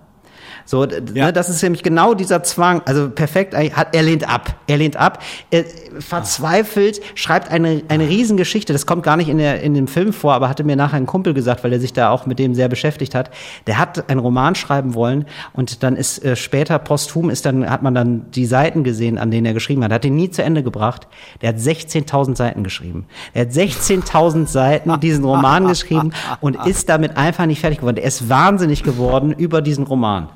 So, 0.70 0.86
Ja. 0.86 1.26
ne, 1.26 1.34
das 1.34 1.50
ist 1.50 1.64
nämlich 1.64 1.82
genau 1.82 2.14
dieser 2.14 2.44
Zwang. 2.44 2.84
Also 2.86 3.10
perfekt, 3.10 3.56
hat, 3.56 3.96
er 3.96 4.04
lehnt 4.04 4.30
ab. 4.30 4.54
Er 4.68 4.78
lehnt 4.78 4.98
ab. 4.98 5.18
Er 5.50 5.66
verzweifelt, 5.98 7.02
schreibt 7.16 7.50
eine, 7.50 7.82
eine 7.88 8.08
Riesengeschichte. 8.08 8.72
Das 8.72 8.86
kommt 8.86 9.02
gar 9.02 9.18
nicht 9.18 9.30
in, 9.30 9.40
der, 9.40 9.64
in 9.64 9.74
dem 9.74 9.88
Film 9.88 10.14
vor, 10.14 10.36
aber 10.36 10.48
hatte 10.48 10.64
mir 10.64 10.76
nachher 10.76 10.98
ein 10.98 11.08
Kumpel 11.08 11.34
gesagt, 11.34 11.64
weil 11.64 11.74
er 11.74 11.80
sich 11.80 11.94
da 11.94 12.12
auch 12.12 12.28
mit 12.28 12.38
dem 12.38 12.54
sehr 12.54 12.70
beschäftigt 12.70 13.16
hat. 13.16 13.32
Der 13.66 13.80
hat 13.80 14.12
einen 14.12 14.20
Roman 14.20 14.54
schreiben 14.54 14.94
wollen 14.94 15.26
und 15.54 15.82
dann 15.82 15.96
ist 15.96 16.24
äh, 16.24 16.36
später 16.36 16.78
posthum 16.78 17.32
ist 17.32 17.48
dann, 17.48 17.68
hat 17.68 17.82
man 17.82 17.96
dann 17.96 18.30
die 18.30 18.46
Seiten 18.46 18.84
gesehen, 18.84 19.18
an 19.18 19.32
denen 19.32 19.48
er 19.48 19.56
geschrieben 19.56 19.84
hat. 19.84 19.92
Hat 19.92 20.06
ihn 20.06 20.16
nie 20.16 20.30
zu 20.30 20.44
Ende 20.44 20.62
gebracht. 20.62 21.08
Der 21.42 21.50
hat 21.50 21.56
16.000 21.56 22.38
Seiten 22.38 22.64
geschrieben. 22.64 23.08
Er 23.34 23.48
hat 23.48 23.54
16.000 23.54 24.46
Seiten 24.46 25.00
diesen 25.00 25.24
Roman 25.24 25.68
geschrieben 25.68 26.12
und 26.42 26.64
ist 26.68 26.90
damit 26.90 27.18
einfach 27.18 27.48
nicht 27.48 27.60
fertig 27.60 27.80
geworden. 27.80 27.98
Er 27.98 28.04
ist 28.04 28.30
wahnsinnig 28.30 28.84
geworden 28.84 29.32
über 29.32 29.64
diesen 29.64 29.86
Roman. 29.86 30.30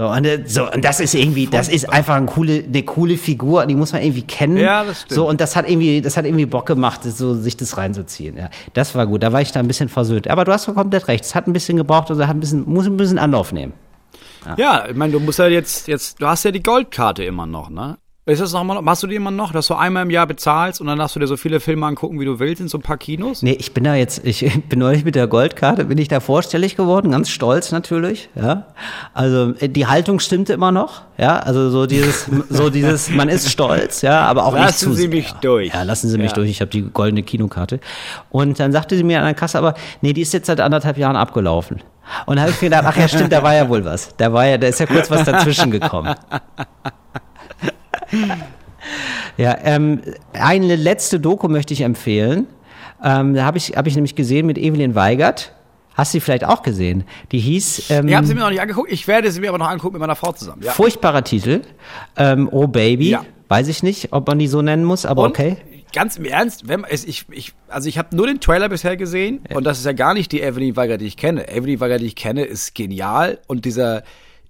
So, 0.00 0.08
und, 0.08 0.24
äh, 0.24 0.44
so, 0.46 0.70
und 0.70 0.84
das 0.84 1.00
ist 1.00 1.12
irgendwie, 1.14 1.48
das 1.48 1.68
ist 1.68 1.92
einfach 1.92 2.14
eine 2.14 2.26
coole, 2.26 2.62
eine 2.64 2.84
coole 2.84 3.16
Figur, 3.16 3.66
die 3.66 3.74
muss 3.74 3.92
man 3.92 4.00
irgendwie 4.00 4.22
kennen. 4.22 4.56
Ja, 4.56 4.84
das 4.84 5.00
stimmt. 5.00 5.12
So, 5.12 5.28
und 5.28 5.40
das 5.40 5.56
hat 5.56 5.68
irgendwie, 5.68 6.00
das 6.00 6.16
hat 6.16 6.24
irgendwie 6.24 6.46
Bock 6.46 6.66
gemacht, 6.66 7.02
so, 7.02 7.34
sich 7.34 7.56
das 7.56 7.76
reinzuziehen. 7.76 8.36
Ja, 8.36 8.48
das 8.74 8.94
war 8.94 9.08
gut. 9.08 9.24
Da 9.24 9.32
war 9.32 9.40
ich 9.40 9.50
da 9.50 9.58
ein 9.58 9.66
bisschen 9.66 9.88
versöhnt. 9.88 10.28
Aber 10.28 10.44
du 10.44 10.52
hast 10.52 10.72
komplett 10.72 11.08
recht. 11.08 11.24
Es 11.24 11.34
hat 11.34 11.48
ein 11.48 11.52
bisschen 11.52 11.76
gebraucht, 11.76 12.10
also 12.10 12.24
hat 12.28 12.36
ein 12.36 12.38
bisschen, 12.38 12.64
muss 12.64 12.86
ein 12.86 12.96
bisschen 12.96 13.18
Anlauf 13.18 13.50
nehmen. 13.50 13.72
Ja, 14.56 14.86
ich 14.88 14.94
meine, 14.94 15.12
du 15.12 15.18
musst 15.18 15.40
ja 15.40 15.48
jetzt, 15.48 15.88
jetzt, 15.88 16.22
du 16.22 16.26
hast 16.28 16.44
ja 16.44 16.52
die 16.52 16.62
Goldkarte 16.62 17.24
immer 17.24 17.46
noch, 17.46 17.68
ne? 17.68 17.98
Ist 18.28 18.42
das 18.42 18.52
noch 18.52 18.62
mal, 18.62 18.80
machst 18.82 19.02
du 19.02 19.06
die 19.06 19.14
immer 19.14 19.30
noch, 19.30 19.52
dass 19.52 19.68
du 19.68 19.74
einmal 19.74 20.02
im 20.02 20.10
Jahr 20.10 20.26
bezahlst 20.26 20.82
und 20.82 20.86
dann 20.86 20.98
darfst 20.98 21.16
du 21.16 21.20
dir 21.20 21.26
so 21.26 21.38
viele 21.38 21.60
Filme 21.60 21.86
angucken, 21.86 22.20
wie 22.20 22.26
du 22.26 22.38
willst, 22.38 22.60
in 22.60 22.68
so 22.68 22.76
ein 22.76 22.82
paar 22.82 22.98
Kinos? 22.98 23.42
Nee, 23.42 23.56
ich 23.58 23.72
bin 23.72 23.84
da 23.84 23.94
jetzt, 23.94 24.20
ich 24.26 24.40
bin 24.68 24.80
neulich 24.80 25.04
mit 25.04 25.14
der 25.14 25.26
Goldkarte, 25.26 25.86
bin 25.86 25.96
ich 25.96 26.08
da 26.08 26.20
vorstellig 26.20 26.76
geworden, 26.76 27.10
ganz 27.10 27.30
stolz 27.30 27.72
natürlich, 27.72 28.28
ja. 28.34 28.66
Also 29.14 29.54
äh, 29.60 29.70
die 29.70 29.86
Haltung 29.86 30.20
stimmte 30.20 30.52
immer 30.52 30.72
noch, 30.72 31.02
ja. 31.16 31.38
Also 31.38 31.70
so 31.70 31.86
dieses, 31.86 32.26
so 32.50 32.68
dieses, 32.68 33.08
man 33.08 33.30
ist 33.30 33.50
stolz, 33.50 34.02
ja, 34.02 34.20
aber 34.26 34.44
auch 34.44 34.52
nicht 34.52 34.62
Lassen 34.62 34.84
zu 34.84 34.92
Sie 34.92 35.00
sehr. 35.02 35.08
mich 35.10 35.32
durch. 35.40 35.72
Ja, 35.72 35.82
lassen 35.84 36.08
Sie 36.10 36.18
mich 36.18 36.28
Ja. 36.28 36.34
durch. 36.34 36.50
Ich 36.50 36.60
habe 36.60 36.70
die 36.70 36.82
goldene 36.82 37.22
Kinokarte. 37.22 37.80
Und 38.28 38.60
dann 38.60 38.72
sagte 38.72 38.94
sie 38.94 39.04
mir 39.04 39.20
an 39.20 39.24
der 39.24 39.34
Kasse, 39.34 39.56
aber 39.56 39.72
nee, 40.02 40.12
die 40.12 40.20
ist 40.20 40.34
jetzt 40.34 40.48
seit 40.48 40.60
anderthalb 40.60 40.98
Jahren 40.98 41.16
abgelaufen. 41.16 41.80
Und 42.26 42.36
da 42.36 42.42
habe 42.42 42.50
ich 42.52 42.60
mir 42.60 42.68
gedacht, 42.68 42.84
ach 42.86 42.96
ja, 42.96 43.08
stimmt, 43.08 43.32
da 43.32 43.42
war 43.42 43.54
ja 43.54 43.68
wohl 43.68 43.84
was. 43.84 44.14
Da 44.16 44.32
war 44.32 44.46
ja, 44.46 44.58
da 44.58 44.66
ist 44.66 44.80
ja 44.80 44.86
kurz 44.86 45.10
was 45.10 45.24
dazwischen 45.24 45.70
gekommen. 45.70 46.14
Ja, 49.36 49.56
ähm, 49.62 50.02
eine 50.32 50.76
letzte 50.76 51.20
Doku 51.20 51.48
möchte 51.48 51.72
ich 51.72 51.82
empfehlen. 51.82 52.46
Ähm, 53.02 53.34
da 53.34 53.44
habe 53.44 53.58
ich, 53.58 53.76
hab 53.76 53.86
ich 53.86 53.94
nämlich 53.94 54.14
gesehen 54.14 54.46
mit 54.46 54.58
Evelyn 54.58 54.94
Weigert. 54.94 55.52
Hast 55.94 56.14
du 56.14 56.18
die 56.18 56.20
vielleicht 56.20 56.44
auch 56.44 56.62
gesehen? 56.62 57.04
Die 57.32 57.38
hieß 57.38 57.90
ähm, 57.90 58.08
Ich 58.08 58.14
habe 58.14 58.26
sie 58.26 58.34
mir 58.34 58.40
noch 58.40 58.50
nicht 58.50 58.60
angeguckt, 58.60 58.90
ich 58.90 59.06
werde 59.08 59.30
sie 59.30 59.40
mir 59.40 59.48
aber 59.48 59.58
noch 59.58 59.68
angucken 59.68 59.94
mit 59.94 60.00
meiner 60.00 60.16
Frau 60.16 60.32
zusammen. 60.32 60.62
Ja. 60.62 60.72
furchtbarer 60.72 61.24
Titel. 61.24 61.62
Ähm, 62.16 62.48
oh 62.50 62.66
Baby. 62.66 63.10
Ja. 63.10 63.24
Weiß 63.48 63.68
ich 63.68 63.82
nicht, 63.82 64.12
ob 64.12 64.26
man 64.28 64.38
die 64.38 64.46
so 64.46 64.62
nennen 64.62 64.84
muss, 64.84 65.06
aber 65.06 65.22
Und 65.22 65.30
okay. 65.30 65.56
ganz 65.92 66.16
im 66.16 66.24
Ernst, 66.24 66.68
wenn, 66.68 66.84
es, 66.84 67.04
ich, 67.04 67.24
ich, 67.30 67.52
also 67.68 67.88
ich 67.88 67.98
habe 67.98 68.14
nur 68.14 68.26
den 68.26 68.40
Trailer 68.40 68.68
bisher 68.68 68.96
gesehen 68.96 69.40
und 69.54 69.64
das 69.64 69.78
ist 69.78 69.86
ja 69.86 69.92
gar 69.92 70.14
nicht 70.14 70.30
die 70.32 70.42
Evelyn 70.42 70.76
Weiger, 70.76 70.98
die 70.98 71.06
ich 71.06 71.16
kenne. 71.16 71.48
Evelyn 71.48 71.80
Weiger, 71.80 71.98
die 71.98 72.06
ich 72.06 72.16
kenne, 72.16 72.44
ist 72.44 72.74
genial 72.74 73.38
und 73.46 73.64
dieser 73.64 74.02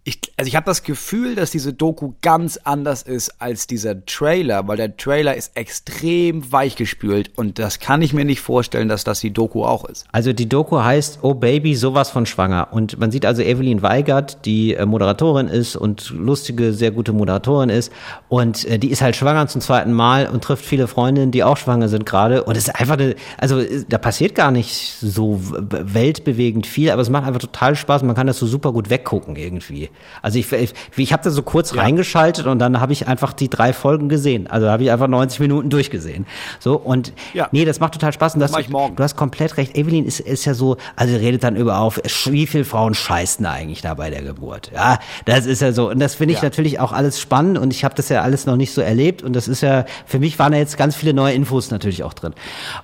ich, 0.05 0.21
also 0.39 0.49
ich 0.49 0.57
habe 0.57 0.65
das 0.65 0.83
Gefühl, 0.83 1.35
dass 1.35 1.51
diese 1.51 1.75
Doku 1.75 2.15
ganz 2.23 2.57
anders 2.57 3.03
ist 3.03 3.43
als 3.43 3.67
dieser 3.67 4.07
Trailer, 4.07 4.67
weil 4.67 4.79
der 4.79 4.97
Trailer 4.97 5.35
ist 5.35 5.55
extrem 5.55 6.51
weichgespült 6.51 7.31
und 7.37 7.59
das 7.59 7.79
kann 7.79 8.01
ich 8.01 8.15
mir 8.15 8.25
nicht 8.25 8.41
vorstellen, 8.41 8.89
dass 8.89 9.05
das 9.05 9.21
die 9.21 9.33
Doku 9.33 9.65
auch 9.65 9.85
ist. 9.85 10.07
Also 10.11 10.33
die 10.33 10.49
Doku 10.49 10.79
heißt 10.79 11.19
Oh 11.23 11.35
Baby, 11.35 11.75
sowas 11.75 12.11
von 12.11 12.25
schwanger. 12.25 12.69
Und 12.71 12.99
man 12.99 13.11
sieht 13.11 13.27
also 13.27 13.43
Evelyn 13.43 13.83
Weigert, 13.83 14.47
die 14.47 14.75
äh, 14.75 14.87
Moderatorin 14.87 15.49
ist 15.49 15.77
und 15.77 16.11
lustige, 16.11 16.73
sehr 16.73 16.91
gute 16.91 17.13
Moderatorin 17.13 17.69
ist. 17.69 17.93
Und 18.29 18.65
äh, 18.65 18.79
die 18.79 18.91
ist 18.91 19.03
halt 19.03 19.15
schwanger 19.15 19.47
zum 19.49 19.61
zweiten 19.61 19.93
Mal 19.93 20.29
und 20.29 20.43
trifft 20.43 20.65
viele 20.65 20.87
Freundinnen, 20.87 21.33
die 21.33 21.45
auch 21.45 21.59
schwanger 21.59 21.89
sind 21.89 22.07
gerade. 22.07 22.45
Und 22.45 22.57
es 22.57 22.69
ist 22.69 22.75
einfach 22.75 22.95
eine, 22.95 23.15
also 23.37 23.61
äh, 23.61 23.85
da 23.87 23.99
passiert 23.99 24.35
gar 24.35 24.53
nicht 24.53 24.97
so 25.01 25.39
weltbewegend 25.43 26.67
viel, 26.67 26.91
aber 26.91 27.03
es 27.03 27.11
macht 27.11 27.27
einfach 27.27 27.41
total 27.41 27.77
Spaß. 27.77 28.05
Man 28.05 28.17
kann 28.17 28.27
das 28.27 28.39
so 28.39 28.47
super 28.47 28.73
gut 28.73 28.89
weggucken 28.89 29.37
irgendwie. 29.37 29.88
Also 30.23 30.39
ich, 30.39 30.51
ich, 30.53 30.75
ich 30.97 31.13
habe 31.13 31.23
da 31.23 31.31
so 31.31 31.43
kurz 31.43 31.75
ja. 31.75 31.83
reingeschaltet 31.83 32.47
und 32.47 32.59
dann 32.59 32.81
habe 32.81 32.93
ich 32.93 33.07
einfach 33.09 33.33
die 33.33 33.49
drei 33.49 33.73
Folgen 33.73 34.09
gesehen. 34.09 34.47
Also 34.47 34.69
habe 34.69 34.83
ich 34.83 34.91
einfach 34.91 35.09
90 35.09 35.41
Minuten 35.41 35.71
durchgesehen. 35.71 36.27
So 36.59 36.77
und 36.77 37.13
ja. 37.35 37.49
nee, 37.53 37.65
das 37.65 37.81
macht 37.81 37.95
total 37.95 38.13
Spaß. 38.13 38.35
Und 38.35 38.41
das, 38.41 38.57
ich 38.57 38.69
morgen. 38.69 38.97
Du 38.97 39.03
hast 39.03 39.17
komplett 39.17 39.57
recht. 39.57 39.77
Evelyn 39.77 40.05
ist, 40.05 40.21
ist 40.21 40.45
ja 40.45 40.55
so, 40.55 40.77
also 40.97 41.17
redet 41.17 41.45
dann 41.45 41.57
über 41.57 41.79
auf, 41.79 42.01
wie 42.27 42.47
viele 42.47 42.65
Frauen 42.65 42.95
scheißen 42.95 43.45
eigentlich 43.47 43.83
da 43.83 43.95
bei 43.95 44.11
der 44.11 44.23
Geburt. 44.23 44.71
Ja, 44.75 44.99
das 45.25 45.47
ist 45.47 45.63
ja 45.63 45.73
so. 45.73 45.91
Und 45.91 46.01
das 46.01 46.15
finde 46.15 46.35
ich 46.35 46.41
ja. 46.41 46.47
natürlich 46.47 46.81
auch 46.81 46.93
alles 46.93 47.21
spannend 47.21 47.59
und 47.59 47.73
ich 47.73 47.85
habe 47.85 47.95
das 47.95 48.09
ja 48.09 48.23
alles 48.23 48.47
noch 48.47 48.57
nicht 48.57 48.73
so 48.73 48.81
erlebt 48.81 49.23
und 49.23 49.35
das 49.35 49.49
ist 49.49 49.63
ja, 49.63 49.85
für 50.07 50.19
mich 50.19 50.39
waren 50.39 50.53
da 50.53 50.59
jetzt 50.59 50.77
ganz 50.77 50.97
viele 50.97 51.15
neue 51.15 51.35
Infos 51.35 51.71
natürlich 51.71 52.03
auch 52.03 52.15
drin. 52.15 52.35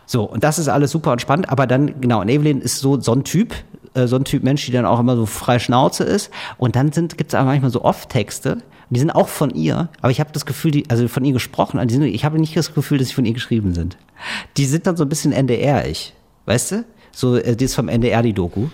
So, 0.06 0.24
und 0.24 0.44
das 0.44 0.58
ist 0.58 0.68
alles 0.68 0.90
super 0.90 1.12
und 1.12 1.20
spannend, 1.20 1.48
aber 1.48 1.66
dann, 1.66 2.00
genau, 2.00 2.20
und 2.20 2.28
Evelyn 2.28 2.60
ist 2.60 2.78
so, 2.78 3.00
so 3.00 3.12
ein 3.12 3.24
Typ, 3.24 3.54
äh, 3.94 4.06
so 4.06 4.16
ein 4.16 4.24
Typ 4.24 4.42
Mensch, 4.42 4.64
die 4.66 4.72
dann 4.72 4.86
auch 4.86 5.00
immer 5.00 5.16
so 5.16 5.26
frei 5.26 5.58
Schnauze 5.58 6.04
ist. 6.04 6.30
Und 6.58 6.76
dann 6.76 6.92
sind 6.92 7.16
gibt's 7.16 7.34
aber 7.34 7.46
manchmal 7.46 7.70
so 7.70 7.82
Off-Texte, 7.82 8.58
die 8.90 9.00
sind 9.00 9.10
auch 9.10 9.28
von 9.28 9.50
ihr, 9.50 9.88
aber 10.00 10.10
ich 10.10 10.20
habe 10.20 10.30
das 10.32 10.46
Gefühl, 10.46 10.70
die, 10.70 10.90
also 10.90 11.08
von 11.08 11.24
ihr 11.24 11.32
gesprochen, 11.32 11.80
die 11.86 11.94
sind, 11.94 12.02
ich 12.02 12.24
habe 12.24 12.38
nicht 12.38 12.56
das 12.56 12.74
Gefühl, 12.74 12.98
dass 12.98 13.08
sie 13.08 13.14
von 13.14 13.24
ihr 13.24 13.32
geschrieben 13.32 13.74
sind. 13.74 13.96
Die 14.56 14.66
sind 14.66 14.86
dann 14.86 14.96
so 14.96 15.04
ein 15.04 15.08
bisschen 15.08 15.32
NDR-ich, 15.32 16.14
weißt 16.46 16.72
du? 16.72 16.84
So, 17.10 17.36
äh, 17.36 17.56
die 17.56 17.64
ist 17.64 17.74
vom 17.74 17.88
NDR, 17.88 18.22
die 18.22 18.32
Doku. 18.32 18.68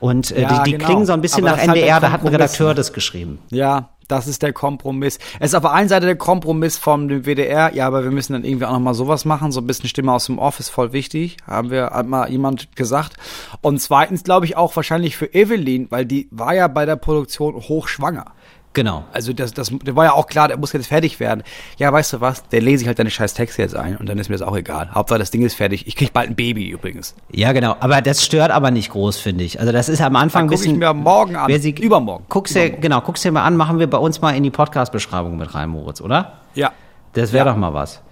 Und 0.00 0.30
äh, 0.30 0.42
ja, 0.42 0.62
die, 0.62 0.70
die 0.70 0.76
genau. 0.76 0.86
klingen 0.86 1.06
so 1.06 1.12
ein 1.12 1.20
bisschen 1.20 1.46
aber 1.46 1.56
nach 1.56 1.62
NDR, 1.62 1.94
halt 1.94 2.02
da 2.04 2.10
hat 2.12 2.20
ein 2.22 2.28
Redakteur 2.28 2.74
das 2.74 2.92
geschrieben. 2.92 3.38
Ja, 3.50 3.90
das 4.08 4.26
ist 4.26 4.42
der 4.42 4.52
Kompromiss. 4.52 5.18
Es 5.40 5.50
ist 5.50 5.54
auf 5.54 5.62
der 5.62 5.72
einen 5.72 5.88
Seite 5.88 6.06
der 6.06 6.16
Kompromiss 6.16 6.76
vom 6.76 7.08
WDR, 7.08 7.74
ja, 7.74 7.86
aber 7.86 8.04
wir 8.04 8.10
müssen 8.10 8.32
dann 8.32 8.44
irgendwie 8.44 8.66
auch 8.66 8.72
nochmal 8.72 8.94
sowas 8.94 9.24
machen, 9.24 9.52
so 9.52 9.60
ein 9.60 9.66
bisschen 9.66 9.88
Stimme 9.88 10.12
aus 10.12 10.26
dem 10.26 10.38
Off 10.38 10.60
ist 10.60 10.70
voll 10.70 10.92
wichtig, 10.92 11.36
haben 11.46 11.70
wir, 11.70 11.90
hat 11.90 12.06
mal 12.06 12.30
jemand 12.30 12.76
gesagt. 12.76 13.14
Und 13.60 13.80
zweitens 13.80 14.24
glaube 14.24 14.46
ich 14.46 14.56
auch 14.56 14.74
wahrscheinlich 14.76 15.16
für 15.16 15.32
Evelyn, 15.34 15.90
weil 15.90 16.06
die 16.06 16.28
war 16.30 16.54
ja 16.54 16.68
bei 16.68 16.86
der 16.86 16.96
Produktion 16.96 17.54
hochschwanger. 17.54 18.26
Genau. 18.74 19.04
Also 19.12 19.32
das, 19.32 19.54
das, 19.54 19.72
das 19.82 19.96
war 19.96 20.04
ja 20.04 20.12
auch 20.12 20.26
klar, 20.26 20.48
der 20.48 20.58
muss 20.58 20.72
jetzt 20.72 20.88
fertig 20.88 21.20
werden. 21.20 21.44
Ja, 21.78 21.92
weißt 21.92 22.14
du 22.14 22.20
was, 22.20 22.46
der 22.48 22.60
lese 22.60 22.82
ich 22.82 22.88
halt 22.88 22.98
deine 22.98 23.10
scheiß 23.10 23.32
Texte 23.34 23.62
jetzt 23.62 23.76
ein 23.76 23.96
und 23.96 24.08
dann 24.08 24.18
ist 24.18 24.28
mir 24.28 24.34
das 24.34 24.46
auch 24.46 24.56
egal. 24.56 24.90
Hauptsache 24.92 25.20
das 25.20 25.30
Ding 25.30 25.42
ist 25.42 25.54
fertig. 25.54 25.86
Ich 25.86 25.94
krieg 25.94 26.12
bald 26.12 26.28
ein 26.28 26.34
Baby 26.34 26.68
übrigens. 26.68 27.14
Ja, 27.30 27.52
genau. 27.52 27.76
Aber 27.78 28.02
das 28.02 28.24
stört 28.24 28.50
aber 28.50 28.72
nicht 28.72 28.90
groß, 28.90 29.18
finde 29.18 29.44
ich. 29.44 29.60
Also 29.60 29.72
das 29.72 29.88
ist 29.88 30.02
am 30.02 30.16
Anfang 30.16 30.46
ein 30.46 30.50
bisschen... 30.50 30.72
ich 30.72 30.78
mir 30.78 30.92
morgen 30.92 31.36
an, 31.36 31.48
wer 31.48 31.60
sie, 31.60 31.70
übermorgen. 31.70 32.26
Guck's 32.28 32.52
dir, 32.52 32.70
genau, 32.70 33.00
guck's 33.00 33.22
dir 33.22 33.30
mal 33.30 33.44
an, 33.44 33.56
machen 33.56 33.78
wir 33.78 33.88
bei 33.88 33.98
uns 33.98 34.20
mal 34.20 34.32
in 34.32 34.42
die 34.42 34.50
Podcast-Beschreibung 34.50 35.36
mit 35.36 35.54
rein, 35.54 35.70
Moritz, 35.70 36.00
oder? 36.00 36.40
Ja. 36.54 36.72
Das 37.12 37.32
wäre 37.32 37.46
ja. 37.46 37.52
doch 37.52 37.58
mal 37.58 37.72
was. 37.72 38.02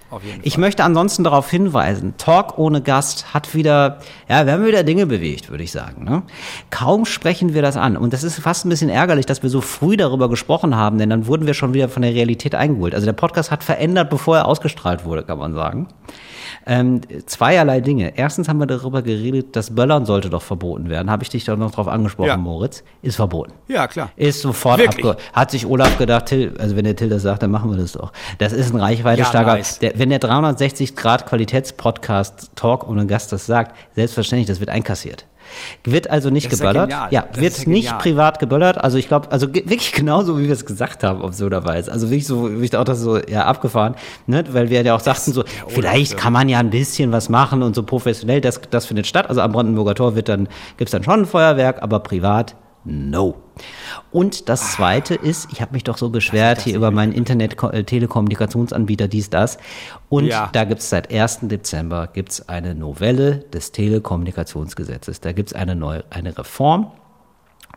Ich 0.42 0.58
möchte 0.58 0.84
ansonsten 0.84 1.24
darauf 1.24 1.50
hinweisen, 1.50 2.14
Talk 2.18 2.58
ohne 2.58 2.82
Gast 2.82 3.32
hat 3.34 3.54
wieder, 3.54 3.98
ja, 4.28 4.46
wir 4.46 4.52
haben 4.54 4.66
wieder 4.66 4.84
Dinge 4.84 5.06
bewegt, 5.06 5.50
würde 5.50 5.64
ich 5.64 5.72
sagen. 5.72 6.04
Ne? 6.04 6.22
Kaum 6.70 7.04
sprechen 7.04 7.54
wir 7.54 7.62
das 7.62 7.76
an. 7.76 7.96
Und 7.96 8.12
das 8.12 8.22
ist 8.24 8.38
fast 8.38 8.64
ein 8.64 8.68
bisschen 8.68 8.90
ärgerlich, 8.90 9.26
dass 9.26 9.42
wir 9.42 9.50
so 9.50 9.60
früh 9.60 9.96
darüber 9.96 10.28
gesprochen 10.28 10.76
haben, 10.76 10.98
denn 10.98 11.10
dann 11.10 11.26
wurden 11.26 11.46
wir 11.46 11.54
schon 11.54 11.74
wieder 11.74 11.88
von 11.88 12.02
der 12.02 12.14
Realität 12.14 12.54
eingeholt. 12.54 12.94
Also 12.94 13.06
der 13.06 13.12
Podcast 13.12 13.50
hat 13.50 13.64
verändert, 13.64 14.10
bevor 14.10 14.36
er 14.36 14.46
ausgestrahlt 14.46 15.04
wurde, 15.04 15.22
kann 15.22 15.38
man 15.38 15.54
sagen. 15.54 15.88
Ähm, 16.66 17.00
zweierlei 17.26 17.80
Dinge. 17.80 18.16
Erstens 18.16 18.48
haben 18.48 18.58
wir 18.58 18.66
darüber 18.66 19.02
geredet, 19.02 19.56
dass 19.56 19.74
Böllern 19.74 20.06
sollte 20.06 20.30
doch 20.30 20.42
verboten 20.42 20.88
werden. 20.88 21.10
Habe 21.10 21.22
ich 21.22 21.30
dich 21.30 21.44
doch 21.44 21.56
noch 21.56 21.70
drauf 21.70 21.88
angesprochen, 21.88 22.28
ja. 22.28 22.36
Moritz. 22.36 22.84
Ist 23.02 23.16
verboten. 23.16 23.52
Ja, 23.68 23.86
klar. 23.86 24.10
Ist 24.16 24.42
sofort 24.42 24.86
abge 24.86 25.16
Hat 25.32 25.50
sich 25.50 25.66
Olaf 25.66 25.98
gedacht, 25.98 26.26
Till, 26.26 26.54
also 26.58 26.76
wenn 26.76 26.84
der 26.84 26.96
Till 26.96 27.08
das 27.08 27.22
sagt, 27.22 27.42
dann 27.42 27.50
machen 27.50 27.70
wir 27.70 27.78
das 27.78 27.92
doch. 27.92 28.12
Das 28.38 28.52
ist 28.52 28.72
ein 28.72 28.80
reichweitestarker. 28.80 29.50
Ja, 29.50 29.56
nice. 29.56 29.80
wenn 29.94 30.10
der 30.10 30.18
360 30.18 30.96
Grad 30.96 31.26
Qualitätspodcast 31.26 32.50
Talk 32.54 32.88
ohne 32.88 33.06
Gast 33.06 33.32
das 33.32 33.46
sagt, 33.46 33.76
selbstverständlich, 33.94 34.46
das 34.46 34.60
wird 34.60 34.70
einkassiert. 34.70 35.26
Wird 35.84 36.10
also 36.10 36.30
nicht 36.30 36.50
geböllert. 36.50 36.90
Ja, 36.90 37.08
ja 37.10 37.24
wird 37.34 37.58
ja 37.58 37.68
nicht 37.68 37.98
privat 37.98 38.38
geböllert. 38.38 38.78
Also 38.78 38.98
ich 38.98 39.08
glaube, 39.08 39.30
also 39.30 39.52
wirklich 39.54 39.92
genauso, 39.92 40.38
wie 40.38 40.44
wir 40.44 40.52
es 40.52 40.66
gesagt 40.66 41.04
haben, 41.04 41.22
absurderweise. 41.22 41.90
Also 41.90 42.08
wirklich 42.10 42.26
so, 42.26 42.60
wie 42.60 42.64
ich 42.64 42.76
auch 42.76 42.84
das 42.84 43.00
so 43.00 43.18
ja 43.18 43.44
abgefahren, 43.44 43.94
ne? 44.26 44.44
weil 44.52 44.70
wir 44.70 44.82
ja 44.82 44.94
auch 44.94 45.00
sagten 45.00 45.32
so, 45.32 45.44
vielleicht 45.68 46.16
kann 46.16 46.32
man 46.32 46.48
ja 46.48 46.58
ein 46.58 46.70
bisschen 46.70 47.12
was 47.12 47.28
machen 47.28 47.62
und 47.62 47.74
so 47.74 47.82
professionell, 47.82 48.40
das, 48.40 48.60
das 48.70 48.86
findet 48.86 49.06
statt. 49.06 49.28
Also 49.28 49.40
am 49.40 49.52
Brandenburger 49.52 49.94
Tor 49.94 50.14
wird 50.14 50.28
dann, 50.28 50.48
gibt's 50.76 50.92
dann 50.92 51.02
schon 51.02 51.20
ein 51.20 51.26
Feuerwerk, 51.26 51.82
aber 51.82 52.00
privat 52.00 52.56
no. 52.84 53.36
Und 54.10 54.48
das 54.48 54.72
Zweite 54.72 55.14
ist, 55.14 55.48
ich 55.52 55.60
habe 55.60 55.72
mich 55.72 55.84
doch 55.84 55.98
so 55.98 56.10
beschwert 56.10 56.62
hier 56.62 56.76
über 56.76 56.90
meinen 56.90 57.12
Internet-Telekommunikationsanbieter, 57.12 59.08
dies, 59.08 59.30
das. 59.30 59.58
Und 60.08 60.26
ja. 60.26 60.50
da 60.52 60.64
gibt 60.64 60.80
es 60.80 60.90
seit 60.90 61.12
1. 61.12 61.40
Dezember 61.42 62.08
gibt's 62.12 62.48
eine 62.48 62.74
Novelle 62.74 63.38
des 63.52 63.72
Telekommunikationsgesetzes. 63.72 65.20
Da 65.20 65.32
gibt 65.32 65.50
es 65.50 65.54
eine, 65.54 65.74
neue, 65.74 66.04
eine 66.10 66.36
Reform 66.36 66.92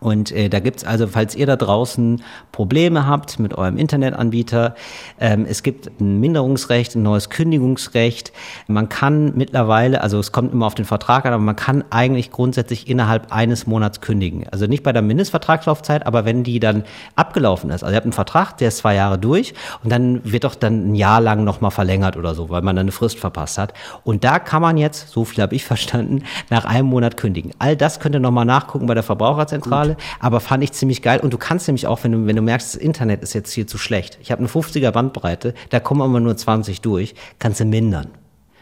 und 0.01 0.31
äh, 0.31 0.49
da 0.49 0.59
gibt's 0.59 0.83
also, 0.83 1.07
falls 1.07 1.35
ihr 1.35 1.45
da 1.45 1.55
draußen 1.55 2.21
Probleme 2.51 3.07
habt 3.07 3.39
mit 3.39 3.57
eurem 3.57 3.77
Internetanbieter, 3.77 4.75
ähm, 5.19 5.45
es 5.49 5.63
gibt 5.63 5.89
ein 5.99 6.19
Minderungsrecht, 6.19 6.95
ein 6.95 7.03
neues 7.03 7.29
Kündigungsrecht. 7.29 8.33
Man 8.67 8.89
kann 8.89 9.33
mittlerweile, 9.35 10.01
also 10.01 10.19
es 10.19 10.31
kommt 10.31 10.53
immer 10.53 10.65
auf 10.65 10.75
den 10.75 10.85
Vertrag 10.85 11.25
an, 11.25 11.33
aber 11.33 11.43
man 11.43 11.55
kann 11.55 11.83
eigentlich 11.91 12.31
grundsätzlich 12.31 12.89
innerhalb 12.89 13.31
eines 13.31 13.67
Monats 13.67 14.01
kündigen. 14.01 14.45
Also 14.51 14.67
nicht 14.67 14.83
bei 14.83 14.91
der 14.91 15.01
Mindestvertragslaufzeit, 15.01 16.05
aber 16.05 16.25
wenn 16.25 16.43
die 16.43 16.59
dann 16.59 16.83
abgelaufen 17.15 17.69
ist. 17.69 17.83
Also 17.83 17.93
ihr 17.93 17.97
habt 17.97 18.05
einen 18.05 18.13
Vertrag, 18.13 18.57
der 18.57 18.67
ist 18.67 18.77
zwei 18.77 18.95
Jahre 18.95 19.17
durch 19.17 19.53
und 19.83 19.91
dann 19.91 20.19
wird 20.23 20.43
doch 20.43 20.55
dann 20.55 20.91
ein 20.91 20.95
Jahr 20.95 21.21
lang 21.21 21.43
nochmal 21.45 21.71
verlängert 21.71 22.17
oder 22.17 22.35
so, 22.35 22.49
weil 22.49 22.61
man 22.61 22.75
dann 22.75 22.85
eine 22.85 22.91
Frist 22.91 23.17
verpasst 23.17 23.57
hat. 23.57 23.73
Und 24.03 24.23
da 24.23 24.39
kann 24.39 24.61
man 24.61 24.77
jetzt, 24.77 25.09
so 25.09 25.23
viel 25.23 25.41
habe 25.41 25.55
ich 25.55 25.63
verstanden, 25.63 26.23
nach 26.49 26.65
einem 26.65 26.87
Monat 26.87 27.15
kündigen. 27.15 27.51
All 27.59 27.77
das 27.77 27.99
könnt 27.99 28.15
ihr 28.15 28.19
nochmal 28.19 28.45
nachgucken 28.45 28.87
bei 28.87 28.93
der 28.93 29.03
Verbraucherzentrale. 29.03 29.84
Gut 29.89 29.97
aber 30.19 30.39
fand 30.39 30.63
ich 30.63 30.71
ziemlich 30.71 31.01
geil. 31.01 31.19
Und 31.19 31.33
du 31.33 31.37
kannst 31.37 31.67
nämlich 31.67 31.87
auch, 31.87 32.03
wenn 32.03 32.11
du, 32.11 32.25
wenn 32.25 32.35
du 32.35 32.41
merkst, 32.41 32.75
das 32.75 32.81
Internet 32.81 33.21
ist 33.21 33.33
jetzt 33.33 33.51
hier 33.51 33.67
zu 33.67 33.77
schlecht. 33.77 34.17
Ich 34.21 34.31
habe 34.31 34.39
eine 34.39 34.47
50er 34.47 34.91
Bandbreite, 34.91 35.53
da 35.69 35.79
kommen 35.79 36.01
aber 36.01 36.19
nur 36.19 36.35
20 36.35 36.81
durch, 36.81 37.15
kannst 37.39 37.59
du 37.59 37.65
mindern. 37.65 38.07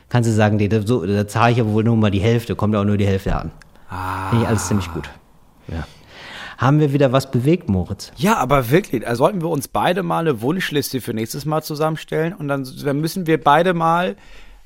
Kannst 0.09 0.30
du 0.30 0.34
sagen, 0.34 0.57
da, 0.69 0.82
so, 0.86 1.05
da 1.05 1.28
zahle 1.28 1.51
ich 1.51 1.57
ja 1.57 1.65
wohl 1.65 1.84
nur 1.84 1.95
mal 1.95 2.11
die 2.11 2.19
Hälfte, 2.19 2.55
kommt 2.55 2.76
auch 2.76 2.84
nur 2.84 2.97
die 2.97 3.07
Hälfte 3.07 3.36
an. 3.36 3.51
Ah. 3.89 4.30
Finde 4.30 4.43
ich 4.43 4.49
alles 4.49 4.67
ziemlich 4.67 4.91
gut. 4.91 5.09
Ja 5.67 5.86
haben 6.57 6.80
wir 6.80 6.93
wieder 6.93 7.11
was 7.11 7.30
bewegt, 7.30 7.69
Moritz. 7.69 8.11
Ja, 8.15 8.38
aber 8.38 8.71
wirklich, 8.71 9.05
also 9.05 9.26
sollten 9.26 9.41
wir 9.41 9.49
uns 9.49 9.67
beide 9.67 10.01
mal 10.01 10.19
eine 10.19 10.41
Wunschliste 10.41 11.01
für 11.01 11.13
nächstes 11.13 11.45
Mal 11.45 11.61
zusammenstellen 11.61 12.34
und 12.34 12.47
dann, 12.47 12.67
dann 12.84 12.99
müssen 12.99 13.28
wir 13.28 13.41
beide 13.41 13.74
mal 13.74 14.15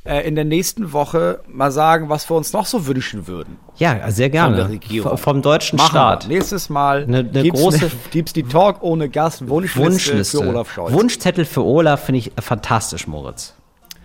in 0.07 0.35
der 0.35 0.45
nächsten 0.45 0.93
Woche 0.93 1.41
mal 1.47 1.71
sagen, 1.71 2.09
was 2.09 2.29
wir 2.29 2.35
uns 2.35 2.53
noch 2.53 2.65
so 2.65 2.87
wünschen 2.87 3.27
würden. 3.27 3.57
Ja, 3.77 4.09
sehr 4.11 4.29
gerne. 4.29 4.79
Vom 5.15 5.41
deutschen 5.41 5.77
Machen 5.77 5.89
Staat. 5.89 6.27
Wir. 6.27 6.37
Nächstes 6.37 6.69
Mal 6.69 7.03
eine, 7.03 7.19
eine 7.19 7.49
große 7.49 7.91
gibt's 8.11 8.33
die 8.33 8.43
Talk 8.43 8.81
ohne 8.81 9.09
Gast 9.09 9.47
Wunschliste, 9.47 9.91
Wunschliste. 9.91 10.37
für 10.39 10.47
Olaf 10.47 10.71
Scholz. 10.71 10.93
Wunschzettel 10.93 11.45
für 11.45 11.63
Olaf 11.63 12.05
finde 12.05 12.19
ich 12.19 12.31
fantastisch, 12.39 13.07
Moritz. 13.07 13.53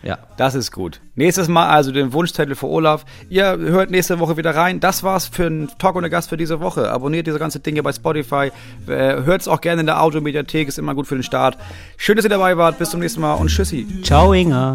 Ja. 0.03 0.18
Das 0.36 0.55
ist 0.55 0.72
gut. 0.72 1.00
Nächstes 1.14 1.48
Mal 1.48 1.68
also 1.68 1.92
den 1.92 2.12
Wunschzettel 2.12 2.55
für 2.55 2.66
Olaf. 2.66 3.05
Ihr 3.28 3.57
hört 3.59 3.90
nächste 3.90 4.18
Woche 4.18 4.36
wieder 4.36 4.55
rein. 4.55 4.80
Das 4.80 5.03
war's 5.03 5.26
für 5.26 5.46
ein 5.46 5.70
Talk 5.78 5.94
ohne 5.96 6.11
Gast 6.11 6.28
für 6.28 6.36
diese 6.36 6.61
Woche. 6.61 6.90
Abonniert 6.90 7.26
diese 7.26 7.38
ganze 7.38 7.61
Dinge 7.61 7.82
bei 7.82 7.92
Spotify. 7.92 8.50
Äh, 8.88 9.22
Hört 9.22 9.42
es 9.42 9.48
auch 9.48 9.61
gerne 9.61 9.80
in 9.80 9.86
der 9.86 10.03
Audiomediathek. 10.03 10.68
Ist 10.68 10.78
immer 10.78 10.94
gut 10.94 11.07
für 11.07 11.14
den 11.14 11.22
Start. 11.22 11.57
Schön, 11.96 12.16
dass 12.16 12.24
ihr 12.24 12.30
dabei 12.30 12.57
wart. 12.57 12.78
Bis 12.78 12.90
zum 12.90 13.00
nächsten 13.00 13.20
Mal 13.20 13.34
und 13.34 13.48
tschüssi. 13.48 13.86
Ciao, 14.03 14.32
Inga. 14.32 14.74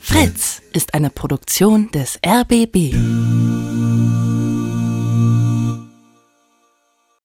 Fritz 0.00 0.62
ist 0.72 0.94
eine 0.94 1.10
Produktion 1.10 1.90
des 1.92 2.18
RBB. 2.26 2.94